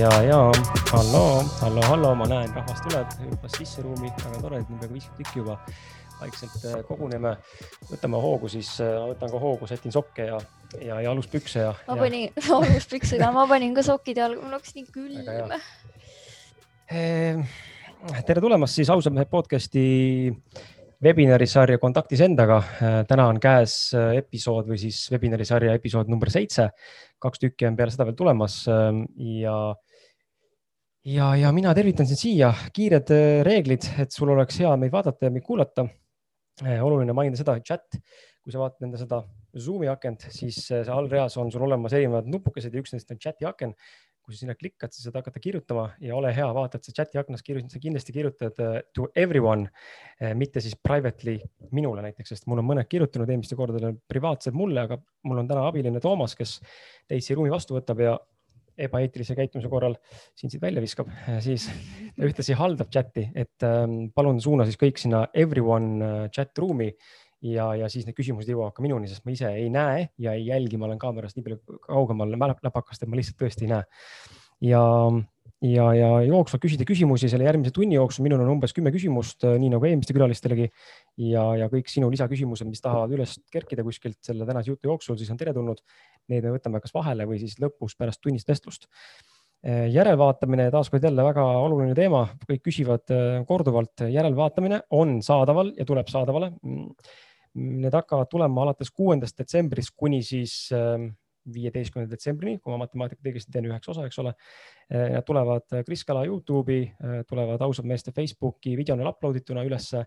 ja, 0.00 0.22
ja 0.22 0.38
halloo, 0.92 1.44
halloo, 1.60 1.82
halloo, 1.82 2.12
ma 2.16 2.26
näen, 2.28 2.52
rahvas 2.56 2.80
tuleb, 2.86 3.08
hüppas 3.20 3.56
sisse 3.58 3.82
ruumi, 3.84 4.08
väga 4.22 4.38
tore, 4.40 4.60
et 4.62 4.70
nüüd 4.70 4.78
peaaegu 4.80 4.96
viiskümmend 4.96 5.18
tükki 5.20 5.42
juba. 5.42 5.56
vaikselt 6.20 6.64
äh, 6.68 6.80
koguneme, 6.84 7.30
võtame 7.88 8.18
hoogu, 8.20 8.48
siis 8.52 8.74
äh, 8.84 8.92
võtan 9.08 9.30
ka 9.32 9.38
hoogu, 9.40 9.64
sätin 9.68 9.92
sokke 9.92 10.26
ja, 10.28 10.36
ja, 10.76 10.98
ja 11.00 11.12
aluspükse 11.14 11.62
ja. 11.62 11.70
ma 11.88 11.96
panin 11.96 12.28
aluspükse 12.56 13.16
ka, 13.20 13.30
ma 13.32 13.46
panin 13.48 13.72
ka 13.76 13.84
sokid 13.84 14.20
jalga, 14.20 14.42
mul 14.44 14.56
hakkas 14.58 14.76
nii 14.76 14.84
külm. 14.92 15.54
Ehm, 16.92 17.44
tere 18.28 18.44
tulemast 18.44 18.76
siis 18.76 18.92
ausad 18.92 19.16
mehed 19.16 19.32
podcast'i 19.32 19.86
webinari 21.04 21.48
sarja 21.48 21.80
Kontaktis 21.80 22.20
endaga. 22.24 22.60
Äh, 22.80 22.98
täna 23.08 23.28
on 23.32 23.40
käes 23.40 23.94
episood 24.20 24.68
või 24.68 24.80
siis 24.80 25.06
webinari 25.12 25.48
sarja 25.48 25.76
episood 25.76 26.12
number 26.12 26.32
seitse. 26.32 26.70
kaks 27.20 27.40
tükki 27.40 27.66
on 27.68 27.76
peale 27.76 27.92
seda 27.92 28.06
veel 28.08 28.16
tulemas 28.16 28.62
ähm, 28.68 29.04
ja 29.20 29.74
ja, 31.04 31.32
ja 31.36 31.52
mina 31.52 31.74
tervitan 31.74 32.06
sind 32.06 32.20
siia, 32.20 32.52
kiired 32.72 33.10
reeglid, 33.46 33.88
et 34.02 34.12
sul 34.12 34.32
oleks 34.34 34.60
hea 34.60 34.74
meid 34.76 34.92
vaadata 34.92 35.28
ja 35.28 35.34
meid 35.34 35.46
kuulata 35.46 35.86
Eh, 36.60 36.80
oluline 36.84 37.14
mainida 37.16 37.38
seda, 37.40 37.54
chat, 37.64 37.96
kui 38.44 38.52
sa 38.52 38.60
vaatad 38.60 38.84
enda 38.84 39.00
seda 39.00 39.22
Zoom'i 39.56 39.88
akent, 39.88 40.26
siis 40.28 40.58
eh, 40.68 40.84
see 40.84 40.92
allreas 40.92 41.38
on 41.40 41.48
sul 41.52 41.64
olemas 41.64 41.94
erinevad 41.96 42.28
nupukesed 42.28 42.74
ja 42.74 42.82
üks 42.82 42.92
nendest 42.92 43.14
on 43.14 43.20
chat'i 43.22 43.48
aken. 43.48 43.76
kui 44.20 44.36
sa 44.36 44.42
sinna 44.44 44.54
klikad, 44.54 44.92
siis 44.92 45.06
saad 45.06 45.14
hakata 45.16 45.40
kirjutama 45.42 45.86
ja 46.04 46.12
ole 46.14 46.28
hea, 46.36 46.44
vaata, 46.54 46.78
et 46.78 46.84
sa 46.86 46.92
chat'i 46.94 47.18
aknas 47.18 47.40
kirjutad, 47.42 47.72
sa 47.72 47.80
kindlasti 47.82 48.12
kirjutad 48.14 48.60
to 48.94 49.06
everyone, 49.16 49.64
mitte 50.38 50.60
siis 50.60 50.76
privately 50.76 51.38
minule 51.72 52.04
näiteks, 52.04 52.34
sest 52.34 52.46
mul 52.46 52.60
on 52.60 52.68
mõned 52.68 52.86
kirjutanud 52.86 53.32
eelmistel 53.32 53.58
kordadel 53.58 53.96
privaatselt 54.12 54.54
mulle, 54.54 54.84
aga 54.84 55.00
mul 55.26 55.40
on 55.40 55.48
täna 55.48 55.64
abiline 55.66 56.04
Toomas, 56.04 56.36
kes 56.38 56.58
teid 57.08 57.24
siia 57.24 57.40
ruumi 57.40 57.50
vastu 57.50 57.74
võtab 57.74 58.04
ja 58.04 58.12
ebaeetilise 58.78 59.36
käitumise 59.38 59.70
korral 59.72 59.96
sind 60.38 60.52
siit 60.52 60.62
välja 60.62 60.82
viskab, 60.82 61.10
siis 61.44 61.66
ta 62.16 62.28
ühtlasi 62.28 62.56
haldab 62.58 62.92
chati, 62.92 63.26
et 63.34 63.66
ähm, 63.66 64.10
palun 64.14 64.40
suuna 64.42 64.66
siis 64.68 64.78
kõik 64.80 65.00
sinna 65.00 65.26
everyone 65.34 66.04
äh, 66.04 66.22
chat 66.34 66.56
ruumi 66.58 66.90
ja, 67.46 67.70
ja 67.78 67.88
siis 67.92 68.06
need 68.06 68.16
küsimused 68.18 68.50
jõuavad 68.50 68.76
ka 68.76 68.84
minuni, 68.84 69.08
sest 69.10 69.24
ma 69.26 69.34
ise 69.34 69.50
ei 69.56 69.70
näe 69.72 70.06
ja 70.20 70.36
ei 70.36 70.46
jälgi, 70.48 70.80
ma 70.80 70.88
olen 70.88 71.00
kaamerast 71.00 71.38
nii 71.38 71.46
palju 71.46 71.80
kaugemal 71.86 72.36
läpakast, 72.36 73.02
et 73.02 73.10
ma 73.10 73.20
lihtsalt 73.20 73.40
tõesti 73.40 73.66
ei 73.66 73.74
näe. 73.74 73.84
ja, 74.72 74.82
ja, 75.64 75.86
ja 75.96 76.08
jooksvalt 76.24 76.62
küsida 76.62 76.86
küsimusi 76.88 77.28
selle 77.30 77.46
järgmise 77.46 77.72
tunni 77.76 77.96
jooksul, 77.98 78.24
minul 78.26 78.42
on 78.44 78.54
umbes 78.56 78.74
kümme 78.76 78.92
küsimust, 78.94 79.44
äh, 79.44 79.58
nii 79.60 79.72
nagu 79.74 79.88
eelmiste 79.88 80.16
külalistele 80.16 80.56
ja, 80.66 81.44
ja 81.60 81.68
kõik 81.72 81.90
sinu 81.92 82.10
lisaküsimused, 82.12 82.68
mis 82.68 82.82
tahavad 82.84 83.12
üles 83.16 83.36
kerkida 83.52 83.84
kuskilt 83.86 84.18
selle 84.24 84.48
tänase 84.48 84.72
jutu 84.72 84.90
jooksul, 84.90 85.18
siis 85.20 85.30
on 85.32 85.40
teretulnud. 85.40 85.82
Need 86.32 86.46
me 86.46 86.54
võtame 86.56 86.80
kas 86.82 86.94
vahele 86.96 87.28
või 87.28 87.40
siis 87.42 87.58
lõpus 87.60 87.96
pärast 87.98 88.22
tunnist 88.24 88.48
vestlust. 88.48 88.88
Äh, 89.60 89.88
järelvaatamine, 89.92 90.70
taaskord 90.72 91.04
jälle 91.04 91.24
väga 91.26 91.44
oluline 91.60 91.96
teema, 91.96 92.24
kõik 92.48 92.64
küsivad 92.70 93.12
äh, 93.12 93.40
korduvalt, 93.48 94.06
järelvaatamine 94.08 94.86
on 94.96 95.18
saadaval 95.24 95.74
ja 95.76 95.84
tuleb 95.88 96.08
saadavale. 96.08 96.54
Mm, 96.64 96.94
need 97.60 97.92
hakkavad 97.92 98.30
tulema 98.30 98.62
alates 98.62 98.92
kuuendast 98.94 99.36
detsembrist 99.36 99.92
kuni 99.98 100.22
siis 100.22 100.70
ähm, 100.72 101.10
viieteistkümnenda 101.54 102.12
detsembrini, 102.14 102.58
kui 102.60 102.74
ma 102.74 102.82
matemaatikat 102.84 103.30
õigesti 103.30 103.54
teen, 103.54 103.70
üheksa 103.70 103.94
osa, 103.94 104.08
eks 104.08 104.20
ole. 104.22 104.34
Äh, 104.92 105.08
nad 105.16 105.26
tulevad 105.28 105.80
Kris 105.86 106.04
Kala 106.08 106.26
Youtube'i, 106.28 106.90
tulevad 107.30 107.62
ausad 107.64 107.88
meeste 107.88 108.12
Facebooki 108.16 108.76
videona 108.78 109.08
upload 109.10 109.40
ituna 109.40 109.64
ülesse 109.66 110.04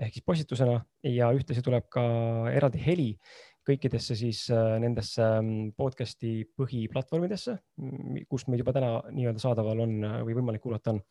ehk 0.00 0.14
siis 0.16 0.24
postitusena 0.24 0.78
ja 1.04 1.28
ühtlasi 1.36 1.62
tuleb 1.64 1.88
ka 1.92 2.02
eraldi 2.54 2.80
heli 2.80 3.08
kõikidesse 3.66 4.16
siis 4.18 4.46
nendesse 4.50 5.22
mm, 5.22 5.74
podcast'i 5.78 6.32
põhiplatvormidesse, 6.58 7.56
kus 8.30 8.46
meid 8.48 8.62
juba 8.62 8.74
täna 8.76 8.92
nii-öelda 9.12 9.42
saadaval 9.42 9.84
on 9.84 9.96
või 10.26 10.36
võimalik 10.38 10.64
kuulata 10.64 10.94
on. 10.94 11.02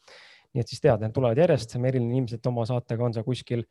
nii 0.53 0.63
et 0.63 0.71
siis 0.71 0.81
tead, 0.81 1.03
need 1.03 1.13
tulevad 1.13 1.37
järjest, 1.37 1.77
Merilin 1.77 2.15
ilmselt 2.17 2.47
oma 2.49 2.65
saatega 2.65 3.05
on 3.05 3.13
seal 3.13 3.27
kuskil 3.27 3.65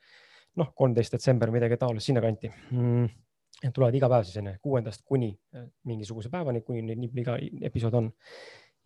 noh, 0.58 0.70
kolmteist 0.78 1.16
detsember, 1.16 1.50
midagi 1.54 1.78
taolist 1.81 2.06
sinnakanti 2.10 2.53
mm,. 2.70 3.08
Tulevad 3.74 3.94
iga 3.98 4.08
päev 4.10 4.24
siis 4.26 4.38
enne 4.41 4.56
kuuendast 4.62 5.04
kuni 5.06 5.32
äh, 5.56 5.66
mingisuguse 5.88 6.30
päevani, 6.32 6.62
kuni 6.66 6.82
nii 6.94 7.12
iga 7.24 7.36
episood 7.70 7.98
on. 7.98 8.10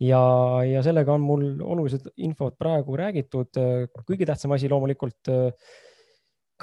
Ja, 0.01 0.19
ja 0.65 0.81
sellega 0.83 1.13
on 1.13 1.21
mul 1.21 1.43
oluliselt 1.61 2.09
infot 2.17 2.57
praegu 2.59 2.95
räägitud. 2.97 3.55
kõige 4.03 4.25
tähtsam 4.25 4.51
asi 4.55 4.69
loomulikult 4.69 5.29
äh, 5.31 5.51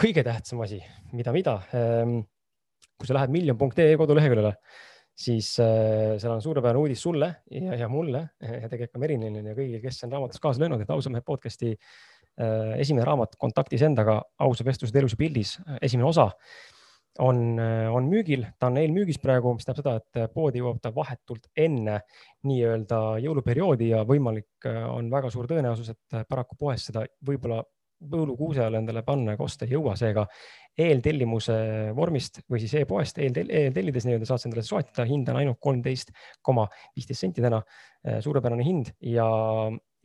kõige 0.00 0.24
tähtsam 0.26 0.62
asi, 0.64 0.78
mida, 1.16 1.32
mida, 1.34 1.56
ehm, 1.76 2.20
kui 2.98 3.08
sa 3.08 3.16
lähed 3.16 3.32
miljon.ee 3.34 3.96
koduleheküljele, 4.00 4.52
siis 5.20 5.52
äh, 5.62 6.16
seal 6.20 6.34
on 6.34 6.42
suurepärane 6.44 6.80
uudis 6.80 7.02
sulle 7.04 7.30
ja, 7.50 7.76
ja 7.82 7.88
mulle. 7.92 8.22
Ja 8.40 8.68
tegelikult 8.68 8.96
ka 8.96 9.02
Merinile 9.02 9.42
ja 9.44 9.56
kõigile, 9.56 9.80
kes 9.82 10.04
on 10.06 10.14
raamatus 10.16 10.42
kaasa 10.42 10.62
löönud, 10.62 10.84
et 10.84 10.92
ausa 10.94 11.12
mehe 11.12 11.24
podcast'i 11.26 11.74
äh, 11.74 12.76
esimene 12.80 13.04
raamat 13.08 13.36
Kontaktis 13.40 13.84
endaga, 13.86 14.20
ausad 14.40 14.68
vestlused 14.68 14.96
elus 14.96 15.16
ja 15.16 15.20
pildis, 15.20 15.56
esimene 15.80 16.08
osa 16.08 16.30
on, 17.18 17.58
äh, 17.58 17.88
on 17.92 18.06
müügil, 18.10 18.46
ta 18.58 18.70
on 18.70 18.78
eelmüügis 18.80 19.18
praegu, 19.22 19.54
mis 19.56 19.66
tähendab 19.66 19.82
seda, 19.82 20.22
et 20.24 20.32
poodi 20.34 20.62
jõuab 20.62 20.80
ta 20.82 20.94
vahetult 20.94 21.50
enne 21.56 22.00
nii-öelda 22.46 23.00
jõuluperioodi 23.24 23.90
ja 23.90 24.04
võimalik 24.08 24.70
on 24.70 25.10
väga 25.12 25.30
suur 25.32 25.50
tõenäosus, 25.50 25.92
et 25.92 26.22
paraku 26.28 26.56
poes 26.60 26.86
seda 26.90 27.04
võib-olla 27.26 27.62
põõlukuuse 28.00 28.64
all 28.64 28.78
endale 28.78 29.02
panna 29.04 29.34
ega 29.34 29.44
osta 29.44 29.66
ei 29.66 29.74
jõua, 29.74 29.94
seega 29.98 30.24
eeltellimuse 30.80 31.56
vormist 31.96 32.40
või 32.50 32.62
siis 32.62 32.74
e-poest 32.80 33.18
eeltellides 33.20 34.06
nii-öelda 34.06 34.28
saad 34.28 34.42
sa 34.42 34.48
endale 34.48 34.64
soetada, 34.64 35.06
hind 35.08 35.28
on 35.28 35.40
ainult 35.40 35.60
kolmteist 35.60 36.12
koma 36.46 36.66
viisteist 36.96 37.26
senti 37.26 37.44
täna. 37.44 37.60
Äh, 38.06 38.20
suurepärane 38.24 38.64
hind 38.64 38.94
ja, 39.04 39.26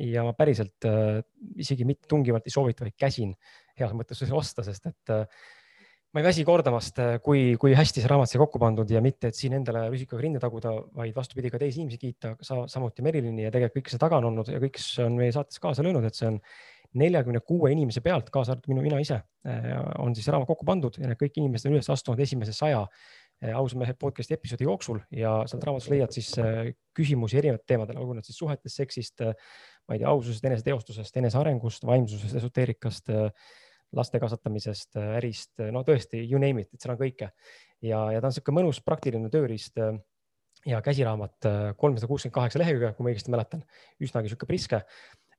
ja 0.03 0.25
ma 0.27 0.33
päriselt 0.35 0.87
äh, 0.89 1.22
isegi 1.55 1.87
mitte 1.87 2.09
tungivalt 2.11 2.47
ei 2.47 2.51
soovita, 2.51 2.83
vaid 2.83 2.97
käsin 2.99 3.31
heas 3.79 3.93
mõttes 3.95 4.23
osta, 4.35 4.66
sest 4.67 4.91
et 4.91 5.13
äh, 5.16 5.45
ma 6.15 6.21
ei 6.21 6.29
väsi 6.29 6.45
kordamast, 6.47 6.99
kui, 7.25 7.57
kui 7.59 7.73
hästi 7.75 7.99
see 7.99 8.07
raamat 8.07 8.31
sai 8.31 8.39
kokku 8.39 8.59
pandud 8.61 8.87
ja 8.87 9.01
mitte, 9.03 9.33
et 9.33 9.35
siin 9.35 9.57
endale 9.57 9.81
rusikaga 9.89 10.21
rinda 10.23 10.39
taguda, 10.39 10.71
vaid 10.95 11.11
vastupidi 11.17 11.49
ka 11.51 11.59
teisi 11.59 11.81
inimesi 11.81 11.99
kiita, 11.99 12.31
samuti 12.71 13.03
Merilini 13.03 13.43
ja 13.43 13.51
tegelikult 13.51 13.81
kõik, 13.81 13.87
kes 13.89 13.99
taga 13.99 14.21
on 14.21 14.29
olnud 14.29 14.53
ja 14.53 14.61
kõik, 14.63 14.77
kes 14.77 14.85
on 15.03 15.17
meie 15.19 15.33
saates 15.35 15.59
kaasa 15.59 15.83
löönud, 15.83 16.07
et 16.07 16.15
see 16.15 16.29
on 16.29 16.39
neljakümne 17.01 17.41
kuue 17.43 17.73
inimese 17.73 17.99
pealt, 18.05 18.31
kaasa 18.31 18.53
arvatud 18.55 18.71
minu, 18.71 18.85
mina 18.85 19.01
ise, 19.03 19.19
äh, 19.43 19.67
on 19.99 20.15
siis 20.15 20.31
raamat 20.31 20.47
kokku 20.47 20.67
pandud 20.67 20.95
ja 21.01 21.09
need 21.11 21.19
kõik 21.19 21.35
inimesed 21.41 21.67
on 21.67 21.75
üles 21.75 21.91
astunud 21.91 22.23
esimese 22.23 22.55
saja 22.55 22.85
äh, 22.85 23.51
ausa 23.51 23.75
mehe 23.81 23.97
podcast'i 23.99 24.37
episoodi 24.37 24.69
jooksul 24.69 25.03
ja 25.11 25.35
sealt 25.51 25.67
raamatust 25.67 25.91
leiad 25.91 26.15
siis 26.15 26.31
äh, 26.39 26.71
küsimusi 26.95 27.41
erinevatel 27.41 27.67
teemadel, 27.73 27.99
olgu 27.99 28.15
nad 28.15 28.27
siis 28.27 28.39
suhetest, 28.39 28.79
seksist, 28.79 29.25
ma 29.25 29.97
ei 29.97 29.99
tea, 29.99 30.07
aususest, 30.15 30.47
eneseteostusest, 30.47 31.19
enesearengust, 31.19 31.83
vaimsusest, 31.91 32.39
esoteerikast, 32.39 33.11
laste 33.96 34.19
kasvatamisest, 34.19 34.97
ärist, 35.19 35.53
no 35.72 35.84
tõesti, 35.88 36.23
you 36.25 36.41
name 36.41 36.66
it, 36.66 36.73
et 36.73 36.81
seal 36.81 36.96
on 36.96 37.00
kõike. 37.00 37.29
ja, 37.81 38.01
ja 38.12 38.22
ta 38.22 38.28
on 38.28 38.34
niisugune 38.34 38.62
mõnus 38.62 38.81
praktiline 38.84 39.29
tööriist 39.29 39.78
ja 40.66 40.81
käsiraamat, 40.81 41.46
kolmsada 41.78 42.07
kuuskümmend 42.09 42.34
kaheksa 42.34 42.59
lehekülge, 42.59 42.94
kui 42.96 43.06
ma 43.06 43.13
õigesti 43.13 43.34
mäletan, 43.34 43.62
üsnagi 44.01 44.29
niisugune 44.29 44.50
priske. 44.50 44.81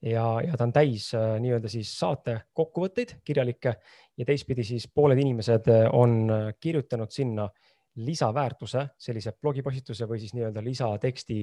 Ja, 0.04 0.24
ja 0.44 0.58
ta 0.58 0.66
on 0.66 0.74
täis 0.76 1.08
äh, 1.16 1.38
nii-öelda 1.40 1.70
siis 1.72 1.88
saate 1.96 2.36
kokkuvõtteid 2.56 3.16
kirjalikke 3.24 3.72
ja 4.18 4.26
teistpidi 4.28 4.64
siis 4.66 4.84
pooled 4.92 5.18
inimesed 5.22 5.70
äh, 5.72 5.86
on 5.96 6.18
äh, 6.30 6.50
kirjutanud 6.60 7.10
sinna 7.14 7.48
lisaväärtuse 7.96 8.82
sellise 9.00 9.32
blogipostituse 9.40 10.04
või 10.04 10.20
siis 10.20 10.34
nii-öelda 10.36 10.60
lisateksti 10.60 11.36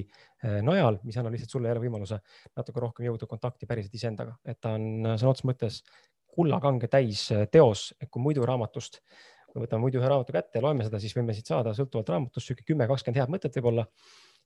najal, 0.62 1.00
mis 1.02 1.16
annab 1.18 1.34
lihtsalt 1.34 1.50
sulle 1.50 1.72
jälle 1.72 1.82
võimaluse 1.82 2.20
natuke 2.54 2.84
rohkem 2.84 3.08
jõuda 3.08 3.26
kontakti 3.26 3.66
päriselt 3.66 3.96
iseendaga, 3.98 4.36
et 4.46 4.60
ta 4.62 4.76
on 4.78 5.16
sõna 5.16 5.32
otseses 5.32 5.48
mõttes 5.50 5.80
kullakange 6.34 6.90
täis 6.92 7.28
teos, 7.52 7.92
et 8.02 8.10
kui 8.10 8.24
muidu 8.24 8.46
raamatust, 8.50 9.00
kui 9.52 9.64
võtame 9.64 9.86
muidu 9.86 10.02
ühe 10.02 10.10
raamatu 10.10 10.36
kätte 10.36 10.60
ja 10.60 10.66
loeme 10.66 10.86
seda, 10.88 11.02
siis 11.02 11.16
võime 11.16 11.36
siit 11.38 11.50
saada 11.50 11.76
sõltuvalt 11.78 12.10
raamatust 12.10 12.50
sihuke 12.50 12.66
kümme, 12.68 12.90
kakskümmend 12.90 13.22
head 13.22 13.34
mõtet 13.34 13.60
võib-olla 13.60 13.88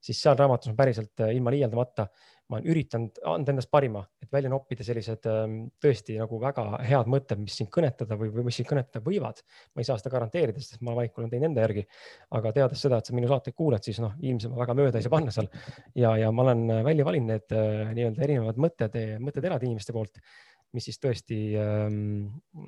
siis 0.04 0.20
seal 0.22 0.38
raamatus 0.38 0.72
on 0.72 0.78
päriselt 0.78 1.24
äh, 1.24 1.34
ilma 1.36 1.52
liialdamata, 1.54 2.08
ma 2.48 2.58
olen 2.58 2.70
üritanud 2.72 3.20
anda 3.28 3.52
endast 3.52 3.70
parima, 3.72 4.04
et 4.24 4.30
välja 4.32 4.50
noppida 4.52 4.86
sellised 4.86 5.26
ähm, 5.28 5.58
tõesti 5.84 6.16
nagu 6.20 6.40
väga 6.40 6.64
head 6.88 7.10
mõtted, 7.12 7.42
mis 7.42 7.58
sind 7.60 7.72
kõnetada 7.74 8.16
või, 8.20 8.30
või 8.32 8.46
mis 8.48 8.60
sind 8.62 8.70
kõnetada 8.70 9.04
võivad. 9.04 9.42
ma 9.76 9.84
ei 9.84 9.90
saa 9.90 10.00
seda 10.00 10.14
garanteerida, 10.14 10.64
sest 10.64 10.84
ma 10.86 10.96
valikul 10.96 11.26
olen 11.26 11.34
teinud 11.34 11.50
enda 11.50 11.66
järgi, 11.66 11.84
aga 12.40 12.54
teades 12.56 12.84
seda, 12.86 13.02
et 13.02 13.10
sa 13.10 13.18
minu 13.18 13.32
saateid 13.32 13.58
kuulad, 13.58 13.84
siis 13.84 14.00
noh, 14.04 14.16
ilmselt 14.22 14.54
ma 14.54 14.62
väga 14.64 14.78
mööda 14.80 15.02
ei 15.02 15.08
saa 15.08 15.16
panna 15.18 15.34
seal. 15.36 15.50
Ja, 15.98 16.16
ja 16.22 16.32
ma 16.32 16.46
olen 16.48 16.68
äh, 16.72 16.84
välja 16.88 17.08
valinud 17.08 17.34
need 17.34 17.58
äh, 17.58 17.92
nii-öelda 17.98 18.28
erinevad 18.30 18.62
mõtted, 18.68 19.00
mõtteterad 19.24 19.68
inimeste 19.68 19.96
poolt 19.96 20.22
mis 20.78 20.88
siis 20.90 21.02
tõesti 21.02 21.38
ähm, 21.60 22.00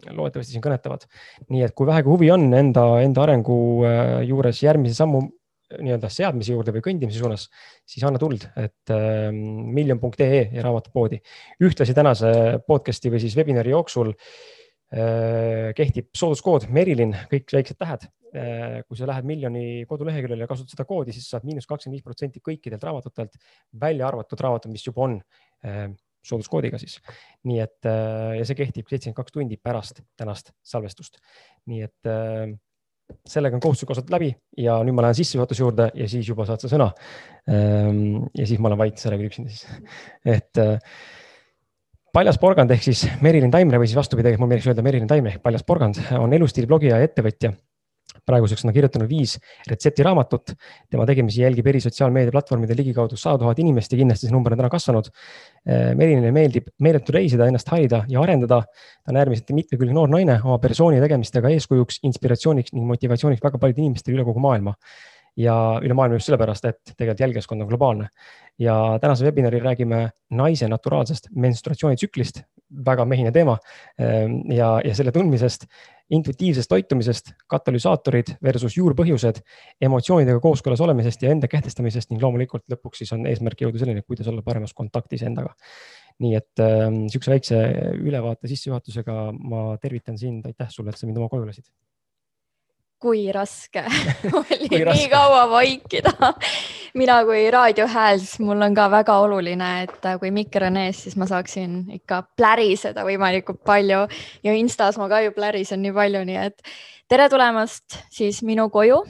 loodetavasti 0.09 0.55
siin 0.55 0.65
kõnetavad. 0.65 1.05
nii 1.49 1.65
et 1.67 1.75
kui 1.77 1.89
vähegi 1.89 2.09
huvi 2.09 2.31
on 2.33 2.47
enda, 2.57 2.85
enda 3.05 3.25
arengu 3.25 3.59
äh, 3.87 4.19
juures 4.29 4.63
järgmise 4.65 4.97
sammu 4.97 5.23
nii-öelda 5.69 6.09
seadmise 6.09 6.55
juurde 6.55 6.73
või 6.73 6.81
kõndimise 6.81 7.21
suunas, 7.21 7.43
siis 7.85 8.01
anna 8.07 8.17
tuld, 8.21 8.47
et 8.57 8.93
äh, 8.93 9.27
miljon.ee 9.31 10.47
ja 10.55 10.63
raamatupoodi. 10.65 11.21
ühtlasi 11.61 11.93
tänase 11.97 12.31
podcast'i 12.65 13.13
või 13.13 13.21
siis 13.21 13.37
webinari 13.37 13.75
jooksul 13.75 14.15
kehtib 14.89 16.07
sooduskood 16.17 16.63
Merilin, 16.73 17.11
kõik 17.29 17.51
väiksed 17.53 17.77
tähed. 17.77 18.07
kui 18.87 18.97
sa 18.97 19.05
lähed 19.05 19.27
miljoni 19.29 19.85
koduleheküljele 19.85 20.47
ja 20.47 20.49
kasutad 20.49 20.73
seda 20.73 20.87
koodi, 20.89 21.13
siis 21.13 21.27
saad 21.29 21.45
miinus 21.45 21.69
kakskümmend 21.69 21.99
viis 21.99 22.07
protsenti 22.07 22.41
kõikidelt 22.41 22.81
raamatutelt, 22.81 23.37
välja 23.81 24.07
arvatud 24.07 24.41
raamatud, 24.41 24.73
mis 24.73 24.87
juba 24.87 25.05
on 25.05 25.19
sooduskoodiga 26.25 26.77
siis. 26.81 26.97
nii 27.47 27.59
et 27.63 27.87
ja 27.87 28.45
see 28.45 28.57
kehtib 28.59 28.89
seitsekümmend 28.89 29.17
kaks 29.21 29.35
tundi 29.35 29.57
pärast 29.57 30.01
tänast 30.19 30.51
salvestust. 30.63 31.21
nii 31.71 31.85
et 31.87 32.09
sellega 33.29 33.57
on 33.57 33.63
kohustuslik 33.63 33.93
osata 33.95 34.13
läbi 34.15 34.29
ja 34.57 34.77
nüüd 34.85 34.95
ma 34.97 35.05
lähen 35.05 35.17
sissejuhatuse 35.17 35.63
juurde 35.63 35.89
ja 35.97 36.07
siis 36.09 36.27
juba 36.29 36.45
saad 36.47 36.61
sa 36.63 36.71
sõna. 36.71 36.89
Ehm, 37.49 38.27
ja 38.37 38.45
siis 38.49 38.61
ma 38.61 38.69
olen 38.71 38.81
vait, 38.83 38.99
sa 38.99 39.13
räägid 39.13 39.31
üksinda 39.31 39.53
siis, 39.53 39.65
et 40.37 40.61
äh, 40.61 40.77
paljas 42.15 42.39
porgand 42.41 42.71
ehk 42.75 42.85
siis 42.89 43.05
Merilin 43.25 43.53
Taimre 43.53 43.81
või 43.81 43.89
siis 43.89 43.99
vastupidi, 43.99 44.35
mul 44.37 44.51
meeldiks 44.51 44.69
öelda 44.69 44.85
Merilin 44.85 45.09
Taimre 45.09 45.35
ehk 45.35 45.45
paljas 45.45 45.65
porgand 45.67 46.01
on 46.19 46.33
elustiiliblogija 46.37 46.99
ja 46.99 47.09
ettevõtja 47.09 47.53
praeguseks 48.29 48.63
on 48.63 48.71
ta 48.71 48.75
kirjutanud 48.77 49.09
viis 49.09 49.35
retseptiraamatut. 49.69 50.55
tema 50.89 51.05
tegemisi 51.09 51.43
jälgib 51.43 51.67
eri 51.67 51.81
sotsiaalmeedia 51.83 52.33
platvormidel 52.35 52.79
ligikaudu 52.81 53.17
sada 53.17 53.41
tuhat 53.43 53.59
inimest 53.59 53.93
ja 53.93 53.99
kindlasti 54.01 54.27
see 54.27 54.35
number 54.35 54.53
on 54.53 54.61
täna 54.61 54.71
kasvanud. 54.71 55.11
Eh, 55.65 55.93
Melinile 55.99 56.31
meeldib 56.35 56.71
meeletu 56.79 57.15
reisida, 57.15 57.47
ennast 57.49 57.69
harida 57.69 58.03
ja 58.07 58.21
arendada. 58.21 58.63
ta 59.05 59.13
on 59.13 59.17
äärmiselt 59.17 59.49
mitmekülgne 59.55 59.93
noor 59.93 60.09
naine, 60.09 60.39
oma 60.43 60.57
persooni 60.59 60.99
tegemistega 61.01 61.49
eeskujuks, 61.49 62.01
inspiratsiooniks 62.03 62.73
ning 62.73 62.85
motivatsiooniks 62.85 63.41
väga 63.43 63.57
paljudele 63.57 63.87
inimestele 63.87 64.17
üle 64.17 64.25
kogu 64.27 64.43
maailma 64.43 64.75
ja 65.39 65.55
üle 65.83 65.95
maailma 65.97 66.19
just 66.19 66.29
sellepärast, 66.29 66.65
et 66.69 66.93
tegelikult 66.95 67.25
jälgijaskond 67.25 67.63
on 67.63 67.71
globaalne. 67.71 68.09
ja 68.59 68.99
tänasel 69.01 69.29
webinaril 69.29 69.63
räägime 69.63 70.09
naise 70.35 70.67
naturaalsest 70.67 71.29
menstruatsioonitsüklist, 71.35 72.41
väga 72.85 73.05
mehine 73.05 73.31
teema 73.31 73.57
eh, 73.99 74.27
ja, 74.55 74.81
ja 74.83 74.95
selle 74.95 75.11
tundmisest 75.15 75.65
intuitiivsest 76.09 76.69
toitumisest, 76.69 77.31
katalüsaatorid 77.47 78.33
versus 78.43 78.75
juurpõhjused, 78.77 79.41
emotsioonidega 79.85 80.41
kooskõlas 80.43 80.81
olemisest 80.81 81.23
ja 81.23 81.33
enda 81.35 81.47
kehtestamisest 81.47 82.09
ning 82.09 82.23
loomulikult 82.23 82.65
lõpuks 82.73 83.03
siis 83.03 83.13
on 83.15 83.27
eesmärk 83.29 83.61
jõuda 83.61 83.81
selleni, 83.81 84.03
kuidas 84.07 84.27
olla 84.31 84.43
paremas 84.45 84.73
kontaktis 84.73 85.23
endaga. 85.23 85.53
nii 86.19 86.33
et 86.35 86.59
äh, 86.59 86.89
sihukese 87.07 87.31
väikse 87.31 87.59
ülevaate 87.95 88.49
sissejuhatusega 88.51 89.29
ma 89.31 89.77
tervitan 89.79 90.17
sind, 90.19 90.43
aitäh 90.49 90.67
sulle, 90.69 90.91
et 90.91 90.99
sa 90.99 91.07
mind 91.07 91.21
oma 91.21 91.29
koju 91.31 91.45
lasid 91.47 91.69
kui 92.99 93.29
raske 93.31 93.83
oli 94.41 94.67
kui 94.67 94.83
raske. 94.83 94.97
nii 94.97 95.09
kaua 95.11 95.45
vaikida. 95.51 96.33
Mina 96.99 97.19
kui 97.25 97.45
raadiohääl, 97.53 98.19
siis 98.19 98.39
mul 98.43 98.61
on 98.65 98.75
ka 98.75 98.89
väga 98.91 99.17
oluline, 99.23 99.69
et 99.85 100.05
äh, 100.09 100.17
kui 100.19 100.31
mikker 100.35 100.67
on 100.67 100.79
ees, 100.81 101.03
siis 101.05 101.17
ma 101.19 101.27
saaksin 101.29 101.83
ikka 101.99 102.23
pläriseda 102.37 103.05
võimalikult 103.07 103.61
palju. 103.65 104.05
Ja 104.43 104.55
Instas 104.57 104.97
ma 104.99 105.09
ka 105.11 105.21
ju 105.25 105.35
plärisen 105.35 105.83
nii 105.85 105.95
palju, 105.95 106.25
nii 106.27 106.39
et 106.47 106.73
tere 107.09 107.29
tulemast 107.29 108.01
siis 108.13 108.43
minu 108.45 108.69
koju 108.73 109.03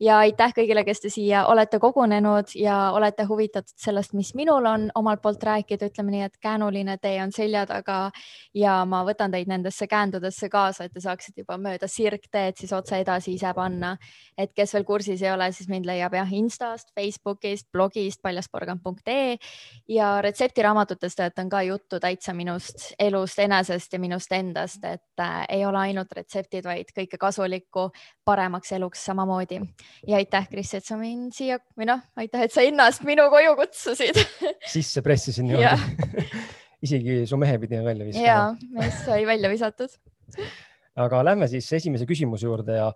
ja 0.00 0.18
aitäh 0.24 0.52
kõigile, 0.56 0.82
kes 0.84 1.02
te 1.02 1.10
siia 1.12 1.44
olete 1.50 1.78
kogunenud 1.78 2.54
ja 2.56 2.76
olete 2.96 3.24
huvitatud 3.28 3.76
sellest, 3.76 4.14
mis 4.16 4.32
minul 4.34 4.64
on 4.66 4.88
omalt 4.94 5.20
poolt 5.22 5.42
rääkida, 5.44 5.90
ütleme 5.90 6.14
nii, 6.14 6.22
et 6.28 6.38
käänuline 6.40 6.96
tee 7.02 7.18
on 7.22 7.32
selja 7.32 7.66
taga 7.68 7.98
ja 8.56 8.80
ma 8.88 9.02
võtan 9.06 9.32
teid 9.32 9.50
nendesse 9.50 9.86
käändudesse 9.90 10.48
kaasa, 10.48 10.86
et 10.86 10.94
te 10.96 11.02
saaksite 11.04 11.44
juba 11.44 11.58
mööda 11.60 11.88
sirgteed 11.88 12.56
siis 12.60 12.72
otse 12.72 13.00
edasi 13.00 13.34
ise 13.36 13.52
panna. 13.54 13.96
et 14.38 14.52
kes 14.56 14.72
veel 14.74 14.84
kursis 14.84 15.22
ei 15.22 15.32
ole, 15.32 15.52
siis 15.52 15.68
mind 15.68 15.86
leiab 15.86 16.14
jah 16.14 16.32
Instast, 16.32 16.94
Facebookist, 16.94 17.68
blogist 17.72 18.22
paljasporgand.ee 18.22 19.36
ja 19.88 20.22
retseptiraamatutes 20.22 21.16
töötan 21.16 21.48
ka 21.48 21.62
juttu 21.62 22.00
täitsa 22.00 22.32
minust 22.34 22.94
elust 22.98 23.38
enesest 23.38 23.92
ja 23.92 23.98
minust 23.98 24.32
endast, 24.32 24.84
et 24.84 25.20
äh, 25.20 25.44
ei 25.48 25.66
ole 25.66 25.78
ainult 25.78 26.12
retseptid, 26.12 26.64
vaid 26.64 26.92
kõike 26.96 27.18
kasulikku 27.20 27.90
paremaks 28.30 28.72
eluks 28.76 29.02
samamoodi. 29.10 29.60
Ja 30.08 30.20
aitäh, 30.20 30.48
Kris, 30.50 30.72
et 30.78 30.86
sa 30.86 30.98
mind 31.00 31.34
siia 31.36 31.58
või 31.78 31.90
noh, 31.90 32.02
aitäh, 32.20 32.46
et 32.46 32.54
sa 32.54 32.64
ennast 32.66 33.04
minu 33.08 33.26
koju 33.32 33.56
kutsusid. 33.58 34.22
Sisse 34.74 35.02
pressisin 35.06 35.50
niimoodi. 35.50 36.26
Isegi 36.86 37.22
su 37.28 37.36
mehe 37.36 37.58
pidime 37.60 37.84
välja 37.84 38.06
viskama. 38.08 38.26
ja, 38.26 38.70
mees 38.72 39.02
sai 39.04 39.24
välja 39.28 39.50
visatud. 39.52 39.96
Aga 41.00 41.20
lähme 41.24 41.46
siis 41.48 41.68
esimese 41.76 42.06
küsimuse 42.08 42.48
juurde 42.48 42.78
ja 42.78 42.88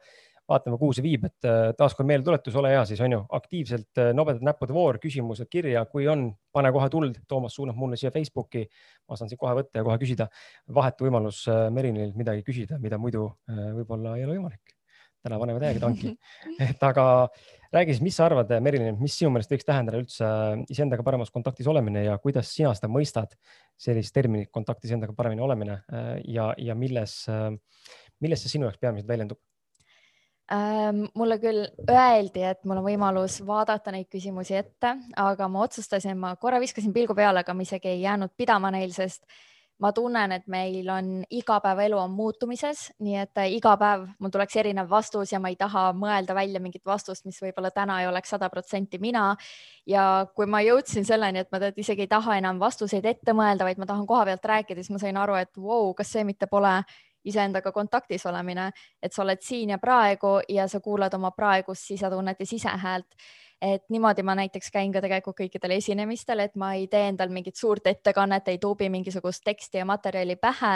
vaatame, 0.49 0.77
kuhu 0.81 0.93
see 0.97 1.05
viib, 1.05 1.25
et 1.29 1.49
äh, 1.49 1.71
taaskord 1.79 2.09
meeldetuletus, 2.09 2.57
ole 2.61 2.75
hea 2.75 2.83
siis 2.89 3.01
on 3.05 3.17
ju, 3.17 3.21
aktiivselt 3.39 4.01
äh, 4.03 4.11
nobedate 4.17 4.45
näppude 4.45 4.77
voor, 4.77 4.99
küsimused 5.01 5.49
kirja, 5.53 5.85
kui 5.89 6.09
on, 6.11 6.27
pane 6.53 6.73
kohe 6.75 6.91
tuld, 6.93 7.23
Toomas 7.29 7.57
suunab 7.57 7.79
mulle 7.81 7.97
siia 8.01 8.13
Facebooki. 8.15 8.67
ma 9.09 9.17
saan 9.21 9.33
siit 9.33 9.41
kohe 9.41 9.55
võtta 9.57 9.81
ja 9.81 9.87
kohe 9.87 9.97
küsida. 10.01 10.29
vahetu 10.75 11.09
võimalus 11.09 11.45
äh, 11.49 11.67
Merinilt 11.73 12.17
midagi 12.21 12.45
küsida, 12.45 12.79
mida 12.81 13.01
muidu 13.01 13.31
võib-olla 13.49 14.19
ei 14.19 14.29
ole 14.29 14.39
võimalik 14.39 14.74
täna 15.25 15.41
paneme 15.41 15.63
täiega 15.63 15.83
tanki. 15.83 16.13
et 16.69 16.85
aga 16.87 17.07
räägi 17.75 17.97
siis, 17.97 18.05
mis 18.05 18.19
sa 18.19 18.29
arvad, 18.29 18.53
Merilin, 18.65 18.99
mis 19.01 19.17
sinu 19.19 19.33
meelest 19.35 19.53
võiks 19.55 19.67
tähendada 19.67 20.01
üldse 20.03 20.29
iseendaga 20.71 21.07
paremas 21.07 21.33
kontaktis 21.35 21.69
olemine 21.71 22.05
ja 22.07 22.19
kuidas 22.23 22.53
sina 22.55 22.75
seda 22.77 22.91
mõistad, 22.93 23.35
sellist 23.81 24.15
terminit 24.15 24.53
kontaktis 24.55 24.95
endaga 24.95 25.17
paremini 25.17 25.43
olemine 25.45 25.81
ja, 26.29 26.53
ja 26.59 26.79
milles, 26.79 27.25
milles 28.23 28.45
see 28.45 28.57
sinu 28.57 28.69
jaoks 28.69 28.81
peamiselt 28.83 29.11
väljendub? 29.11 29.41
Ähm, 30.53 31.07
mulle 31.17 31.39
küll 31.41 31.63
öeldi, 31.89 32.43
et 32.45 32.67
mul 32.69 32.83
on 32.83 32.85
võimalus 32.85 33.39
vaadata 33.49 33.95
neid 33.95 34.11
küsimusi 34.13 34.59
ette, 34.59 34.91
aga 35.17 35.47
ma 35.49 35.63
otsustasin, 35.65 36.19
ma 36.21 36.35
korra 36.37 36.59
viskasin 36.61 36.93
pilgu 36.93 37.17
peale, 37.17 37.41
aga 37.41 37.55
ma 37.57 37.65
isegi 37.65 37.89
ei 37.89 38.03
jäänud 38.03 38.35
pidama 38.37 38.69
neil, 38.75 38.93
sest 38.93 39.25
ma 39.83 39.91
tunnen, 39.93 40.33
et 40.33 40.47
meil 40.47 40.89
on 40.91 41.09
igapäevaelu 41.31 41.99
on 41.99 42.13
muutumises, 42.15 42.87
nii 43.03 43.17
et 43.25 43.41
äh, 43.43 43.51
iga 43.57 43.75
päev 43.81 44.07
mul 44.23 44.33
tuleks 44.35 44.57
erinev 44.63 44.91
vastus 44.91 45.33
ja 45.33 45.41
ma 45.43 45.51
ei 45.51 45.57
taha 45.59 45.89
mõelda 45.99 46.37
välja 46.37 46.61
mingit 46.63 46.85
vastust, 46.87 47.25
mis 47.27 47.41
võib-olla 47.43 47.73
täna 47.75 48.01
ei 48.03 48.09
oleks 48.09 48.31
sada 48.37 48.49
protsenti 48.51 49.01
mina. 49.03 49.35
ja 49.87 50.27
kui 50.35 50.47
ma 50.47 50.63
jõudsin 50.65 51.05
selleni, 51.05 51.43
et 51.43 51.51
ma 51.53 51.61
tead 51.61 51.79
isegi 51.79 52.07
ei 52.07 52.09
taha 52.09 52.39
enam 52.39 52.61
vastuseid 52.61 53.05
ette 53.05 53.33
mõelda, 53.33 53.67
vaid 53.67 53.79
ma 53.79 53.87
tahan 53.87 54.07
koha 54.07 54.25
pealt 54.25 54.45
rääkida, 54.45 54.83
siis 54.83 54.95
ma 54.95 55.03
sain 55.03 55.17
aru, 55.17 55.35
et 55.35 55.51
vau 55.59 55.89
wow,, 55.89 55.95
kas 55.95 56.13
see 56.13 56.25
mitte 56.25 56.47
pole 56.47 56.79
iseendaga 57.25 57.73
kontaktis 57.73 58.27
olemine, 58.27 58.71
et 59.03 59.13
sa 59.13 59.23
oled 59.25 59.41
siin 59.43 59.73
ja 59.75 59.79
praegu 59.79 60.39
ja 60.49 60.69
sa 60.69 60.81
kuulad 60.81 61.15
oma 61.15 61.31
praegust 61.33 61.89
sisetunnet 61.89 62.41
ja 62.41 62.47
sisehäält 62.47 63.25
et 63.65 63.85
niimoodi 63.89 64.23
ma 64.23 64.35
näiteks 64.37 64.71
käin 64.71 64.93
ka 64.93 65.01
tegelikult 65.01 65.37
kõikidel 65.39 65.77
esinemistel, 65.79 66.43
et 66.45 66.57
ma 66.61 66.73
ei 66.77 66.85
tee 66.91 67.09
endal 67.09 67.31
mingit 67.33 67.57
suurt 67.57 67.87
ettekannet, 67.87 68.49
ei 68.53 68.59
tuubi 68.61 68.91
mingisugust 68.93 69.45
teksti 69.45 69.81
ja 69.81 69.87
materjali 69.89 70.37
pähe, 70.37 70.75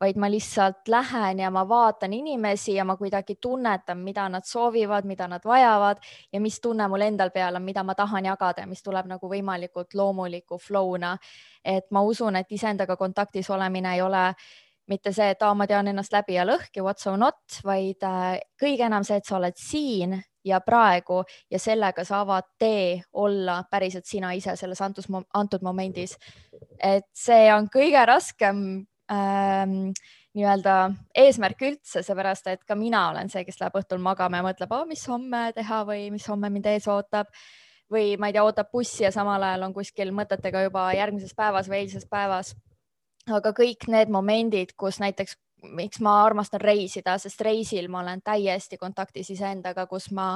vaid 0.00 0.16
ma 0.20 0.30
lihtsalt 0.30 0.88
lähen 0.88 1.42
ja 1.44 1.50
ma 1.50 1.66
vaatan 1.68 2.14
inimesi 2.16 2.74
ja 2.78 2.84
ma 2.88 2.96
kuidagi 2.96 3.36
tunnetan, 3.40 4.00
mida 4.06 4.28
nad 4.28 4.46
soovivad, 4.48 5.04
mida 5.04 5.28
nad 5.28 5.44
vajavad 5.44 6.00
ja 6.32 6.40
mis 6.40 6.60
tunne 6.60 6.88
mul 6.88 7.04
endal 7.04 7.30
peal 7.34 7.60
on, 7.60 7.66
mida 7.66 7.84
ma 7.84 7.94
tahan 7.94 8.30
jagada 8.30 8.64
ja 8.64 8.70
mis 8.70 8.82
tuleb 8.82 9.10
nagu 9.10 9.28
võimalikult 9.28 9.94
loomuliku 9.94 10.58
flow'na. 10.58 11.16
et 11.64 11.90
ma 11.90 12.00
usun, 12.02 12.36
et 12.36 12.52
iseendaga 12.52 12.96
kontaktis 12.96 13.50
olemine 13.50 13.94
ei 13.94 14.00
ole 14.00 14.34
mitte 14.88 15.12
see, 15.12 15.30
et 15.30 15.42
aa, 15.42 15.54
ma 15.54 15.66
tean 15.66 15.86
ennast 15.86 16.12
läbi 16.12 16.34
ja 16.34 16.46
lõhki, 16.48 16.82
what 16.82 16.98
so 16.98 17.16
not, 17.16 17.60
vaid 17.64 18.02
äh, 18.02 18.40
kõige 18.60 18.86
enam 18.88 19.04
see, 19.04 19.20
et 19.20 19.28
sa 19.28 19.36
oled 19.36 19.58
siin 19.60 20.16
ja 20.44 20.60
praegu 20.64 21.22
ja 21.50 21.58
sellega 21.58 22.04
saavad 22.04 22.48
tee 22.58 23.02
olla 23.12 23.62
päriselt 23.70 24.06
sina 24.06 24.32
ise 24.32 24.56
selles 24.56 24.80
antud, 24.80 25.04
antud 25.34 25.62
momendis. 25.62 26.16
et 26.82 27.08
see 27.14 27.52
on 27.54 27.68
kõige 27.72 28.06
raskem 28.06 28.86
ähm, 29.12 29.92
nii-öelda 30.34 30.76
eesmärk 31.18 31.62
üldse, 31.66 32.04
seepärast 32.06 32.46
et 32.52 32.62
ka 32.64 32.76
mina 32.78 33.08
olen 33.10 33.30
see, 33.30 33.44
kes 33.44 33.58
läheb 33.60 33.80
õhtul 33.80 33.98
magama 34.02 34.40
ja 34.40 34.46
mõtleb, 34.46 34.74
mis 34.88 35.02
homme 35.10 35.50
teha 35.56 35.82
või 35.88 36.10
mis 36.14 36.26
homme 36.30 36.50
mind 36.50 36.70
ees 36.70 36.86
ootab 36.88 37.32
või 37.90 38.14
ma 38.16 38.30
ei 38.30 38.36
tea, 38.36 38.44
ootab 38.46 38.70
bussi 38.72 39.04
ja 39.04 39.10
samal 39.14 39.42
ajal 39.42 39.66
on 39.66 39.74
kuskil 39.74 40.12
mõtetega 40.14 40.62
juba 40.68 40.90
järgmises 40.94 41.34
päevas 41.34 41.68
või 41.68 41.82
eilses 41.82 42.06
päevas. 42.06 42.54
aga 43.30 43.52
kõik 43.52 43.86
need 43.88 44.08
momendid, 44.08 44.72
kus 44.76 45.00
näiteks 45.00 45.36
miks 45.62 46.00
ma 46.00 46.20
armastan 46.24 46.60
reisida, 46.60 47.16
sest 47.18 47.40
reisil 47.40 47.88
ma 47.88 48.00
olen 48.00 48.22
täiesti 48.24 48.78
kontaktis 48.78 49.30
iseendaga, 49.34 49.86
kus 49.86 50.10
ma, 50.16 50.32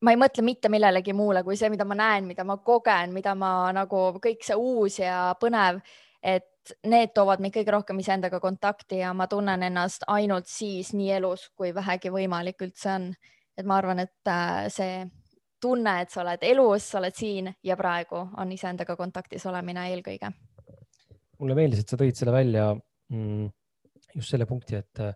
ma 0.00 0.14
ei 0.14 0.20
mõtle 0.20 0.44
mitte 0.46 0.70
millelegi 0.72 1.14
muule 1.16 1.42
kui 1.46 1.56
see, 1.56 1.70
mida 1.72 1.86
ma 1.88 1.96
näen, 1.98 2.28
mida 2.28 2.44
ma 2.44 2.56
kogen, 2.64 3.14
mida 3.16 3.34
ma 3.34 3.70
nagu 3.76 4.06
kõik 4.22 4.46
see 4.46 4.56
uus 4.56 5.00
ja 5.02 5.30
põnev, 5.40 5.80
et 6.22 6.74
need 6.86 7.14
toovad 7.16 7.40
mind 7.40 7.54
kõige 7.56 7.72
rohkem 7.74 8.02
iseendaga 8.02 8.40
kontakti 8.40 9.00
ja 9.00 9.14
ma 9.16 9.26
tunnen 9.30 9.62
ennast 9.66 10.04
ainult 10.12 10.48
siis 10.50 10.92
nii 10.94 11.14
elus, 11.16 11.48
kui 11.56 11.72
vähegi 11.74 12.12
võimalik 12.12 12.60
üldse 12.66 12.92
on. 12.94 13.14
et 13.58 13.66
ma 13.66 13.76
arvan, 13.76 13.98
et 14.00 14.28
äh, 14.28 14.68
see 14.72 15.00
tunne, 15.60 16.00
et 16.00 16.10
sa 16.10 16.22
oled 16.22 16.44
elus, 16.48 16.86
sa 16.90 16.98
oled 16.98 17.16
siin 17.16 17.50
ja 17.62 17.76
praegu 17.76 18.22
on 18.40 18.52
iseendaga 18.52 18.96
kontaktis 18.96 19.46
olemine 19.46 19.88
eelkõige. 19.90 20.32
mulle 21.38 21.54
meeldis, 21.54 21.80
et 21.80 21.88
sa 21.88 21.96
tõid 21.96 22.16
selle 22.16 22.32
välja 22.32 22.74
mm 22.74 23.48
just 24.16 24.34
selle 24.34 24.46
punkti, 24.48 24.78
et 24.80 25.02
äh, 25.04 25.14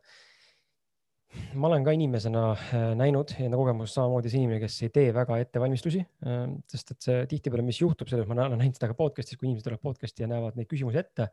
ma 1.59 1.69
olen 1.71 1.85
ka 1.87 1.95
inimesena 1.97 2.45
äh, 2.55 2.87
näinud 2.99 3.35
enda 3.43 3.59
kogemus 3.59 3.95
samamoodi 3.97 4.33
see 4.33 4.43
inimene, 4.43 4.63
kes 4.63 4.81
ei 4.87 4.95
tee 4.95 5.13
väga 5.17 5.39
ettevalmistusi, 5.43 6.03
äh, 6.27 6.41
sest 6.71 6.95
et 6.95 7.07
see 7.09 7.29
tihtipeale, 7.35 7.67
mis 7.67 7.81
juhtub 7.83 8.11
selles, 8.11 8.29
ma 8.31 8.39
olen 8.47 8.59
näinud 8.61 8.79
seda 8.79 8.91
ka 8.93 8.99
podcast'is, 8.99 9.41
kui 9.41 9.51
inimesed 9.51 9.69
tulevad 9.69 9.85
podcast'i 9.85 10.27
ja 10.27 10.31
näevad 10.31 10.59
neid 10.59 10.71
küsimusi 10.71 11.01
ette 11.03 11.29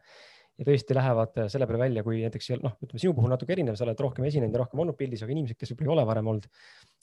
ja 0.59 0.67
tõesti 0.67 0.97
lähevad 0.97 1.39
selle 1.49 1.67
peale 1.69 1.79
välja, 1.85 2.03
kui 2.05 2.19
näiteks 2.25 2.51
noh, 2.61 2.75
ütleme 2.83 3.01
sinu 3.01 3.15
puhul 3.17 3.31
natuke 3.31 3.55
erinev, 3.55 3.77
sa 3.79 3.85
oled 3.87 4.03
rohkem 4.03 4.27
esinenud 4.27 4.53
ja 4.53 4.61
rohkem 4.61 4.83
olnud 4.83 4.97
pildis, 4.99 5.23
aga 5.25 5.33
inimesed, 5.33 5.57
kes 5.57 5.71
võib-olla 5.73 5.93
ei 5.93 5.95
ole 5.95 6.07
varem 6.09 6.29
olnud, 6.33 6.49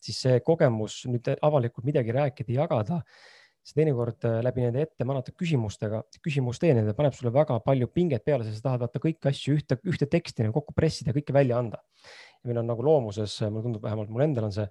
siis 0.04 0.20
see 0.26 0.42
kogemus 0.46 1.00
nüüd 1.10 1.32
avalikult 1.34 1.88
midagi 1.88 2.14
rääkida, 2.14 2.54
jagada 2.60 3.00
siis 3.64 3.76
teinekord 3.76 4.26
äh, 4.28 4.38
läbi 4.44 4.64
nende 4.64 4.84
ette 4.86 5.06
manata 5.08 5.34
küsimustega, 5.36 6.02
küsimuste 6.24 6.66
teenindamine 6.66 6.96
paneb 6.98 7.16
sulle 7.16 7.32
väga 7.34 7.58
palju 7.64 7.90
pinget 7.94 8.24
peale, 8.26 8.46
sest 8.46 8.62
sa 8.62 8.70
tahad 8.70 8.86
vaata 8.86 9.02
kõiki 9.02 9.30
asju 9.30 9.58
ühte, 9.58 9.78
ühte 9.88 10.08
teksti 10.10 10.46
nagu 10.46 10.56
kokku 10.56 10.76
pressida, 10.76 11.14
kõike 11.16 11.36
välja 11.36 11.58
anda. 11.60 11.82
ja 12.38 12.50
meil 12.50 12.62
on 12.62 12.70
nagu 12.70 12.84
loomuses, 12.86 13.40
mulle 13.48 13.66
tundub, 13.66 13.82
vähemalt 13.82 14.12
mul 14.14 14.24
endal 14.28 14.46
on 14.48 14.54
see, 14.54 14.68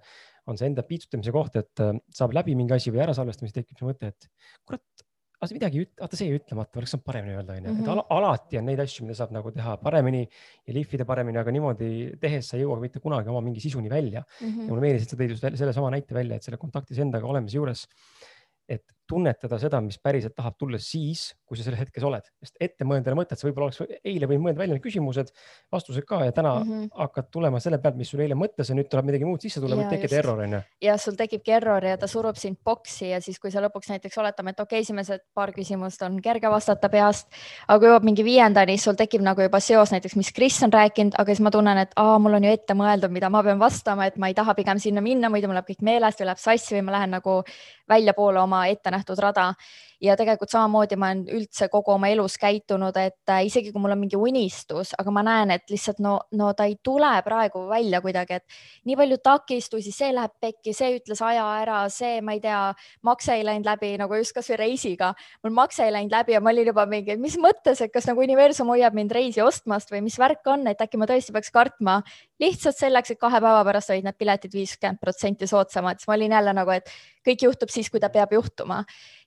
on 0.48 0.56
see 0.58 0.70
enda 0.70 0.84
piitsutamise 0.88 1.34
koht, 1.34 1.58
et 1.60 1.84
äh, 1.84 1.92
saab 2.14 2.34
läbi 2.36 2.56
mingi 2.58 2.74
asi 2.74 2.94
või 2.94 3.04
ära 3.04 3.14
salvestamise 3.16 3.60
tekib 3.60 3.78
see 3.78 3.90
mõte, 3.90 4.10
et 4.14 4.30
kurat, 4.66 4.82
aga 5.38 5.46
see 5.46 5.58
midagi, 5.60 5.84
vaata 6.00 6.18
see 6.18 6.26
jäi 6.30 6.40
ütlemata, 6.40 6.80
oleks 6.80 6.94
saanud 6.96 7.04
paremini 7.06 7.36
öelda, 7.36 7.54
onju, 7.60 7.70
et 7.70 7.84
mhm. 7.84 8.00
alati 8.16 8.58
on 8.58 8.66
neid 8.66 8.80
asju, 8.82 9.04
mida 9.06 9.18
saab 9.20 9.36
nagu 9.36 9.52
teha 9.54 9.76
paremini 9.84 10.24
ja 10.24 10.74
lihvida 10.74 11.06
paremini, 11.06 11.38
aga 11.38 11.54
niimoodi 11.54 11.90
tehes 12.22 12.50
sa 12.50 12.58
ei 12.58 12.64
jõua 12.64 12.80
mitte 12.82 13.02
kunagi 13.04 13.30
oma 13.30 13.44
mingi 13.44 13.62
sisuni 13.62 13.92
välja 13.92 14.24
mm. 14.24 14.48
-hmm. 14.48 14.64
ja 14.64 14.72
mulle 14.72 14.82
meeldis, 14.82 15.06
et 15.06 15.14
sa 15.14 15.20
tõid 15.20 15.36
just 15.36 15.46
sellesama 15.60 15.92
näite 15.94 16.16
välja, 16.16 16.40
et 16.40 16.48
selle 16.48 16.58
kontaktis 16.58 16.98
endaga 17.04 17.30
olemise 17.30 17.60
juures 17.60 17.86
et 18.68 18.82
tunnetada 19.08 19.58
seda, 19.60 19.80
mis 19.84 19.98
päriselt 20.02 20.34
tahab 20.36 20.56
tulla 20.58 20.78
siis, 20.82 21.32
kui 21.48 21.58
sa 21.58 21.64
selles 21.66 21.80
hetkes 21.80 22.04
oled, 22.04 22.26
sest 22.42 22.58
ette 22.60 22.86
mõelda 22.86 23.08
ei 23.08 23.14
ole 23.14 23.22
mõtet, 23.22 23.40
sa 23.40 23.48
võib-olla 23.48 23.70
oleks 23.70 24.00
eile 24.04 24.28
võinud 24.28 24.44
mõelda 24.44 24.62
välja 24.62 24.76
need 24.76 24.84
küsimused, 24.84 25.32
vastused 25.72 26.04
ka 26.08 26.20
ja 26.26 26.34
täna 26.36 26.54
mm 26.60 26.70
-hmm. 26.70 26.90
hakkad 27.00 27.30
tulema 27.32 27.60
selle 27.60 27.80
pealt, 27.82 27.96
mis 27.96 28.10
sul 28.12 28.20
eile 28.24 28.36
mõttes 28.38 28.68
ja 28.68 28.76
nüüd 28.76 28.90
tuleb 28.92 29.08
midagi 29.08 29.24
muud 29.24 29.40
sisse 29.40 29.60
tulla, 29.60 29.78
võib 29.80 29.90
tekkida 29.90 30.18
error 30.20 30.42
onju. 30.44 30.60
ja 30.82 30.96
sul 30.96 31.16
tekibki 31.16 31.52
error 31.56 31.84
ja 31.84 31.96
ta 31.96 32.06
surub 32.06 32.36
sind 32.36 32.60
boksi 32.64 33.10
ja 33.10 33.20
siis, 33.20 33.40
kui 33.40 33.50
sa 33.50 33.60
lõpuks 33.64 33.88
näiteks 33.88 34.18
oletame, 34.18 34.50
et 34.50 34.60
okei 34.60 34.78
okay,, 34.78 34.86
esimesed 34.86 35.24
paar 35.34 35.52
küsimust 35.52 36.02
on 36.02 36.20
kerge 36.22 36.50
vastata 36.50 36.88
peast, 36.88 37.28
aga 37.66 37.78
kui 37.78 37.88
jõuab 37.88 38.04
mingi 38.04 38.24
viiendani, 38.24 38.78
sul 38.78 38.94
tekib 38.94 39.22
nagu 39.22 39.42
juba 39.42 39.60
seos 39.60 39.92
näiteks, 39.92 40.16
mis 40.16 40.32
Kris 40.32 40.62
on 40.62 40.72
rääkinud, 40.72 41.18
aga 41.18 41.32
siis 41.32 41.40
ma 41.40 41.50
tunnen, 41.50 41.78
et 41.78 41.92
aa, 41.96 42.18
mul 42.18 42.34
on 42.34 42.44
ju 42.44 42.52
ette 42.52 42.74
mõeldud, 42.74 43.10
mida 43.10 43.30
ma 43.30 43.42
pean 43.42 43.58
vastama, 43.58 44.06
et 44.06 44.16
ma 44.16 44.28
ei 44.28 44.34
taha 44.34 44.54
pigem 44.54 44.78
sinna 44.78 45.00
minna, 45.00 45.28
muidu 45.28 45.48
mul 45.48 45.54
läheb 45.54 45.72
kõik 45.72 45.82
meelest 45.82 46.20
või 46.20 46.26
läheb 46.26 46.38
sassi 46.38 46.74
või 46.76 46.82
ma 46.82 46.92
lähen 46.92 47.10
nagu 47.10 47.42
väljapoole 47.88 48.40
oma 48.40 48.66
ettenähtud 48.66 48.97
rada 49.22 49.52
ja 50.00 50.14
tegelikult 50.18 50.52
samamoodi 50.52 50.96
ma 50.98 51.10
olen 51.10 51.24
üldse 51.34 51.68
kogu 51.72 51.92
oma 51.94 52.08
elus 52.12 52.36
käitunud, 52.38 52.96
et 53.00 53.32
äh, 53.32 53.44
isegi 53.48 53.72
kui 53.74 53.82
mul 53.82 53.94
on 53.96 54.00
mingi 54.00 54.18
unistus, 54.18 54.92
aga 54.98 55.12
ma 55.14 55.24
näen, 55.26 55.52
et 55.54 55.66
lihtsalt 55.72 55.98
no, 56.04 56.14
no 56.38 56.52
ta 56.56 56.68
ei 56.70 56.76
tule 56.84 57.10
praegu 57.26 57.64
välja 57.70 58.00
kuidagi, 58.04 58.38
et 58.38 58.86
nii 58.86 58.98
palju 59.00 59.18
takistusi, 59.24 59.92
see 59.94 60.12
läheb 60.14 60.36
pekki, 60.40 60.74
see 60.76 60.94
ütles 61.00 61.22
aja 61.26 61.46
ära, 61.58 61.80
see, 61.92 62.20
ma 62.22 62.36
ei 62.36 62.42
tea, 62.44 62.60
makse 63.06 63.34
ei 63.34 63.44
läinud 63.46 63.66
läbi 63.66 63.94
nagu 63.98 64.20
just 64.20 64.36
kasvõi 64.36 64.60
reisiga. 64.62 65.12
mul 65.42 65.54
makse 65.56 65.86
ei 65.86 65.94
läinud 65.94 66.14
läbi 66.14 66.36
ja 66.36 66.42
ma 66.44 66.54
olin 66.54 66.70
juba 66.72 66.86
mingi, 66.86 67.18
mis 67.18 67.38
mõttes, 67.42 67.82
et 67.82 67.92
kas 67.92 68.06
nagu 68.06 68.22
universum 68.22 68.70
hoiab 68.70 68.94
mind 68.94 69.14
reisi 69.14 69.42
ostmast 69.42 69.90
või 69.90 70.04
mis 70.06 70.18
värk 70.18 70.46
on, 70.46 70.66
et 70.70 70.80
äkki 70.80 71.00
ma 71.00 71.10
tõesti 71.10 71.34
peaks 71.34 71.50
kartma 71.50 72.00
lihtsalt 72.38 72.78
selleks, 72.78 73.12
et 73.12 73.18
kahe 73.20 73.42
päeva 73.42 73.64
pärast 73.66 73.90
olid 73.90 74.06
need 74.06 74.18
piletid 74.18 74.54
viiskümmend 74.54 75.02
protsenti 75.02 75.48
soodsamad, 75.50 75.98
siis 75.98 76.06
ma 76.06 76.14
olin 76.14 76.38
jälle 76.38 76.54
nagu, 76.54 76.70
et 76.70 76.86
kõik 77.28 77.44
juhtub 77.48 77.72
siis, 77.72 77.90
kui 77.92 78.00
ta 78.00 78.10
peab 78.12 78.32
juhtuma. 78.36 78.82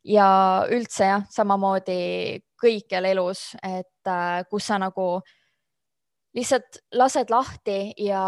Ja 0.08 0.28
üldse 0.74 1.12
jah, 1.12 1.28
samamoodi 1.30 2.42
kõikjal 2.62 3.12
elus, 3.12 3.52
et 3.62 4.10
äh, 4.10 4.42
kus 4.50 4.70
sa 4.72 4.80
nagu 4.82 5.22
lihtsalt 6.38 6.82
lased 6.98 7.30
lahti 7.34 7.92
ja 8.02 8.24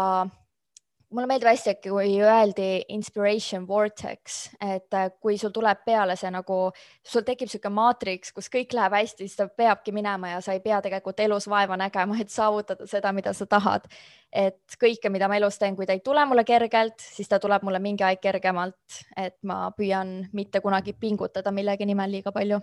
mulle 1.14 1.28
meeldib 1.30 1.48
hästi, 1.48 1.74
kui 1.84 2.16
öeldi 2.22 2.68
inspiration 2.94 3.66
vortex, 3.68 4.48
et 4.62 4.96
äh, 4.96 5.08
kui 5.22 5.36
sul 5.38 5.52
tuleb 5.54 5.84
peale 5.86 6.16
see 6.18 6.30
nagu, 6.34 6.58
sul 7.06 7.24
tekib 7.26 7.48
niisugune 7.48 7.74
maatriks, 7.76 8.32
kus 8.34 8.50
kõik 8.52 8.74
läheb 8.76 8.96
hästi, 8.98 9.28
siis 9.28 9.38
ta 9.38 9.46
peabki 9.48 9.94
minema 9.94 10.34
ja 10.34 10.42
sa 10.44 10.56
ei 10.56 10.62
pea 10.64 10.80
tegelikult 10.84 11.22
elus 11.24 11.46
vaeva 11.50 11.78
nägema, 11.80 12.18
et 12.22 12.32
saavutada 12.34 12.88
seda, 12.90 13.14
mida 13.16 13.34
sa 13.36 13.46
tahad. 13.46 13.88
et 14.34 14.74
kõike, 14.82 15.12
mida 15.14 15.28
ma 15.30 15.36
elus 15.38 15.60
teen, 15.60 15.76
kui 15.78 15.86
ta 15.86 15.94
ei 15.94 16.00
tule 16.02 16.24
mulle 16.26 16.42
kergelt, 16.44 16.98
siis 16.98 17.28
ta 17.30 17.38
tuleb 17.38 17.62
mulle 17.62 17.78
mingi 17.78 18.02
aeg 18.02 18.18
kergemalt, 18.18 18.96
et 19.16 19.36
ma 19.46 19.68
püüan 19.76 20.24
mitte 20.34 20.58
kunagi 20.60 20.96
pingutada 20.98 21.52
millegi 21.54 21.86
nimel 21.86 22.10
liiga 22.10 22.32
palju. 22.34 22.58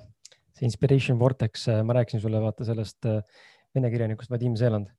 see 0.52 0.68
inspiration 0.68 1.20
vortex, 1.20 1.68
äh, 1.72 1.84
ma 1.84 1.94
rääkisin 1.94 2.22
sulle 2.22 2.42
vaata 2.42 2.68
sellest 2.68 3.06
äh, 3.08 3.22
vene 3.76 3.90
kirjanikust 3.90 4.32
Vadim 4.32 4.56
Zeland 4.60 4.92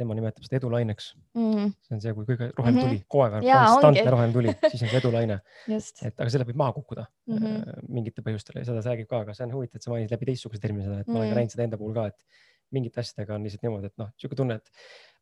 tema 0.00 0.16
nimetab 0.18 0.46
seda 0.46 0.58
edulaineks 0.60 1.10
mm. 1.34 1.46
-hmm. 1.52 1.72
see 1.86 1.96
on 1.96 2.04
see, 2.04 2.14
kui 2.16 2.28
kõige 2.28 2.50
roheline 2.56 2.76
mm 2.76 2.82
-hmm. 2.82 2.98
tuli, 2.98 3.04
kogu 3.08 3.24
aeg 3.26 3.38
on 3.38 3.48
konstantne 3.48 4.14
roheline 4.16 4.36
tuli, 4.36 4.54
siis 4.66 4.84
on 4.84 4.92
see 4.92 5.00
edulaine. 5.02 5.40
et 6.08 6.20
aga 6.24 6.30
selle 6.34 6.48
võib 6.48 6.60
maha 6.62 6.76
kukkuda 6.76 7.06
mm 7.26 7.38
-hmm. 7.38 7.88
mingitel 7.88 8.26
põhjustel 8.26 8.60
ja 8.60 8.68
seda 8.68 8.82
ta 8.82 8.94
räägib 8.94 9.10
ka, 9.10 9.24
aga 9.26 9.36
see 9.36 9.46
on 9.48 9.56
huvitav, 9.58 9.80
et 9.80 9.88
sa 9.88 9.94
mainisid 9.94 10.16
läbi 10.16 10.30
teistsuguse 10.32 10.62
termini 10.62 10.88
seda, 10.88 11.00
et 11.00 11.06
mm 11.06 11.12
-hmm. 11.12 11.18
ma 11.18 11.20
olen 11.20 11.28
ka 11.28 11.34
mhm. 11.34 11.40
näinud 11.40 11.56
seda 11.56 11.68
enda 11.68 11.78
puhul 11.80 11.94
ka, 11.94 12.06
et 12.06 12.48
mingite 12.70 13.02
asjadega 13.02 13.34
on 13.34 13.46
lihtsalt 13.46 13.66
niimoodi, 13.66 13.90
et 13.90 13.98
noh, 13.98 14.10
niisugune 14.14 14.36
tunne, 14.42 14.54
et 14.54 14.70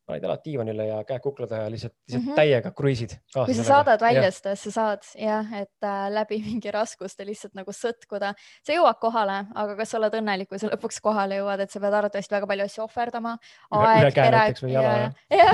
paned 0.08 0.24
jalad 0.24 0.40
diivanile 0.44 0.86
ja 0.88 0.98
käed 1.08 1.22
kukla 1.24 1.46
taha 1.48 1.66
ja 1.66 1.72
lihtsalt, 1.72 1.94
lihtsalt 2.06 2.24
mm 2.24 2.30
-hmm. 2.30 2.36
täiega 2.38 2.70
kruiisid. 2.76 3.14
kui 3.34 3.54
sa 3.54 3.64
saadad 3.64 4.00
välja 4.00 4.30
seda, 4.32 4.54
sa 4.56 4.70
saad 4.70 5.04
jah, 5.14 5.52
et 5.60 5.84
äh, 5.84 6.08
läbi 6.12 6.40
mingi 6.44 6.72
raskuste 6.74 7.26
lihtsalt 7.26 7.54
nagu 7.58 7.74
sõtkuda, 7.76 8.32
sa 8.66 8.72
jõuad 8.72 8.98
kohale, 9.00 9.38
aga 9.54 9.76
kas 9.76 9.92
sa 9.92 9.98
oled 10.00 10.18
õnnelik, 10.20 10.48
kui 10.48 10.58
sa 10.58 10.70
lõpuks 10.72 11.00
kohale 11.04 11.40
jõuad, 11.42 11.60
et 11.60 11.70
sa 11.70 11.80
pead 11.80 11.98
arvatavasti 12.00 12.34
väga 12.34 12.46
palju 12.46 12.64
asju 12.64 12.84
ohverdama. 12.84 13.36
aeg, 13.70 14.14
pere, 14.14 15.12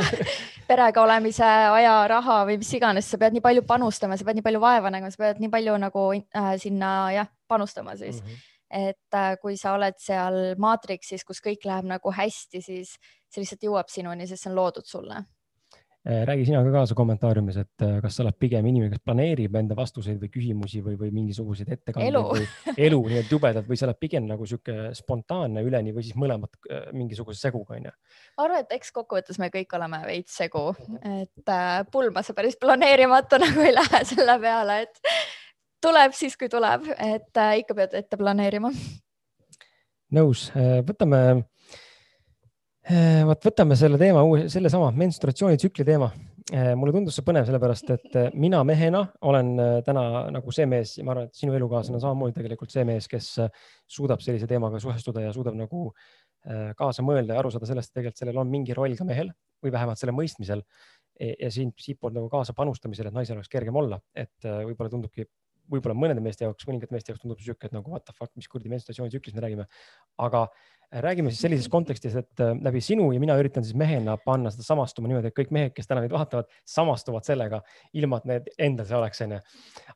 perega 0.70 1.02
olemise 1.02 1.44
aja, 1.44 2.08
raha 2.08 2.40
või 2.46 2.58
mis 2.62 2.73
iganes, 2.75 3.11
sa 3.11 3.18
pead 3.18 3.32
nii 3.32 3.44
palju 3.44 3.62
panustama, 3.66 4.16
sa 4.16 4.25
pead 4.25 4.40
nii 4.40 4.49
palju 4.49 4.61
vaeva 4.61 4.90
nägema, 4.90 5.11
sa 5.11 5.26
pead 5.26 5.40
nii 5.42 5.50
palju 5.50 5.78
nagu 5.78 6.11
äh, 6.14 6.56
sinna 6.56 7.12
jah, 7.12 7.30
panustama 7.49 7.96
siis 7.96 8.23
mm. 8.23 8.28
-hmm 8.28 8.53
et 8.71 9.16
äh, 9.16 9.37
kui 9.42 9.59
sa 9.61 9.75
oled 9.78 9.99
seal 10.00 10.40
maatriksis, 10.61 11.25
kus 11.26 11.42
kõik 11.44 11.66
läheb 11.68 11.88
nagu 11.88 12.12
hästi, 12.14 12.62
siis 12.64 12.97
see 13.30 13.42
lihtsalt 13.42 13.64
jõuab 13.66 13.90
sinuni, 13.92 14.28
sest 14.28 14.47
see 14.47 14.52
on 14.52 14.59
loodud 14.59 14.87
sulle 14.88 15.18
äh, 15.18 16.23
räägi 16.28 16.47
sina 16.49 16.62
ka 16.64 16.73
kaasa 16.73 16.97
kommentaariumis, 16.97 17.59
et 17.61 17.85
äh, 17.85 17.99
kas 18.02 18.16
sa 18.16 18.25
oled 18.25 18.38
pigem 18.40 18.66
inimene, 18.71 18.94
kes 18.94 19.04
planeerib 19.04 19.59
enda 19.61 19.76
vastuseid 19.78 20.18
või 20.23 20.33
küsimusi 20.33 20.83
või, 20.87 20.97
või 21.00 21.12
mingisuguseid 21.18 21.71
ettekandeid 21.76 22.11
elu. 22.12 22.25
või 22.30 22.49
elu 22.88 23.00
nii-öelda 23.04 23.37
jubedalt 23.37 23.71
või 23.71 23.80
sa 23.80 23.88
oled 23.88 24.00
pigem 24.00 24.26
nagu 24.30 24.49
sihuke 24.49 24.90
spontaanne 24.97 25.64
üleni 25.66 25.94
või 25.97 26.06
siis 26.06 26.18
mõlemad 26.18 26.59
äh, 26.71 26.90
mingisuguse 26.97 27.40
seguga 27.40 27.78
onju? 27.78 27.94
ma 28.38 28.49
arvan, 28.49 28.66
et 28.66 28.76
eks 28.78 28.92
kokkuvõttes 28.97 29.40
me 29.42 29.52
kõik 29.54 29.78
oleme 29.78 30.02
veits 30.09 30.40
segu, 30.42 30.66
et 31.21 31.54
pulma 31.92 32.25
see 32.25 32.37
päris 32.37 32.61
planeerimata 32.61 33.40
nagu 33.44 33.64
ei 33.66 33.75
lähe 33.76 34.04
selle 34.09 34.38
peale, 34.42 34.83
et 34.88 35.02
tuleb 35.85 36.17
siis, 36.17 36.37
kui 36.41 36.49
tuleb, 36.53 36.88
et 36.97 37.41
äh, 37.41 37.57
ikka 37.62 37.76
pead 37.79 37.99
ette 38.00 38.21
planeerima. 38.21 38.73
nõus, 40.14 40.49
võtame 40.87 41.21
Eh, 42.85 43.23
vot 43.25 43.41
võtame 43.47 43.76
selle 43.81 43.97
teema, 43.97 44.21
sellesama 44.53 44.91
menstruatsioonitsükli 44.93 45.87
teema. 45.88 46.11
Mulle 46.76 46.93
tundus 46.93 47.17
see 47.17 47.25
põnev, 47.25 47.47
sellepärast 47.49 47.88
et 47.95 48.17
mina 48.37 48.59
mehena 48.69 49.00
olen 49.25 49.55
täna 49.87 50.03
nagu 50.35 50.53
see 50.53 50.67
mees 50.69 50.93
ja 50.99 51.07
ma 51.07 51.14
arvan, 51.14 51.31
et 51.31 51.38
sinu 51.41 51.55
elukaaslane 51.57 51.97
on 51.97 52.03
samamoodi 52.03 52.37
tegelikult 52.37 52.75
see 52.75 52.85
mees, 52.85 53.09
kes 53.09 53.31
suudab 53.88 54.21
sellise 54.21 54.45
teemaga 54.50 54.76
suhestuda 54.83 55.25
ja 55.25 55.33
suudab 55.33 55.57
nagu 55.57 55.87
kaasa 56.76 57.00
mõelda 57.00 57.33
ja 57.33 57.41
aru 57.41 57.55
saada 57.55 57.71
sellest, 57.71 57.95
et 57.95 57.97
tegelikult 58.03 58.21
sellel 58.21 58.43
on 58.43 58.53
mingi 58.53 58.76
roll 58.76 58.93
ka 58.99 59.09
mehel 59.09 59.33
või 59.64 59.73
vähemalt 59.73 60.03
selle 60.03 60.12
mõistmisel. 60.12 60.61
E, 61.17 61.33
ja 61.41 61.49
siin 61.55 61.73
siitpoolt 61.81 62.12
nagu 62.19 62.29
kaasa 62.29 62.53
panustamisel, 62.53 63.09
et 63.09 63.17
naisel 63.17 63.41
oleks 63.41 63.49
kergem 63.49 63.81
olla, 63.81 63.97
et 64.12 64.45
võib-olla 64.45 64.93
tundubki 64.93 65.25
võib-olla 65.71 65.97
mõnede 65.97 66.23
meeste 66.25 66.47
jaoks, 66.47 66.66
mõningate 66.68 66.94
meeste 66.94 67.12
jaoks 67.12 67.25
tundub 67.25 67.40
sihuke, 67.42 67.68
et 67.68 67.75
nagu 67.76 67.90
what 67.90 68.04
the 68.06 68.14
fuck, 68.16 68.33
mis 68.37 68.49
kuradi 68.50 68.73
menstruatsioonitsüklist 68.73 69.37
me 69.37 69.44
räägime. 69.44 69.66
aga 70.18 70.47
äh, 70.47 70.75
räägime 71.02 71.30
siis 71.30 71.42
sellises 71.42 71.68
kontekstis, 71.68 72.14
et 72.16 72.40
äh, 72.40 72.54
läbi 72.62 72.80
sinu 72.85 73.11
ja 73.12 73.21
mina 73.23 73.37
üritan 73.40 73.64
siis 73.64 73.76
mehena 73.78 74.16
panna 74.21 74.52
seda 74.54 74.66
samastuma 74.66 75.11
niimoodi, 75.11 75.33
et 75.33 75.37
kõik 75.37 75.50
mehed, 75.54 75.75
kes 75.75 75.90
täna 75.90 76.04
meid 76.04 76.14
vaatavad, 76.14 76.50
samastuvad 76.68 77.26
sellega, 77.26 77.61
ilma 77.99 78.21
et 78.21 78.30
need 78.30 78.49
endal 78.68 78.88
see 78.88 78.99
oleks, 78.99 79.23
onju. 79.26 79.40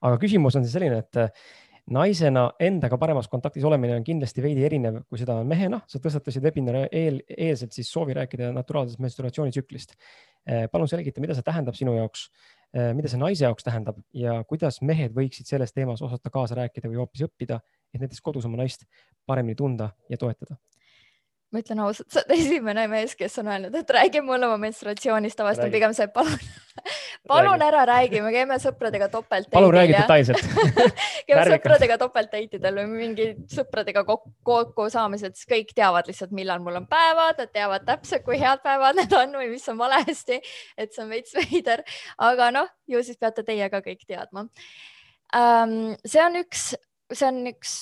aga 0.00 0.20
küsimus 0.24 0.58
on 0.58 0.66
siis 0.66 0.74
selline, 0.78 1.00
et 1.04 1.20
äh, 1.22 1.46
naisena 1.94 2.48
endaga 2.60 2.98
paremas 3.00 3.30
kontaktis 3.32 3.64
olemine 3.64 3.94
on 3.96 4.04
kindlasti 4.04 4.44
veidi 4.44 4.64
erinev, 4.66 5.02
kui 5.08 5.20
seda 5.20 5.38
on 5.38 5.48
mehena. 5.48 5.80
sa 5.88 6.00
tõstatasid 6.02 6.44
webinari 6.44 6.88
eel, 6.92 7.22
eelselt 7.36 7.72
siis 7.76 7.92
soovi 7.92 8.16
rääkida 8.18 8.50
naturaalsest 8.52 9.00
menstruatsioonitsüklist. 9.00 9.96
palun 10.72 10.88
selgita, 10.88 11.20
mida 11.20 11.34
see 11.36 11.44
tähendab 11.44 11.76
sinu 11.76 11.94
jaoks 11.96 12.28
mida 12.72 13.08
see 13.08 13.20
naise 13.20 13.46
jaoks 13.46 13.64
tähendab 13.64 13.96
ja 14.12 14.42
kuidas 14.48 14.82
mehed 14.84 15.14
võiksid 15.16 15.48
selles 15.48 15.72
teemas 15.72 16.02
osata 16.04 16.30
kaasa 16.30 16.58
rääkida 16.58 16.90
või 16.90 17.00
hoopis 17.00 17.24
õppida, 17.24 17.60
et 17.94 18.02
näiteks 18.02 18.20
kodus 18.20 18.44
oma 18.44 18.60
naist 18.60 18.84
paremini 19.26 19.56
tunda 19.56 19.88
ja 20.10 20.18
toetada 20.20 20.58
ma 21.52 21.62
ütlen 21.62 21.80
ausalt, 21.80 22.10
sa 22.12 22.22
oled 22.22 22.34
esimene 22.38 22.86
mees, 22.92 23.14
kes 23.18 23.38
on 23.40 23.50
öelnud, 23.52 23.76
et 23.78 23.92
räägi 23.96 24.22
mulle 24.24 24.48
oma 24.48 24.58
menstruatsioonist, 24.60 25.38
tavaliselt 25.38 25.68
on 25.68 25.74
pigem 25.74 25.94
see, 25.96 26.08
palun 26.12 26.36
palun 27.28 27.62
ära 27.64 27.84
räägi, 27.88 28.20
me 28.22 28.32
käime 28.34 28.58
sõpradega 28.62 29.08
topelt. 29.12 29.48
palun 29.52 29.72
räägi 29.74 29.96
detailselt 29.96 30.44
käime 31.28 31.46
sõpradega 31.54 31.98
topeltdateidel 32.00 32.80
või 32.82 32.86
mingi 32.92 33.28
sõpradega 33.52 34.04
kokkusaamised, 34.06 35.38
siis 35.38 35.50
kõik 35.50 35.72
teavad 35.76 36.10
lihtsalt, 36.10 36.34
millal 36.36 36.62
mul 36.64 36.82
on 36.82 36.88
päevad, 36.90 37.40
nad 37.40 37.52
teavad 37.54 37.86
täpselt, 37.88 38.24
kui 38.26 38.40
head 38.40 38.62
päevad 38.64 39.00
need 39.00 39.16
on 39.16 39.36
või 39.40 39.50
mis 39.54 39.68
on 39.72 39.80
valesti. 39.80 40.40
et 40.76 40.92
see 40.92 41.04
on 41.04 41.12
veits 41.12 41.36
veider, 41.38 41.84
aga 42.30 42.52
noh, 42.54 42.72
ju 42.88 43.02
siis 43.04 43.20
peate 43.20 43.46
teie 43.46 43.70
ka 43.72 43.82
kõik 43.84 44.04
teadma 44.06 44.48
um,. 45.32 45.94
see 46.04 46.24
on 46.24 46.42
üks, 46.44 46.74
see 47.12 47.28
on 47.32 47.46
üks 47.54 47.78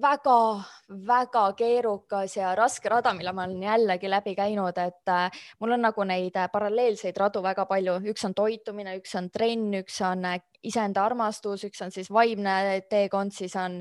väga-väga 0.00 1.44
keerukas 1.56 2.36
ja 2.36 2.52
raske 2.56 2.90
rada, 2.92 3.14
mille 3.16 3.32
ma 3.32 3.46
olen 3.46 3.62
jällegi 3.64 4.10
läbi 4.10 4.34
käinud, 4.36 4.76
et 4.78 5.12
äh, 5.12 5.30
mul 5.60 5.72
on 5.76 5.86
nagu 5.86 6.04
neid 6.04 6.36
äh, 6.36 6.50
paralleelseid 6.52 7.16
radu 7.16 7.42
väga 7.44 7.64
palju, 7.68 7.96
üks 8.12 8.26
on 8.28 8.36
toitumine, 8.36 8.96
üks 9.00 9.16
on 9.16 9.30
trenn, 9.32 9.72
üks 9.80 10.00
on 10.04 10.28
äh, 10.28 10.42
iseenda 10.66 11.06
armastus, 11.06 11.64
üks 11.68 11.80
on 11.84 11.94
siis 11.94 12.10
vaimne 12.12 12.82
teekond, 12.90 13.32
siis 13.32 13.56
on 13.56 13.80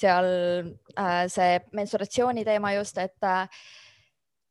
seal 0.00 0.26
see 1.28 1.56
mensuratsiooni 1.76 2.44
teema 2.46 2.70
just, 2.72 2.96
et 3.02 3.26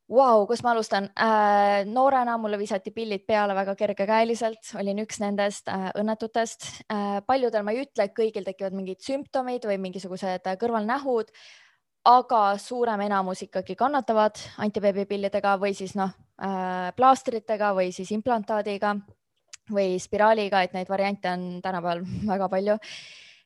Vau, 0.10 0.48
kus 0.50 0.64
ma 0.66 0.72
alustan 0.74 1.06
äh,? 1.22 1.86
noorena 1.86 2.34
mulle 2.42 2.58
visati 2.58 2.90
pillid 2.90 3.28
peale 3.30 3.54
väga 3.54 3.76
kergekäeliselt, 3.78 4.72
olin 4.82 5.04
üks 5.04 5.20
nendest 5.22 5.70
äh, 5.70 5.92
õnnetutest 6.02 6.66
äh,. 6.90 7.20
paljudel 7.28 7.62
ma 7.66 7.76
ei 7.76 7.84
ütle, 7.84 8.08
et 8.08 8.16
kõigil 8.18 8.48
tekivad 8.48 8.74
mingid 8.74 9.04
sümptomid 9.06 9.68
või 9.70 9.78
mingisugused 9.84 10.50
äh, 10.50 10.58
kõrvalnähud, 10.58 11.30
aga 12.10 12.42
suurem 12.58 13.06
enamus 13.06 13.46
ikkagi 13.46 13.78
kannatavad 13.78 14.42
antibeebipillidega 14.66 15.54
või 15.62 15.78
siis 15.78 15.94
noh 16.00 16.18
äh, 16.42 16.90
plaastritega 16.98 17.76
või 17.78 17.94
siis 17.94 18.10
implantaadiga 18.18 18.96
või 19.70 20.00
spiraaliga, 20.02 20.64
et 20.66 20.74
neid 20.74 20.90
variante 20.90 21.30
on 21.30 21.50
tänapäeval 21.62 22.02
väga 22.34 22.50
palju 22.50 22.82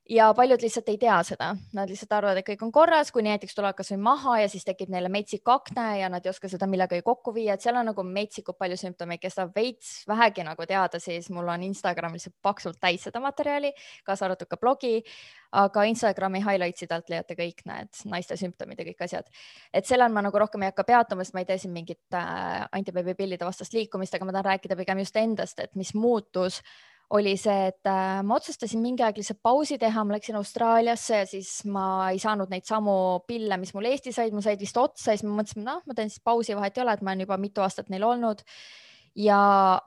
ja 0.10 0.33
paljud 0.36 0.62
lihtsalt 0.62 0.89
ei 0.91 0.98
tea 1.00 1.15
seda, 1.24 1.53
nad 1.74 1.89
lihtsalt 1.89 2.12
arvavad, 2.17 2.39
et 2.39 2.48
kõik 2.48 2.63
on 2.65 2.72
korras, 2.75 3.12
kuni 3.15 3.31
näiteks 3.31 3.55
tulevad 3.55 3.77
kasvõi 3.77 4.00
maha 4.03 4.36
ja 4.41 4.50
siis 4.51 4.65
tekib 4.67 4.91
neile 4.91 5.10
metsik 5.12 5.48
akne 5.50 5.86
ja 6.01 6.10
nad 6.12 6.25
ei 6.25 6.31
oska 6.33 6.50
seda 6.51 6.67
millegagi 6.69 7.05
kokku 7.05 7.33
viia, 7.36 7.55
et 7.55 7.63
seal 7.63 7.79
on 7.79 7.88
nagu 7.88 8.03
metsikult 8.07 8.60
palju 8.60 8.77
sümptomeid, 8.81 9.22
kes 9.24 9.39
tahab 9.39 9.55
veits 9.55 9.93
vähegi 10.10 10.43
nagu 10.43 10.67
teada, 10.67 11.00
siis. 11.00 11.29
Mul 11.33 11.48
on 11.50 11.63
Instagram 11.63 12.17
lihtsalt 12.17 12.36
paksult 12.43 12.81
täis 12.83 13.07
seda 13.07 13.22
materjali, 13.24 13.72
kaasa 14.05 14.27
arvatud 14.27 14.51
ka 14.51 14.60
blogi, 14.60 15.00
aga 15.55 15.86
Instagrami 15.88 16.43
highlights'id 16.43 16.91
alt 16.91 17.12
leiate 17.13 17.38
kõik 17.39 17.63
need 17.69 18.03
naiste 18.12 18.38
sümptomid 18.39 18.79
ja 18.79 18.88
kõik 18.89 19.05
asjad. 19.07 19.29
et 19.74 19.86
sellel 19.86 20.12
ma 20.12 20.22
nagu 20.25 20.39
rohkem 20.39 20.63
ei 20.63 20.74
hakka 20.74 20.83
peatuma, 20.83 21.24
sest 21.24 21.33
ma 21.33 21.43
ei 21.43 21.48
tee 21.48 21.57
siin 21.62 21.74
mingit 21.74 22.17
äh, 22.17 22.67
antibeebipillide 22.72 23.45
vastast 23.45 23.74
liikumist, 23.74 24.15
aga 24.15 24.25
ma 24.25 24.36
tahan 24.36 24.51
rääkida 24.51 24.75
pigem 24.75 25.00
just 25.00 25.15
endast, 25.15 25.60
et 25.60 25.75
mis 25.75 25.93
muutus 25.93 26.62
oli 27.13 27.36
see, 27.38 27.67
et 27.69 27.89
äh, 27.89 28.22
ma 28.25 28.38
otsustasin 28.39 28.81
mingi 28.81 29.03
aeg 29.05 29.19
lihtsalt 29.19 29.41
pausi 29.43 29.77
teha, 29.81 30.03
ma 30.03 30.15
läksin 30.15 30.38
Austraaliasse 30.39 31.19
ja 31.19 31.25
siis 31.29 31.51
ma 31.69 32.10
ei 32.10 32.22
saanud 32.22 32.50
neid 32.53 32.65
samu 32.65 32.95
pille, 33.27 33.57
mis 33.62 33.74
mul 33.75 33.89
Eestis 33.91 34.17
said, 34.17 34.33
mul 34.33 34.45
said 34.45 34.62
vist 34.62 34.79
otsa 34.79 35.13
ja 35.13 35.19
siis 35.19 35.27
ma 35.27 35.38
mõtlesin, 35.41 35.65
noh, 35.67 35.83
ma 35.86 35.98
teen 35.98 36.10
siis 36.10 36.24
pausi, 36.24 36.55
vahet 36.57 36.79
ei 36.79 36.86
ole, 36.86 36.95
et 36.98 37.05
ma 37.05 37.13
olen 37.13 37.25
juba 37.27 37.38
mitu 37.41 37.65
aastat 37.65 37.91
neil 37.93 38.07
olnud 38.07 38.41
ja 39.15 39.38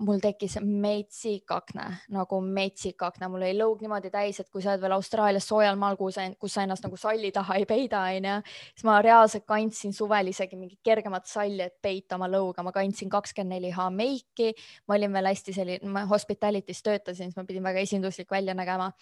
mul 0.07 0.21
tekkis 0.23 0.57
metsik 0.63 1.51
akne, 1.51 1.87
nagu 2.15 2.39
metsik 2.41 3.03
akne, 3.03 3.29
mul 3.31 3.43
oli 3.43 3.57
lõug 3.59 3.81
niimoodi 3.83 4.11
täis, 4.15 4.39
et 4.41 4.51
kui 4.53 4.63
sa 4.63 4.73
oled 4.73 4.85
veel 4.85 4.95
Austraalias 4.95 5.49
soojal 5.51 5.79
maal, 5.81 5.99
kus 5.99 6.15
sa, 6.19 6.27
kus 6.39 6.55
sa 6.55 6.63
ennast 6.63 6.87
nagu 6.87 6.99
salli 7.01 7.33
taha 7.35 7.59
ei 7.59 7.67
peida, 7.67 8.05
onju, 8.15 8.37
siis 8.71 8.87
ma 8.87 9.01
reaalselt 9.03 9.47
kandsin 9.49 9.95
suvel 9.97 10.31
isegi 10.31 10.59
mingit 10.59 10.79
kergemat 10.87 11.27
salli, 11.31 11.59
et 11.67 11.75
peita 11.83 12.19
oma 12.19 12.31
lõuga, 12.31 12.63
ma 12.67 12.75
kandsin 12.75 13.11
kakskümmend 13.11 13.57
neli 13.57 13.75
H 13.75 13.89
meiki, 13.95 14.53
ma 14.87 14.99
olin 14.99 15.19
veel 15.19 15.31
hästi 15.33 15.57
selline, 15.59 15.91
ma 15.91 16.07
hospitality's 16.07 16.85
töötasin, 16.87 17.33
siis 17.33 17.39
ma 17.39 17.47
pidin 17.49 17.67
väga 17.67 17.83
esinduslik 17.83 18.31
välja 18.31 18.55
nägema. 18.55 18.93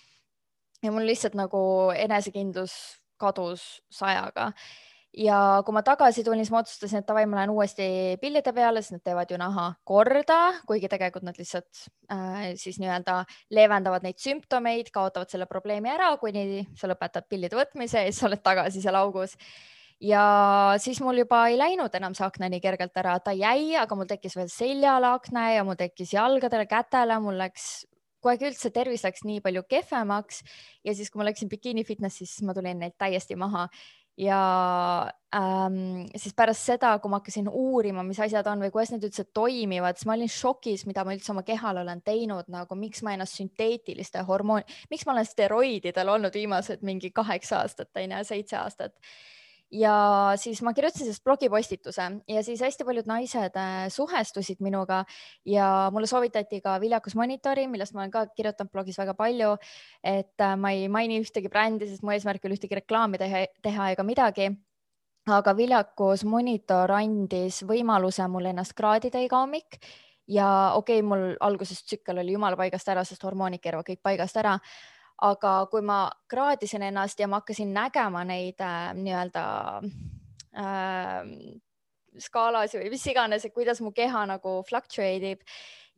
ja 0.83 0.93
mul 0.93 1.07
lihtsalt 1.07 1.35
nagu 1.37 1.93
enesekindlus 1.97 2.73
kadus 3.17 3.83
sajaga 3.91 4.53
ja 5.19 5.39
kui 5.65 5.75
ma 5.75 5.83
tagasi 5.87 6.25
tulin, 6.27 6.43
siis 6.43 6.53
ma 6.53 6.61
otsustasin, 6.63 7.03
et 7.03 7.09
davai, 7.09 7.25
ma 7.31 7.39
lähen 7.39 7.53
uuesti 7.55 7.87
pillide 8.23 8.53
peale, 8.57 8.83
sest 8.83 8.97
nad 8.97 9.05
teevad 9.07 9.31
ju 9.31 9.39
naha 9.41 9.69
korda, 9.87 10.39
kuigi 10.69 10.91
tegelikult 10.91 11.27
nad 11.27 11.39
lihtsalt 11.39 11.85
äh, 12.13 12.51
siis 12.61 12.81
nii-öelda 12.83 13.21
leevendavad 13.55 14.07
neid 14.07 14.19
sümptomeid, 14.23 14.91
kaotavad 14.95 15.31
selle 15.31 15.47
probleemi 15.51 15.93
ära, 15.95 16.11
kuni 16.23 16.65
sa 16.79 16.91
lõpetad 16.91 17.29
pillide 17.31 17.59
võtmise 17.59 18.05
ja 18.07 18.11
siis 18.11 18.27
oled 18.27 18.43
tagasi 18.45 18.83
seal 18.83 18.99
augus. 18.99 19.39
ja 20.03 20.75
siis 20.83 21.01
mul 21.01 21.23
juba 21.23 21.47
ei 21.49 21.59
läinud 21.59 21.95
enam 21.95 22.15
see 22.19 22.27
akna 22.27 22.51
nii 22.51 22.61
kergelt 22.61 22.97
ära, 22.99 23.19
ta 23.23 23.33
jäi, 23.33 23.75
aga 23.79 23.97
mul 23.97 24.11
tekkis 24.11 24.37
veel 24.37 24.51
seljale 24.51 25.15
akne 25.15 25.55
ja 25.55 25.65
mul 25.65 25.79
tekkis 25.79 26.17
jalgadele, 26.17 26.67
kätele, 26.67 27.21
mul 27.23 27.39
läks 27.39 27.87
kogu 28.25 28.33
aeg 28.33 28.47
üldse 28.49 28.71
tervis 28.73 29.05
läks 29.05 29.21
nii 29.29 29.43
palju 29.45 29.63
kehvemaks. 29.69 30.39
Ja 30.85 30.95
siis, 30.97 31.11
kui 31.13 31.21
ma 31.21 31.27
läksin 31.29 31.51
bikiini 31.53 31.85
fitnessi, 31.85 32.25
siis 32.25 32.41
ma 32.49 32.55
tulin 32.57 32.81
neilt 32.81 32.97
täiesti 32.97 33.37
maha 33.37 33.67
ja 34.21 35.11
ähm, 35.35 36.07
siis 36.17 36.35
pärast 36.37 36.69
seda, 36.69 36.93
kui 37.03 37.11
ma 37.11 37.19
hakkasin 37.19 37.49
uurima, 37.51 38.05
mis 38.07 38.21
asjad 38.23 38.47
on 38.51 38.63
või 38.63 38.71
kuidas 38.75 38.95
need 38.95 39.07
üldse 39.09 39.27
toimivad, 39.35 39.99
siis 39.99 40.07
ma 40.09 40.17
olin 40.17 40.31
šokis, 40.31 40.87
mida 40.87 41.05
ma 41.05 41.17
üldse 41.17 41.33
oma 41.35 41.43
kehal 41.47 41.83
olen 41.83 42.03
teinud, 42.07 42.49
nagu 42.53 42.79
miks 42.79 43.03
ma 43.03 43.17
ennast 43.17 43.41
sünteetiliste 43.41 44.23
hormoon, 44.29 44.67
miks 44.91 45.07
ma 45.07 45.17
olen 45.17 45.29
steroididel 45.29 46.15
olnud 46.15 46.35
viimased 46.35 46.87
mingi 46.87 47.11
kaheksa 47.15 47.65
aastat, 47.65 47.91
on 47.97 48.19
ju, 48.19 48.27
seitse 48.31 48.61
aastat 48.61 48.95
ja 49.73 50.33
siis 50.41 50.61
ma 50.63 50.73
kirjutasin 50.75 51.07
sellest 51.07 51.25
blogipostituse 51.25 52.09
ja 52.29 52.43
siis 52.47 52.61
hästi 52.63 52.85
paljud 52.85 53.09
naised 53.11 53.57
äh, 53.57 53.87
suhestusid 53.89 54.61
minuga 54.61 55.05
ja 55.47 55.91
mulle 55.93 56.07
soovitati 56.07 56.61
ka 56.61 56.77
viljakusmonitori, 56.81 57.67
millest 57.69 57.95
ma 57.95 58.05
olen 58.05 58.13
ka 58.15 58.27
kirjutanud 58.37 58.73
blogis 58.73 58.99
väga 58.99 59.15
palju. 59.15 59.57
et 60.03 60.41
äh, 60.41 60.57
ma 60.57 60.71
ei 60.71 60.89
maini 60.89 61.21
ühtegi 61.23 61.49
brändi, 61.49 61.89
sest 61.89 62.03
mu 62.03 62.13
eesmärk 62.15 62.45
ei 62.45 62.49
ole 62.49 62.59
ühtegi 62.61 62.81
reklaami 62.83 63.19
teha, 63.19 63.47
teha 63.63 63.91
ega 63.97 64.03
midagi 64.03 64.51
aga 65.33 65.55
viljakusmonitor 65.57 66.91
andis 66.93 67.63
võimaluse 67.65 68.27
mul 68.29 68.51
ennast 68.51 68.75
kraadida 68.77 69.23
iga 69.25 69.41
hommik 69.41 69.79
ja 70.29 70.73
okei 70.75 71.01
okay,, 71.01 71.07
mul 71.07 71.37
alguses 71.41 71.81
tsükkel 71.85 72.19
oli 72.21 72.35
jumala 72.37 72.57
paigast 72.57 72.89
ära, 72.89 73.05
sest 73.05 73.25
hormoonid 73.25 73.63
keeravad 73.63 73.89
kõik 73.89 74.03
paigast 74.03 74.37
ära, 74.41 74.59
aga 75.23 75.67
kui 75.71 75.83
ma 75.83 76.09
kraadisin 76.31 76.83
ennast 76.83 77.21
ja 77.21 77.29
ma 77.29 77.43
hakkasin 77.43 77.71
nägema 77.75 78.25
neid 78.27 78.61
äh, 78.61 78.91
nii-öelda 78.99 79.45
äh, 80.59 81.31
skaalas 82.19 82.75
või 82.75 82.91
mis 82.93 83.07
iganes, 83.11 83.45
et 83.45 83.55
kuidas 83.55 83.81
mu 83.83 83.93
keha 83.95 84.27
nagu 84.31 84.61
fluctuate 84.69 85.35
ib 85.35 85.43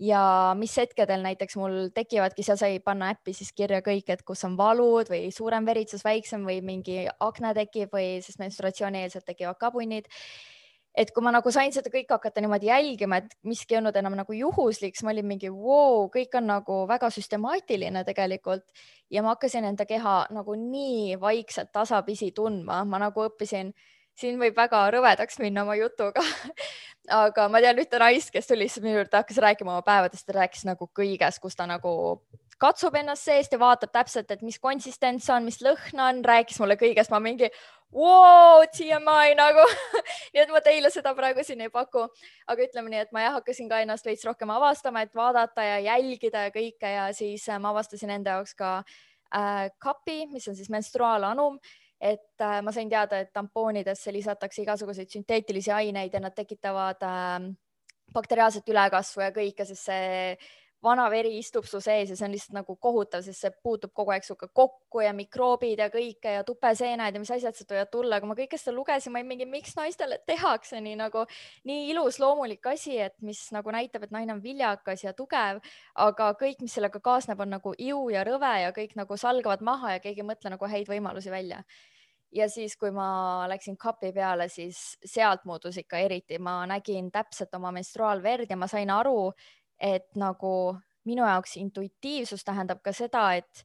ja 0.03 0.55
mis 0.59 0.75
hetkedel 0.77 1.23
näiteks 1.25 1.57
mul 1.57 1.89
tekivadki, 1.97 2.45
seal 2.45 2.59
sai 2.61 2.81
panna 2.85 3.11
äppi 3.15 3.33
siis 3.37 3.53
kirja 3.57 3.81
kõik, 3.85 4.11
et 4.13 4.25
kus 4.27 4.45
on 4.49 4.57
valud 4.59 5.09
või 5.13 5.31
suurem 5.33 5.65
veritsus, 5.69 6.05
väiksem 6.05 6.45
või 6.45 6.61
mingi 6.65 7.07
akne 7.21 7.55
tekib 7.57 7.97
või 7.97 8.21
siis 8.25 8.39
menstruatsioonieelselt 8.43 9.25
tekivad 9.29 9.61
kabunnid 9.61 10.11
et 10.97 11.13
kui 11.13 11.25
ma 11.25 11.33
nagu 11.35 11.51
sain 11.53 11.73
seda 11.75 11.91
kõike 11.93 12.15
hakata 12.17 12.41
niimoodi 12.41 12.71
jälgima, 12.71 13.21
et 13.21 13.35
miski 13.45 13.75
ei 13.75 13.81
olnud 13.81 13.97
enam 14.01 14.17
nagu 14.17 14.37
juhuslik, 14.37 14.97
siis 14.97 15.05
ma 15.05 15.13
olin 15.13 15.29
mingi 15.29 15.51
wow,, 15.53 16.07
kõik 16.13 16.39
on 16.41 16.49
nagu 16.49 16.79
väga 16.89 17.11
süstemaatiline 17.13 18.05
tegelikult. 18.09 18.65
Ja 19.13 19.23
ma 19.23 19.35
hakkasin 19.35 19.69
enda 19.69 19.87
keha 19.87 20.17
nagu 20.35 20.57
nii 20.59 21.19
vaikselt 21.21 21.71
tasapisi 21.77 22.33
tundma, 22.35 22.81
ma 22.89 23.03
nagu 23.03 23.29
õppisin, 23.29 23.75
siin 24.17 24.41
võib 24.41 24.57
väga 24.57 24.87
rõvedaks 24.95 25.39
minna 25.45 25.67
oma 25.67 25.77
jutuga 25.77 26.25
aga 27.21 27.47
ma 27.53 27.61
tean 27.63 27.79
ühte 27.81 28.01
naist, 28.01 28.33
kes 28.35 28.49
tuli 28.49 28.65
lihtsalt 28.65 28.85
minu 28.87 28.99
juurde, 29.01 29.15
hakkas 29.17 29.39
rääkima 29.43 29.77
oma 29.77 29.85
päevadest, 29.87 30.27
ta 30.27 30.41
rääkis 30.41 30.65
nagu 30.67 30.89
kõigest, 30.97 31.41
kus 31.43 31.57
ta 31.59 31.69
nagu 31.69 31.93
katsub 32.61 32.95
ennast 32.99 33.27
seest 33.29 33.53
ja 33.53 33.59
vaatab 33.61 33.93
täpselt, 33.95 34.31
et 34.31 34.43
mis 34.47 34.59
konsistents 34.63 35.29
on, 35.33 35.45
mis 35.45 35.59
lõhn 35.65 36.03
on, 36.03 36.23
rääkis 36.25 36.61
mulle 36.63 36.79
kõigest, 36.81 37.13
ma 37.13 37.21
mingi 37.23 37.51
wow, 37.95 38.65
TMI 38.73 39.37
nagu. 39.39 39.65
Nii 40.35 40.43
et 40.43 40.53
ma 40.53 40.61
teile 40.65 40.91
seda 40.93 41.15
praegu 41.17 41.45
siin 41.47 41.65
ei 41.65 41.73
paku, 41.73 42.07
aga 42.49 42.67
ütleme 42.67 42.93
nii, 42.93 43.07
et 43.07 43.13
ma 43.17 43.25
jah, 43.25 43.39
hakkasin 43.39 43.71
ka 43.71 43.81
ennast 43.85 44.07
veits 44.09 44.25
rohkem 44.27 44.51
avastama, 44.53 45.05
et 45.07 45.15
vaadata 45.17 45.65
ja 45.65 45.79
jälgida 45.93 46.47
ja 46.49 46.55
kõike 46.55 46.93
ja 46.93 47.11
siis 47.17 47.49
äh, 47.49 47.61
ma 47.63 47.73
avastasin 47.75 48.13
enda 48.19 48.39
jaoks 48.39 48.57
ka 48.59 48.77
äh, 48.81 49.67
kapi, 49.83 50.25
mis 50.33 50.49
on 50.51 50.59
siis 50.59 50.73
menstruaalanum 50.73 51.61
et 52.01 52.41
äh, 52.41 52.61
ma 52.63 52.73
sain 52.73 52.91
teada, 52.93 53.21
et 53.23 53.33
tampoonidesse 53.33 54.13
lisatakse 54.13 54.63
igasuguseid 54.63 55.13
sünteetilisi 55.13 55.73
aineid 55.73 56.13
ja 56.13 56.21
nad 56.21 56.35
tekitavad 56.37 57.01
äh, 57.07 57.47
bakteriaalset 58.13 58.69
ülekasvu 58.69 59.25
ja 59.25 59.33
kõike, 59.35 59.67
sest 59.69 59.89
see 59.89 60.37
vana 60.83 61.07
veri 61.11 61.37
istub 61.39 61.65
su 61.67 61.81
sees 61.81 62.11
ja 62.11 62.17
see 62.19 62.27
on 62.27 62.35
lihtsalt 62.35 62.55
nagu 62.59 62.77
kohutav, 62.81 63.23
sest 63.25 63.43
see 63.43 63.53
puutub 63.65 63.93
kogu 63.97 64.13
aeg 64.15 64.27
sinuga 64.27 64.49
kokku 64.61 65.01
ja 65.03 65.13
mikroobid 65.17 65.81
ja 65.81 65.89
kõike 65.93 66.37
ja 66.37 66.45
tupeseened 66.47 67.17
ja 67.17 67.23
mis 67.23 67.33
asjad 67.33 67.57
sealt 67.57 67.73
võivad 67.73 67.91
tulla, 67.93 68.21
aga 68.21 68.31
ma 68.31 68.37
kõike 68.39 68.61
seda 68.61 68.77
lugesin, 68.77 69.15
ma 69.15 69.23
olin 69.23 69.31
mingi, 69.33 69.49
miks 69.51 69.77
naistele 69.79 70.21
tehakse 70.29 70.81
nii 70.85 70.99
nagu 71.01 71.25
nii 71.69 71.91
ilus 71.95 72.21
loomulik 72.23 72.67
asi, 72.71 72.99
et 73.09 73.17
mis 73.25 73.41
nagu 73.57 73.73
näitab, 73.75 74.07
et 74.07 74.15
naine 74.15 74.37
on 74.37 74.45
viljakas 74.45 75.07
ja 75.07 75.15
tugev, 75.17 75.63
aga 76.07 76.31
kõik, 76.39 76.63
mis 76.63 76.77
sellega 76.77 77.01
kaasneb, 77.03 77.41
on 77.41 77.55
nagu 77.57 77.75
iu 77.79 78.07
ja 78.13 78.25
rõve 78.29 78.55
ja 78.63 78.73
kõik 78.77 78.97
nagu 79.01 79.19
salgavad 79.21 79.65
maha 79.65 79.97
ja 79.97 80.05
keegi 80.05 80.25
ei 80.25 80.31
mõtle 80.31 80.53
nagu 80.53 80.71
häid 80.71 80.91
võimalusi 80.91 81.33
välja. 81.33 81.63
Ja 82.37 82.49
siis, 82.51 82.75
kui 82.77 82.91
ma 82.93 83.47
läksin 83.49 83.77
kapi 83.81 84.11
peale, 84.13 84.49
siis 84.53 84.99
sealt 85.05 85.47
muutus 85.47 85.79
ikka 85.81 86.01
eriti, 86.05 86.41
ma 86.43 86.59
nägin 86.69 87.09
täpselt 87.15 87.55
oma 87.57 87.71
menstruaalverd 87.73 88.51
ja 88.51 88.59
ma 88.59 88.67
sain 88.69 88.91
aru, 88.93 89.31
et 89.81 90.09
nagu 90.17 90.77
minu 91.07 91.27
jaoks 91.27 91.57
intuitiivsus 91.57 92.45
tähendab 92.45 92.83
ka 92.83 92.93
seda, 92.93 93.29
et 93.35 93.65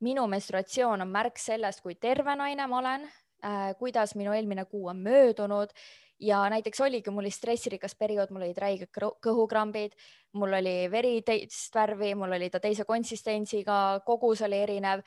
minu 0.00 0.26
menstruatsioon 0.26 1.02
on 1.04 1.10
märk 1.12 1.38
sellest, 1.38 1.82
kui 1.84 1.94
terve 2.00 2.36
naine 2.36 2.66
ma 2.66 2.78
olen 2.78 3.08
äh,, 3.44 3.74
kuidas 3.78 4.14
minu 4.14 4.32
eelmine 4.32 4.64
kuu 4.64 4.86
on 4.88 5.02
möödunud 5.04 5.74
ja 6.20 6.50
näiteks 6.50 6.80
oligi 6.80 7.10
mul 7.10 7.24
oli 7.24 7.30
stressirikas 7.30 7.94
periood, 7.98 8.30
mul 8.30 8.44
olid 8.44 8.58
räiged 8.58 8.92
kõhukrambid, 9.26 9.96
mul 10.32 10.56
oli 10.60 10.74
veri 10.92 11.20
teist 11.26 11.74
värvi, 11.74 12.14
mul 12.14 12.36
oli 12.36 12.50
ta 12.50 12.60
teise 12.60 12.84
konsistentsiga, 12.84 14.00
kogus 14.06 14.42
oli 14.42 14.62
erinev. 14.62 15.04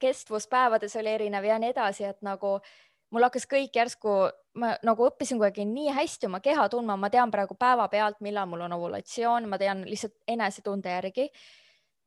kestvuspäevades 0.00 0.96
oli 0.96 1.08
erinev 1.08 1.44
ja 1.44 1.58
nii 1.58 1.70
edasi, 1.70 2.04
et 2.04 2.22
nagu 2.22 2.58
mul 3.12 3.26
hakkas 3.26 3.46
kõik 3.48 3.76
järsku, 3.76 4.12
ma 4.58 4.74
nagu 4.86 5.08
õppisin 5.08 5.40
kuidagi 5.40 5.66
nii 5.68 5.92
hästi 5.96 6.28
oma 6.28 6.40
keha 6.44 6.68
tundma, 6.72 6.96
ma 6.96 7.10
tean 7.12 7.32
praegu 7.32 7.56
päevapealt, 7.58 8.20
millal 8.24 8.48
mul 8.48 8.64
on 8.66 8.76
ovulatsioon, 8.78 9.48
ma 9.48 9.58
tean 9.60 9.84
lihtsalt 9.88 10.16
enesetunde 10.28 10.96
järgi. 10.96 11.28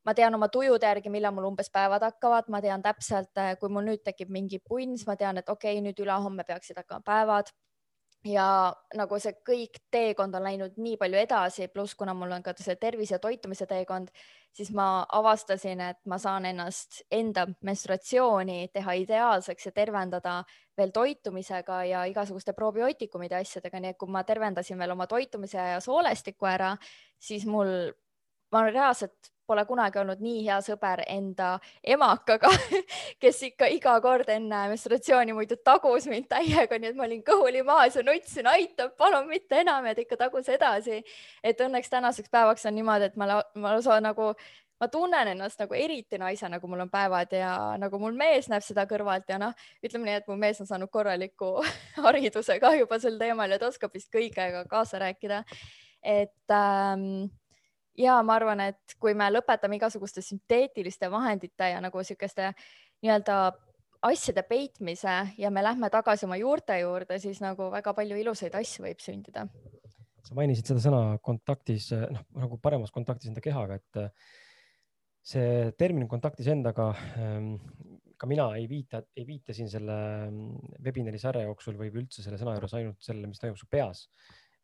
ma 0.06 0.14
tean 0.14 0.36
oma 0.38 0.46
tujude 0.54 0.86
järgi, 0.86 1.10
millal 1.10 1.34
mul 1.34 1.48
umbes 1.48 1.72
päevad 1.74 2.04
hakkavad, 2.06 2.50
ma 2.54 2.60
tean 2.62 2.84
täpselt, 2.86 3.40
kui 3.60 3.70
mul 3.74 3.88
nüüd 3.88 4.04
tekib 4.06 4.30
mingi 4.30 4.60
punns, 4.62 5.08
ma 5.08 5.16
tean, 5.18 5.40
et 5.42 5.50
okei 5.50 5.80
okay,, 5.80 5.82
nüüd 5.82 5.98
ülehomme 6.04 6.46
peaksid 6.46 6.78
hakkama 6.78 7.02
päevad 7.02 7.50
ja 8.26 8.74
nagu 8.98 9.20
see 9.22 9.36
kõik 9.46 9.80
teekond 9.94 10.36
on 10.38 10.46
läinud 10.46 10.80
nii 10.82 10.98
palju 10.98 11.20
edasi, 11.20 11.68
pluss 11.74 11.96
kuna 11.98 12.16
mul 12.18 12.34
on 12.34 12.44
ka 12.44 12.56
see 12.58 12.76
tervise 12.82 13.16
ja 13.16 13.20
toitumise 13.22 13.68
teekond, 13.70 14.10
siis 14.56 14.72
ma 14.74 15.06
avastasin, 15.14 15.82
et 15.92 16.00
ma 16.10 16.18
saan 16.22 16.48
ennast 16.50 17.04
enda 17.14 17.46
menstruatsiooni 17.66 18.70
teha 18.74 18.96
ideaalseks 19.04 19.70
ja 19.70 19.74
tervendada 19.76 20.40
veel 20.78 20.94
toitumisega 20.96 21.84
ja 21.92 22.06
igasuguste 22.10 22.56
probiootikumide 22.58 23.38
asjadega, 23.42 23.80
nii 23.80 23.94
et 23.94 24.00
kui 24.00 24.12
ma 24.12 24.24
tervendasin 24.24 24.80
veel 24.80 24.96
oma 24.96 25.08
toitumise 25.12 25.60
ja 25.76 25.80
soolestiku 25.84 26.50
ära, 26.50 26.74
siis 27.22 27.46
mul, 27.46 27.92
ma 28.52 28.66
reaalselt 28.70 29.36
pole 29.48 29.66
kunagi 29.66 30.00
olnud 30.02 30.22
nii 30.26 30.42
hea 30.48 30.58
sõber 30.66 31.04
enda 31.12 31.56
emakaga, 31.96 32.50
kes 33.22 33.42
ikka 33.50 33.70
iga 33.74 33.96
kord 34.02 34.30
enne 34.34 34.66
menstratsiooni 34.72 35.36
muidu 35.38 35.58
tagus 35.66 36.10
mind 36.10 36.28
täiega, 36.32 36.80
nii 36.82 36.92
et 36.92 36.98
ma 36.98 37.06
olin 37.08 37.24
kõhuli 37.26 37.62
maas 37.68 37.98
ja 37.98 38.04
nutsin, 38.06 38.50
aitab, 38.50 38.96
palun 38.98 39.30
mitte 39.30 39.62
enam 39.62 39.86
ja 39.86 39.96
ta 39.96 40.06
ikka 40.06 40.20
tagus 40.26 40.50
edasi. 40.50 41.02
et 41.44 41.62
õnneks 41.62 41.94
tänaseks 41.94 42.34
päevaks 42.34 42.66
on 42.66 42.78
niimoodi, 42.80 43.12
et 43.12 43.18
ma, 43.22 43.42
ma 43.54 43.76
lausa 43.76 44.00
nagu, 44.02 44.32
ma 44.82 44.90
tunnen 44.92 45.34
ennast 45.36 45.62
nagu 45.62 45.78
eriti 45.78 46.18
naisena, 46.22 46.60
kui 46.60 46.70
mul 46.72 46.88
on 46.88 46.92
päevad 46.92 47.38
ja 47.38 47.54
nagu 47.80 48.02
mul 48.02 48.18
mees 48.18 48.50
näeb 48.52 48.66
seda 48.66 48.88
kõrvalt 48.90 49.30
ja 49.30 49.40
noh, 49.42 49.54
ütleme 49.86 50.10
nii, 50.10 50.20
et 50.24 50.30
mu 50.32 50.42
mees 50.42 50.60
on 50.62 50.70
saanud 50.70 50.92
korraliku 50.92 51.60
hariduse 52.08 52.60
ka 52.60 52.74
juba 52.76 53.00
sel 53.00 53.22
teemal 53.22 53.52
ja 53.52 53.62
ta 53.62 53.70
oskab 53.70 53.94
vist 53.94 54.10
kõigega 54.14 54.66
kaasa 54.70 55.06
rääkida. 55.06 55.44
et 56.02 56.54
ähm, 56.54 57.30
ja 57.98 58.18
ma 58.24 58.36
arvan, 58.40 58.62
et 58.72 58.98
kui 59.00 59.16
me 59.18 59.28
lõpetame 59.32 59.80
igasuguste 59.80 60.24
sünteetiliste 60.26 61.10
vahendite 61.12 61.72
ja 61.72 61.82
nagu 61.84 62.02
niisuguste 62.02 62.52
nii-öelda 63.04 63.38
asjade 64.06 64.44
peitmise 64.46 65.16
ja 65.42 65.52
me 65.52 65.64
lähme 65.64 65.90
tagasi 65.94 66.28
oma 66.28 66.38
juurte 66.40 66.78
juurde, 66.80 67.20
siis 67.22 67.42
nagu 67.44 67.70
väga 67.74 67.94
palju 67.98 68.20
ilusaid 68.22 68.56
asju 68.58 68.86
võib 68.86 69.02
sündida. 69.04 69.48
sa 70.26 70.34
mainisid 70.34 70.66
seda 70.66 70.82
sõna 70.82 71.02
kontaktis, 71.22 71.92
noh 71.94 72.24
nagu 72.42 72.58
paremas 72.58 72.94
kontaktis 72.94 73.30
enda 73.30 73.44
kehaga, 73.46 73.78
et 73.78 74.00
see 75.26 75.72
termin 75.78 76.08
kontaktis 76.10 76.48
endaga, 76.50 76.92
ehm, 77.18 77.52
ka 78.18 78.30
mina 78.30 78.48
ei 78.58 78.66
viita, 78.70 79.04
ei 79.18 79.26
viita 79.28 79.54
siin 79.54 79.70
selle 79.70 79.98
webinari 80.82 81.20
sarja 81.22 81.46
jooksul 81.46 81.78
või 81.78 81.92
üldse 81.94 82.24
selle 82.26 82.40
sõna 82.42 82.56
juures 82.58 82.74
ainult 82.74 83.06
sellele, 83.06 83.30
mis 83.30 83.42
toimub 83.42 83.60
su 83.60 83.70
peas 83.70 84.08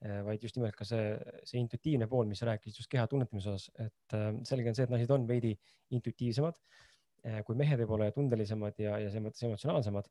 vaid 0.02 0.42
just 0.42 0.58
nimelt 0.58 0.78
ka 0.78 0.86
see, 0.88 1.12
see 1.46 1.62
intuitiivne 1.62 2.08
pool, 2.10 2.26
mis 2.30 2.42
sa 2.42 2.50
rääkisid 2.50 2.82
just 2.82 2.90
keha 2.90 3.06
tunnetamise 3.10 3.52
osas, 3.52 3.68
et 3.84 4.16
äh, 4.18 4.32
selge 4.48 4.72
on 4.72 4.78
see, 4.78 4.88
et 4.88 4.94
naised 4.94 5.14
on 5.14 5.28
veidi 5.30 5.52
intuitiivsemad 5.94 6.58
äh, 6.58 7.42
kui 7.46 7.58
mehed 7.60 7.84
võib-olla 7.84 8.10
ja 8.10 8.16
tundelisemad 8.16 8.82
ja, 8.82 8.98
ja 9.04 9.12
selles 9.12 9.28
mõttes 9.28 9.46
emotsionaalsemad. 9.46 10.10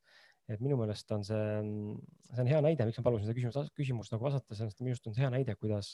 et 0.51 0.63
minu 0.63 0.79
meelest 0.79 1.11
on 1.15 1.23
see, 1.27 1.43
see 2.31 2.43
on 2.43 2.49
hea 2.51 2.61
näide, 2.65 2.87
miks 2.87 2.99
ma 2.99 3.07
palusin 3.07 3.29
seda 3.29 3.37
küsimust, 3.39 3.75
küsimust 3.79 4.15
nagu 4.15 4.27
vastata, 4.27 4.57
sellest 4.59 4.81
minu 4.83 4.95
arust 4.95 5.07
on 5.07 5.15
see 5.15 5.23
hea 5.23 5.31
näide, 5.35 5.55
kuidas 5.59 5.93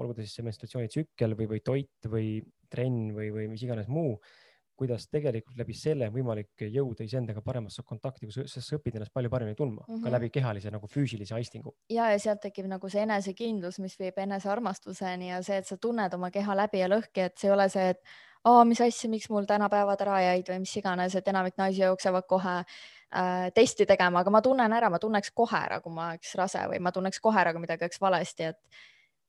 olgu 0.00 0.16
ta 0.16 0.24
siis 0.24 0.36
see 0.36 0.44
menstruatsioonitsükkel 0.46 1.36
või, 1.36 1.48
või 1.54 1.62
toit 1.64 2.08
või 2.12 2.30
trenn 2.72 3.12
või, 3.16 3.30
või 3.32 3.48
mis 3.52 3.64
iganes 3.64 3.88
muu 3.92 4.16
kuidas 4.76 5.08
tegelikult 5.08 5.56
läbi 5.58 5.74
selle 5.76 6.08
on 6.10 6.14
võimalik 6.14 6.66
jõuda 6.72 7.04
iseendaga 7.06 7.42
paremasse 7.44 7.82
kontakti, 7.86 8.28
sest 8.30 8.60
sa 8.60 8.76
õpid 8.76 8.98
ennast 8.98 9.14
palju 9.14 9.30
paremini 9.32 9.56
tundma 9.56 9.82
mm 9.82 9.94
-hmm. 9.94 10.02
ka 10.02 10.08
mhm. 10.08 10.14
läbi 10.16 10.30
kehalise 10.30 10.70
nagu 10.70 10.86
füüsilise 10.86 11.34
aistingu. 11.34 11.74
ja, 11.90 12.10
ja 12.10 12.18
sealt 12.18 12.40
tekib 12.40 12.66
nagu 12.66 12.88
see 12.88 13.02
enesekindlus, 13.02 13.78
mis 13.78 13.98
viib 13.98 14.18
enesearmastuseni 14.18 15.30
ja 15.30 15.42
see, 15.42 15.56
et 15.56 15.66
sa 15.66 15.76
tunned 15.76 16.14
oma 16.14 16.30
keha 16.30 16.56
läbi 16.56 16.78
ja 16.78 16.88
lõhki, 16.88 17.26
et 17.26 17.38
see 17.38 17.48
ei 17.48 17.54
ole 17.54 17.68
see, 17.68 17.88
et 17.90 18.02
aa, 18.44 18.64
mis 18.64 18.80
asja, 18.80 19.10
miks 19.10 19.30
mul 19.30 19.46
täna 19.48 19.68
päevad 19.72 20.02
ära 20.06 20.20
jäid 20.22 20.50
või 20.52 20.62
mis 20.64 20.76
iganes, 20.76 21.14
et 21.14 21.28
enamik 21.28 21.56
naisi 21.58 21.82
jooksevad 21.82 22.26
kohe 22.28 22.58
äh, 22.58 23.52
testi 23.54 23.86
tegema, 23.86 24.20
aga 24.20 24.30
ma 24.30 24.42
tunnen 24.42 24.72
ära, 24.72 24.90
ma 24.90 25.00
tunneks 25.02 25.32
kohe 25.34 25.58
ära, 25.58 25.80
kui 25.80 25.94
ma 25.94 26.10
oleks 26.12 26.34
rase 26.38 26.62
või 26.70 26.82
ma 26.82 26.92
tunneks 26.92 27.20
kohe 27.20 27.40
ära, 27.40 27.52
kui 27.52 27.64
midagi 27.64 27.86
oleks 27.86 28.00
valesti, 28.00 28.52
et 28.52 28.60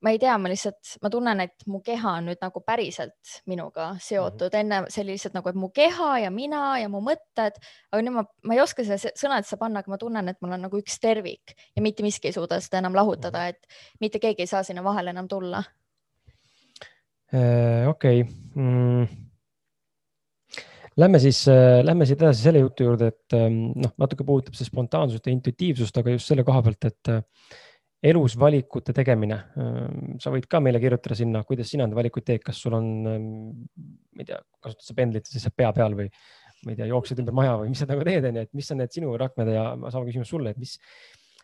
ma 0.06 0.14
ei 0.14 0.20
tea, 0.22 0.36
ma 0.38 0.50
lihtsalt, 0.52 0.98
ma 1.02 1.10
tunnen, 1.14 1.42
et 1.48 1.66
mu 1.70 1.82
keha 1.86 2.18
on 2.20 2.30
nüüd 2.30 2.42
nagu 2.44 2.62
päriselt 2.66 3.38
minuga 3.50 3.90
seotud 4.04 4.52
mm, 4.52 4.54
-hmm. 4.54 4.60
enne 4.60 4.94
see 4.94 5.04
oli 5.04 5.16
lihtsalt 5.16 5.38
nagu, 5.38 5.50
et 5.50 5.58
mu 5.58 5.70
keha 5.74 6.12
ja 6.26 6.32
mina 6.32 6.78
ja 6.82 6.90
mu 6.90 7.02
mõtted, 7.06 7.58
aga 7.92 8.04
nüüd 8.04 8.18
ma, 8.20 8.26
ma 8.44 8.58
ei 8.58 8.62
oska 8.62 8.86
seda 8.86 9.12
sõnadesse 9.18 9.58
panna, 9.58 9.82
aga 9.82 9.94
ma 9.94 9.98
tunnen, 10.02 10.30
et 10.30 10.42
mul 10.42 10.54
on 10.58 10.66
nagu 10.68 10.82
üks 10.82 11.00
tervik 11.02 11.56
ja 11.76 11.82
mitte 11.82 12.06
miski 12.06 12.30
ei 12.30 12.38
suuda 12.38 12.62
seda 12.62 12.84
enam 12.84 12.96
lahutada, 12.98 13.48
mhm. 13.48 13.56
et 13.56 14.02
mitte 14.02 14.22
keegi 14.22 14.46
ei 14.46 14.54
saa 14.54 14.64
sinna 14.64 14.84
vahele 14.86 15.16
enam 15.16 15.28
tulla. 15.28 15.64
Äh, 17.34 17.88
okei. 17.90 18.24
Mm. 18.56 19.08
Lähme 20.98 21.20
siis, 21.20 21.44
äh, 21.48 21.84
lähme 21.86 22.06
siit 22.06 22.22
edasi 22.22 22.42
selle 22.42 22.62
jutu 22.64 22.88
juurde, 22.88 23.12
et 23.12 23.36
ähm, 23.38 23.74
noh, 23.78 23.92
natuke 24.02 24.26
puudutab 24.26 24.56
see 24.58 24.66
spontaansust 24.66 25.28
ja 25.28 25.34
intuitiivsust, 25.36 26.00
aga 26.00 26.16
just 26.16 26.32
selle 26.32 26.46
koha 26.48 26.64
pealt, 26.66 26.88
et 26.88 27.12
äh, 27.12 27.20
elus 28.06 28.36
valikute 28.38 28.94
tegemine, 28.94 29.38
sa 30.22 30.32
võid 30.34 30.46
ka 30.50 30.60
meile 30.62 30.82
kirjutada 30.82 31.16
sinna, 31.18 31.42
kuidas 31.48 31.72
sina 31.72 31.88
neid 31.88 31.98
valikuid 31.98 32.26
teed, 32.28 32.44
kas 32.46 32.60
sul 32.62 32.76
on, 32.78 32.90
ma 33.58 34.22
ei 34.22 34.28
tea, 34.28 34.38
kasutad 34.62 34.86
sa 34.86 34.98
pendlit 34.98 35.30
siis 35.30 35.48
pea 35.56 35.72
peal 35.74 35.98
või 35.98 36.12
ma 36.66 36.74
ei 36.74 36.78
tea, 36.78 36.90
jooksed 36.90 37.22
ümber 37.22 37.36
maja 37.38 37.56
või 37.62 37.72
mis 37.72 37.82
sa 37.82 37.90
nagu 37.90 38.06
teed, 38.06 38.28
onju, 38.30 38.44
et 38.46 38.54
mis 38.58 38.70
on 38.74 38.82
need 38.82 38.94
sinu 38.94 39.16
rakmed 39.20 39.50
ja 39.54 39.64
sama 39.90 40.06
küsimus 40.08 40.30
sulle, 40.34 40.54
et 40.54 40.62
mis, 40.62 40.76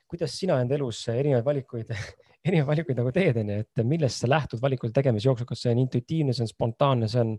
kuidas 0.10 0.38
sina 0.38 0.60
enda 0.62 0.78
elus 0.78 1.02
erinevaid 1.14 1.46
valikuid 1.48 1.94
erinevaid 2.48 2.70
valikuid 2.72 3.02
nagu 3.02 3.14
teed, 3.16 3.42
onju, 3.42 3.60
et 3.66 3.84
millest 3.90 4.24
sa 4.24 4.30
lähtud 4.30 4.62
valikute 4.62 4.94
tegemise 4.96 5.30
jooksul, 5.30 5.50
kas 5.50 5.66
see 5.66 5.74
on 5.74 5.84
intuitiivne, 5.86 6.36
see 6.38 6.46
on 6.46 6.54
spontaanne, 6.54 7.10
see 7.10 7.22
on 7.24 7.38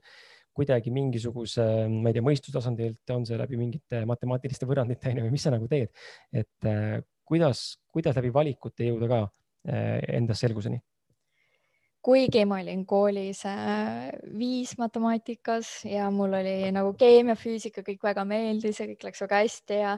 kuidagi 0.55 0.93
mingisuguse, 0.95 1.65
ma 1.91 2.11
ei 2.11 2.17
tea, 2.17 2.25
mõistustasandilt, 2.25 3.03
on 3.15 3.27
see 3.27 3.39
läbi 3.41 3.59
mingite 3.59 4.05
matemaatiliste 4.09 4.69
võrrandite 4.71 5.11
onju 5.11 5.27
või 5.27 5.35
mis 5.35 5.47
sa 5.47 5.53
nagu 5.55 5.69
teed, 5.71 5.91
et 6.33 6.69
kuidas, 7.27 7.67
kuidas 7.93 8.17
läbi 8.21 8.33
valikute 8.35 8.87
jõuda 8.91 9.11
ka 9.11 9.23
eh, 9.69 10.01
endas 10.19 10.45
selguseni? 10.45 10.83
kuigi 12.05 12.43
ma 12.45 12.59
olin 12.61 12.83
koolis 12.85 13.39
äh, 13.49 14.11
viis 14.37 14.75
matemaatikas 14.77 15.87
ja 15.89 16.11
mul 16.13 16.37
oli 16.37 16.69
nagu 16.75 16.93
keemia, 17.01 17.33
füüsika, 17.39 17.81
kõik 17.87 18.05
väga 18.05 18.27
meeldis 18.29 18.81
ja 18.81 18.89
kõik 18.91 19.07
läks 19.09 19.25
väga 19.25 19.41
hästi 19.41 19.79
ja 19.81 19.95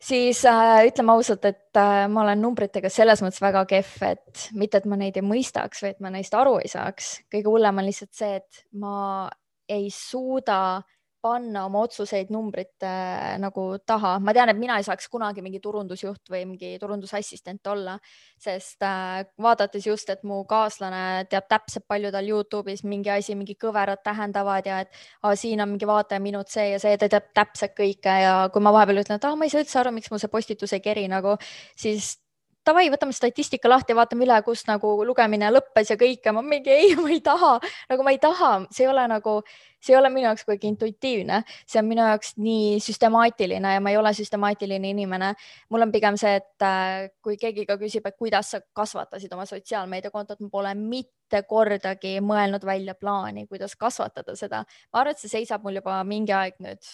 siis 0.00 0.44
äh, 0.48 0.86
ütleme 0.88 1.12
ausalt, 1.14 1.44
et 1.44 1.76
äh, 1.78 2.06
ma 2.08 2.24
olen 2.24 2.40
numbritega 2.42 2.90
selles 2.92 3.22
mõttes 3.24 3.42
väga 3.42 3.64
kehv, 3.68 3.96
et 4.10 4.46
mitte, 4.56 4.80
et 4.80 4.88
ma 4.90 4.98
neid 5.00 5.18
ei 5.20 5.26
mõistaks 5.26 5.84
või 5.84 5.92
et 5.94 6.00
ma 6.00 6.12
neist 6.14 6.34
aru 6.34 6.58
ei 6.62 6.70
saaks. 6.72 7.20
kõige 7.32 7.52
hullem 7.52 7.82
on 7.82 7.88
lihtsalt 7.88 8.14
see, 8.16 8.40
et 8.40 8.64
ma 8.80 9.28
ei 9.70 9.90
suuda 9.94 10.60
äh, 10.78 10.99
panna 11.22 11.64
oma 11.68 11.82
otsuseid 11.84 12.30
numbrite 12.32 12.88
äh, 12.88 13.36
nagu 13.40 13.64
taha. 13.86 14.18
ma 14.20 14.32
tean, 14.36 14.52
et 14.52 14.58
mina 14.58 14.78
ei 14.80 14.86
saaks 14.86 15.08
kunagi 15.12 15.42
mingi 15.44 15.60
turundusjuht 15.62 16.30
või 16.32 16.44
mingi 16.48 16.72
turundusassistent 16.80 17.66
olla, 17.72 17.96
sest 18.40 18.82
äh, 18.86 19.24
vaadates 19.42 19.86
just, 19.86 20.10
et 20.10 20.24
mu 20.24 20.42
kaaslane 20.48 21.26
teab 21.30 21.48
täpselt 21.50 21.86
palju 21.88 22.12
tal 22.14 22.30
Youtube'is 22.30 22.84
mingi 22.88 23.12
asi, 23.12 23.36
mingi 23.38 23.58
kõverad 23.60 24.02
tähendavad 24.04 24.66
ja 24.66 24.80
et 24.84 24.96
ah, 25.22 25.36
siin 25.36 25.60
on 25.60 25.74
mingi 25.74 25.88
vaatajaminut 25.88 26.48
see 26.52 26.70
ja 26.72 26.80
see, 26.82 26.96
ta 27.00 27.10
teab 27.12 27.30
täpselt 27.36 27.76
kõike 27.76 28.16
ja 28.24 28.34
kui 28.52 28.64
ma 28.64 28.72
vahepeal 28.74 29.04
ütlen, 29.04 29.20
et 29.20 29.28
ah, 29.28 29.36
ma 29.36 29.46
ei 29.48 29.52
saa 29.52 29.64
üldse 29.64 29.80
aru, 29.82 29.94
miks 29.96 30.10
mul 30.12 30.22
see 30.22 30.32
postitus 30.32 30.76
ei 30.76 30.84
keri 30.84 31.06
nagu, 31.12 31.36
siis 31.78 32.16
davai, 32.66 32.88
võtame 32.92 33.14
statistika 33.16 33.70
lahti 33.70 33.94
ja 33.94 33.98
vaatame 33.98 34.26
üle, 34.26 34.36
kus 34.44 34.62
nagu 34.68 34.92
lugemine 35.06 35.50
lõppes 35.52 35.92
ja 35.92 35.96
kõike, 36.00 36.32
ma 36.36 36.42
mingi 36.44 36.72
ei, 36.74 36.92
ma 36.98 37.10
ei 37.12 37.20
taha, 37.24 37.56
nagu 37.90 38.06
ma 38.06 38.14
ei 38.14 38.20
taha, 38.22 38.52
see 38.74 38.84
ei 38.84 38.90
ole 38.90 39.06
nagu, 39.10 39.36
see 39.80 39.94
ei 39.94 39.98
ole 40.00 40.12
minu 40.12 40.28
jaoks 40.28 40.44
kuidagi 40.46 40.70
intuitiivne, 40.74 41.42
see 41.66 41.80
on 41.80 41.88
minu 41.88 42.04
jaoks 42.04 42.34
nii 42.40 42.78
süstemaatiline 42.84 43.74
ja 43.76 43.82
ma 43.82 43.94
ei 43.94 43.98
ole 44.00 44.12
süstemaatiline 44.16 44.92
inimene. 44.94 45.32
mul 45.70 45.86
on 45.86 45.92
pigem 45.92 46.18
see, 46.20 46.36
et 46.42 46.66
äh, 46.66 47.10
kui 47.24 47.38
keegi 47.40 47.66
ka 47.68 47.78
küsib, 47.80 48.06
et 48.06 48.18
kuidas 48.18 48.54
sa 48.54 48.62
kasvatasid 48.76 49.32
oma 49.36 49.46
sotsiaalmeediakontot, 49.48 50.40
ma 50.44 50.52
pole 50.52 50.74
mitte 50.78 51.44
kordagi 51.48 52.18
mõelnud 52.24 52.64
välja 52.66 52.94
plaani, 52.94 53.46
kuidas 53.48 53.76
kasvatada 53.76 54.36
seda. 54.36 54.64
ma 54.92 55.04
arvan, 55.04 55.16
et 55.16 55.22
see 55.22 55.38
seisab 55.38 55.64
mul 55.64 55.80
juba 55.80 56.02
mingi 56.04 56.36
aeg 56.36 56.60
nüüd 56.60 56.84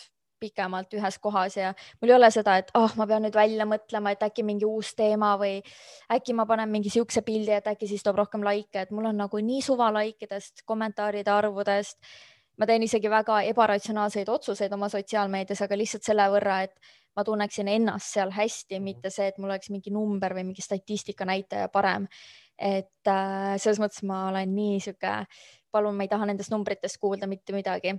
pikemalt 0.41 0.95
ühes 0.99 1.19
kohas 1.23 1.57
ja 1.57 1.73
mul 2.01 2.13
ei 2.13 2.17
ole 2.17 2.31
seda, 2.35 2.57
et 2.61 2.71
oh, 2.79 2.93
ma 2.99 3.07
pean 3.09 3.25
nüüd 3.27 3.37
välja 3.37 3.67
mõtlema, 3.69 4.13
et 4.13 4.23
äkki 4.27 4.45
mingi 4.47 4.69
uus 4.69 4.93
teema 4.99 5.35
või 5.41 5.59
äkki 6.13 6.37
ma 6.37 6.47
panen 6.49 6.71
mingi 6.73 6.93
siukse 6.93 7.23
pildi, 7.27 7.55
et 7.57 7.69
äkki 7.73 7.89
siis 7.91 8.05
toob 8.05 8.21
rohkem 8.21 8.45
likee, 8.47 8.87
et 8.87 8.95
mul 8.95 9.09
on 9.11 9.21
nagu 9.25 9.41
nii 9.43 9.63
suva 9.65 9.91
like 9.95 10.29
idest, 10.29 10.65
kommentaaride 10.67 11.33
arvudest. 11.33 11.99
ma 12.57 12.65
teen 12.65 12.83
isegi 12.83 13.11
väga 13.13 13.43
ebaratsionaalseid 13.51 14.29
otsuseid 14.33 14.73
oma 14.73 14.89
sotsiaalmeedias, 14.89 15.61
aga 15.63 15.77
lihtsalt 15.77 16.07
selle 16.07 16.25
võrra, 16.33 16.63
et 16.65 16.73
ma 17.17 17.25
tunneksin 17.25 17.69
ennast 17.69 18.15
seal 18.15 18.33
hästi, 18.33 18.81
mitte 18.81 19.11
see, 19.13 19.29
et 19.29 19.39
mul 19.39 19.51
oleks 19.51 19.69
mingi 19.71 19.93
number 19.93 20.33
või 20.37 20.47
mingi 20.51 20.65
statistika 20.65 21.29
näitaja 21.29 21.69
parem. 21.69 22.09
et 22.59 23.09
äh, 23.09 23.57
selles 23.61 23.79
mõttes 23.79 24.01
ma 24.09 24.29
olen 24.31 24.55
nii 24.57 24.81
sihuke, 24.81 25.27
palun, 25.71 25.97
ma 25.97 26.07
ei 26.07 26.09
taha 26.09 26.25
nendest 26.25 26.51
numbritest 26.51 26.97
kuulda 26.97 27.27
mitte 27.29 27.53
midagi 27.53 27.93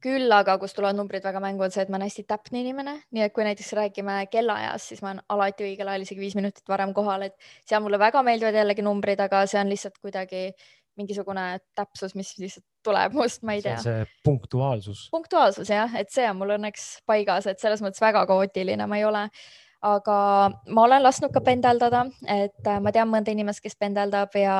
küll 0.00 0.32
aga, 0.32 0.56
kus 0.60 0.74
tulevad 0.76 0.96
numbrid 0.96 1.24
väga 1.26 1.42
mängu, 1.42 1.64
on 1.66 1.72
see, 1.74 1.84
et 1.84 1.90
ma 1.92 1.98
olen 1.98 2.08
hästi 2.08 2.24
täpne 2.28 2.62
inimene, 2.62 2.96
nii 3.12 3.24
et 3.26 3.34
kui 3.36 3.44
näiteks 3.44 3.72
räägime 3.76 4.16
kellaajast, 4.32 4.92
siis 4.92 5.02
ma 5.04 5.12
olen 5.12 5.22
alati 5.34 5.66
õigel 5.66 5.90
ajal, 5.92 6.06
isegi 6.06 6.22
viis 6.22 6.36
minutit 6.38 6.68
varem 6.70 6.94
kohal, 6.96 7.26
et 7.28 7.50
seal 7.68 7.82
mulle 7.84 8.00
väga 8.00 8.22
meeldivad 8.26 8.56
jällegi 8.56 8.84
numbrid, 8.86 9.20
aga 9.20 9.42
see 9.50 9.60
on 9.60 9.72
lihtsalt 9.72 9.98
kuidagi 10.00 10.50
mingisugune 11.00 11.46
täpsus, 11.76 12.14
mis 12.18 12.32
lihtsalt 12.40 12.66
tuleb 12.84 13.16
must, 13.16 13.42
ma 13.46 13.56
ei 13.56 13.64
tea. 13.64 13.78
see 13.82 14.04
punktuaalsus. 14.26 15.08
punktuaalsus 15.12 15.72
jah, 15.72 15.92
et 16.00 16.12
see 16.12 16.26
on 16.28 16.38
mul 16.40 16.56
õnneks 16.56 16.86
paigas, 17.08 17.48
et 17.50 17.60
selles 17.62 17.82
mõttes 17.84 18.02
väga 18.02 18.24
kaootiline 18.30 18.88
ma 18.88 19.00
ei 19.00 19.06
ole 19.08 19.26
aga 19.80 20.16
ma 20.68 20.82
olen 20.84 21.02
lasknud 21.02 21.32
ka 21.32 21.40
pendeldada, 21.44 22.04
et 22.28 22.68
äh, 22.68 22.80
ma 22.84 22.92
tean 22.92 23.08
mõnda 23.08 23.32
inimest, 23.32 23.62
kes 23.64 23.78
pendeldab 23.80 24.34
ja 24.36 24.54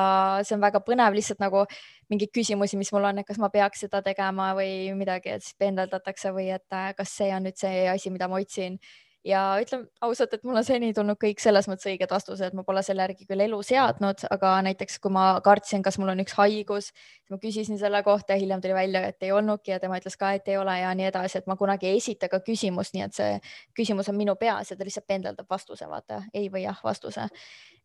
see 0.45 0.55
on 0.57 0.63
väga 0.63 0.81
põnev, 0.85 1.13
lihtsalt 1.13 1.43
nagu 1.43 1.65
mingeid 2.09 2.33
küsimusi, 2.33 2.79
mis 2.79 2.89
mul 2.93 3.05
on, 3.11 3.21
et 3.21 3.27
kas 3.27 3.37
ma 3.41 3.51
peaks 3.53 3.85
seda 3.85 4.01
tegema 4.05 4.51
või 4.57 4.89
midagi, 4.97 5.35
et 5.35 5.45
siis 5.45 5.57
pendeldatakse 5.61 6.33
või 6.33 6.49
et 6.55 6.65
äh, 6.73 6.91
kas 6.97 7.13
see 7.21 7.29
on 7.35 7.45
nüüd 7.45 7.59
see 7.61 7.85
asi, 7.91 8.09
mida 8.13 8.29
ma 8.31 8.41
otsin 8.41 8.79
ja 9.25 9.41
ütlen 9.61 9.83
ausalt, 10.01 10.33
et 10.33 10.43
mul 10.47 10.57
on 10.57 10.65
seni 10.65 10.91
tulnud 10.97 11.19
kõik 11.21 11.41
selles 11.43 11.67
mõttes 11.69 11.87
õiged 11.91 12.09
vastused, 12.09 12.55
ma 12.57 12.63
pole 12.65 12.81
selle 12.85 13.05
järgi 13.05 13.27
küll 13.29 13.43
elu 13.45 13.59
seadnud, 13.65 14.25
aga 14.33 14.53
näiteks 14.65 14.97
kui 15.03 15.13
ma 15.13 15.25
kartsin, 15.45 15.83
kas 15.85 15.99
mul 16.01 16.13
on 16.13 16.23
üks 16.23 16.33
haigus, 16.39 16.89
ma 17.29 17.37
küsisin 17.41 17.79
selle 17.81 18.01
kohta 18.07 18.33
ja 18.33 18.41
hiljem 18.41 18.63
tuli 18.63 18.75
välja, 18.77 19.03
et 19.11 19.21
ei 19.23 19.31
olnudki 19.35 19.75
ja 19.75 19.79
tema 19.83 19.99
ütles 20.01 20.17
ka, 20.17 20.33
et 20.37 20.49
ei 20.49 20.57
ole 20.57 20.79
ja 20.81 20.93
nii 20.97 21.09
edasi, 21.11 21.41
et 21.41 21.49
ma 21.51 21.57
kunagi 21.59 21.91
ei 21.91 22.01
esita 22.01 22.31
ka 22.31 22.41
küsimust, 22.45 22.97
nii 22.97 23.05
et 23.05 23.17
see 23.17 23.31
küsimus 23.77 24.09
on 24.09 24.17
minu 24.17 24.35
peas 24.41 24.73
ja 24.73 24.77
ta 24.77 24.87
lihtsalt 24.87 25.07
pendeldab 25.07 25.49
vastuse, 25.49 25.87
vaata. 25.89 26.23
Ei 26.33 26.49
või 26.49 26.65
jah 26.65 26.81
vastuse. 26.83 27.29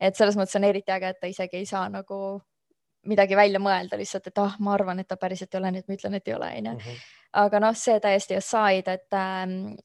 et 0.00 0.16
selles 0.16 0.36
mõttes 0.36 0.56
on 0.56 0.64
eriti 0.64 0.92
äge, 0.92 1.08
et 1.08 1.20
ta 1.20 1.28
isegi 1.28 1.56
ei 1.56 1.66
saa 1.66 1.88
nagu 1.88 2.40
midagi 3.06 3.36
välja 3.38 3.60
mõelda 3.62 3.98
lihtsalt, 3.98 4.30
et 4.30 4.40
ah 4.42 4.50
oh,, 4.50 4.58
ma 4.62 4.74
arvan, 4.76 5.00
et 5.02 5.08
ta 5.08 5.18
päriselt 5.20 5.54
ei 5.54 5.60
ole, 5.60 5.70
nii 5.74 5.84
et 5.84 5.88
ma 5.88 5.96
ütlen, 5.98 6.18
et 6.18 6.28
ei 6.28 6.34
ole, 6.36 6.50
onju. 6.58 6.74
Mhm. 6.80 6.98
Aga 7.36 7.58
noh, 7.60 7.74
see 7.76 7.98
täiesti 8.00 8.36
aside, 8.38 8.94
et 8.96 9.12
äh, 9.12 9.42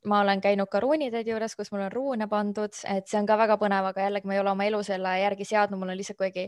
ma 0.07 0.21
olen 0.23 0.39
käinud 0.43 0.69
ka 0.71 0.79
ruuniteedi 0.79 1.33
juures, 1.33 1.55
kus 1.59 1.71
mul 1.73 1.81
on 1.83 1.91
ruune 1.91 2.27
pandud, 2.31 2.77
et 2.87 3.09
see 3.11 3.19
on 3.19 3.27
ka 3.27 3.35
väga 3.41 3.57
põnev, 3.59 3.89
aga 3.89 4.05
jällegi 4.05 4.29
ma 4.29 4.37
ei 4.37 4.39
ole 4.39 4.53
oma 4.53 4.67
elu 4.69 4.79
selle 4.87 5.11
järgi 5.19 5.47
seadnud, 5.49 5.81
mul 5.81 5.91
on 5.91 5.99
lihtsalt 5.99 6.19
kuidagi, 6.21 6.45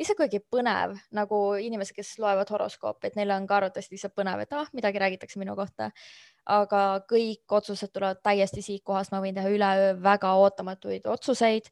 lihtsalt 0.00 0.20
kuidagi 0.22 0.40
põnev 0.54 0.94
nagu 1.18 1.42
inimesed, 1.60 1.98
kes 1.98 2.14
loevad 2.22 2.54
horoskoopi, 2.54 3.10
et 3.10 3.20
neil 3.20 3.34
on 3.36 3.44
ka 3.50 3.58
arvatavasti 3.58 3.98
lihtsalt 3.98 4.16
põnev, 4.16 4.46
et 4.46 4.56
ah, 4.56 4.72
midagi 4.76 5.02
räägitakse 5.02 5.42
minu 5.42 5.58
kohta. 5.58 5.90
aga 6.46 6.80
kõik 7.10 7.52
otsused 7.58 7.90
tulevad 7.92 8.22
täiesti 8.22 8.62
siit 8.62 8.84
kohast, 8.86 9.10
ma 9.12 9.20
võin 9.20 9.34
teha 9.34 9.50
üleöö 9.50 9.94
väga 10.00 10.32
ootamatuid 10.40 11.08
otsuseid 11.10 11.68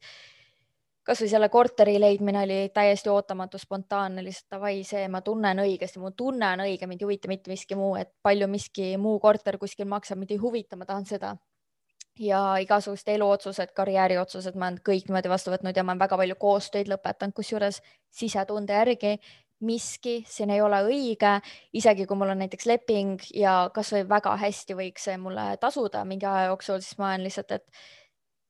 kasvõi 1.05 1.29
selle 1.29 1.49
korteri 1.53 1.99
leidmine 2.01 2.41
oli 2.43 2.59
täiesti 2.73 3.09
ootamatu, 3.13 3.59
spontaanne, 3.61 4.23
lihtsalt 4.25 4.57
davai, 4.57 4.79
see 4.87 5.07
ma 5.11 5.21
tunnen 5.25 5.61
õigesti, 5.61 6.01
mu 6.01 6.11
tunne 6.17 6.53
on 6.55 6.65
õige, 6.65 6.89
mind 6.89 7.03
ei 7.03 7.09
huvita 7.09 7.31
mitte 7.31 7.51
miski 7.51 7.77
muu, 7.77 7.93
et 7.99 8.11
palju 8.25 8.47
miski 8.49 8.95
muu 9.01 9.19
korter 9.21 9.59
kuskil 9.61 9.89
maksab, 9.91 10.21
mind 10.21 10.33
ei 10.33 10.41
huvita, 10.41 10.79
ma 10.79 10.87
tahan 10.89 11.05
seda. 11.05 11.35
ja 12.15 12.39
igasugused 12.63 13.09
eluotsused, 13.11 13.73
karjääriotsused, 13.75 14.55
ma 14.55 14.69
olen 14.69 14.77
kõik 14.87 15.09
niimoodi 15.09 15.27
vastu 15.27 15.51
võtnud 15.51 15.75
ja 15.75 15.83
ma 15.83 15.91
olen 15.91 15.99
väga 15.99 16.17
palju 16.21 16.37
koostöid 16.39 16.87
lõpetanud, 16.87 17.35
kusjuures 17.35 17.81
sisetunde 18.07 18.71
järgi 18.73 19.17
miski 19.59 20.23
siin 20.27 20.49
ei 20.49 20.61
ole 20.61 20.79
õige, 20.87 21.33
isegi 21.73 22.05
kui 22.07 22.17
mul 22.19 22.33
on 22.33 22.41
näiteks 22.43 22.67
leping 22.69 23.27
ja 23.35 23.69
kasvõi 23.75 24.05
väga 24.07 24.35
hästi 24.39 24.75
võiks 24.77 25.07
see 25.09 25.17
mulle 25.19 25.55
tasuda 25.61 26.03
mingi 26.07 26.27
aja 26.29 26.49
jooksul, 26.51 26.81
siis 26.83 26.97
ma 26.99 27.11
olen 27.11 27.23
lihtsalt, 27.27 27.51
et 27.51 27.85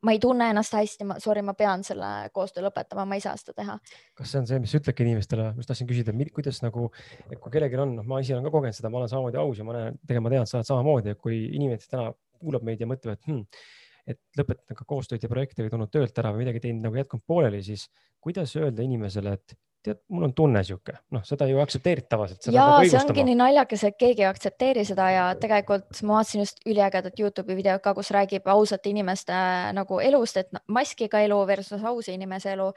ma 0.06 0.14
ei 0.14 0.20
tunne 0.22 0.50
ennast 0.54 0.76
hästi, 0.78 1.08
ma, 1.10 1.18
sorry, 1.24 1.42
ma 1.46 1.56
pean 1.58 1.84
selle 1.86 2.10
koostöö 2.36 2.68
lõpetama, 2.68 3.08
ma 3.10 3.18
ei 3.18 3.24
saa 3.24 3.36
seda 3.40 3.56
teha. 3.58 3.78
kas 4.18 4.34
see 4.34 4.42
on 4.42 4.50
see, 4.50 4.60
mis 4.64 4.76
sa 4.76 4.82
ütledki 4.82 5.06
inimestele, 5.08 5.48
ma 5.52 5.64
just 5.64 5.72
tahtsin 5.72 5.90
küsida, 5.90 6.14
kuidas 6.36 6.62
nagu, 6.66 6.90
et 7.30 7.40
kui 7.40 7.54
kellelgi 7.54 7.80
on, 7.82 7.96
noh, 8.00 8.08
ma 8.10 8.22
ise 8.24 8.36
olen 8.36 8.46
ka 8.46 8.54
kogenud 8.54 8.78
seda, 8.78 8.92
ma 8.94 9.02
olen 9.02 9.12
samamoodi 9.12 9.42
aus 9.42 9.62
ja 9.62 9.68
ma 9.68 9.78
näen, 9.78 10.00
tegelikult 10.04 10.28
ma 10.28 10.36
tean, 10.36 10.46
et 10.46 10.52
sa 10.52 10.60
oled 10.60 10.70
samamoodi, 10.70 11.16
et 11.16 11.22
kui 11.22 11.42
inimesed 11.58 11.90
täna 11.92 12.12
kuulab 12.42 12.66
meid 12.68 12.84
ja 12.84 12.90
mõtlevad 12.90 13.22
hmm,, 13.26 13.62
et 14.06 14.22
lõpetan 14.38 14.78
ka 14.78 14.88
koostööd 14.88 15.24
ja 15.24 15.32
projekte 15.32 15.66
või 15.66 15.74
tulnud 15.74 15.94
töölt 15.94 16.22
ära 16.22 16.34
või 16.34 16.46
midagi 16.46 16.62
teinud 16.68 16.86
nagu 16.86 17.00
jätkanud 17.00 17.26
pooleli, 17.26 17.64
siis 17.66 17.88
kuidas 18.22 18.54
öelda 18.60 18.86
inimesele, 18.86 19.38
et 19.40 19.58
tead, 19.86 20.00
mul 20.12 20.28
on 20.28 20.34
tunne 20.38 20.64
sihuke, 20.66 20.98
noh, 21.16 21.24
seda 21.28 21.48
ju 21.50 21.62
aktsepteerid 21.64 22.08
tavaliselt. 22.12 22.50
ja 22.54 22.68
see 22.84 23.00
ongi 23.02 23.26
nii 23.30 23.38
naljakas, 23.40 23.86
et 23.90 23.98
keegi 24.02 24.26
ei 24.26 24.30
aktsepteeri 24.30 24.86
seda 24.88 25.10
ja 25.14 25.26
tegelikult 25.40 26.02
ma 26.04 26.20
vaatasin 26.20 26.44
just 26.44 26.62
üliägedat 26.66 27.20
Youtube'i 27.22 27.58
videot 27.60 27.84
ka, 27.86 27.96
kus 27.98 28.12
räägib 28.16 28.48
ausate 28.52 28.92
inimeste 28.92 29.36
äh, 29.36 29.72
nagu 29.78 30.00
elust, 30.04 30.42
et 30.42 30.62
maskiga 30.68 31.22
elu 31.26 31.40
versus 31.48 31.84
ausa 31.84 32.16
inimese 32.16 32.54
elu 32.56 32.72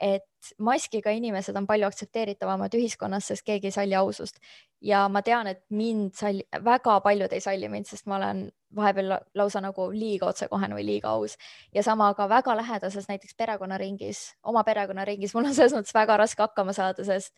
et 0.00 0.52
maskiga 0.58 1.12
inimesed 1.12 1.56
on 1.56 1.66
palju 1.68 1.86
aktsepteeritavamad 1.90 2.72
ühiskonnas, 2.78 3.26
sest 3.28 3.44
keegi 3.44 3.68
ei 3.68 3.74
salli 3.74 3.96
ausust. 3.98 4.40
Ja 4.80 5.02
ma 5.12 5.20
tean, 5.22 5.50
et 5.50 5.60
mind 5.76 6.14
salli, 6.16 6.46
väga 6.64 6.96
paljud 7.04 7.32
ei 7.36 7.42
salli 7.44 7.68
mind, 7.68 7.88
sest 7.90 8.08
ma 8.08 8.16
olen 8.16 8.46
vahepeal 8.76 9.12
lausa 9.36 9.60
nagu 9.60 9.90
liiga 9.92 10.30
otsekohene 10.30 10.78
või 10.78 10.86
liiga 10.88 11.12
aus. 11.12 11.36
Ja 11.76 11.84
sama 11.84 12.12
ka 12.16 12.28
väga 12.30 12.56
lähedases 12.62 13.10
näiteks 13.10 13.36
perekonnaringis, 13.36 14.22
oma 14.42 14.64
perekonnaringis, 14.64 15.34
mul 15.36 15.50
on 15.50 15.56
selles 15.56 15.76
mõttes 15.76 15.94
väga 15.94 16.16
raske 16.22 16.42
hakkama 16.46 16.72
saada, 16.76 17.04
sest 17.04 17.34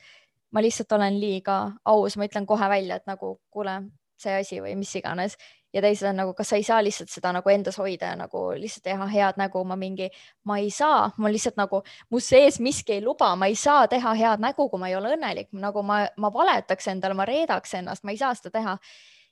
ma 0.52 0.62
lihtsalt 0.62 0.94
olen 0.94 1.18
liiga 1.18 1.58
aus, 1.88 2.16
ma 2.16 2.28
ütlen 2.30 2.46
kohe 2.46 2.68
välja, 2.70 3.00
et 3.00 3.10
nagu 3.10 3.38
kuule, 3.50 3.80
see 4.22 4.38
asi 4.38 4.60
või 4.62 4.76
mis 4.78 4.94
iganes 4.94 5.34
ja 5.72 5.82
teised 5.82 6.08
on 6.08 6.18
nagu, 6.20 6.34
kas 6.36 6.52
sa 6.52 6.58
ei 6.60 6.66
saa 6.66 6.80
lihtsalt 6.84 7.10
seda 7.12 7.32
nagu 7.32 7.52
endas 7.52 7.78
hoida 7.80 8.12
ja 8.12 8.18
nagu 8.18 8.44
lihtsalt 8.58 8.84
teha 8.88 9.06
head 9.12 9.40
nägu, 9.40 9.64
ma 9.64 9.76
mingi, 9.80 10.10
ma 10.48 10.58
ei 10.60 10.70
saa, 10.70 11.08
ma 11.16 11.32
lihtsalt 11.32 11.56
nagu, 11.60 11.82
mu 12.10 12.20
sees 12.20 12.60
miski 12.60 12.98
ei 12.98 13.04
luba, 13.04 13.32
ma 13.36 13.48
ei 13.50 13.56
saa 13.58 13.86
teha 13.88 14.14
head 14.18 14.44
nägu, 14.44 14.68
kui 14.68 14.80
ma 14.80 14.92
ei 14.92 14.98
ole 14.98 15.16
õnnelik, 15.16 15.50
nagu 15.56 15.84
ma, 15.86 16.04
ma 16.16 16.32
valetaks 16.34 16.92
endale, 16.92 17.16
ma 17.18 17.28
reedaks 17.28 17.74
ennast, 17.80 18.04
ma 18.04 18.14
ei 18.14 18.20
saa 18.20 18.34
seda 18.38 18.54
teha. 18.58 18.78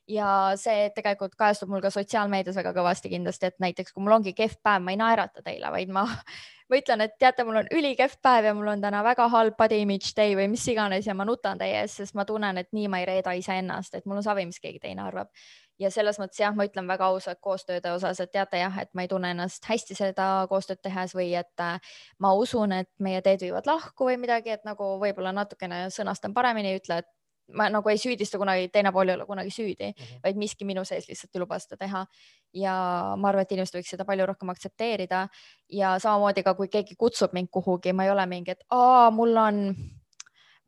Ja 0.09 0.27
see 0.57 0.89
tegelikult 0.95 1.35
kajastub 1.39 1.69
mul 1.71 1.79
ka 1.79 1.91
sotsiaalmeedias 1.93 2.57
väga 2.57 2.71
kõvasti 2.75 3.11
kindlasti, 3.11 3.51
et 3.51 3.61
näiteks 3.61 3.93
kui 3.93 4.03
mul 4.03 4.17
ongi 4.17 4.33
kehv 4.35 4.57
päev, 4.65 4.81
ma 4.83 4.91
ei 4.91 4.97
naerata 4.99 5.43
teile, 5.45 5.69
vaid 5.71 5.93
ma, 5.93 6.03
ma 6.73 6.79
ütlen, 6.79 7.05
et 7.05 7.13
teate, 7.21 7.45
mul 7.47 7.61
on 7.61 7.69
ülikehv 7.71 8.17
päev 8.25 8.49
ja 8.49 8.55
mul 8.57 8.73
on 8.73 8.81
täna 8.81 9.03
väga 9.05 9.29
halb 9.31 9.55
body 9.61 9.83
image 9.85 10.15
day 10.17 10.33
või 10.35 10.49
mis 10.51 10.65
iganes 10.73 11.07
ja 11.07 11.15
ma 11.15 11.27
nutan 11.29 11.61
teie 11.61 11.83
ees, 11.83 11.99
sest 12.01 12.17
ma 12.17 12.25
tunnen, 12.25 12.57
et 12.57 12.71
nii 12.73 12.89
ma 12.91 13.03
ei 13.03 13.07
reeda 13.13 13.37
iseennast, 13.37 13.93
et 13.95 14.09
mul 14.09 14.19
on 14.19 14.25
savi, 14.25 14.47
mis 14.49 14.59
keegi 14.59 14.81
teine 14.89 15.05
arvab 15.05 15.29
ja 15.81 15.91
selles 15.93 16.19
mõttes 16.21 16.41
jah, 16.41 16.53
ma 16.55 16.67
ütlen 16.67 16.87
väga 16.89 17.09
ausalt 17.11 17.41
koostööde 17.43 17.93
osas, 17.95 18.19
et 18.21 18.31
teate 18.33 18.61
jah, 18.61 18.77
et 18.83 18.91
ma 18.93 19.05
ei 19.05 19.09
tunne 19.11 19.31
ennast 19.33 19.65
hästi 19.69 19.97
seda 19.97 20.27
koostööd 20.51 20.81
tehes 20.83 21.15
või 21.17 21.31
et 21.39 21.63
äh, 21.63 21.95
ma 22.21 22.33
usun, 22.37 22.75
et 22.77 22.91
meie 22.99 23.21
teed 23.25 23.41
viivad 23.47 23.69
lahku 23.69 24.11
või 24.11 24.19
midagi, 24.21 24.53
et 24.57 24.67
nagu 24.67 24.95
võib-olla 25.01 25.33
natukene 25.35 25.87
sõnastan 25.93 26.35
paremini, 26.37 26.75
ei 26.75 26.81
ütle, 26.81 27.01
et 27.01 27.09
ma 27.57 27.67
nagu 27.71 27.89
ei 27.91 27.99
süüdista 27.99 28.39
kunagi, 28.39 28.69
teine 28.73 28.91
pool 28.95 29.09
ei 29.09 29.17
ole 29.17 29.25
kunagi 29.27 29.51
süüdi 29.51 29.89
mm, 29.89 30.03
-hmm. 30.03 30.19
vaid 30.23 30.37
miski 30.37 30.65
minu 30.65 30.85
sees 30.85 31.07
lihtsalt 31.09 31.35
ei 31.35 31.41
luba 31.41 31.59
seda 31.59 31.77
teha. 31.77 32.05
ja 32.53 32.73
ma 33.17 33.29
arvan, 33.29 33.41
et 33.41 33.51
inimesed 33.51 33.75
võiks 33.79 33.91
seda 33.91 34.05
palju 34.05 34.25
rohkem 34.25 34.49
aktsepteerida 34.49 35.27
ja 35.69 35.99
samamoodi 35.99 36.43
ka, 36.43 36.53
kui 36.53 36.67
keegi 36.67 36.95
kutsub 36.99 37.33
mind 37.33 37.47
kuhugi, 37.51 37.93
ma 37.93 38.03
ei 38.03 38.11
ole 38.11 38.25
mingi, 38.25 38.51
et 38.51 38.63
aa, 38.69 39.11
mul 39.11 39.35
on 39.37 39.75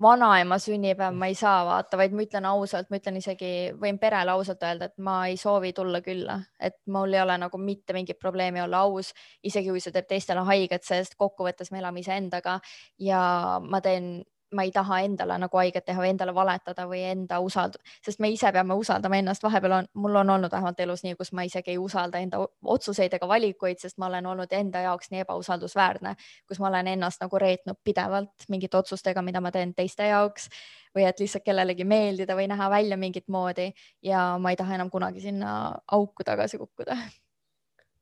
vanaema 0.03 0.57
sünnipäev 0.61 1.15
ma 1.17 1.29
ei 1.31 1.35
saa 1.37 1.63
vaata, 1.67 1.97
vaid 1.99 2.13
ma 2.15 2.25
ütlen 2.25 2.47
ausalt, 2.49 2.89
ma 2.91 2.99
ütlen 2.99 3.17
isegi, 3.19 3.51
võin 3.79 3.99
perele 4.01 4.33
ausalt 4.35 4.63
öelda, 4.67 4.89
et 4.91 4.97
ma 5.03 5.15
ei 5.29 5.37
soovi 5.39 5.73
tulla 5.73 6.01
külla, 6.05 6.37
et 6.59 6.77
mul 6.91 7.15
ei 7.15 7.23
ole 7.23 7.37
nagu 7.41 7.59
mitte 7.61 7.95
mingit 7.95 8.19
probleemi 8.19 8.61
olla 8.63 8.83
aus, 8.87 9.13
isegi 9.43 9.71
kui 9.71 9.83
see 9.83 9.95
teeb 9.95 10.09
teistele 10.09 10.43
haiget, 10.49 10.85
sest 10.87 11.17
kokkuvõttes 11.19 11.71
me 11.71 11.81
elame 11.81 12.03
iseendaga 12.03 12.59
ja 12.99 13.23
ma 13.63 13.81
teen 13.81 14.15
ma 14.53 14.63
ei 14.63 14.71
taha 14.71 14.99
endale 15.05 15.37
nagu 15.41 15.57
haiget 15.57 15.85
teha 15.85 16.01
või 16.01 16.09
endale 16.13 16.33
valetada 16.35 16.85
või 16.89 17.01
enda 17.09 17.39
usald-, 17.43 17.79
sest 18.05 18.19
me 18.23 18.29
ise 18.33 18.51
peame 18.55 18.77
usaldama 18.79 19.17
ennast, 19.19 19.43
vahepeal 19.43 19.77
on, 19.79 19.89
mul 19.93 20.15
on 20.21 20.29
olnud 20.35 20.51
vähemalt 20.51 20.79
elus 20.85 21.03
nii, 21.03 21.15
kus 21.19 21.33
ma 21.33 21.45
isegi 21.47 21.73
ei 21.73 21.79
usalda 21.81 22.21
enda 22.23 22.41
otsuseid 22.75 23.13
ega 23.17 23.27
valikuid, 23.27 23.81
sest 23.81 23.97
ma 24.01 24.09
olen 24.11 24.25
olnud 24.33 24.53
enda 24.53 24.83
jaoks 24.87 25.11
nii 25.13 25.23
ebausaldusväärne, 25.25 26.15
kus 26.47 26.61
ma 26.63 26.69
olen 26.71 26.91
ennast 26.95 27.23
nagu 27.23 27.41
reetnud 27.41 27.79
pidevalt 27.83 28.47
mingite 28.49 28.77
otsustega, 28.77 29.21
mida 29.21 29.41
ma 29.41 29.51
teen 29.51 29.73
teiste 29.77 30.07
jaoks 30.09 30.49
või 30.95 31.07
et 31.09 31.19
lihtsalt 31.19 31.45
kellelegi 31.45 31.85
meeldida 31.89 32.37
või 32.37 32.47
näha 32.51 32.69
välja 32.69 32.97
mingit 32.97 33.27
moodi 33.27 33.71
ja 34.05 34.37
ma 34.39 34.53
ei 34.53 34.59
taha 34.59 34.77
enam 34.77 34.93
kunagi 34.93 35.23
sinna 35.23 35.73
auku 35.91 36.23
tagasi 36.23 36.57
kukkuda. 36.61 36.97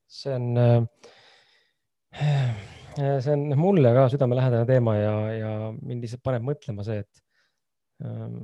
see 0.07 0.35
on 0.35 0.87
äh 2.11 2.80
see 2.95 3.33
on 3.35 3.45
mulle 3.59 3.93
ka 3.95 4.07
südamelähedane 4.13 4.67
teema 4.69 4.95
ja, 4.97 5.15
ja 5.35 5.53
mind 5.77 6.03
lihtsalt 6.03 6.23
paneb 6.25 6.45
mõtlema 6.47 6.85
see, 6.87 7.03
et 7.03 7.23
ähm, 8.05 8.41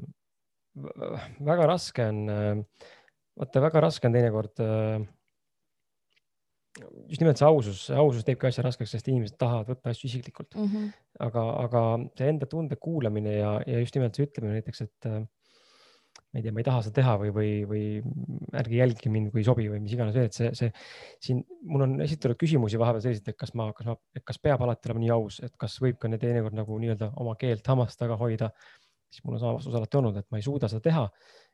väga 1.48 1.68
raske 1.74 2.06
on 2.12 2.24
äh,, 2.32 2.90
vaata, 3.38 3.64
väga 3.66 3.84
raske 3.88 4.10
on 4.10 4.18
teinekord 4.18 4.64
äh, 4.64 5.06
just 7.08 7.22
nimelt 7.22 7.40
see 7.40 7.48
ausus, 7.48 7.86
ausus 7.90 8.26
teebki 8.28 8.50
asja 8.50 8.66
raskeks, 8.66 8.92
sest 8.94 9.10
inimesed 9.10 9.38
tahavad 9.42 9.72
võtta 9.74 9.94
asju 9.94 10.10
isiklikult 10.10 10.58
mm. 10.58 10.68
-hmm. 10.68 10.92
aga, 11.28 11.46
aga 11.64 11.84
see 12.20 12.30
enda 12.34 12.50
tunde 12.50 12.78
kuulamine 12.82 13.38
ja, 13.40 13.58
ja 13.66 13.82
just 13.82 13.98
nimelt 13.98 14.18
see 14.18 14.28
ütlemine 14.28 14.60
näiteks, 14.60 14.84
et 14.86 15.10
äh, 15.10 15.24
ma 16.34 16.40
ei 16.40 16.44
tea, 16.44 16.54
ma 16.54 16.60
ei 16.62 16.66
taha 16.68 16.82
seda 16.84 16.96
teha 17.00 17.14
või, 17.22 17.30
või, 17.36 17.52
või 17.70 17.84
ärge 18.60 18.76
jälgige 18.82 19.12
mind, 19.12 19.30
kui 19.32 19.42
ei 19.42 19.48
sobi 19.48 19.68
või 19.72 19.80
mis 19.84 19.94
iganes 19.96 20.18
veel, 20.18 20.28
et 20.28 20.36
see, 20.36 20.50
see 20.60 20.72
siin 21.24 21.40
mul 21.72 21.86
on 21.86 21.96
esitatud 22.04 22.40
küsimusi 22.42 22.80
vahepeal 22.82 23.06
selliseid, 23.06 23.32
et 23.32 23.40
kas 23.40 23.54
ma, 23.58 23.70
kas 23.78 23.88
ma, 23.88 23.96
kas 24.28 24.42
peab 24.44 24.66
alati 24.66 24.92
olema 24.92 25.04
nii 25.06 25.14
aus, 25.16 25.40
et 25.48 25.56
kas 25.60 25.78
võib 25.84 26.00
ka 26.02 26.12
teinekord 26.12 26.58
nagu 26.58 26.80
nii-öelda 26.84 27.14
oma 27.24 27.38
keelt 27.40 27.68
hammast 27.72 28.00
taga 28.00 28.20
hoida. 28.20 28.52
siis 29.08 29.24
mul 29.24 29.38
on 29.38 29.40
sama 29.40 29.56
vastus 29.56 29.76
alati 29.80 29.98
olnud, 30.02 30.18
et 30.20 30.28
ma 30.32 30.42
ei 30.42 30.44
suuda 30.44 30.68
seda 30.68 30.84
teha. 30.84 31.06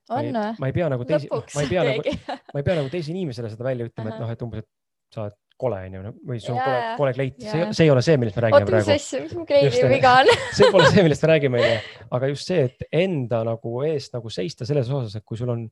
või? 0.09 0.33
ma 0.59 0.71
ei 0.71 0.73
pea 0.79 0.89
nagu 0.89 1.05
teisi, 1.05 1.29
ma 1.29 1.61
ei 1.61 1.69
pea 1.69 1.83
nagu, 1.91 2.17
ma 2.53 2.63
ei 2.63 2.65
pea 2.65 2.79
nagu 2.81 2.89
teisele 2.89 3.13
inimesele 3.17 3.53
seda 3.53 3.69
välja 3.69 3.85
ütlema, 3.91 4.09
et 4.09 4.17
Ahah. 4.17 4.25
noh, 4.25 4.33
et 4.33 4.47
umbes, 4.47 4.65
et 4.65 5.13
sa 5.13 5.27
oled 5.27 5.37
kole 5.59 5.79
onju 5.87 6.13
või 6.27 6.39
sul 6.41 6.55
on 6.55 6.59
Jaa, 6.59 6.67
kole 6.67 6.95
kole 6.97 7.13
kleit, 7.17 7.35
see 7.41 7.61
Jaa., 7.61 7.73
see 7.75 7.87
ei 7.87 7.91
ole 7.93 8.03
see, 8.05 8.19
millest 8.19 8.37
me 8.39 8.45
räägime 8.45 8.65
oota, 8.65 8.75
mis 8.75 8.87
praegu. 8.87 9.01
asja, 9.01 9.21
mis 9.23 9.35
mu 9.37 9.45
kleidi 9.49 9.89
viga 9.91 10.13
on? 10.21 10.31
see 10.57 10.71
pole 10.73 10.87
see, 10.89 11.05
millest 11.05 11.25
me 11.25 11.29
räägime, 11.33 11.61
onju, 11.61 11.99
aga 12.17 12.31
just 12.33 12.49
see, 12.51 12.65
et 12.69 12.87
enda 13.03 13.43
nagu 13.47 13.75
eest 13.87 14.17
nagu 14.17 14.33
seista 14.33 14.67
selles 14.69 14.89
osas, 14.89 15.19
et 15.19 15.25
kui 15.27 15.39
sul 15.39 15.53
on, 15.53 15.67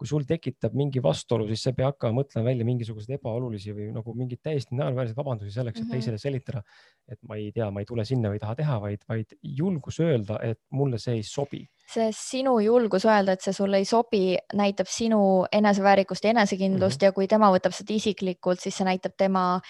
kui 0.00 0.08
sul 0.08 0.24
tekitab 0.24 0.72
mingi 0.78 1.02
vastuolu, 1.04 1.44
siis 1.50 1.66
sa 1.66 1.70
ei 1.74 1.76
pea 1.76 1.90
hakkama 1.90 2.22
mõtlema 2.22 2.46
välja 2.48 2.64
mingisuguseid 2.64 3.18
ebaolulisi 3.18 3.74
või 3.76 3.90
nagu 3.92 4.14
mingeid 4.16 4.40
täiesti 4.46 4.78
naeruväärseid 4.78 5.18
vabandusi 5.18 5.52
selleks, 5.52 5.82
et 5.82 5.84
Mhm. 5.84 5.92
teisele 5.92 6.18
selitada, 6.22 6.62
et 7.08 7.18
ma 7.28 7.36
ei 7.36 7.50
tea, 7.52 7.68
ma 7.70 7.82
ei 7.82 7.88
tule 7.90 8.04
sinna 8.08 8.30
või 8.30 8.38
ei 8.38 8.44
taha 8.46 8.54
teha, 8.62 8.78
vaid, 8.80 9.04
vaid 9.08 9.36
julgus 9.42 10.00
öelda, 10.00 10.38
et 10.42 10.58
mulle 10.70 10.98
see 10.98 11.18
ei 11.18 11.22
sobi. 11.22 11.66
sest 11.90 12.30
sinu 12.30 12.58
julgus 12.62 13.04
öelda, 13.04 13.32
et 13.32 13.42
see 13.42 13.52
sulle 13.52 13.76
ei 13.76 13.84
sobi, 13.84 14.38
näitab 14.54 14.86
sinu 14.86 15.44
eneseväärikust 15.52 16.24
ja 16.24 16.30
enesekindlust 16.30 17.00
mm 17.00 17.04
-hmm. 17.04 17.10
ja 17.10 17.12
kui 17.12 17.26
tema 17.26 17.50
võtab 17.50 17.72
seda 17.74 17.92
isiklikult, 17.94 18.60
siis 18.60 18.76
see 18.76 18.84
näitab 18.86 19.12
tema 19.18 19.60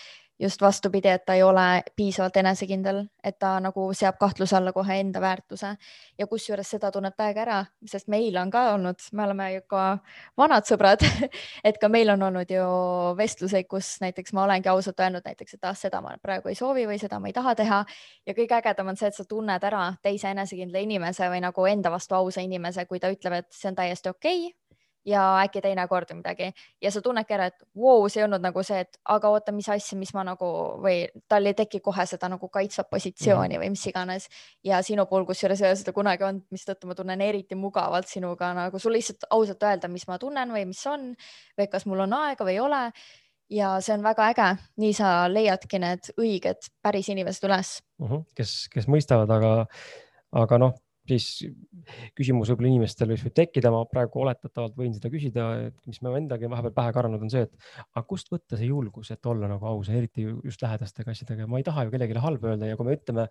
just 0.41 0.63
vastupidi, 0.63 1.09
et 1.09 1.25
ta 1.25 1.35
ei 1.35 1.43
ole 1.43 1.83
piisavalt 1.97 2.37
enesekindel, 2.41 3.03
et 3.25 3.39
ta 3.39 3.53
nagu 3.61 3.91
seab 3.97 4.17
kahtluse 4.21 4.57
alla 4.57 4.73
kohe 4.73 4.97
enda 5.01 5.21
väärtuse. 5.21 5.75
Ja 6.19 6.27
kusjuures 6.27 6.71
seda 6.71 6.91
tunneb 6.91 7.17
täiega 7.17 7.43
ära, 7.45 7.59
sest 7.87 8.09
meil 8.09 8.37
on 8.41 8.51
ka 8.51 8.63
olnud, 8.75 9.03
me 9.13 9.25
oleme 9.27 9.49
ju 9.55 9.65
ka 9.69 9.85
vanad 10.41 10.69
sõbrad, 10.69 11.05
et 11.69 11.81
ka 11.81 11.91
meil 11.93 12.13
on 12.15 12.23
olnud 12.31 12.51
ju 12.51 12.65
vestluseid, 13.19 13.69
kus 13.69 13.93
näiteks 14.05 14.33
ma 14.37 14.45
olengi 14.47 14.73
ausalt 14.73 15.01
öelnud 15.01 15.27
näiteks, 15.27 15.59
et 15.59 15.69
ah, 15.69 15.77
seda 15.77 16.01
ma 16.05 16.17
praegu 16.23 16.49
ei 16.53 16.59
soovi 16.59 16.87
või 16.89 16.99
seda 17.03 17.21
ma 17.21 17.29
ei 17.29 17.37
taha 17.37 17.55
teha. 17.61 17.83
Ja 18.27 18.37
kõige 18.37 18.57
ägedam 18.61 18.93
on 18.93 19.01
see, 19.01 19.13
et 19.13 19.19
sa 19.19 19.29
tunned 19.29 19.69
ära 19.71 19.85
teise 20.03 20.33
enesekindla 20.33 20.85
inimese 20.87 21.29
või 21.29 21.45
nagu 21.45 21.69
enda 21.69 21.93
vastu 21.93 22.17
ausa 22.17 22.45
inimese, 22.45 22.87
kui 22.89 23.01
ta 23.01 23.13
ütleb, 23.13 23.43
et 23.43 23.53
see 23.53 23.69
on 23.73 23.79
täiesti 23.79 24.13
okei 24.13 24.47
okay, 24.47 24.60
ja 25.07 25.23
äkki 25.41 25.63
teinekord 25.65 26.11
või 26.11 26.19
midagi. 26.21 26.51
Ja 26.83 26.91
sa 26.93 27.01
tunnedki 27.05 27.35
ära, 27.37 27.49
et 27.51 27.63
vau 27.77 28.03
wow,, 28.03 28.09
see 28.11 28.21
ei 28.21 28.27
olnud 28.27 28.43
nagu 28.45 28.63
see, 28.67 28.83
et 28.85 28.99
aga 29.15 29.31
oota, 29.33 29.55
mis 29.57 29.69
asja, 29.73 29.99
mis 29.99 30.13
ma 30.17 30.25
nagu 30.27 30.51
või 30.83 30.99
tal 31.31 31.49
ei 31.49 31.57
teki 31.57 31.81
kohe 31.85 32.07
seda 32.09 32.29
nagu 32.33 32.49
kaitsvat 32.53 32.91
positsiooni 32.91 33.55
mm 33.55 33.57
-hmm. 33.57 33.65
või 33.65 33.71
mis 33.77 33.87
iganes. 33.87 34.29
Ja 34.65 34.83
sinu 34.83 35.07
puhul, 35.07 35.25
kusjuures 35.29 35.63
ei 35.63 35.71
ole 35.71 35.81
seda 35.81 35.93
kunagi 35.97 36.25
olnud, 36.25 36.45
mistõttu 36.51 36.87
ma 36.87 36.95
tunnen 36.95 37.21
eriti 37.21 37.55
mugavalt 37.55 38.09
sinuga 38.09 38.53
nagu 38.55 38.79
sul 38.79 38.93
lihtsalt 38.93 39.25
ausalt 39.31 39.63
öelda, 39.63 39.89
mis 39.89 40.07
ma 40.09 40.19
tunnen 40.19 40.53
või 40.53 40.67
mis 40.67 40.87
on 40.87 41.15
või 41.59 41.69
kas 41.69 41.87
mul 41.87 42.01
on 42.01 42.13
aega 42.13 42.45
või 42.45 42.59
ei 42.59 42.61
ole. 42.61 42.93
Ja 43.51 43.81
see 43.81 43.97
on 43.97 44.03
väga 44.03 44.29
äge, 44.31 44.57
nii 44.79 44.93
sa 44.95 45.27
leiadki 45.27 45.79
need 45.79 46.13
õiged 46.19 46.71
päris 46.83 47.09
inimesed 47.09 47.49
üles. 47.49 47.81
Kes, 48.35 48.69
kes 48.71 48.87
mõistavad, 48.87 49.31
aga, 49.31 49.67
aga 50.33 50.59
noh, 50.59 50.77
siis 51.11 51.27
küsimus 52.19 52.51
võib-olla 52.53 52.71
inimestel 52.71 53.11
võib 53.11 53.35
tekkida, 53.37 53.73
ma 53.75 53.83
praegu 53.91 54.23
oletatavalt 54.25 54.77
võin 54.79 54.95
seda 54.97 55.11
küsida, 55.13 55.47
et 55.69 55.91
mis 55.91 56.01
me 56.05 56.15
endagi 56.21 56.51
vahepeal 56.51 56.75
pähe 56.77 56.95
karanud 56.97 57.27
on 57.27 57.33
see, 57.33 57.45
et 57.49 57.55
aga 57.95 58.05
kust 58.09 58.33
võtta 58.33 58.59
see 58.61 58.71
julgus, 58.71 59.13
et 59.15 59.31
olla 59.31 59.51
nagu 59.51 59.69
aus, 59.71 59.91
eriti 59.93 60.27
ju 60.27 60.39
just 60.47 60.63
lähedastega 60.65 61.15
asjadega, 61.15 61.49
ma 61.51 61.61
ei 61.61 61.67
taha 61.67 61.87
ju 61.87 61.95
kellelegi 61.95 62.25
halba 62.25 62.55
öelda 62.55 62.71
ja 62.71 62.81
kui 62.81 62.89
me 62.89 62.97
ütleme, 62.99 63.29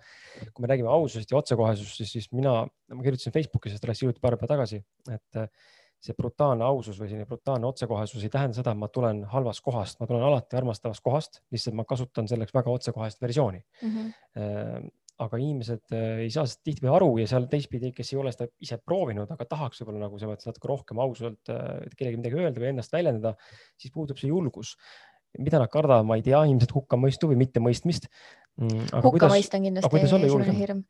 kui 0.53 0.65
me 0.65 0.71
räägime 0.71 0.93
aususest 0.93 1.31
ja 1.31 1.41
otsekohesusest, 1.41 2.03
siis, 2.03 2.15
siis 2.17 2.31
mina, 2.35 2.61
ma 2.93 3.05
kirjutasin 3.05 3.35
Facebooki 3.35 3.71
sellest 3.71 3.87
alles 3.87 4.03
hiljuti 4.03 4.23
paar 4.23 4.39
päeva 4.39 4.55
tagasi, 4.55 4.83
et 5.09 5.43
see 5.99 6.15
brutaalne 6.15 6.63
ausus 6.63 6.99
või 6.99 7.09
selline 7.09 7.27
brutaalne 7.27 7.67
otsekohesus 7.67 8.23
ei 8.23 8.31
tähenda 8.31 8.55
seda, 8.55 8.71
et 8.71 8.79
ma 8.79 8.87
tulen 8.91 9.25
halvast 9.33 9.63
kohast, 9.65 9.99
ma 9.99 10.07
tulen 10.07 10.23
alati 10.23 10.55
armastavast 10.59 11.03
kohast, 11.03 11.41
lihtsalt 11.51 11.75
ma 11.75 11.83
kasutan 11.87 12.29
selleks 12.31 12.55
väga 12.55 12.71
otsekohest 12.71 13.19
versiooni 13.21 13.59
mm. 13.59 13.89
-hmm. 13.89 14.89
Aga 15.19 15.39
inimesed 15.41 15.95
äh, 15.95 16.23
ei 16.25 16.31
saa 16.31 16.45
sellest 16.45 16.63
tihtipeale 16.67 16.95
aru 16.99 17.09
ja 17.19 17.27
seal 17.29 17.47
teistpidi, 17.51 17.91
kes 17.95 18.13
ei 18.13 18.19
ole 18.21 18.33
seda 18.35 18.47
ise 18.63 18.79
proovinud, 18.79 19.29
aga 19.35 19.47
tahaks 19.49 19.81
võib-olla 19.81 20.05
nagu 20.05 20.19
selles 20.19 20.33
mõttes 20.33 20.49
natuke 20.49 20.71
rohkem 20.71 21.01
ausalt 21.03 21.51
äh, 21.53 21.85
kellelegi 21.95 22.21
midagi 22.21 22.39
öelda 22.39 22.63
või 22.63 22.71
ennast 22.71 22.95
väljendada, 22.95 23.35
siis 23.79 23.93
puudub 23.95 24.19
see 24.21 24.31
julgus. 24.31 24.75
mida 25.37 25.59
nad 25.61 25.69
kardavad, 25.69 26.07
ma 26.09 26.15
ei 26.17 26.23
tea, 26.25 26.39
ilmselt 26.49 26.71
hukkamõistu 26.73 27.27
või 27.29 27.37
mittemõistmist. 27.43 28.07
hukkamõist 28.57 29.53
on 29.55 29.67
kindlasti 29.67 29.99
esimene 30.01 30.55
hirm 30.57 30.85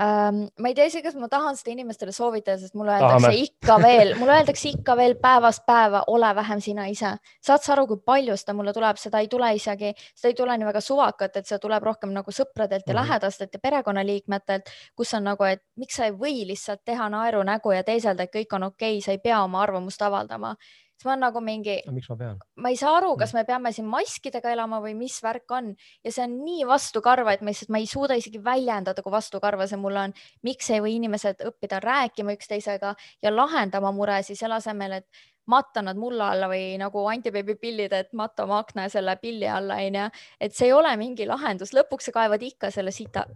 um,. 0.00 0.40
ma 0.60 0.68
ei 0.68 0.74
tea 0.74 0.86
isegi, 0.90 1.02
kas 1.06 1.14
ma 1.16 1.28
tahan 1.28 1.56
seda 1.56 1.72
inimestele 1.72 2.12
soovitada, 2.12 2.58
sest 2.60 2.74
mulle 2.74 2.92
öeldakse 2.96 3.26
Tahame. 3.26 3.42
ikka 3.46 3.76
veel, 3.82 4.14
mulle 4.18 4.36
öeldakse 4.38 4.68
ikka 4.68 4.96
veel 4.96 5.14
päevast 5.22 5.64
päeva, 5.66 6.02
ole 6.12 6.34
vähem 6.36 6.60
sina 6.60 6.86
ise. 6.92 7.14
saad 7.42 7.62
sa 7.64 7.72
aru, 7.72 7.86
kui 7.86 8.02
palju 8.04 8.36
seda 8.36 8.54
mulle 8.54 8.72
tuleb, 8.76 8.96
seda 9.00 9.20
ei 9.24 9.28
tule 9.28 9.52
isegi, 9.54 9.92
seda 10.14 10.32
ei 10.32 10.38
tule 10.38 10.58
nii 10.58 10.66
väga 10.68 10.80
suvakalt, 10.80 11.36
et 11.36 11.46
see 11.46 11.58
tuleb 11.58 11.82
rohkem 11.82 12.12
nagu 12.12 12.30
sõpradelt 12.30 12.86
ja 12.86 12.94
Mhm. 12.94 13.00
lähedastelt 13.02 13.52
ja 13.52 13.58
perekonnaliikmetelt, 13.58 14.70
kus 14.96 15.14
on 15.14 15.24
nagu, 15.24 15.44
et 15.44 15.62
miks 15.76 15.96
sa 15.96 16.04
ei 16.04 16.12
või 16.12 16.46
lihtsalt 16.46 16.84
teha 16.84 17.08
naerunägu 17.08 17.72
ja 17.72 17.82
teeselda, 17.84 18.22
et 18.22 18.34
kõik 18.34 18.52
on 18.52 18.62
okei 18.62 18.98
okay,, 18.98 19.00
sa 19.00 19.10
ei 19.12 19.18
pea 19.18 19.42
oma 19.42 19.62
arvamust 19.62 20.02
avaldama. 20.02 20.56
Siis 20.96 21.04
ma 21.04 21.12
olen 21.12 21.20
nagu 21.26 21.40
mingi, 21.44 21.76
miks 21.92 22.08
ma 22.08 22.16
pean? 22.16 22.38
ma 22.56 22.72
ei 22.72 22.76
saa 22.80 22.96
aru, 22.96 23.12
Mm. 23.14 23.18
kas 23.20 23.34
me 23.36 23.44
peame 23.44 23.72
siin 23.72 23.86
maskidega 23.86 24.50
elama 24.52 24.80
või 24.80 24.94
mis 24.96 25.20
värk 25.22 25.50
on 25.50 25.74
ja 26.04 26.12
see 26.12 26.24
on 26.24 26.38
nii 26.44 26.66
vastukarva, 26.66 27.32
et 27.36 27.42
ma 27.42 27.52
lihtsalt, 27.52 27.68
ma 27.70 27.78
ei 27.78 27.86
suuda 27.86 28.16
isegi 28.16 28.42
väljendada, 28.42 29.02
kui 29.02 29.12
vastukarva 29.12 29.66
see 29.68 29.76
mulle 29.78 30.00
on. 30.08 30.12
miks 30.42 30.70
ei 30.70 30.80
või 30.80 30.96
inimesed 30.96 31.44
õppida 31.44 31.80
rääkima 31.84 32.32
üksteisega 32.36 32.94
ja 33.22 33.30
lahendama 33.36 33.92
muresid 33.92 34.36
selle 34.36 34.54
asemel, 34.56 34.92
et 34.92 35.06
matta 35.46 35.82
nad 35.82 35.96
mulla 35.96 36.30
alla 36.32 36.48
või 36.50 36.76
nagu 36.78 37.04
antibeebi 37.06 37.54
pillid, 37.54 37.92
et 37.92 38.12
matta 38.12 38.42
oma 38.44 38.58
akna 38.64 38.88
selle 38.88 39.16
pilli 39.16 39.46
alla 39.46 39.76
onju, 39.78 40.08
et 40.40 40.54
see 40.54 40.66
ei 40.66 40.72
ole 40.72 40.96
mingi 40.96 41.26
lahendus, 41.26 41.70
lõpuks 41.76 42.08
sa 42.08 42.12
kaevad 42.16 42.42
ikka 42.42 42.70
selle 42.74 42.90
sita 42.90 43.26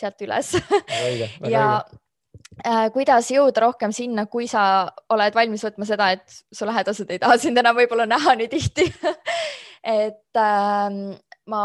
sealt 0.00 0.20
üles 0.22 0.52
ja 0.54 1.00
õige. 1.08 1.98
Äh, 2.64 2.88
kuidas 2.94 3.30
jõuda 3.32 3.66
rohkem 3.66 3.94
sinna, 3.96 4.26
kui 4.30 4.48
sa 4.50 4.90
oled 5.12 5.36
valmis 5.36 5.64
võtma 5.64 5.88
seda, 5.88 6.10
et 6.16 6.42
su 6.52 6.68
lähedased 6.68 7.10
ei 7.10 7.22
taha 7.22 7.38
sind 7.40 7.58
enam 7.58 7.78
võib-olla 7.78 8.08
näha 8.10 8.36
nii 8.40 8.50
tihti? 8.52 8.90
Et 9.80 10.36
äh, 10.36 10.88
ma 11.48 11.64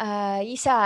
äh, 0.00 0.40
ise 0.50 0.76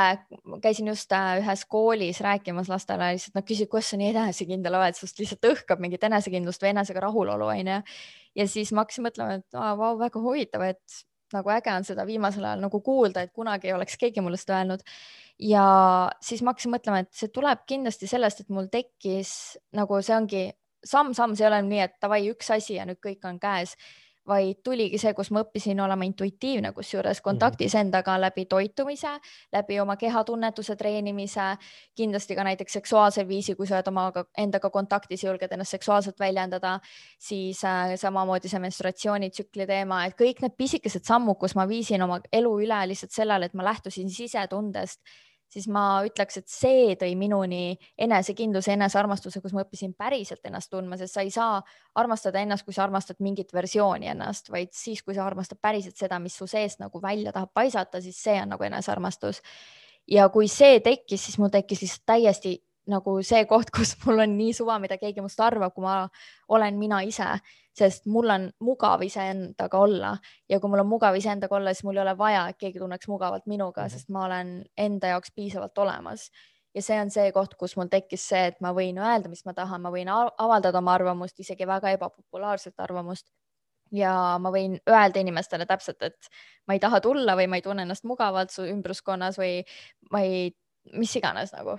käisin 0.62 0.90
just 0.90 1.12
äh, 1.12 1.38
ühes 1.40 1.64
koolis 1.70 2.20
rääkimas 2.24 2.68
lastele, 2.68 3.12
lihtsalt 3.14 3.38
nad 3.38 3.46
küsisid, 3.48 3.70
kuidas 3.72 3.92
sa 3.92 3.98
nii 4.00 4.12
enesekindel 4.12 4.76
oled, 4.78 4.98
sest 4.98 5.22
lihtsalt 5.22 5.48
õhkab 5.52 5.82
mingit 5.82 6.04
enesekindlust 6.04 6.62
või 6.64 6.74
enesega 6.74 7.06
rahulolu 7.06 7.48
onju. 7.54 7.80
ja 8.34 8.46
siis 8.50 8.72
ma 8.72 8.84
hakkasin 8.84 9.06
mõtlema, 9.06 9.40
et 9.40 9.58
aa, 9.58 9.74
vau, 9.78 9.94
väga 10.00 10.22
huvitav, 10.22 10.66
et 10.68 11.02
nagu 11.34 11.50
äge 11.50 11.72
on 11.72 11.86
seda 11.86 12.06
viimasel 12.06 12.44
ajal 12.44 12.64
nagu 12.66 12.80
kuulda, 12.84 13.24
et 13.24 13.32
kunagi 13.34 13.70
ei 13.70 13.76
oleks 13.76 13.96
keegi 14.00 14.22
mulle 14.22 14.38
seda 14.40 14.60
öelnud 14.60 14.84
ja 15.38 15.66
siis 16.22 16.42
ma 16.42 16.52
hakkasin 16.52 16.74
mõtlema, 16.74 17.02
et 17.04 17.12
see 17.14 17.32
tuleb 17.34 17.64
kindlasti 17.68 18.08
sellest, 18.10 18.44
et 18.44 18.52
mul 18.54 18.68
tekkis 18.72 19.32
nagu 19.74 20.00
see 20.02 20.16
ongi 20.16 20.44
samm-samm, 20.84 21.34
see 21.36 21.46
ei 21.46 21.50
ole 21.50 21.62
nii, 21.66 21.82
et 21.86 21.96
davai 22.02 22.22
üks 22.30 22.50
asi 22.54 22.76
ja 22.78 22.86
nüüd 22.88 23.00
kõik 23.02 23.24
on 23.28 23.40
käes, 23.42 23.74
vaid 24.28 24.60
tuligi 24.64 24.98
see, 25.00 25.12
kus 25.16 25.30
ma 25.34 25.42
õppisin 25.44 25.80
olema 25.84 26.06
intuitiivne, 26.08 26.72
kusjuures 26.76 27.20
kontaktis 27.24 27.74
endaga 27.76 28.16
läbi 28.20 28.46
toitumise, 28.50 29.12
läbi 29.52 29.78
oma 29.80 29.96
kehatunnetuse 30.00 30.76
treenimise, 30.80 31.50
kindlasti 31.96 32.36
ka 32.38 32.46
näiteks 32.48 32.78
seksuaalsel 32.80 33.28
viisil, 33.28 33.58
kui 33.58 33.68
sa 33.68 33.78
oled 33.78 33.90
omaga 33.92 34.24
endaga 34.40 34.70
kontaktis 34.72 35.26
julged 35.26 35.52
ennast 35.52 35.76
seksuaalselt 35.76 36.20
väljendada, 36.20 36.78
siis 37.20 37.60
äh, 37.68 37.94
samamoodi 38.00 38.48
see 38.48 38.62
menstruatsioonitsükli 38.64 39.68
teema, 39.68 40.04
et 40.08 40.16
kõik 40.20 40.40
need 40.44 40.56
pisikesed 40.56 41.04
sammud, 41.04 41.38
kus 41.40 41.56
ma 41.58 41.68
viisin 41.68 42.02
oma 42.06 42.22
elu 42.32 42.56
üle 42.64 42.80
lihtsalt 42.88 43.12
sellele, 43.12 43.50
et 43.50 43.54
ma 43.54 43.68
lähtusin 43.68 44.10
sisetundest 44.10 45.02
siis 45.52 45.66
ma 45.70 45.84
ütleks, 46.06 46.38
et 46.40 46.50
see 46.50 46.96
tõi 47.00 47.14
minuni 47.18 47.76
enesekindluse, 48.00 48.74
enesearmastuse, 48.74 49.42
kus 49.42 49.54
ma 49.54 49.64
õppisin 49.64 49.94
päriselt 49.98 50.44
ennast 50.48 50.70
tundma, 50.72 50.98
sest 51.00 51.16
sa 51.16 51.24
ei 51.24 51.32
saa 51.34 51.60
armastada 52.00 52.42
ennast, 52.42 52.66
kui 52.66 52.74
sa 52.76 52.84
armastad 52.86 53.20
mingit 53.24 53.52
versiooni 53.54 54.10
ennast, 54.12 54.50
vaid 54.52 54.74
siis, 54.74 55.02
kui 55.02 55.16
sa 55.16 55.26
armastad 55.26 55.60
päriselt 55.62 55.96
seda, 56.00 56.18
mis 56.22 56.36
su 56.38 56.48
seest 56.50 56.82
nagu 56.82 57.02
välja 57.02 57.32
tahab 57.32 57.54
paisata, 57.54 58.02
siis 58.04 58.20
see 58.22 58.36
on 58.42 58.54
nagu 58.56 58.66
enesearmastus. 58.66 59.42
ja 60.10 60.28
kui 60.28 60.48
see 60.52 60.80
tekkis, 60.84 61.22
siis 61.24 61.38
mul 61.40 61.48
tekkis 61.52 61.80
lihtsalt 61.80 62.06
täiesti 62.06 62.58
nagu 62.90 63.16
see 63.24 63.44
koht, 63.48 63.70
kus 63.76 63.94
mul 64.04 64.24
on 64.24 64.36
nii 64.38 64.52
suva, 64.56 64.78
mida 64.82 64.98
keegi 65.00 65.24
must 65.24 65.40
arvab, 65.40 65.74
kui 65.74 65.84
ma 65.84 66.04
olen 66.48 66.78
mina 66.78 67.00
ise, 67.06 67.28
sest 67.74 68.06
mul 68.06 68.30
on 68.30 68.48
mugav 68.62 69.02
iseendaga 69.02 69.78
olla 69.78 70.16
ja 70.48 70.60
kui 70.60 70.70
mul 70.70 70.84
on 70.84 70.90
mugav 70.90 71.16
iseendaga 71.18 71.56
olla, 71.56 71.74
siis 71.74 71.84
mul 71.84 71.98
ei 71.98 72.02
ole 72.06 72.18
vaja, 72.18 72.48
et 72.48 72.58
keegi 72.58 72.78
tunneks 72.78 73.08
mugavalt 73.08 73.46
minuga 73.46 73.84
-hmm. 73.84 73.94
sest 73.96 74.08
ma 74.08 74.24
olen 74.24 74.64
enda 74.76 75.14
jaoks 75.14 75.32
piisavalt 75.34 75.78
olemas 75.78 76.30
ja 76.74 76.82
see 76.82 76.98
on 77.00 77.10
see 77.10 77.30
koht, 77.32 77.54
kus 77.58 77.76
mul 77.78 77.88
tekkis 77.90 78.26
see, 78.32 78.42
et 78.50 78.60
ma 78.64 78.72
võin 78.76 78.98
öelda, 78.98 79.30
mis 79.30 79.44
ma 79.46 79.54
tahan, 79.54 79.82
ma 79.82 79.92
võin 79.94 80.10
avaldada 80.10 80.78
oma 80.78 80.94
arvamust, 80.98 81.38
isegi 81.40 81.66
väga 81.66 81.94
ebapopulaarset 81.94 82.80
arvamust 82.86 83.30
ja 83.94 84.12
ma 84.42 84.50
võin 84.54 84.76
öelda 84.90 85.22
inimestele 85.22 85.66
täpselt, 85.70 86.02
et 86.02 86.30
ma 86.66 86.76
ei 86.76 86.82
taha 86.82 87.00
tulla 87.04 87.36
või 87.38 87.48
ma 87.50 87.60
ei 87.60 87.64
tunne 87.66 87.86
ennast 87.86 88.06
mugavalt 88.08 88.54
su 88.54 88.66
ümbruskonnas 88.66 89.38
või 89.38 89.62
ma 90.10 90.24
ei, 90.26 90.50
mis 90.98 91.14
iganes 91.20 91.54
nagu, 91.54 91.78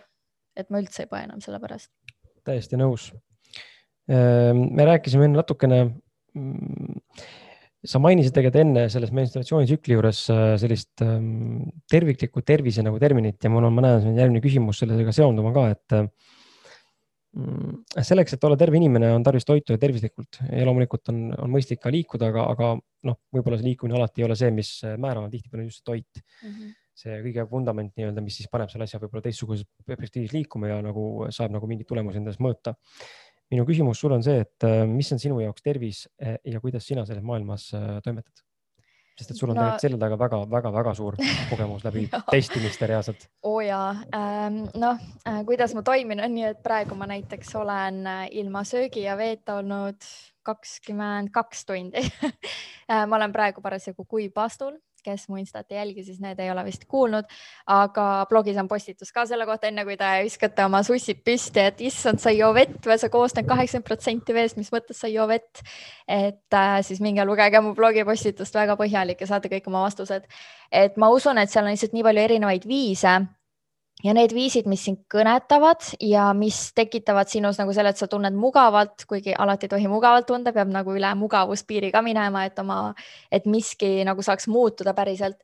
et 0.56 0.72
ma 0.72 0.82
üldse 0.84 1.06
ei 1.06 1.12
põe 1.12 1.26
enam 1.28 1.44
selle 1.44 1.60
pärast. 1.64 1.92
täiesti 2.46 2.80
nõus. 2.80 3.12
Me 4.08 4.86
rääkisime 4.86 5.26
enne 5.26 5.42
natukene. 5.42 5.80
sa 7.86 8.00
mainisid 8.02 8.34
tegelikult 8.34 8.62
enne 8.64 8.84
selles 8.90 9.12
menstruatsioonitsükli 9.14 9.94
juures 9.94 10.24
äh, 10.34 10.56
sellist 10.58 11.04
ähm, 11.06 11.68
terviklikku 11.90 12.42
tervise 12.42 12.82
nagu 12.82 12.98
terminit 13.00 13.46
ja 13.46 13.52
mul 13.54 13.68
on, 13.68 13.76
ma 13.78 13.84
näen, 13.86 14.00
see 14.02 14.10
on 14.10 14.18
järgmine 14.18 14.42
küsimus 14.42 14.80
sellega 14.82 15.14
seonduma 15.14 15.52
ka, 15.54 15.68
et 15.76 15.94
Mm, 17.36 17.82
selleks, 18.00 18.38
et 18.38 18.46
olla 18.48 18.56
terve 18.56 18.78
inimene, 18.80 19.10
on 19.12 19.24
tarvis 19.24 19.44
toituda 19.44 19.76
tervislikult 19.80 20.38
ja 20.46 20.64
loomulikult 20.64 21.12
on, 21.12 21.18
on 21.44 21.52
mõistlik 21.52 21.82
ka 21.84 21.92
liikuda, 21.92 22.30
aga, 22.32 22.46
aga 22.54 22.70
noh, 23.10 23.18
võib-olla 23.36 23.60
see 23.60 23.68
liikumine 23.68 23.98
alati 23.98 24.24
ei 24.24 24.28
ole 24.30 24.38
see, 24.40 24.54
mis 24.56 24.70
määrab, 25.04 25.28
tihtipeale 25.34 25.66
on 25.66 25.68
just 25.68 25.84
toit 25.84 26.22
mm. 26.22 26.54
-hmm. 26.54 26.70
see 27.02 27.18
kõige 27.26 27.46
vundament 27.52 27.92
nii-öelda, 28.00 28.24
mis 28.24 28.40
siis 28.40 28.48
paneb 28.52 28.72
selle 28.72 28.88
asja 28.88 29.02
võib-olla 29.04 29.26
teistsuguses 29.26 29.68
perspektiivis 29.84 30.32
liikuma 30.32 30.72
ja 30.72 30.80
nagu 30.86 31.28
saab 31.36 31.52
nagu 31.58 31.68
mingeid 31.68 31.92
tulemusi 31.92 32.24
endas 32.24 32.40
mõõta. 32.40 32.78
Minu 33.54 33.66
küsimus 33.68 34.02
sulle 34.02 34.18
on 34.18 34.26
see, 34.26 34.42
et 34.46 34.66
äh, 34.68 34.84
mis 34.90 35.12
on 35.14 35.22
sinu 35.22 35.40
jaoks 35.44 35.64
tervis 35.66 36.06
äh, 36.22 36.38
ja 36.46 36.62
kuidas 36.64 36.88
sina 36.88 37.06
selles 37.06 37.24
maailmas 37.26 37.72
äh, 37.78 37.96
toimetad? 38.06 38.44
sest 39.16 39.32
et 39.32 39.38
sul 39.40 39.48
on 39.48 39.56
no, 39.56 39.62
tegelikult 39.62 39.84
selja 39.86 39.98
taga 40.02 40.16
väga-väga-väga 40.20 40.92
suur 40.98 41.16
kogemus 41.52 41.86
läbi 41.86 42.02
testimiste 42.28 42.90
reaalselt. 42.92 43.30
oo 43.48 43.62
jaa 43.64 43.94
ähm,, 44.12 44.66
noh 44.76 45.00
kuidas 45.48 45.76
ma 45.78 45.86
toimin, 45.88 46.20
on 46.20 46.36
nii, 46.36 46.50
et 46.52 46.60
praegu 46.64 46.98
ma 47.00 47.08
näiteks 47.08 47.54
olen 47.56 48.02
ilma 48.36 48.66
söögi 48.68 49.06
ja 49.06 49.16
veeta 49.16 49.62
olnud 49.62 50.04
kakskümmend 50.44 51.32
kaks 51.32 51.64
tundi 51.70 52.04
ma 53.10 53.16
olen 53.16 53.32
praegu 53.32 53.64
parasjagu 53.64 54.04
kuivpaastul 54.04 54.76
kes 55.06 55.28
mu 55.30 55.40
Instat 55.42 55.72
ei 55.72 55.80
jälgi, 55.80 56.06
siis 56.08 56.20
need 56.24 56.40
ei 56.42 56.52
ole 56.52 56.66
vist 56.68 56.88
kuulnud, 56.92 57.30
aga 57.72 58.08
blogis 58.30 58.58
on 58.62 58.70
postitus 58.72 59.14
ka 59.16 59.26
selle 59.30 59.48
kohta, 59.48 59.70
enne 59.70 59.86
kui 59.88 59.98
te 60.00 60.10
viskate 60.26 60.66
oma 60.66 60.82
sussid 60.86 61.22
püsti, 61.26 61.68
et 61.70 61.86
issand, 61.86 62.22
sa 62.22 62.34
ei 62.34 62.42
joo 62.42 62.52
vett 62.58 62.90
või 62.90 62.98
sa 63.02 63.12
koosned 63.14 63.48
kaheksakümmend 63.50 63.88
protsenti 63.88 64.36
veest, 64.36 64.60
mis 64.60 64.74
mõttes 64.74 65.00
sa 65.02 65.10
ei 65.12 65.18
joo 65.20 65.30
vett. 65.32 65.64
et 66.08 66.54
äh, 66.54 66.82
siis 66.86 67.02
minge 67.02 67.26
lugege 67.26 67.62
mu 67.62 67.74
blogipostitust 67.78 68.54
väga 68.56 68.76
põhjalik 68.80 69.22
ja 69.22 69.28
saate 69.28 69.50
kõik 69.50 69.72
oma 69.72 69.86
vastused. 69.86 70.28
et 70.72 70.98
ma 70.98 71.10
usun, 71.10 71.38
et 71.38 71.50
seal 71.50 71.66
on 71.66 71.74
lihtsalt 71.74 71.94
nii 71.94 72.06
palju 72.06 72.28
erinevaid 72.30 72.68
viise 72.70 73.20
ja 74.04 74.14
need 74.16 74.34
viisid, 74.36 74.68
mis 74.68 74.84
sind 74.88 75.04
kõnetavad 75.12 75.86
ja 76.04 76.28
mis 76.38 76.74
tekitavad 76.76 77.32
sinus 77.32 77.60
nagu 77.62 77.74
selle, 77.76 77.94
et 77.94 78.02
sa 78.02 78.10
tunned 78.12 78.36
mugavalt, 78.36 79.06
kuigi 79.08 79.36
alati 79.38 79.70
ei 79.70 79.76
tohi 79.76 79.88
mugavalt 79.92 80.28
tunda, 80.30 80.54
peab 80.56 80.74
nagu 80.74 80.96
üle 80.96 81.14
mugavuspiiri 81.20 81.94
ka 81.94 82.04
minema, 82.06 82.46
et 82.50 82.60
oma, 82.60 82.80
et 83.32 83.48
miski 83.48 83.98
nagu 84.08 84.26
saaks 84.26 84.50
muutuda 84.52 84.96
päriselt. 84.98 85.40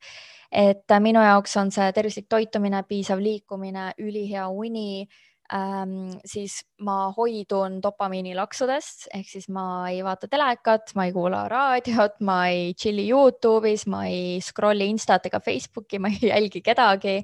et 0.52 0.84
minu 1.00 1.22
jaoks 1.24 1.54
on 1.62 1.70
see 1.72 1.92
tervislik 1.96 2.26
toitumine, 2.28 2.82
piisav 2.84 3.22
liikumine, 3.24 3.94
ülihea 4.04 4.50
uni 4.52 5.08
ähm,, 5.54 6.10
siis 6.26 6.58
ma 6.84 7.14
hoidun 7.16 7.78
dopamiinilaksudest 7.84 9.08
ehk 9.16 9.30
siis 9.30 9.48
ma 9.48 9.88
ei 9.88 10.04
vaata 10.04 10.28
telekat, 10.28 10.92
ma 10.96 11.06
ei 11.08 11.14
kuula 11.16 11.46
raadiot, 11.48 12.20
ma 12.28 12.50
ei 12.52 12.74
chill'i 12.76 13.08
Youtube'is, 13.14 13.88
ma 13.88 14.04
ei 14.12 14.42
scroll'i 14.44 14.90
Instat 14.92 15.32
ega 15.32 15.40
Facebooki, 15.40 16.00
ma 16.04 16.12
ei 16.12 16.20
jälgi 16.34 16.62
kedagi. 16.62 17.22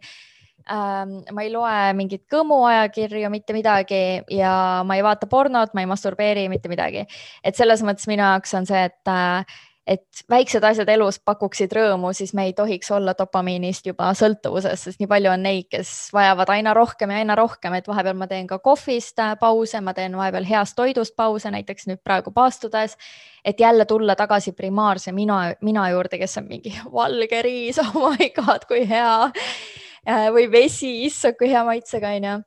Ma 0.68 1.46
ei 1.46 1.52
loe 1.54 1.94
mingeid 1.98 2.26
Kõmu 2.32 2.60
ajakirju, 2.68 3.30
mitte 3.32 3.56
midagi 3.56 4.02
ja 4.34 4.84
ma 4.88 4.98
ei 4.98 5.06
vaata 5.06 5.30
pornot, 5.32 5.74
ma 5.74 5.84
ei 5.84 5.90
masturbeeri, 5.90 6.48
mitte 6.52 6.70
midagi. 6.70 7.06
et 7.44 7.56
selles 7.56 7.84
mõttes 7.86 8.08
minu 8.08 8.24
jaoks 8.24 8.54
on 8.58 8.68
see, 8.70 8.84
et 8.90 9.12
äh, 9.12 9.58
et 9.88 10.24
väiksed 10.30 10.64
asjad 10.68 10.90
elus 10.92 11.18
pakuksid 11.24 11.72
rõõmu, 11.74 12.12
siis 12.16 12.34
me 12.36 12.48
ei 12.50 12.54
tohiks 12.56 12.90
olla 12.92 13.14
dopamiinist 13.18 13.88
juba 13.88 14.10
sõltuvuses, 14.18 14.84
sest 14.84 15.00
nii 15.00 15.10
palju 15.10 15.32
on 15.32 15.46
neid, 15.48 15.70
kes 15.72 15.92
vajavad 16.14 16.52
aina 16.58 16.74
rohkem 16.76 17.14
ja 17.14 17.22
aina 17.24 17.38
rohkem, 17.40 17.78
et 17.78 17.88
vahepeal 17.88 18.18
ma 18.20 18.28
teen 18.28 18.50
ka 18.50 18.60
kohvist 18.64 19.20
äh, 19.24 19.38
pause, 19.40 19.82
ma 19.82 19.96
teen 19.98 20.18
vahepeal 20.20 20.48
heast 20.50 20.76
toidust 20.78 21.16
pause, 21.16 21.52
näiteks 21.54 21.88
nüüd 21.88 22.04
praegu 22.04 22.36
paastudes, 22.36 22.98
et 23.46 23.60
jälle 23.64 23.88
tulla 23.88 24.18
tagasi 24.20 24.52
primaarse 24.58 25.16
mina, 25.16 25.54
mina 25.64 25.88
juurde, 25.94 26.20
kes 26.20 26.38
on 26.42 26.50
mingi 26.52 26.76
valge 26.92 27.42
riis, 27.48 27.80
oh 27.88 28.12
my 28.12 28.32
god, 28.36 28.68
kui 28.68 28.84
hea 28.90 29.14
või 30.08 30.46
vesi, 30.52 31.04
issand, 31.06 31.36
kui 31.40 31.50
hea 31.52 31.64
maitsega 31.68 32.14
onju 32.16 32.38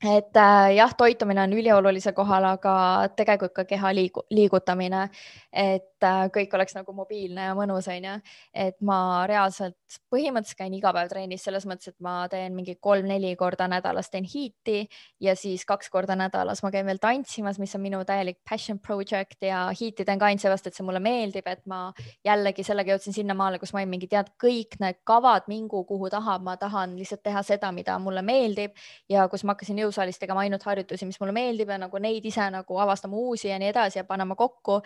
et 0.00 0.36
äh, 0.36 0.74
jah, 0.76 0.92
toitumine 0.96 1.42
on 1.44 1.52
üliolulisel 1.52 2.14
kohal, 2.16 2.46
aga 2.54 2.74
tegelikult 3.16 3.52
ka 3.52 3.64
keha 3.68 3.92
liigu, 3.92 4.24
liigutamine, 4.32 5.08
et 5.52 6.06
äh, 6.06 6.26
kõik 6.30 6.54
oleks 6.54 6.76
nagu 6.76 6.92
mobiilne 6.94 7.50
ja 7.50 7.54
mõnus, 7.58 7.88
onju. 7.90 8.16
et 8.54 8.76
ma 8.86 9.26
reaalselt 9.26 9.76
põhimõtteliselt 10.10 10.58
käin 10.58 10.74
iga 10.74 10.92
päev 10.94 11.08
trennis 11.10 11.42
selles 11.46 11.66
mõttes, 11.66 11.90
et 11.90 12.00
ma 12.00 12.28
teen 12.30 12.54
mingi 12.54 12.76
kolm-neli 12.80 13.34
korda 13.38 13.66
nädalas 13.70 14.10
teen 14.10 14.24
hiiti 14.24 14.84
ja 15.20 15.34
siis 15.36 15.64
kaks 15.66 15.90
korda 15.90 16.16
nädalas 16.18 16.62
ma 16.62 16.70
käin 16.70 16.86
veel 16.86 17.00
tantsimas, 17.02 17.58
mis 17.58 17.74
on 17.74 17.82
minu 17.82 18.02
täielik 18.06 18.38
passion 18.48 18.78
project 18.78 19.42
ja 19.42 19.66
hiiti 19.74 20.04
teen 20.04 20.18
ka 20.18 20.28
ainult 20.30 20.44
seepärast, 20.44 20.70
et 20.70 20.78
see 20.78 20.86
mulle 20.86 21.02
meeldib, 21.02 21.46
et 21.50 21.64
ma 21.70 21.80
jällegi 22.26 22.64
sellega 22.66 22.94
jõudsin 22.94 23.16
sinnamaale, 23.16 23.58
kus 23.58 23.74
ma 23.74 23.82
olin 23.82 23.92
mingi 23.96 24.08
tead, 24.10 24.30
kõik 24.40 24.78
need 24.80 25.00
kavad 25.08 25.50
mingu, 25.50 25.82
kuhu 25.88 26.10
tahab, 26.12 26.44
ma 26.46 26.56
tahan 26.60 26.94
lihtsalt 26.98 27.24
teha 27.26 27.42
seda, 27.46 27.72
mida 27.74 27.98
mulle 28.02 28.22
meeldib 28.26 28.76
ja 29.10 29.26
kus 29.32 29.44
ma 29.44 29.56
hakkasin 29.56 29.82
jõusaalis 29.82 30.20
tegema 30.20 30.44
ainult 30.44 30.64
harjutusi, 30.66 31.08
mis 31.08 31.20
mulle 31.20 31.34
meeldib 31.36 31.70
ja 31.74 31.80
nagu 31.80 32.02
neid 32.02 32.24
ise 32.26 32.46
nagu 32.54 32.78
avastama 32.82 33.18
uusi 33.18 33.50
ja 33.50 33.58
nii 33.60 33.72
edasi 33.72 34.00
ja 34.00 34.06
panema 34.06 34.36
kokku. 34.38 34.80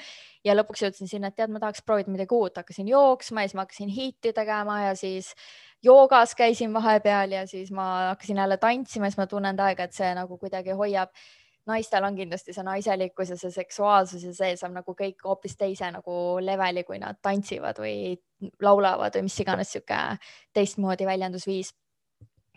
ja 0.45 0.54
lõpuks 0.57 0.83
jõudsin 0.85 1.11
sinna, 1.11 1.31
et 1.31 1.37
tead, 1.39 1.53
ma 1.53 1.61
tahaks 1.63 1.85
proovida 1.87 2.13
midagi 2.13 2.35
uut, 2.35 2.57
hakkasin 2.61 2.89
jooksma 2.89 3.45
ja 3.45 3.51
siis 3.51 3.59
ma 3.59 3.65
hakkasin 3.67 3.93
hiiti 3.93 4.33
tegema 4.37 4.81
ja 4.87 4.97
siis 4.99 5.33
joogas 5.85 6.35
käisin 6.35 6.73
vahepeal 6.75 7.33
ja 7.37 7.47
siis 7.47 7.73
ma 7.73 7.87
hakkasin 8.09 8.43
jälle 8.43 8.57
tantsima, 8.57 9.11
siis 9.11 9.19
ma 9.21 9.27
tunnen 9.27 9.61
aega, 9.61 9.89
et 9.89 9.97
see 9.97 10.13
nagu 10.15 10.39
kuidagi 10.39 10.77
hoiab. 10.77 11.15
Naistel 11.65 12.05
on 12.05 12.17
kindlasti 12.17 12.53
see 12.53 12.65
naiselikkus 12.65 13.31
ja 13.33 13.39
see 13.41 13.51
seksuaalsus 13.51 14.25
ja 14.27 14.35
see 14.37 14.57
saab 14.61 14.75
nagu 14.75 14.93
kõik 14.93 15.23
hoopis 15.25 15.57
teise 15.57 15.89
nagu 15.95 16.17
leveli, 16.45 16.83
kui 16.85 16.99
nad 17.01 17.17
tantsivad 17.25 17.81
või 17.81 18.13
laulavad 18.61 19.17
või 19.17 19.31
mis 19.31 19.39
iganes 19.41 19.73
sihuke 19.73 20.01
teistmoodi 20.53 21.09
väljendusviis. 21.09 21.73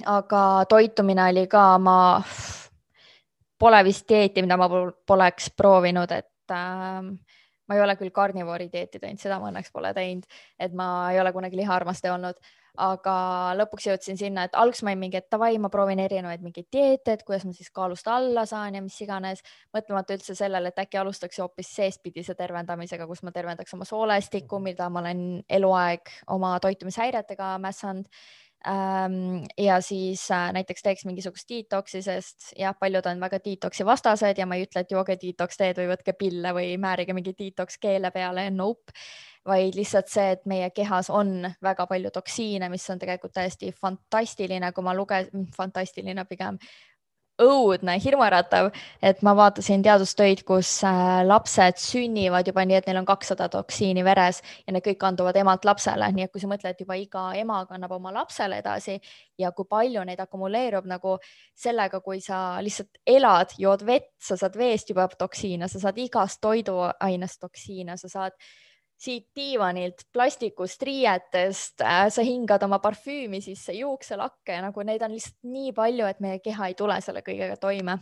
Aga 0.05 0.65
toitumine 0.69 1.29
oli 1.31 1.45
ka, 1.47 1.63
ma 1.79 1.97
pole 3.59 3.83
vist 3.87 4.05
dieeti, 4.09 4.43
mida 4.45 4.57
ma 4.59 4.67
poleks 5.07 5.49
proovinud, 5.57 6.11
et 6.11 6.53
äh, 6.53 7.07
ma 7.67 7.75
ei 7.75 7.83
ole 7.83 7.97
küll 7.99 8.13
karnivoori 8.15 8.69
dieeti 8.73 9.01
teinud, 9.01 9.21
seda 9.21 9.41
ma 9.41 9.51
õnneks 9.51 9.73
pole 9.73 9.93
teinud, 9.97 10.25
et 10.59 10.73
ma 10.73 10.87
ei 11.11 11.19
ole 11.21 11.33
kunagi 11.35 11.59
lihaarmastaja 11.59 12.15
olnud, 12.15 12.39
aga 12.77 13.13
lõpuks 13.57 13.87
jõudsin 13.89 14.19
sinna, 14.19 14.45
et 14.45 14.55
alguses 14.57 14.83
ma 14.85 14.91
olin 14.93 15.01
mingi, 15.01 15.17
et 15.19 15.27
davai, 15.33 15.57
ma 15.61 15.69
proovin 15.73 15.99
erinevaid 16.03 16.43
mingeid 16.45 16.67
dieete, 16.73 17.17
et 17.17 17.23
kuidas 17.25 17.45
ma 17.47 17.53
siis 17.57 17.71
kaalust 17.73 18.07
alla 18.11 18.45
saan 18.49 18.77
ja 18.77 18.83
mis 18.85 18.97
iganes, 19.01 19.41
mõtlemata 19.73 20.13
üldse 20.17 20.35
sellele, 20.37 20.71
et 20.71 20.81
äkki 20.83 21.01
alustaks 21.01 21.41
hoopis 21.41 21.73
seestpidise 21.79 22.37
tervendamisega, 22.37 23.07
kus 23.09 23.23
ma 23.25 23.33
tervendaks 23.35 23.73
oma 23.73 23.87
soolestikku, 23.89 24.61
mida 24.63 24.91
ma 24.93 25.01
olen 25.01 25.23
eluaeg 25.59 26.13
oma 26.37 26.53
toitumishäiretega 26.63 27.55
mässanud 27.63 28.05
ja 28.65 29.81
siis 29.81 30.31
äh, 30.31 30.49
näiteks 30.53 30.83
teeks 30.83 31.05
mingisugust 31.05 31.49
detox'i, 31.49 32.01
sest 32.01 32.51
jah, 32.57 32.75
paljud 32.79 33.05
on 33.05 33.21
väga 33.21 33.39
detox'i 33.45 33.85
vastased 33.85 34.37
ja 34.37 34.47
ma 34.49 34.57
ei 34.57 34.65
ütle, 34.65 34.81
et 34.81 34.91
jooge 34.91 35.15
detox 35.21 35.59
teed 35.59 35.77
või 35.77 35.91
võtke 35.93 36.15
pille 36.17 36.53
või 36.57 36.73
määrige 36.81 37.13
mingi 37.13 37.35
detox 37.37 37.77
keele 37.81 38.11
peale, 38.11 38.49
nope, 38.51 38.95
vaid 39.47 39.77
lihtsalt 39.77 40.11
see, 40.11 40.33
et 40.35 40.45
meie 40.49 40.69
kehas 40.75 41.09
on 41.13 41.47
väga 41.63 41.87
palju 41.87 42.11
toksiine, 42.11 42.69
mis 42.69 42.89
on 42.89 42.99
tegelikult 42.99 43.35
täiesti 43.37 43.71
fantastiline, 43.71 44.73
kui 44.73 44.83
ma 44.83 44.95
lugesin, 44.97 45.47
fantastiline 45.55 46.25
pigem 46.27 46.59
õudne, 47.41 47.97
hirmuäratav, 48.01 48.71
et 49.03 49.21
ma 49.25 49.33
vaatasin 49.37 49.83
teadustöid, 49.85 50.43
kus 50.47 50.69
äh, 50.87 51.21
lapsed 51.27 51.79
sünnivad 51.81 52.47
juba 52.49 52.65
nii, 52.65 52.79
et 52.79 52.89
neil 52.89 53.01
on 53.01 53.07
kakssada 53.07 53.47
toksiini 53.53 54.03
veres 54.05 54.41
ja 54.65 54.73
need 54.73 54.85
kõik 54.85 54.99
kanduvad 55.01 55.37
emalt 55.37 55.65
lapsele, 55.67 56.09
nii 56.15 56.27
et 56.27 56.33
kui 56.33 56.41
sa 56.41 56.49
mõtled, 56.49 56.81
juba 56.81 56.97
iga 56.97 57.25
ema 57.37 57.61
kannab 57.69 57.93
oma 57.97 58.13
lapsele 58.15 58.61
edasi 58.63 58.97
ja 59.37 59.51
kui 59.53 59.69
palju 59.69 60.05
neid 60.07 60.21
akumuleerub 60.23 60.87
nagu 60.89 61.17
sellega, 61.57 62.01
kui 62.05 62.21
sa 62.23 62.61
lihtsalt 62.63 63.01
elad, 63.05 63.53
jood 63.61 63.85
vett, 63.85 64.13
sa 64.21 64.37
saad 64.39 64.57
veest 64.57 64.89
juba 64.93 65.07
toksiine, 65.13 65.69
sa 65.69 65.81
saad 65.83 65.97
igast 66.01 66.41
toiduainest 66.41 67.41
toksiine, 67.41 67.97
sa 68.01 68.09
saad 68.09 68.37
siit 68.97 69.27
diivanilt, 69.35 70.07
plastikust, 70.13 70.81
riietest 70.81 71.81
äh,, 71.85 72.07
sa 72.09 72.25
hingad 72.25 72.63
oma 72.65 72.79
parfüümi 72.81 73.41
sisse, 73.41 73.75
juukselakke, 73.77 74.57
nagu 74.65 74.85
neid 74.85 75.03
on 75.05 75.13
lihtsalt 75.13 75.37
nii 75.45 75.73
palju, 75.77 76.07
et 76.09 76.21
meie 76.23 76.39
keha 76.43 76.71
ei 76.71 76.77
tule 76.77 76.97
selle 77.05 77.21
kõigega 77.25 77.59
toime. 77.61 77.99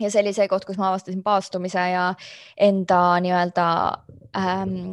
ja 0.00 0.10
see 0.10 0.20
oli 0.24 0.34
see 0.36 0.48
koht, 0.48 0.66
kus 0.68 0.78
ma 0.80 0.90
avastasin 0.90 1.22
paastumise 1.24 1.84
ja 1.92 2.08
enda 2.60 2.98
nii-öelda 3.22 3.68
ähm, 4.36 4.90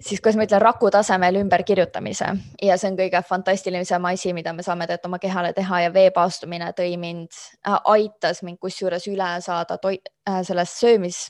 siis 0.00 0.20
kuidas 0.20 0.36
ma 0.36 0.44
ütlen, 0.46 0.62
raku 0.62 0.90
tasemel 0.92 1.40
ümberkirjutamise 1.40 2.28
ja 2.62 2.76
see 2.78 2.92
on 2.92 3.00
kõige 3.00 3.24
fantastilisem 3.26 4.04
asi, 4.12 4.36
mida 4.36 4.52
me 4.52 4.62
saame 4.62 4.86
tegelikult 4.86 5.10
oma 5.10 5.22
kehale 5.24 5.54
teha 5.56 5.80
ja 5.86 5.94
veepaastumine 5.94 6.70
tõi 6.76 6.92
mind 7.00 7.32
äh,, 7.32 7.80
aitas 7.96 8.44
mind 8.44 8.60
kusjuures 8.60 9.08
üle 9.08 9.32
saada 9.44 9.80
toit, 9.80 10.12
äh, 10.28 10.42
sellest 10.46 10.84
söömis 10.84 11.24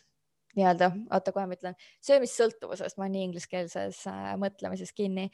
nii-öelda, 0.59 0.90
oota, 1.14 1.32
kohe 1.34 1.46
ma 1.48 1.56
ütlen, 1.56 1.76
söömissõltuvusest, 2.04 2.98
ma 2.98 3.06
olen 3.06 3.14
nii 3.16 3.24
ingliskeelses 3.28 4.02
äh, 4.11 4.34
mõtlemises 4.40 4.92
kinni. 4.96 5.28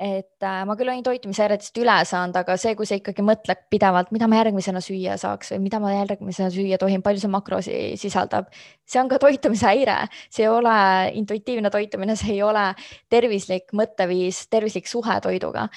et 0.00 0.42
äh, 0.46 0.62
ma 0.64 0.76
küll 0.80 0.88
olin 0.88 1.04
toitumishäiretest 1.04 1.76
üle 1.82 1.98
saanud, 2.08 2.36
aga 2.40 2.56
see, 2.60 2.72
kui 2.78 2.88
sa 2.88 2.96
ikkagi 2.96 3.24
mõtled 3.26 3.66
pidevalt, 3.72 4.12
mida 4.16 4.28
ma 4.32 4.38
järgmisena 4.40 4.80
süüa 4.80 5.18
saaks 5.20 5.52
või 5.52 5.66
mida 5.68 5.80
ma 5.82 5.92
järgmisena 5.92 6.48
süüa 6.54 6.80
tohin, 6.80 7.04
palju 7.04 7.20
see 7.20 7.32
makrosi 7.32 7.80
sisaldab, 8.00 8.48
see 8.88 9.02
on 9.02 9.10
ka 9.12 9.20
toitumishäire, 9.20 9.98
see 10.32 10.46
ei 10.46 10.52
ole 10.52 10.76
intuitiivne 11.20 11.70
toitumine, 11.70 12.16
see 12.16 12.38
ei 12.38 12.44
ole 12.46 12.70
tervislik 13.12 13.74
mõtteviis, 13.76 14.46
tervislik 14.48 14.88
suhe 14.88 15.20
toiduga 15.20 15.68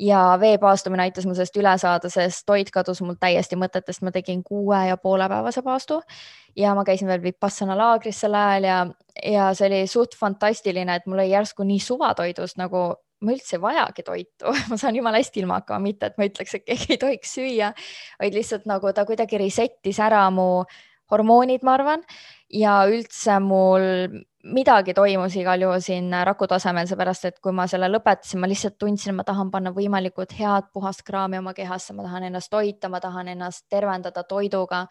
ja 0.00 0.20
vee 0.40 0.56
paastumine 0.58 1.04
aitas 1.04 1.26
mul 1.28 1.36
sellest 1.36 1.58
üle 1.60 1.72
saada, 1.80 2.08
sest 2.12 2.46
toit 2.48 2.70
kadus 2.72 3.02
mul 3.04 3.18
täiesti 3.20 3.58
mõtetest, 3.60 4.02
ma 4.06 4.12
tegin 4.14 4.42
kuue 4.46 4.78
ja 4.88 4.96
poole 4.96 5.28
päevase 5.28 5.62
paastu 5.66 6.00
ja 6.56 6.74
ma 6.74 6.84
käisin 6.88 7.10
veel 7.10 7.22
Vipassana 7.22 7.76
laagris 7.78 8.22
sel 8.24 8.34
ajal 8.34 8.68
ja, 8.68 8.80
ja 9.26 9.50
see 9.54 9.68
oli 9.68 9.84
suht 9.90 10.16
fantastiline, 10.18 10.96
et 10.96 11.06
mul 11.06 11.20
oli 11.20 11.34
järsku 11.34 11.66
nii 11.68 11.80
suvatoidust 11.84 12.60
nagu 12.60 12.88
ma 13.20 13.34
üldse 13.34 13.58
ei 13.58 13.60
vajagi 13.62 14.04
toitu. 14.06 14.54
Ma 14.70 14.78
saan 14.80 14.96
jumala 14.96 15.20
hästi 15.20 15.42
ilma 15.42 15.60
hakkama, 15.60 15.84
mitte 15.90 16.08
et 16.08 16.16
ma 16.16 16.24
ütleks, 16.28 16.56
et 16.56 16.64
keegi 16.64 16.94
ei 16.94 17.00
tohiks 17.00 17.34
süüa, 17.36 17.74
vaid 18.22 18.36
lihtsalt 18.36 18.64
nagu 18.70 18.92
ta 18.96 19.04
kuidagi 19.08 19.40
reset'is 19.42 20.00
ära 20.00 20.22
mu 20.32 20.64
hormoonid, 21.10 21.64
ma 21.66 21.74
arvan, 21.76 22.04
ja 22.54 22.80
üldse 22.88 23.36
mul 23.42 23.84
midagi 24.44 24.94
toimus 24.94 25.36
igal 25.36 25.60
juhul 25.60 25.80
siin 25.84 26.12
raku 26.24 26.46
tasemel, 26.48 26.86
seepärast 26.88 27.26
et 27.28 27.40
kui 27.44 27.52
ma 27.52 27.66
selle 27.68 27.90
lõpetasin, 27.90 28.40
ma 28.40 28.48
lihtsalt 28.48 28.78
tundsin, 28.78 29.14
ma 29.14 29.24
tahan 29.24 29.50
panna 29.50 29.72
võimalikult 29.76 30.32
head 30.38 30.70
puhast 30.72 31.04
kraami 31.06 31.38
oma 31.38 31.54
kehasse, 31.54 31.92
ma 31.92 32.06
tahan 32.06 32.30
ennast 32.30 32.50
toita, 32.50 32.88
ma 32.88 33.00
tahan 33.00 33.34
ennast 33.34 33.66
tervendada 33.68 34.24
toiduga. 34.24 34.86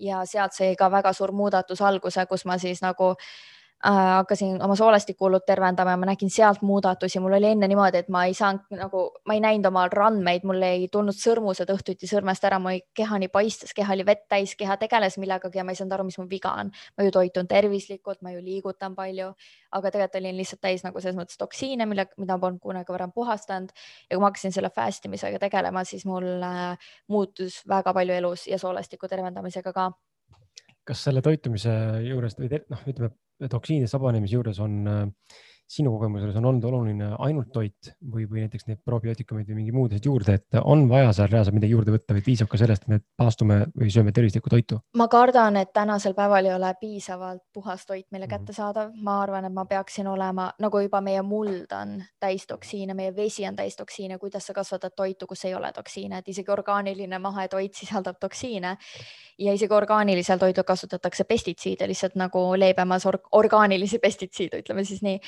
Ja 0.00 0.24
sealt 0.24 0.56
sai 0.56 0.74
ka 0.76 0.88
väga 0.92 1.12
suur 1.12 1.32
muudatus 1.32 1.80
alguse, 1.84 2.24
kus 2.26 2.44
ma 2.48 2.56
siis 2.58 2.80
nagu 2.80 3.10
äh, 3.12 3.16
äh, 3.16 3.59
hakkasin 3.84 4.62
oma 4.62 4.76
soolestikkuulut 4.76 5.46
tervendama 5.46 5.90
ja 5.90 5.96
ma 5.96 6.06
nägin 6.10 6.30
sealt 6.30 6.62
muudatusi, 6.62 7.20
mul 7.20 7.32
oli 7.32 7.46
enne 7.54 7.68
niimoodi, 7.68 8.02
et 8.02 8.08
ma 8.12 8.24
ei 8.28 8.34
saanud 8.36 8.76
nagu, 8.76 9.04
ma 9.26 9.34
ei 9.34 9.40
näinud 9.40 9.68
oma 9.70 9.86
randmeid, 9.88 10.44
mul 10.44 10.60
ei 10.66 10.88
tulnud 10.92 11.16
sõrmused 11.16 11.70
õhtuti 11.72 12.08
sõrmest 12.10 12.44
ära, 12.44 12.58
mu 12.60 12.74
keha 12.96 13.18
nii 13.22 13.30
paistes, 13.32 13.72
keha 13.76 13.96
oli 13.96 14.04
vett 14.06 14.26
täis, 14.28 14.52
keha 14.58 14.76
tegeles 14.80 15.16
millegagi 15.22 15.58
ja 15.58 15.64
ma 15.64 15.72
ei 15.72 15.80
saanud 15.80 15.96
aru, 15.96 16.06
mis 16.10 16.18
mul 16.20 16.28
viga 16.28 16.52
on. 16.60 16.72
ma 16.98 17.06
ju 17.06 17.14
toitun 17.14 17.48
tervislikult, 17.48 18.20
ma 18.22 18.34
ju 18.34 18.42
liigutan 18.44 18.94
palju, 18.98 19.30
aga 19.72 19.94
tegelikult 19.94 20.20
olin 20.20 20.36
lihtsalt 20.36 20.60
täis 20.60 20.84
nagu 20.84 21.00
selles 21.00 21.16
mõttes 21.16 21.40
toksiine, 21.40 21.88
mille, 21.88 22.06
mida 22.20 22.36
ma 22.36 22.44
polnud 22.44 22.60
kunagi 22.60 22.92
varem 22.92 23.12
puhastanud. 23.16 23.72
Ja 24.10 24.16
kui 24.16 24.20
ma 24.20 24.28
hakkasin 24.28 24.52
selle 24.52 24.70
fast 24.74 25.08
imisega 25.08 25.40
tegelema, 25.40 25.84
siis 25.88 26.04
mul 26.04 26.28
äh, 26.44 26.92
muutus 27.08 27.62
väga 27.68 27.94
palju 27.96 28.20
elus 28.20 28.46
ja 28.50 28.60
soolestiku 28.60 29.08
tervendamisega 29.08 29.72
ka. 29.72 29.88
Kas 30.84 31.04
selle 31.06 31.22
toitumise 31.24 31.72
juures 32.04 32.36
või 32.36 32.50
noh, 32.68 32.84
ütleme 32.88 33.12
toksiinidest 33.48 33.94
vabanemise 33.96 34.34
juures 34.34 34.60
on 34.60 34.86
äh, 34.86 35.06
sinu 35.70 35.92
kogemuses 35.94 36.34
on 36.40 36.48
olnud 36.50 36.64
oluline 36.66 37.12
ainult 37.22 37.52
toit 37.54 37.92
või, 38.02 38.24
või 38.26 38.42
näiteks 38.44 38.66
need 38.66 38.80
probiootikumid 38.84 39.46
või 39.50 39.60
mingi 39.60 39.74
muud 39.74 39.92
asjad 39.94 40.08
juurde, 40.08 40.34
et 40.40 40.58
on 40.64 40.88
vaja 40.90 41.12
seal 41.14 41.30
reaalselt 41.30 41.54
midagi 41.54 41.76
juurde 41.76 41.94
võtta 41.94 42.16
või 42.16 42.24
piisab 42.26 42.50
ka 42.50 42.58
sellest, 42.58 42.86
et 42.86 42.92
me 42.94 42.98
paastume 43.20 43.60
või 43.78 43.92
sööme 43.94 44.14
tervislikku 44.16 44.50
toitu? 44.50 44.80
ma 44.98 45.06
kardan, 45.12 45.60
et 45.62 45.72
tänasel 45.76 46.16
päeval 46.18 46.50
ei 46.50 46.54
ole 46.56 46.72
piisavalt 46.80 47.44
puhas 47.54 47.86
toit 47.86 48.06
meile 48.10 48.26
mhm. 48.26 48.34
kättesaadav, 48.34 48.90
ma 48.98 49.20
arvan, 49.22 49.46
et 49.46 49.54
ma 49.54 49.64
peaksin 49.70 50.10
olema 50.10 50.50
nagu 50.58 50.82
juba 50.82 51.00
meie 51.04 51.22
muld 51.22 51.70
on 51.76 52.00
täis 52.20 52.46
toksiine, 52.50 52.94
meie 52.98 53.14
vesi 53.16 53.46
on 53.46 53.56
täis 53.56 53.78
toksiine, 53.78 54.18
kuidas 54.18 54.50
sa 54.50 54.56
kasvatad 54.56 54.96
toitu, 54.96 55.30
kus 55.30 55.44
ei 55.46 55.54
ole 55.54 55.70
toksiine, 55.76 56.18
et 56.18 56.34
isegi 56.34 56.50
orgaaniline 56.50 57.22
mahetoit 57.22 57.78
sisaldab 57.78 58.18
toksiine 58.20 58.76
ja 59.38 59.52
isegi 59.54 59.74
orgaanilisel 59.74 60.38
toidul 60.38 60.66
kasutatakse 60.66 61.24
pestitsiide 61.24 61.88
lihtsalt 61.88 62.16
nagu 62.20 62.42
leebemas 62.58 63.06
or 63.06 63.18
orgaanilisi 63.32 63.98
pestitsiide, 63.98 64.60
ütleme 64.64 64.84
siis 64.84 65.02
nii. 65.02 65.20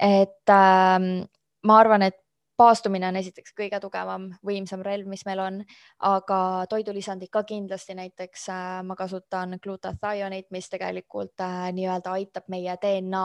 Et 0.00 0.50
ähm, 0.50 1.24
ma 1.62 1.78
arvan, 1.78 2.02
et 2.02 2.22
paastumine 2.62 3.08
on 3.08 3.16
esiteks 3.18 3.54
kõige 3.56 3.78
tugevam, 3.82 4.28
võimsam 4.46 4.82
relv, 4.84 5.08
mis 5.10 5.24
meil 5.26 5.40
on, 5.42 5.58
aga 6.06 6.38
toidulisandid 6.70 7.30
ka 7.32 7.42
kindlasti, 7.48 7.96
näiteks 7.98 8.46
äh, 8.52 8.68
ma 8.86 8.96
kasutan 8.98 9.56
glutathionit, 9.62 10.50
mis 10.54 10.68
tegelikult 10.70 11.42
äh, 11.42 11.70
nii-öelda 11.74 12.14
aitab 12.18 12.48
meie 12.52 12.76
DNA 12.82 13.24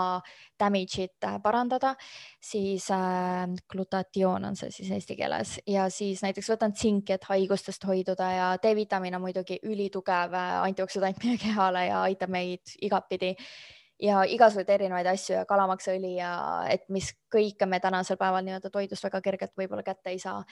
damage'it 0.60 1.28
äh, 1.28 1.38
parandada, 1.44 1.94
siis 2.42 2.90
äh, 2.96 3.46
glutatioon 3.70 4.50
on 4.52 4.60
see 4.60 4.74
siis 4.74 4.94
eesti 4.98 5.20
keeles. 5.20 5.58
Ja 5.68 5.90
siis 5.94 6.24
näiteks 6.26 6.54
võtan 6.56 6.74
tsinki, 6.74 7.18
et 7.18 7.30
haigustest 7.30 7.86
hoiduda 7.88 8.32
ja 8.34 8.52
D-vitamiin 8.64 9.20
on 9.20 9.28
muidugi 9.28 9.60
ülitugev 9.64 10.38
äh, 10.38 10.54
antioksüdant 10.64 11.22
meie 11.26 11.40
kehale 11.42 11.90
ja 11.92 12.06
aitab 12.08 12.34
meid 12.34 12.78
igatpidi 12.82 13.36
ja 14.02 14.24
igasuguseid 14.30 14.70
erinevaid 14.70 15.08
asju 15.10 15.36
ja 15.40 15.46
kalamaksõli 15.50 16.16
ja 16.18 16.32
et 16.70 16.86
mis 16.94 17.12
kõike 17.34 17.66
me 17.70 17.80
tänasel 17.84 18.20
päeval 18.20 18.46
nii-öelda 18.46 18.70
toidust 18.74 19.08
väga 19.08 19.22
kergelt 19.26 19.56
võib-olla 19.58 19.86
kätte 19.86 20.14
ei 20.14 20.20
saa 20.22 20.44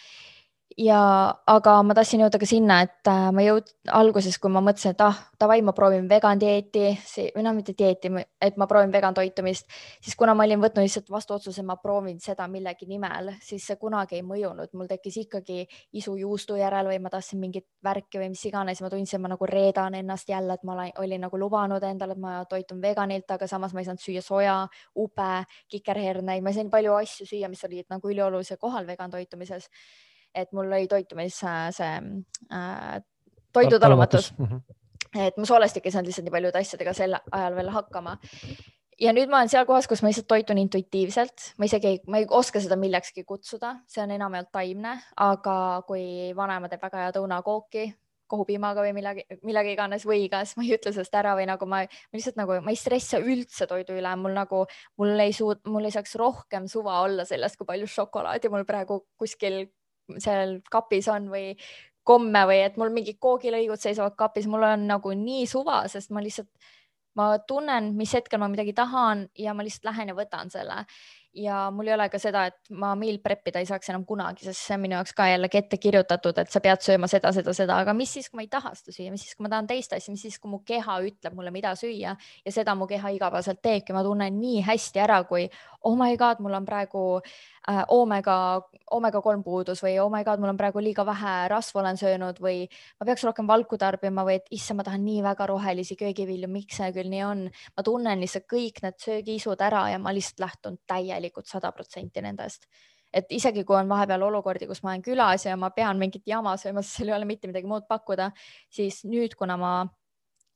ja, 0.77 0.99
aga 1.47 1.75
ma 1.85 1.95
tahtsin 1.95 2.23
jõuda 2.25 2.39
ka 2.41 2.47
sinna, 2.49 2.79
et 2.83 3.09
äh, 3.09 3.27
ma 3.35 3.43
jõud-, 3.45 3.69
alguses, 3.95 4.35
kui 4.41 4.51
ma 4.51 4.61
mõtlesin, 4.65 4.95
et 4.95 5.03
ah, 5.05 5.17
davai, 5.39 5.61
ma 5.63 5.71
proovin 5.77 6.07
vegan 6.09 6.39
dieeti 6.41 6.89
või 7.35 7.43
noh, 7.45 7.53
mitte 7.55 7.75
dieeti, 7.77 8.11
et 8.41 8.57
ma 8.59 8.67
proovin 8.67 8.91
vegan 8.91 9.15
toitumist, 9.15 9.69
siis 10.03 10.17
kuna 10.19 10.33
ma 10.35 10.43
olin 10.47 10.59
võtnud 10.63 10.83
lihtsalt 10.83 11.11
vastu 11.13 11.37
otsuse, 11.37 11.63
ma 11.63 11.77
proovin 11.81 12.19
seda 12.23 12.47
millegi 12.51 12.89
nimel, 12.89 13.31
siis 13.45 13.67
see 13.69 13.79
kunagi 13.79 14.19
ei 14.19 14.25
mõjunud, 14.27 14.73
mul 14.75 14.89
tekkis 14.89 15.21
ikkagi 15.23 15.61
isu 15.95 16.17
juustu 16.19 16.57
järel 16.59 16.89
või 16.91 16.99
ma 17.03 17.11
tahtsin 17.13 17.39
mingit 17.39 17.67
värki 17.85 18.19
või 18.19 18.33
mis 18.33 18.43
iganes, 18.49 18.81
ma 18.83 18.91
tundsin, 18.91 19.23
ma 19.23 19.31
nagu 19.31 19.47
reedan 19.49 19.95
ennast 20.01 20.29
jälle, 20.29 20.57
et 20.59 20.65
ma 20.67 20.75
olin, 20.75 20.91
olin 21.05 21.23
nagu 21.27 21.39
lubanud 21.39 21.83
endale, 21.87 22.17
et 22.17 22.23
ma 22.23 22.41
toitun 22.49 22.81
veganilt, 22.83 23.29
aga 23.31 23.47
samas 23.47 23.73
ma 23.73 23.83
ei 23.83 23.87
saanud 23.87 24.03
süüa 24.03 24.25
soja, 24.25 24.57
ube, 24.99 25.31
kikerherneid, 25.71 26.43
ma 26.43 26.51
sain 26.55 26.73
palju 26.73 26.97
asju 26.99 27.29
süüa, 27.29 27.51
mis 27.51 27.63
olid 27.67 27.87
nagu 27.93 28.11
üliolulisel 28.11 28.59
kohal 28.59 28.87
vegan 28.89 29.13
toitumises 29.13 29.69
et 30.35 30.51
mul 30.53 30.67
oli 30.67 30.87
toitumis 30.91 31.39
see 31.39 31.91
äh, 32.51 33.01
toidutalumatus. 33.55 34.33
mm. 34.37 34.45
-hmm. 34.45 34.61
et 35.27 35.37
mu 35.37 35.45
soolestik 35.45 35.85
ei 35.85 35.91
saanud 35.91 36.07
lihtsalt 36.11 36.27
nii 36.27 36.37
paljude 36.37 36.59
asjadega 36.59 36.93
sel 36.93 37.17
ajal 37.31 37.55
veel 37.55 37.69
hakkama. 37.69 38.17
Ja 39.01 39.11
nüüd 39.11 39.27
ma 39.27 39.41
olen 39.41 39.51
seal 39.51 39.65
kohas, 39.67 39.87
kus 39.91 40.01
ma 40.01 40.07
lihtsalt 40.07 40.27
toitun 40.27 40.57
intuitiivselt, 40.57 41.51
ma 41.59 41.67
isegi 41.67 41.87
ei, 41.87 41.99
ma 42.07 42.21
ei 42.21 42.27
oska 42.29 42.61
seda 42.63 42.77
millekski 42.79 43.25
kutsuda, 43.27 43.75
see 43.91 44.03
on 44.03 44.11
enamjaolt 44.15 44.53
taimne, 44.55 44.93
aga 45.19 45.55
kui 45.87 46.31
vanaema 46.35 46.69
teeb 46.71 46.85
väga 46.87 47.03
head 47.03 47.19
õunakooki, 47.19 47.89
kohupiimaga 48.31 48.85
või 48.85 48.93
millegi, 48.95 49.25
millega 49.45 49.73
iganes 49.73 50.05
või 50.07 50.29
kas 50.31 50.55
ma 50.57 50.63
ei 50.63 50.73
ütle 50.77 50.93
sellest 50.95 51.15
ära 51.19 51.35
või 51.37 51.45
nagu 51.49 51.67
ma, 51.69 51.83
ma 51.83 52.17
lihtsalt 52.17 52.39
nagu, 52.39 52.55
ma 52.63 52.73
ei 52.73 52.79
stressa 52.79 53.19
üldse 53.19 53.67
toidu 53.69 53.97
üle, 53.99 54.15
mul 54.21 54.33
nagu, 54.37 54.63
mul 55.01 55.25
ei 55.27 55.35
suut-, 55.35 55.65
mul 55.69 55.85
ei 55.85 55.93
saaks 55.93 56.15
rohkem 56.21 56.69
suva 56.71 57.01
olla 57.03 57.27
sellest, 57.27 57.59
kui 57.59 57.67
palju 57.69 57.91
šokolaadi 57.91 58.51
mul 58.53 58.65
praegu 58.65 59.03
kuskil 59.19 59.65
seal 60.21 60.59
kapis 60.71 61.09
on 61.11 61.29
või 61.33 61.53
komme 62.05 62.45
või 62.45 62.61
et 62.67 62.77
mul 62.77 62.93
mingid 62.93 63.17
koogilõigud 63.21 63.81
seisavad 63.81 64.15
kapis, 64.19 64.47
mul 64.49 64.63
on 64.67 64.87
nagu 64.91 65.13
nii 65.17 65.45
suva, 65.49 65.81
sest 65.91 66.13
ma 66.13 66.21
lihtsalt, 66.23 66.51
ma 67.17 67.31
tunnen, 67.47 67.93
mis 67.97 68.13
hetkel 68.13 68.41
ma 68.41 68.49
midagi 68.51 68.75
tahan 68.75 69.25
ja 69.39 69.55
ma 69.55 69.65
lihtsalt 69.65 69.87
lähen 69.89 70.11
ja 70.11 70.17
võtan 70.17 70.51
selle. 70.53 70.83
Ja 71.35 71.65
mul 71.71 71.89
ei 71.89 71.93
ole 71.97 72.05
ka 72.07 72.19
seda, 72.19 72.45
et 72.47 72.69
ma 72.79 72.93
meal 72.95 73.17
prep 73.23 73.49
ida 73.51 73.59
ei 73.59 73.67
saaks 73.67 73.89
enam 73.91 74.05
kunagi, 74.07 74.45
sest 74.45 74.61
see 74.61 74.75
on 74.77 74.83
minu 74.85 74.95
jaoks 74.95 75.11
ka 75.17 75.25
jällegi 75.27 75.59
ette 75.59 75.79
kirjutatud, 75.83 76.37
et 76.39 76.51
sa 76.51 76.61
pead 76.63 76.79
sööma 76.85 77.09
seda, 77.11 77.33
seda, 77.35 77.51
seda, 77.57 77.79
aga 77.83 77.91
mis 77.97 78.13
siis, 78.15 78.29
kui 78.31 78.39
ma 78.39 78.45
ei 78.45 78.51
taha 78.53 78.71
seda 78.77 78.95
süüa, 78.95 79.11
mis 79.11 79.25
siis, 79.25 79.35
kui 79.35 79.43
ma 79.43 79.51
tahan 79.51 79.67
teist 79.67 79.97
asja, 79.97 80.13
mis 80.15 80.23
siis, 80.23 80.37
kui 80.39 80.53
mu 80.53 80.61
keha 80.63 80.95
ütleb 81.09 81.35
mulle, 81.35 81.51
mida 81.51 81.73
süüa? 81.75 82.13
Ja 82.45 82.55
seda 82.55 82.77
mu 82.79 82.87
keha 82.87 83.11
igapäevaselt 83.17 83.59
teebki, 83.59 83.91
ma 83.95 84.05
tunnen 84.07 84.39
nii 84.39 84.63
hästi 84.63 85.03
ära, 85.03 85.19
kui 85.27 85.49
oh 85.83 85.99
my 85.99 86.15
god, 86.19 86.39
mul 86.39 86.55
on 86.55 86.67
praegu 86.67 87.03
äh, 87.19 87.35
oomega, 87.67 88.35
oomega 88.93 89.21
kolm 89.23 89.43
puudus 89.43 89.81
või 89.83 89.95
oh 90.01 90.09
my 90.13 90.23
god, 90.25 90.41
mul 90.41 90.51
on 90.51 90.59
praegu 90.59 90.81
liiga 90.83 91.05
vähe 91.07 91.33
rasva 91.49 91.81
olen 91.81 91.97
söönud 91.97 92.39
või 92.41 92.65
ma 92.99 93.07
peaks 93.09 93.25
rohkem 93.25 93.47
valku 93.49 93.77
tarbima 93.81 94.25
või 94.27 94.37
et 94.39 94.51
issand, 94.53 94.77
ma 94.79 94.85
tahan 94.85 95.05
nii 95.05 95.23
väga 95.25 95.47
rohelisi 95.49 95.97
köögivilju, 95.97 96.49
miks 96.51 96.77
see 96.81 96.91
küll 96.95 97.09
nii 97.09 97.23
on. 97.25 97.45
ma 97.49 97.85
tunnen 97.85 98.21
lihtsalt 98.21 98.45
kõik 98.51 98.83
need 98.85 98.99
söögiisud 99.01 99.61
ära 99.65 99.87
ja 99.93 100.01
ma 100.01 100.13
lihtsalt 100.13 100.43
lähtun 100.45 100.77
täielikult 100.87 101.49
sada 101.49 101.71
protsenti 101.71 102.21
nendest. 102.21 102.69
et 103.13 103.31
isegi 103.31 103.63
kui 103.63 103.77
on 103.77 103.89
vahepeal 103.89 104.21
olukordi, 104.27 104.67
kus 104.67 104.83
ma 104.83 104.91
olen 104.91 105.01
külas 105.01 105.45
ja 105.45 105.55
ma 105.57 105.69
pean 105.71 105.97
mingit 105.97 106.25
jama 106.27 106.57
sööma, 106.57 106.83
sest 106.83 106.99
seal 106.99 107.09
ei 107.09 107.15
ole 107.15 107.25
mitte 107.25 107.47
midagi 107.47 107.67
muud 107.67 107.87
pakkuda, 107.87 108.31
siis 108.69 109.05
nüüd, 109.07 109.37
kuna 109.39 109.57
ma 109.57 109.75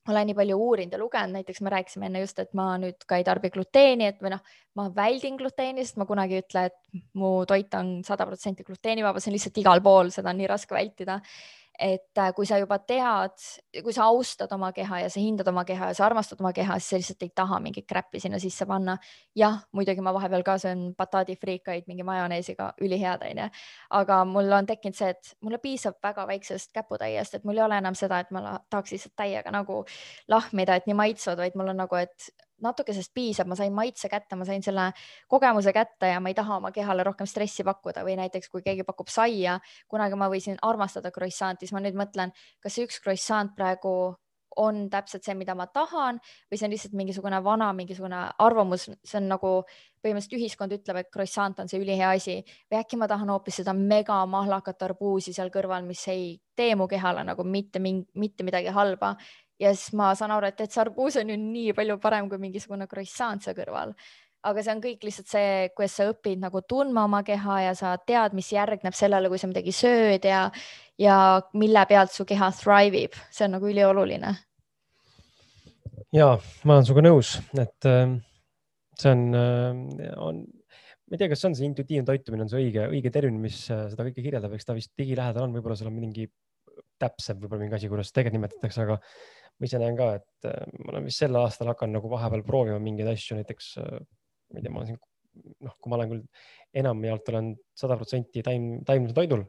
olen 0.08 0.30
nii 0.30 0.36
palju 0.38 0.58
uurinud 0.58 0.96
ja 0.96 1.00
lugenud, 1.02 1.36
näiteks 1.36 1.62
me 1.62 1.74
rääkisime 1.74 2.08
enne 2.08 2.24
just, 2.24 2.40
et 2.40 2.54
ma 2.58 2.72
nüüd 2.82 3.04
ka 3.08 3.20
ei 3.20 3.26
tarbi 3.28 3.52
gluteeni, 3.54 4.08
et 4.10 4.22
või 4.24 4.32
noh, 4.34 4.42
ma 4.80 4.88
väldin 4.96 5.38
gluteeni, 5.38 5.86
sest 5.86 6.00
ma 6.02 6.08
kunagi 6.10 6.38
ei 6.38 6.44
ütle, 6.46 6.66
et 6.72 7.04
mu 7.20 7.34
toit 7.50 7.74
on 7.78 8.00
sada 8.08 8.26
protsenti 8.30 8.66
gluteenivaba, 8.66 9.20
see 9.20 9.32
on 9.32 9.38
lihtsalt 9.38 9.60
igal 9.62 9.84
pool, 9.86 10.10
seda 10.16 10.32
on 10.32 10.40
nii 10.42 10.50
raske 10.50 10.76
vältida 10.76 11.20
et 11.80 12.18
äh, 12.18 12.34
kui 12.36 12.46
sa 12.46 12.58
juba 12.60 12.78
tead, 12.84 13.36
kui 13.84 13.94
sa 13.96 14.10
austad 14.12 14.52
oma 14.52 14.72
keha 14.76 15.02
ja 15.06 15.10
sa 15.12 15.22
hindad 15.22 15.48
oma 15.48 15.64
keha 15.68 15.92
ja 15.92 15.96
sa 15.98 16.06
armastad 16.06 16.42
oma 16.44 16.52
keha, 16.56 16.76
siis 16.80 16.90
sa 16.90 17.00
lihtsalt 17.00 17.24
ei 17.24 17.32
taha 17.36 17.60
mingit 17.64 17.88
kräppi 17.88 18.20
sinna 18.20 18.40
sisse 18.40 18.68
panna. 18.68 18.98
jah, 19.36 19.62
muidugi 19.72 20.04
ma 20.04 20.14
vahepeal 20.14 20.44
ka 20.44 20.58
söön 20.60 20.84
bataadifriikaid 20.98 21.88
mingi 21.88 22.04
majoneesiga, 22.04 22.74
ülihead 22.84 23.24
onju, 23.30 23.48
aga 24.02 24.20
mul 24.28 24.52
on 24.60 24.68
tekkinud 24.68 24.98
see, 24.98 25.14
et 25.16 25.34
mulle 25.42 25.62
piisab 25.64 26.00
väga 26.04 26.28
väiksest 26.28 26.74
käputäiest, 26.76 27.40
et 27.40 27.48
mul 27.48 27.58
ei 27.58 27.64
ole 27.64 27.80
enam 27.80 27.96
seda, 27.96 28.20
et 28.20 28.32
ma 28.36 28.60
tahaks 28.70 28.96
lihtsalt 28.96 29.16
täiega 29.16 29.54
nagu 29.56 29.86
lahmida, 30.28 30.76
et 30.76 30.90
nii 30.90 31.00
maitsvad, 31.00 31.40
vaid 31.40 31.56
mul 31.56 31.72
on 31.72 31.84
nagu, 31.86 31.96
et 31.96 32.32
natukesest 32.66 33.14
piisab, 33.16 33.50
ma 33.50 33.58
sain 33.60 33.74
maitse 33.76 34.10
kätte, 34.12 34.38
ma 34.40 34.48
sain 34.48 34.64
selle 34.66 34.90
kogemuse 35.32 35.74
kätte 35.76 36.14
ja 36.14 36.22
ma 36.24 36.32
ei 36.32 36.38
taha 36.38 36.60
oma 36.62 36.72
kehale 36.76 37.04
rohkem 37.08 37.28
stressi 37.30 37.66
pakkuda 37.68 38.06
või 38.08 38.18
näiteks 38.20 38.50
kui 38.50 38.64
keegi 38.66 38.88
pakub 38.88 39.12
saia, 39.12 39.60
kunagi 39.88 40.20
ma 40.20 40.30
võisin 40.32 40.60
armastada 40.62 41.12
croissant'i, 41.16 41.68
siis 41.68 41.76
ma 41.76 41.84
nüüd 41.84 41.98
mõtlen, 42.00 42.34
kas 42.64 42.76
see 42.76 42.88
üks 42.88 43.00
croissant 43.04 43.56
praegu 43.58 43.94
on 44.60 44.88
täpselt 44.90 45.26
see, 45.26 45.36
mida 45.38 45.56
ma 45.58 45.68
tahan 45.72 46.20
või 46.50 46.60
see 46.60 46.68
on 46.68 46.74
lihtsalt 46.74 46.96
mingisugune 46.98 47.40
vana 47.46 47.70
mingisugune 47.76 48.22
arvamus, 48.44 48.88
see 48.90 49.20
on 49.20 49.30
nagu 49.32 49.52
põhimõtteliselt 50.04 50.38
ühiskond 50.40 50.76
ütleb, 50.76 51.02
et 51.02 51.12
croissant 51.14 51.60
on 51.62 51.70
see 51.72 51.82
ülihea 51.82 52.14
asi 52.16 52.40
või 52.72 52.80
äkki 52.82 53.00
ma 53.00 53.08
tahan 53.12 53.30
hoopis 53.34 53.62
seda 53.62 53.76
mega 53.78 54.20
mahlakat 54.30 54.88
arbuusi 54.90 55.36
seal 55.36 55.52
kõrval, 55.54 55.86
mis 55.88 56.06
ei 56.12 56.34
tee 56.58 56.76
mu 56.80 56.90
kehale 56.92 57.24
nagu 57.28 57.46
mitte, 57.46 57.80
mitte 57.80 58.48
midagi 58.48 58.74
halba 58.76 59.16
ja 59.60 59.74
siis 59.76 59.94
ma 59.98 60.14
saan 60.16 60.32
aru, 60.32 60.50
et, 60.52 60.62
et 60.62 60.72
see 60.72 60.82
arbuus 60.82 61.20
on 61.20 61.30
ju 61.30 61.38
nii 61.40 61.76
palju 61.78 62.00
parem 62.02 62.30
kui 62.32 62.42
mingisugune 62.42 62.88
croissant 62.88 63.44
seal 63.44 63.58
kõrval 63.58 63.96
aga 64.48 64.64
see 64.64 64.74
on 64.74 64.84
kõik 64.84 65.04
lihtsalt 65.04 65.32
see, 65.32 65.56
kuidas 65.76 65.96
sa 66.00 66.08
õpid 66.12 66.40
nagu 66.42 66.62
tundma 66.68 67.04
oma 67.10 67.22
keha 67.28 67.58
ja 67.66 67.74
sa 67.78 67.96
tead, 68.00 68.36
mis 68.38 68.52
järgneb 68.54 68.96
sellele, 68.96 69.32
kui 69.32 69.42
sa 69.42 69.50
midagi 69.52 69.74
sööd 69.76 70.26
ja, 70.28 70.46
ja 71.00 71.18
mille 71.60 71.84
pealt 71.90 72.14
su 72.16 72.26
keha 72.28 72.52
thrive 72.56 73.04
ib, 73.08 73.18
see 73.34 73.48
on 73.50 73.58
nagu 73.58 73.68
ülioluline. 73.70 74.36
ja 76.16 76.30
ma 76.64 76.78
olen 76.78 76.88
sinuga 76.88 77.06
nõus, 77.10 77.36
et 77.60 77.90
äh, 77.90 78.16
see 79.00 79.12
on, 79.12 79.26
äh, 79.36 80.14
on, 80.16 80.44
ma 80.48 81.18
ei 81.18 81.22
tea, 81.22 81.32
kas 81.34 81.44
see 81.44 81.52
on 81.52 81.58
see 81.60 81.68
intuitiivne 81.68 82.08
toitumine, 82.08 82.48
on 82.48 82.54
see 82.54 82.64
õige, 82.64 82.88
õige 82.88 83.12
termin, 83.12 83.42
mis 83.44 83.66
äh, 83.74 83.90
seda 83.92 84.08
kõike 84.08 84.24
kirjeldab, 84.24 84.56
eks 84.56 84.72
ta 84.72 84.78
vist 84.78 84.96
digilähedal 85.00 85.50
on, 85.50 85.58
võib-olla 85.58 85.76
seal 85.80 85.92
on 85.92 86.00
mingi 86.00 86.30
täpsem 87.00 87.40
võib-olla 87.40 87.66
mingi 87.66 87.76
asi, 87.76 87.92
kuidas 87.92 88.12
tegelikult 88.16 88.40
nimetatakse, 88.40 88.88
aga 88.88 89.00
ma 89.60 89.68
ise 89.68 89.82
näen 89.82 89.98
ka, 90.00 90.14
et 90.20 90.50
ma 90.86 90.94
olen 90.94 91.08
vist 91.10 91.24
sel 91.24 91.36
aastal 91.36 91.72
hakanud 91.74 92.00
nagu 92.00 92.12
vahepeal 92.12 92.46
proovima 92.48 92.80
mingeid 92.84 93.12
asju, 93.12 93.38
näiteks 93.40 93.74
ma 93.80 94.60
ei 94.60 94.64
tea, 94.64 94.72
ma 94.72 94.82
olen 94.82 94.92
siin, 94.92 95.00
noh, 95.68 95.76
kui 95.78 95.92
ma 95.92 96.00
olen 96.00 96.14
küll 96.14 96.26
enamjaolt 96.80 97.32
olen 97.34 97.54
sada 97.78 97.98
protsenti 98.00 98.44
taim, 98.46 98.72
taimsel 98.88 99.16
toidul 99.18 99.46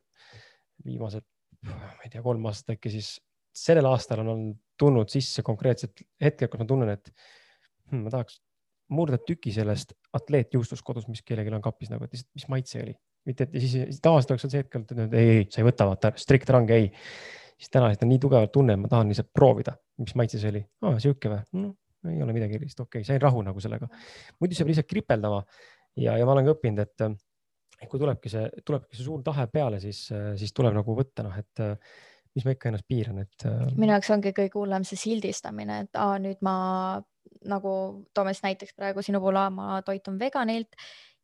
viimased, 0.84 1.26
ma 1.68 2.04
ei 2.04 2.12
tea, 2.12 2.22
kolm 2.24 2.46
aastat 2.48 2.76
äkki, 2.76 2.92
siis 2.94 3.18
sellel 3.56 3.88
aastal 3.90 4.22
on 4.24 4.46
tulnud 4.80 5.11
sisse 5.12 5.44
konkreetselt 5.44 6.00
hetkel, 6.22 6.48
kus 6.48 6.62
ma 6.62 6.68
tunnen, 6.68 6.92
et 6.94 7.11
hmm, 7.90 8.06
ma 8.06 8.12
tahaks 8.14 8.38
murda 8.94 9.20
tüki 9.22 9.52
sellest 9.54 9.92
atleetjuustust 10.16 10.84
kodus, 10.86 11.06
mis 11.11 11.22
kellelgi 11.26 11.52
on 11.54 11.64
kapis 11.64 11.92
nagu, 11.92 12.06
et 12.06 12.16
lihtsalt, 12.16 12.32
mis 12.38 12.48
maitse 12.50 12.82
oli. 12.82 12.96
mitte, 13.28 13.44
et 13.44 13.54
ja 13.54 13.61
siis 13.61 14.00
tavaliselt 14.00 14.32
oleks 14.32 14.46
see 14.48 14.62
hetkel, 14.62 14.86
et 14.86 15.14
ei, 15.14 15.34
ei, 15.36 15.44
sa 15.52 15.61
ei 15.61 15.66
võta, 15.68 15.86
vaata, 15.90 16.12
strikt 16.18 16.50
range, 16.50 16.78
ei. 16.78 16.88
siis 17.61 17.70
täna 17.70 17.90
on 17.92 18.08
nii 18.08 18.22
tugevalt 18.22 18.52
tunne, 18.54 18.74
et 18.74 18.80
ma 18.80 18.88
tahan 18.90 19.12
lihtsalt 19.12 19.28
proovida, 19.36 19.76
mis 20.01 20.16
maitse 20.18 20.40
see 20.40 20.53
oli 20.53 20.62
oh,. 20.86 20.98
sihuke 21.03 21.32
või 21.32 21.64
no,? 21.64 21.74
ei 22.11 22.22
ole 22.24 22.32
midagi 22.32 22.57
erilist, 22.57 22.80
okei 22.80 23.03
okay,, 23.03 23.09
sain 23.09 23.20
rahu 23.20 23.42
nagu 23.44 23.61
sellega. 23.61 23.88
muidu 24.40 24.57
see 24.57 24.64
peab 24.64 24.72
lihtsalt 24.72 24.88
kripeldama 24.88 25.42
ja, 26.01 26.16
ja 26.16 26.24
ma 26.24 26.36
olen 26.36 26.48
ka 26.48 26.55
õppinud, 26.57 26.86
et 26.86 27.88
kui 27.88 28.01
tulebki 28.01 28.32
see, 28.32 28.46
tulebki 28.66 28.96
see 28.96 29.07
suur 29.07 29.24
tahe 29.24 29.46
peale, 29.53 29.80
siis, 29.82 30.07
siis 30.40 30.55
tuleb 30.57 30.74
nagu 30.76 30.96
võtta, 30.96 31.24
noh, 31.24 31.36
et 31.40 31.62
mis 32.36 32.46
ma 32.46 32.55
ikka 32.55 32.70
ennast 32.70 32.86
piiran, 32.88 33.22
et. 33.24 33.46
minu 33.74 33.94
jaoks 33.94 34.11
ongi 34.14 34.32
kõige 34.36 34.61
hullem 34.61 34.84
see 34.86 35.01
sildistamine, 35.01 35.80
et 35.86 36.01
aa, 36.01 36.18
nüüd 36.22 36.42
ma 36.46 36.55
nagu 37.51 37.72
toome 38.16 38.34
siis 38.34 38.44
näiteks 38.44 38.76
praegu 38.76 39.05
sinu 39.05 39.20
puhul, 39.22 39.38
ma 39.55 39.80
toitun 39.86 40.18
veganilt 40.20 40.76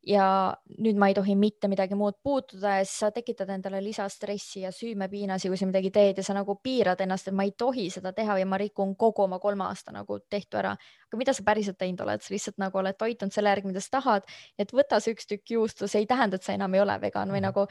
ja 0.05 0.53
nüüd 0.77 0.97
ma 0.99 1.09
ei 1.09 1.15
tohi 1.17 1.35
mitte 1.35 1.67
midagi 1.67 1.95
muud 1.97 2.19
puutuda 2.23 2.77
ja 2.77 2.85
siis 2.85 2.99
sa 3.01 3.09
tekitad 3.11 3.49
endale 3.51 3.81
lisastressi 3.83 4.61
ja 4.61 4.71
süümepiinasi, 4.71 5.49
kui 5.51 5.59
sa 5.59 5.67
midagi 5.69 5.91
teed 5.91 6.21
ja 6.21 6.23
sa 6.23 6.35
nagu 6.37 6.55
piirad 6.63 7.01
ennast, 7.03 7.27
et 7.27 7.35
ma 7.35 7.47
ei 7.47 7.53
tohi 7.57 7.89
seda 7.93 8.13
teha 8.15 8.37
või 8.37 8.45
ma 8.47 8.59
rikun 8.61 8.95
kogu 8.95 9.25
oma 9.25 9.39
kolme 9.43 9.65
aasta 9.67 9.91
nagu 9.95 10.19
tehtu 10.29 10.61
ära. 10.61 10.75
aga 11.07 11.17
mida 11.19 11.33
sa 11.33 11.43
päriselt 11.43 11.77
teinud 11.77 12.01
oled, 12.05 12.21
sa 12.21 12.33
lihtsalt 12.33 12.57
nagu 12.61 12.77
oled 12.77 12.97
toitunud 12.97 13.33
selle 13.33 13.49
järgi, 13.49 13.67
mida 13.67 13.83
sa 13.83 13.97
tahad, 13.99 14.27
et 14.57 14.71
võta 14.71 14.99
see 14.99 15.15
üks 15.15 15.27
tükk 15.27 15.55
juustu, 15.57 15.87
see 15.87 16.05
ei 16.05 16.07
tähenda, 16.07 16.35
et 16.35 16.43
sa 16.43 16.53
enam 16.53 16.73
ei 16.73 16.83
ole 16.83 16.99
vegan 17.01 17.31
või 17.31 17.41
mhm. 17.41 17.49
nagu 17.49 17.67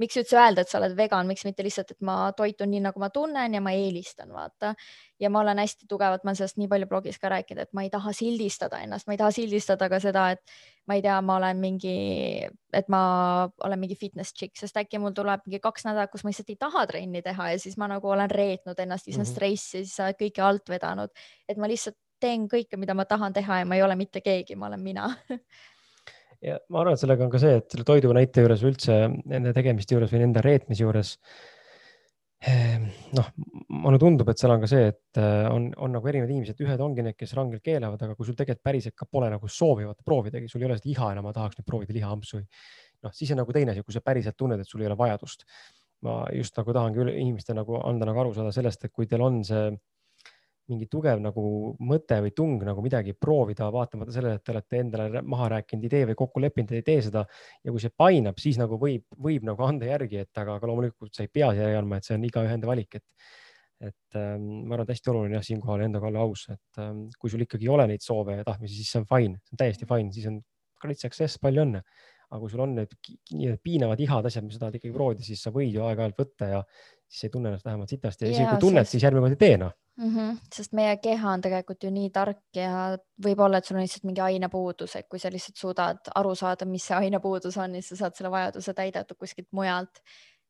miks 0.00 0.16
üldse 0.20 0.38
öelda, 0.38 0.64
et 0.64 0.70
sa 0.70 0.78
oled 0.80 0.94
vegan, 0.96 1.28
miks 1.28 1.44
mitte 1.46 1.64
lihtsalt, 1.64 1.92
et 1.94 2.04
ma 2.06 2.16
toitun 2.36 2.70
nii, 2.72 2.82
nagu 2.86 3.02
ma 3.02 3.10
tunnen 3.14 3.54
ja 3.56 3.60
ma 3.64 3.72
eelistan, 3.76 4.30
vaata. 4.34 4.74
ja 5.20 5.30
ma 5.30 5.42
olen 5.42 5.60
hästi 5.60 5.88
tugevalt, 5.88 6.24
ma 6.24 6.32
olen 6.32 6.38
sellest 6.38 6.58
nii 6.60 6.68
palju 6.70 6.88
blogis 6.88 7.18
ka 7.20 7.28
rääkinud, 7.32 7.68
et 7.68 7.72
ma 7.76 7.84
ei 7.84 7.90
taha 7.92 8.12
sildistada 8.16 8.80
ennast, 8.84 9.06
ma 9.08 9.14
ei 9.16 9.20
taha 9.20 9.34
sildistada 9.36 9.88
ka 9.92 10.00
seda, 10.00 10.26
et 10.36 10.54
ma 10.88 10.96
ei 10.96 11.04
tea, 11.04 11.18
ma 11.24 11.36
olen 11.36 11.60
mingi, 11.60 11.96
et 12.76 12.92
ma 12.92 13.02
olen 13.66 13.82
mingi 13.82 13.98
fitness 14.00 14.32
chick, 14.36 14.56
sest 14.58 14.80
äkki 14.80 15.00
mul 15.02 15.12
tuleb 15.16 15.44
mingi 15.46 15.60
kaks 15.62 15.84
nädalat, 15.88 16.12
kus 16.12 16.24
ma 16.24 16.32
lihtsalt 16.32 16.54
ei 16.54 16.60
taha 16.60 16.86
trenni 16.88 17.22
teha 17.26 17.50
ja 17.52 17.58
siis 17.60 17.76
ma 17.80 17.90
nagu 17.90 18.08
olen 18.08 18.30
reetnud 18.30 18.78
ennast, 18.80 19.08
ise 19.08 19.18
mm 19.18 19.24
-hmm. 19.24 19.32
stressi, 19.32 19.84
siis 19.84 19.96
sa 19.96 20.08
oled 20.08 20.20
kõike 20.22 20.46
alt 20.46 20.72
vedanud, 20.72 21.12
et 21.48 21.60
ma 21.60 21.68
lihtsalt 21.68 21.98
teen 22.20 22.48
kõike, 22.48 22.76
mida 22.76 22.94
ma 22.94 23.04
tahan 23.04 23.32
teha 23.32 23.62
ja 23.62 23.68
ma 23.68 23.76
ei 23.76 23.82
ole 23.82 23.96
mitte 23.96 24.20
keegi, 24.20 24.56
ma 24.56 24.68
olen 24.68 24.80
mina 24.80 25.08
ja 26.44 26.58
ma 26.72 26.82
arvan, 26.82 26.96
et 26.96 27.02
sellega 27.02 27.24
on 27.26 27.32
ka 27.32 27.40
see, 27.42 27.56
et 27.60 27.72
selle 27.72 27.86
toidu 27.88 28.12
näite 28.16 28.44
juures 28.44 28.66
üldse 28.66 29.00
nende 29.28 29.54
tegemiste 29.56 29.96
juures 29.96 30.12
või 30.12 30.22
nende 30.24 30.44
reetmise 30.44 30.84
juures. 30.84 31.16
Ehm, 32.48 32.86
noh, 33.12 33.26
mulle 33.84 33.98
tundub, 34.00 34.30
et 34.32 34.40
seal 34.40 34.54
on 34.54 34.62
ka 34.62 34.68
see, 34.70 34.86
et 34.94 35.18
äh, 35.20 35.44
on, 35.52 35.66
on 35.84 35.92
nagu 35.92 36.08
erinevad 36.08 36.30
inimesed, 36.32 36.62
ühed 36.64 36.80
ongi 36.80 37.04
need, 37.04 37.18
kes 37.20 37.34
rangelt 37.36 37.60
keelavad, 37.66 38.00
aga 38.06 38.16
kui 38.16 38.28
sul 38.28 38.38
tegelikult 38.38 38.64
päriselt 38.64 38.96
ka 38.96 39.04
pole 39.04 39.28
nagu 39.28 39.50
soovi 39.52 39.84
vaata 39.84 40.06
proovidagi, 40.06 40.48
sul 40.48 40.64
ei 40.64 40.70
ole 40.70 40.78
seda 40.78 40.88
iha 40.94 41.10
enam, 41.12 41.28
ma 41.28 41.34
tahaks 41.36 41.60
nüüd 41.60 41.68
proovida 41.68 41.92
lihahampsu. 41.98 42.40
noh, 43.04 43.12
siis 43.16 43.34
on 43.34 43.40
nagu 43.42 43.52
teine 43.52 43.74
asi, 43.74 43.84
kui 43.84 43.96
sa 43.96 44.00
päriselt 44.04 44.38
tunned, 44.40 44.60
et 44.60 44.68
sul 44.68 44.80
ei 44.80 44.88
ole 44.88 44.96
vajadust. 44.96 45.44
ma 46.00 46.22
just 46.32 46.56
nagu 46.56 46.72
tahangi 46.72 47.02
inimestele 47.20 47.58
nagu 47.60 47.76
anda 47.84 48.06
nagu 48.08 48.22
aru 48.22 48.32
saada 48.32 48.54
sellest, 48.56 48.86
et 48.86 48.92
kui 48.92 49.04
teil 49.06 49.20
on 49.20 49.42
see 49.44 49.66
mingi 50.70 50.86
tugev 50.90 51.20
nagu 51.22 51.42
mõte 51.86 52.20
või 52.24 52.32
tung 52.36 52.62
nagu 52.66 52.82
midagi 52.84 53.14
proovida, 53.18 53.68
vaatamata 53.74 54.14
sellele, 54.14 54.38
et 54.38 54.44
te 54.46 54.54
olete 54.54 54.80
endale 54.84 55.22
maha 55.26 55.50
rääkinud 55.56 55.86
idee 55.88 56.06
või 56.10 56.18
kokku 56.18 56.42
leppinud, 56.44 56.72
et 56.72 56.80
ei 56.80 56.86
tee 56.86 57.04
seda. 57.08 57.24
ja 57.64 57.74
kui 57.74 57.82
see 57.82 57.92
painab, 57.96 58.38
siis 58.42 58.60
nagu 58.60 58.78
võib, 58.80 59.06
võib 59.18 59.46
nagu 59.48 59.66
anda 59.66 59.90
järgi, 59.90 60.24
et 60.24 60.42
aga, 60.42 60.58
aga 60.60 60.70
loomulikult 60.70 61.14
sa 61.16 61.26
ei 61.26 61.32
pea 61.32 61.52
järgi 61.58 61.80
andma, 61.80 62.00
et 62.00 62.08
see 62.08 62.16
on 62.16 62.26
igaühe 62.30 62.56
enda 62.58 62.70
valik, 62.70 63.00
et. 63.00 63.30
et 63.80 64.16
ähm, 64.20 64.46
ma 64.68 64.76
arvan, 64.76 64.84
et 64.84 64.94
hästi 64.94 65.08
oluline 65.08 65.38
jah, 65.38 65.44
siinkohal 65.46 65.86
endaga 65.86 66.08
olla 66.10 66.24
aus, 66.26 66.46
et 66.52 66.80
ähm, 66.82 67.06
kui 67.18 67.30
sul 67.32 67.46
ikkagi 67.46 67.64
ei 67.64 67.74
ole 67.74 67.86
neid 67.88 68.04
soove 68.04 68.36
ja 68.36 68.44
tahtmisi, 68.44 68.76
siis 68.76 68.90
see 68.92 69.00
on 69.00 69.06
fine, 69.08 69.40
see 69.40 69.56
on 69.56 69.60
täiesti 69.62 69.88
fine, 69.88 70.12
siis 70.12 70.26
on 70.28 70.40
great 70.80 71.00
success, 71.00 71.40
palju 71.40 71.64
õnne 71.64 71.80
aga 72.30 72.38
kui 72.38 72.52
sul 72.52 72.62
on 72.62 72.76
need 72.78 72.92
piinavad 73.64 74.00
ihad 74.00 74.26
asjad, 74.28 74.44
mis 74.46 74.54
sa 74.54 74.64
tahad 74.64 74.78
ikkagi 74.78 74.94
proovida, 74.94 75.24
siis 75.26 75.40
sa 75.42 75.50
võid 75.54 75.72
ju 75.74 75.82
aeg-ajalt 75.82 76.18
võtta 76.20 76.50
ja 76.52 76.60
siis 77.10 77.26
ei 77.26 77.32
tunne 77.34 77.50
ennast 77.50 77.66
vähemalt 77.66 77.90
sitasti 77.90 78.26
ja 78.26 78.34
isegi 78.34 78.50
kui 78.52 78.62
tunned 78.68 78.86
siis 78.86 79.02
järgmine 79.02 79.24
kord 79.24 79.34
ei 79.34 79.40
tee 79.40 79.56
noh 79.58 79.74
mm. 80.00 80.16
-hmm. 80.16 80.38
sest 80.54 80.72
meie 80.72 80.96
keha 80.96 81.32
on 81.32 81.44
tegelikult 81.44 81.84
ju 81.84 81.90
nii 81.94 82.10
tark 82.10 82.42
ja 82.56 82.96
võib-olla, 83.24 83.58
et 83.58 83.68
sul 83.68 83.76
on 83.76 83.84
lihtsalt 83.84 84.08
mingi 84.08 84.24
ainepuudus, 84.24 84.96
et 84.96 85.08
kui 85.08 85.18
sa 85.18 85.30
lihtsalt 85.32 85.56
suudad 85.56 86.12
aru 86.14 86.34
saada, 86.34 86.66
mis 86.66 86.86
see 86.86 86.96
ainepuudus 86.96 87.56
on, 87.56 87.78
siis 87.78 87.92
sa 87.92 88.04
saad 88.04 88.18
selle 88.18 88.30
vajaduse 88.30 88.74
täidetud 88.74 89.18
kuskilt 89.18 89.48
mujalt. 89.52 90.02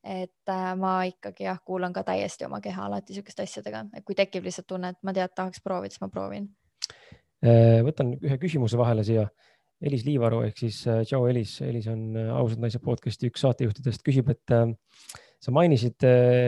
et 0.05 0.49
äh, 0.49 0.77
ma 0.81 1.03
ikkagi 1.05 1.45
jah, 1.45 1.59
kuulan 1.65 1.93
ka 1.93 2.01
täiesti 2.03 2.47
oma 2.47 2.61
keha 2.65 2.87
alati 2.87 3.13
sihukeste 3.13 3.43
asjadega, 3.43 3.85
et 3.95 4.05
kui 4.05 4.15
tekib 4.17 4.45
lihtsalt 4.45 4.67
tunne, 4.67 4.89
et 4.89 4.97
ma 5.03 5.13
tean, 5.13 5.29
tahaks 5.37 5.61
proovida, 5.61 5.93
siis 5.93 6.01
ma 6.01 6.09
proovin. 6.09 6.47
Äh, 7.45 7.83
võtan 7.85 8.15
ühe 8.17 8.39
küsimuse 8.41 8.79
vahele 8.81 9.05
siia 9.05 9.27
Elis 9.81 10.05
Liivaru 10.05 10.43
ehk 10.45 10.59
siis 10.61 10.81
äh, 10.89 11.03
tšau 11.09 11.27
Elis, 11.29 11.59
Elis 11.65 11.87
on 11.93 12.17
äh, 12.17 12.31
ausad 12.37 12.61
naised 12.61 12.81
podcast'i 12.85 13.29
üks 13.29 13.45
saatejuhtidest, 13.45 14.03
küsib, 14.07 14.33
et 14.33 14.55
äh, 14.57 14.73
sa 15.41 15.55
mainisid 15.55 16.05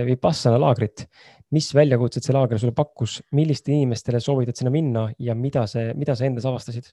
Vipassana 0.06 0.60
laagrit. 0.60 1.06
mis 1.52 1.66
väljakutsed 1.76 2.24
see 2.24 2.32
laager 2.32 2.56
sulle 2.56 2.72
pakkus, 2.72 3.18
millistele 3.36 3.76
inimestele 3.76 4.20
soovitad 4.24 4.56
sinna 4.56 4.70
minna 4.72 5.02
ja 5.20 5.34
mida 5.36 5.66
see, 5.68 5.90
mida 5.92 6.14
sa 6.16 6.24
endas 6.24 6.46
avastasid? 6.48 6.86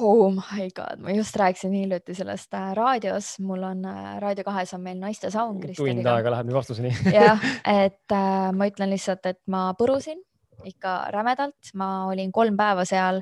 Oh 0.00 0.30
my 0.32 0.70
god, 0.74 0.98
ma 0.98 1.12
just 1.14 1.36
rääkisin 1.36 1.72
hiljuti 1.76 2.14
sellest 2.18 2.54
raadios, 2.74 3.34
mul 3.38 3.62
on 3.62 3.84
Raadio 4.18 4.42
kahes 4.44 4.72
on 4.74 4.80
meil 4.82 4.98
naiste 4.98 5.30
saun. 5.30 5.60
tund 5.60 6.08
aega 6.10 6.32
läheb 6.34 6.48
nüüd 6.48 6.56
vastuseni 6.56 6.90
jah, 7.14 7.44
et 7.84 8.16
äh, 8.16 8.48
ma 8.56 8.66
ütlen 8.70 8.90
lihtsalt, 8.90 9.28
et 9.30 9.42
ma 9.46 9.68
põrusin 9.78 10.18
ikka 10.66 10.96
rämedalt, 11.14 11.70
ma 11.78 12.08
olin 12.08 12.32
kolm 12.32 12.56
päeva 12.58 12.86
seal 12.88 13.20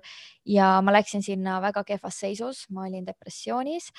ja 0.48 0.78
ma 0.84 0.94
läksin 0.96 1.24
sinna 1.24 1.58
väga 1.60 1.84
kehvas 1.84 2.22
seisus, 2.24 2.64
ma 2.70 2.86
olin 2.86 3.04
depressioonis 3.04 3.90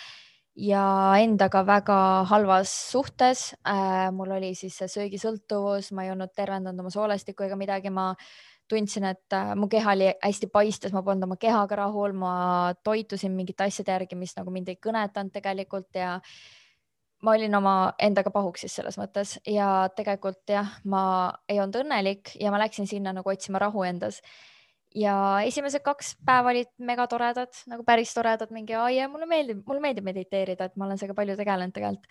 ja 0.56 0.86
endaga 1.18 1.64
väga 1.66 1.98
halvas 2.30 2.72
suhtes 2.92 3.54
äh,. 3.68 4.12
mul 4.12 4.32
oli 4.38 4.54
siis 4.56 4.78
see 4.78 4.88
söögisõltuvus, 4.88 5.92
ma 5.92 6.06
ei 6.06 6.12
olnud 6.14 6.34
tervendanud 6.36 6.80
oma 6.86 6.92
soolestikku 6.94 7.48
ega 7.48 7.58
midagi, 7.58 7.90
ma 7.90 8.12
tundsin, 8.70 9.06
et 9.10 9.34
äh, 9.34 9.54
mu 9.56 9.68
keha 9.68 9.96
oli 9.96 10.10
hästi 10.24 10.50
paistes, 10.54 10.94
ma 10.94 11.04
polnud 11.04 11.28
oma 11.28 11.38
kehaga 11.42 11.84
rahul, 11.84 12.14
ma 12.14 12.74
toitusin 12.84 13.34
mingite 13.36 13.66
asjade 13.66 13.92
järgi, 13.92 14.18
mis 14.20 14.36
nagu 14.38 14.54
mind 14.54 14.70
ei 14.72 14.80
kõnetanud 14.82 15.34
tegelikult 15.34 16.00
ja 16.00 16.20
ma 17.24 17.36
olin 17.38 17.56
oma 17.56 17.76
endaga 18.04 18.32
pahuksis 18.36 18.74
selles 18.80 18.98
mõttes 19.00 19.38
ja 19.48 19.88
tegelikult 19.96 20.44
jah, 20.50 20.78
ma 20.86 21.04
ei 21.50 21.60
olnud 21.64 21.82
õnnelik 21.84 22.36
ja 22.40 22.52
ma 22.52 22.60
läksin 22.62 22.88
sinna 22.90 23.14
nagu 23.16 23.30
otsima 23.32 23.62
rahu 23.64 23.86
endas. 23.88 24.22
Ja 24.96 25.16
esimesed 25.48 25.84
kaks 25.86 26.14
päeva 26.26 26.52
olid 26.54 26.70
megatoredad, 26.86 27.52
nagu 27.72 27.84
päris 27.88 28.14
toredad, 28.14 28.52
mingi 28.54 28.76
ai 28.78 28.98
ja 28.98 29.10
mulle 29.12 29.28
meeldib, 29.30 29.64
mulle 29.68 29.82
meeldib 29.84 30.06
mediteerida, 30.06 30.70
et 30.70 30.76
ma 30.78 30.88
olen 30.88 31.00
sellega 31.00 31.18
palju 31.18 31.38
tegelenud 31.40 31.76
tegelikult. 31.76 32.10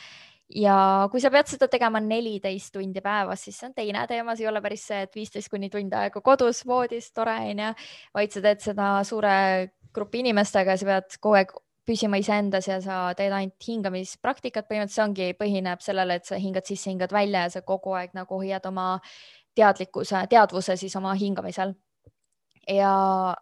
ja 0.54 0.76
kui 1.10 1.20
sa 1.22 1.30
pead 1.32 1.48
seda 1.48 1.68
tegema 1.72 2.00
neliteist 2.02 2.74
tundi 2.74 3.00
päevas, 3.00 3.44
siis 3.46 3.58
see 3.58 3.70
on 3.70 3.74
teine 3.74 4.06
teema, 4.08 4.36
see 4.36 4.44
ei 4.44 4.50
ole 4.50 4.60
päris 4.64 4.86
see, 4.90 5.02
et 5.06 5.14
viisteist 5.16 5.48
kuni 5.52 5.70
tund 5.72 5.94
aega 5.96 6.20
kodus 6.20 6.64
voodis, 6.66 7.12
tore 7.12 7.38
onju, 7.52 7.74
vaid 8.14 8.34
sa 8.34 8.42
teed 8.44 8.64
seda 8.64 8.88
suure 9.08 9.36
grupi 9.94 10.20
inimestega, 10.24 10.76
sa 10.76 10.88
pead 10.88 11.20
kogu 11.20 11.38
aeg 11.40 11.54
püsima 11.86 12.18
iseendas 12.20 12.68
ja 12.68 12.78
sa 12.82 12.98
teed 13.18 13.32
ainult 13.34 13.66
hingamispraktikat, 13.66 14.68
põhimõtteliselt 14.68 14.98
see 14.98 15.06
ongi, 15.06 15.30
põhineb 15.38 15.82
sellele, 15.82 16.18
et 16.20 16.28
sa 16.28 16.38
hingad 16.38 16.68
sisse, 16.68 16.90
hingad 16.90 17.14
välja 17.14 17.46
ja 17.46 17.54
sa 17.56 17.64
kogu 17.66 17.96
aeg 17.98 18.12
nagu 18.14 18.38
hoiad 18.38 18.66
oma 18.70 19.00
teadlikkuse, 19.58 20.26
teadvuse 20.30 20.76
siis 20.80 20.94
oma 20.96 21.14
hingamisel. 21.18 21.74
Ja 22.68 23.34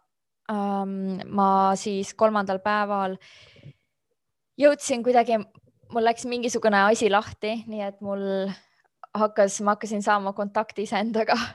ähm, 0.51 1.21
ma 1.29 1.75
siis 1.79 2.13
kolmandal 2.13 2.59
päeval 2.63 3.17
jõudsin 4.61 5.03
kuidagi, 5.03 5.39
mul 5.91 6.05
läks 6.05 6.25
mingisugune 6.29 6.83
asi 6.87 7.09
lahti, 7.11 7.61
nii 7.67 7.81
et 7.85 8.01
mul 8.05 8.23
hakkas, 9.17 9.59
ma 9.61 9.75
hakkasin 9.75 10.03
saama 10.03 10.33
kontakti 10.33 10.87
iseendaga. 10.87 11.37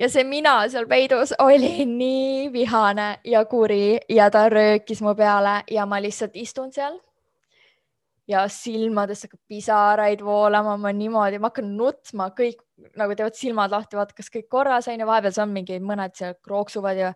Ja 0.00 0.06
see 0.08 0.22
mina 0.24 0.54
seal 0.72 0.86
peidus 0.88 1.34
oli 1.44 1.84
nii 1.84 2.46
vihane 2.54 3.18
ja 3.28 3.42
kuri 3.44 3.98
ja 4.08 4.30
ta 4.32 4.46
röökis 4.48 5.02
mu 5.04 5.12
peale 5.12 5.58
ja 5.68 5.84
ma 5.84 5.98
lihtsalt 6.00 6.38
istun 6.40 6.70
seal. 6.72 6.96
Ja 8.24 8.46
silmadest 8.48 9.26
hakkab 9.26 9.42
pisaraid 9.44 10.22
voolama, 10.24 10.78
ma 10.80 10.94
niimoodi, 10.96 11.36
ma 11.36 11.50
hakkan 11.50 11.68
nutma, 11.76 12.30
kõik 12.32 12.62
nagu 13.00 13.16
teevad 13.16 13.36
silmad 13.38 13.74
lahti, 13.74 13.98
vaata, 13.98 14.16
kas 14.16 14.30
kõik 14.32 14.48
korras 14.50 14.88
on 14.90 15.00
ja 15.02 15.08
vahepeal 15.08 15.34
seal 15.36 15.50
mingi 15.52 15.80
mõned 15.84 16.16
seal 16.18 16.36
krooksuvad 16.44 17.00
ja 17.00 17.12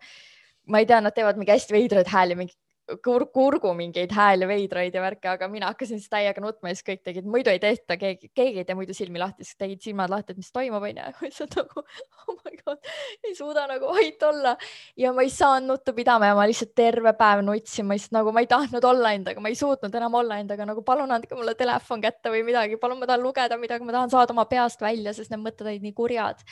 ma 0.70 0.80
ei 0.80 0.88
tea, 0.88 1.00
nad 1.04 1.14
teevad 1.16 1.40
mingi 1.40 1.54
hästi 1.54 1.76
veidraid 1.76 2.10
hääli, 2.10 2.38
mingi 2.38 2.56
kur 3.04 3.24
kurgu 3.32 3.70
mingeid 3.76 4.12
hääli, 4.12 4.44
veidraid 4.48 4.94
ja 4.94 5.00
värke, 5.00 5.28
aga 5.30 5.46
mina 5.48 5.70
hakkasin 5.70 5.96
siis 6.00 6.10
täiega 6.12 6.42
nutma 6.44 6.68
ja 6.68 6.76
siis 6.76 6.84
kõik 6.84 7.00
tegid, 7.06 7.28
muidu 7.28 7.48
ei 7.52 7.60
tehta, 7.62 7.96
keegi, 8.00 8.28
keegi 8.36 8.60
ei 8.60 8.66
tee 8.68 8.76
muidu 8.76 8.96
silmi 8.96 9.20
lahti, 9.22 9.46
siis 9.46 9.56
tegid 9.60 9.80
silmad 9.80 10.12
lahti, 10.12 10.34
et 10.34 10.40
mis 10.42 10.52
toimub, 10.52 10.84
onju. 10.84 11.06
lihtsalt 11.22 11.56
nagu 11.62 11.80
oh 11.80 12.36
my 12.44 12.52
god, 12.60 12.90
ei 13.24 13.32
suuda 13.38 13.64
nagu 13.70 13.88
vait 13.96 14.26
olla. 14.28 14.52
Ja 15.00 15.14
ma 15.16 15.24
ei 15.24 15.32
saanud 15.32 15.72
nuttu 15.72 15.94
pidama 15.96 16.28
ja 16.28 16.36
ma 16.36 16.44
lihtsalt 16.50 16.74
terve 16.76 17.14
päev 17.16 17.40
nutsin, 17.46 17.88
ma 17.88 17.96
lihtsalt 17.96 18.18
nagu 18.18 18.34
ma 18.36 18.44
ei 18.44 18.50
tahtnud 18.52 18.88
olla 18.90 19.14
endaga, 19.16 19.40
ma 19.40 19.52
ei 19.52 19.56
suutnud 19.58 19.96
enam 20.02 20.20
olla 20.20 20.38
endaga, 20.44 20.68
nagu 20.68 20.84
palun 20.84 21.16
andke 21.16 21.38
mulle 21.38 21.56
telefon 21.56 22.04
kätte 22.04 22.34
või 22.34 22.44
midagi, 22.50 22.76
palun, 22.80 23.00
ma 23.00 23.08
tahan 23.08 23.24
lugeda 23.24 23.60
midagi, 23.60 23.88
ma 23.88 23.96
tahan 23.96 24.12
saada 24.12 24.36
oma 24.36 24.44
peast 24.50 24.84
välja, 24.84 25.16
sest 25.16 25.32
need 25.32 25.40
mõtted 25.46 25.70
olid 25.70 25.88
nii 25.88 25.96
kurjad. 25.96 26.44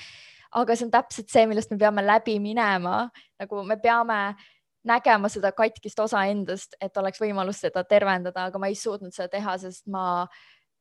aga 0.53 0.75
see 0.77 0.85
on 0.85 0.91
täpselt 0.93 1.31
see, 1.33 1.47
millest 1.49 1.71
me 1.73 1.79
peame 1.81 2.03
läbi 2.05 2.39
minema, 2.41 3.07
nagu 3.41 3.63
me 3.65 3.77
peame 3.81 4.19
nägema 4.89 5.31
seda 5.33 5.53
katkist 5.57 6.01
osa 6.03 6.25
endast, 6.31 6.77
et 6.81 6.97
oleks 6.97 7.21
võimalus 7.23 7.63
seda 7.65 7.85
tervendada, 7.89 8.49
aga 8.49 8.59
ma 8.59 8.71
ei 8.71 8.79
suutnud 8.79 9.15
seda 9.15 9.29
teha, 9.37 9.57
sest 9.63 9.87
ma, 9.93 10.27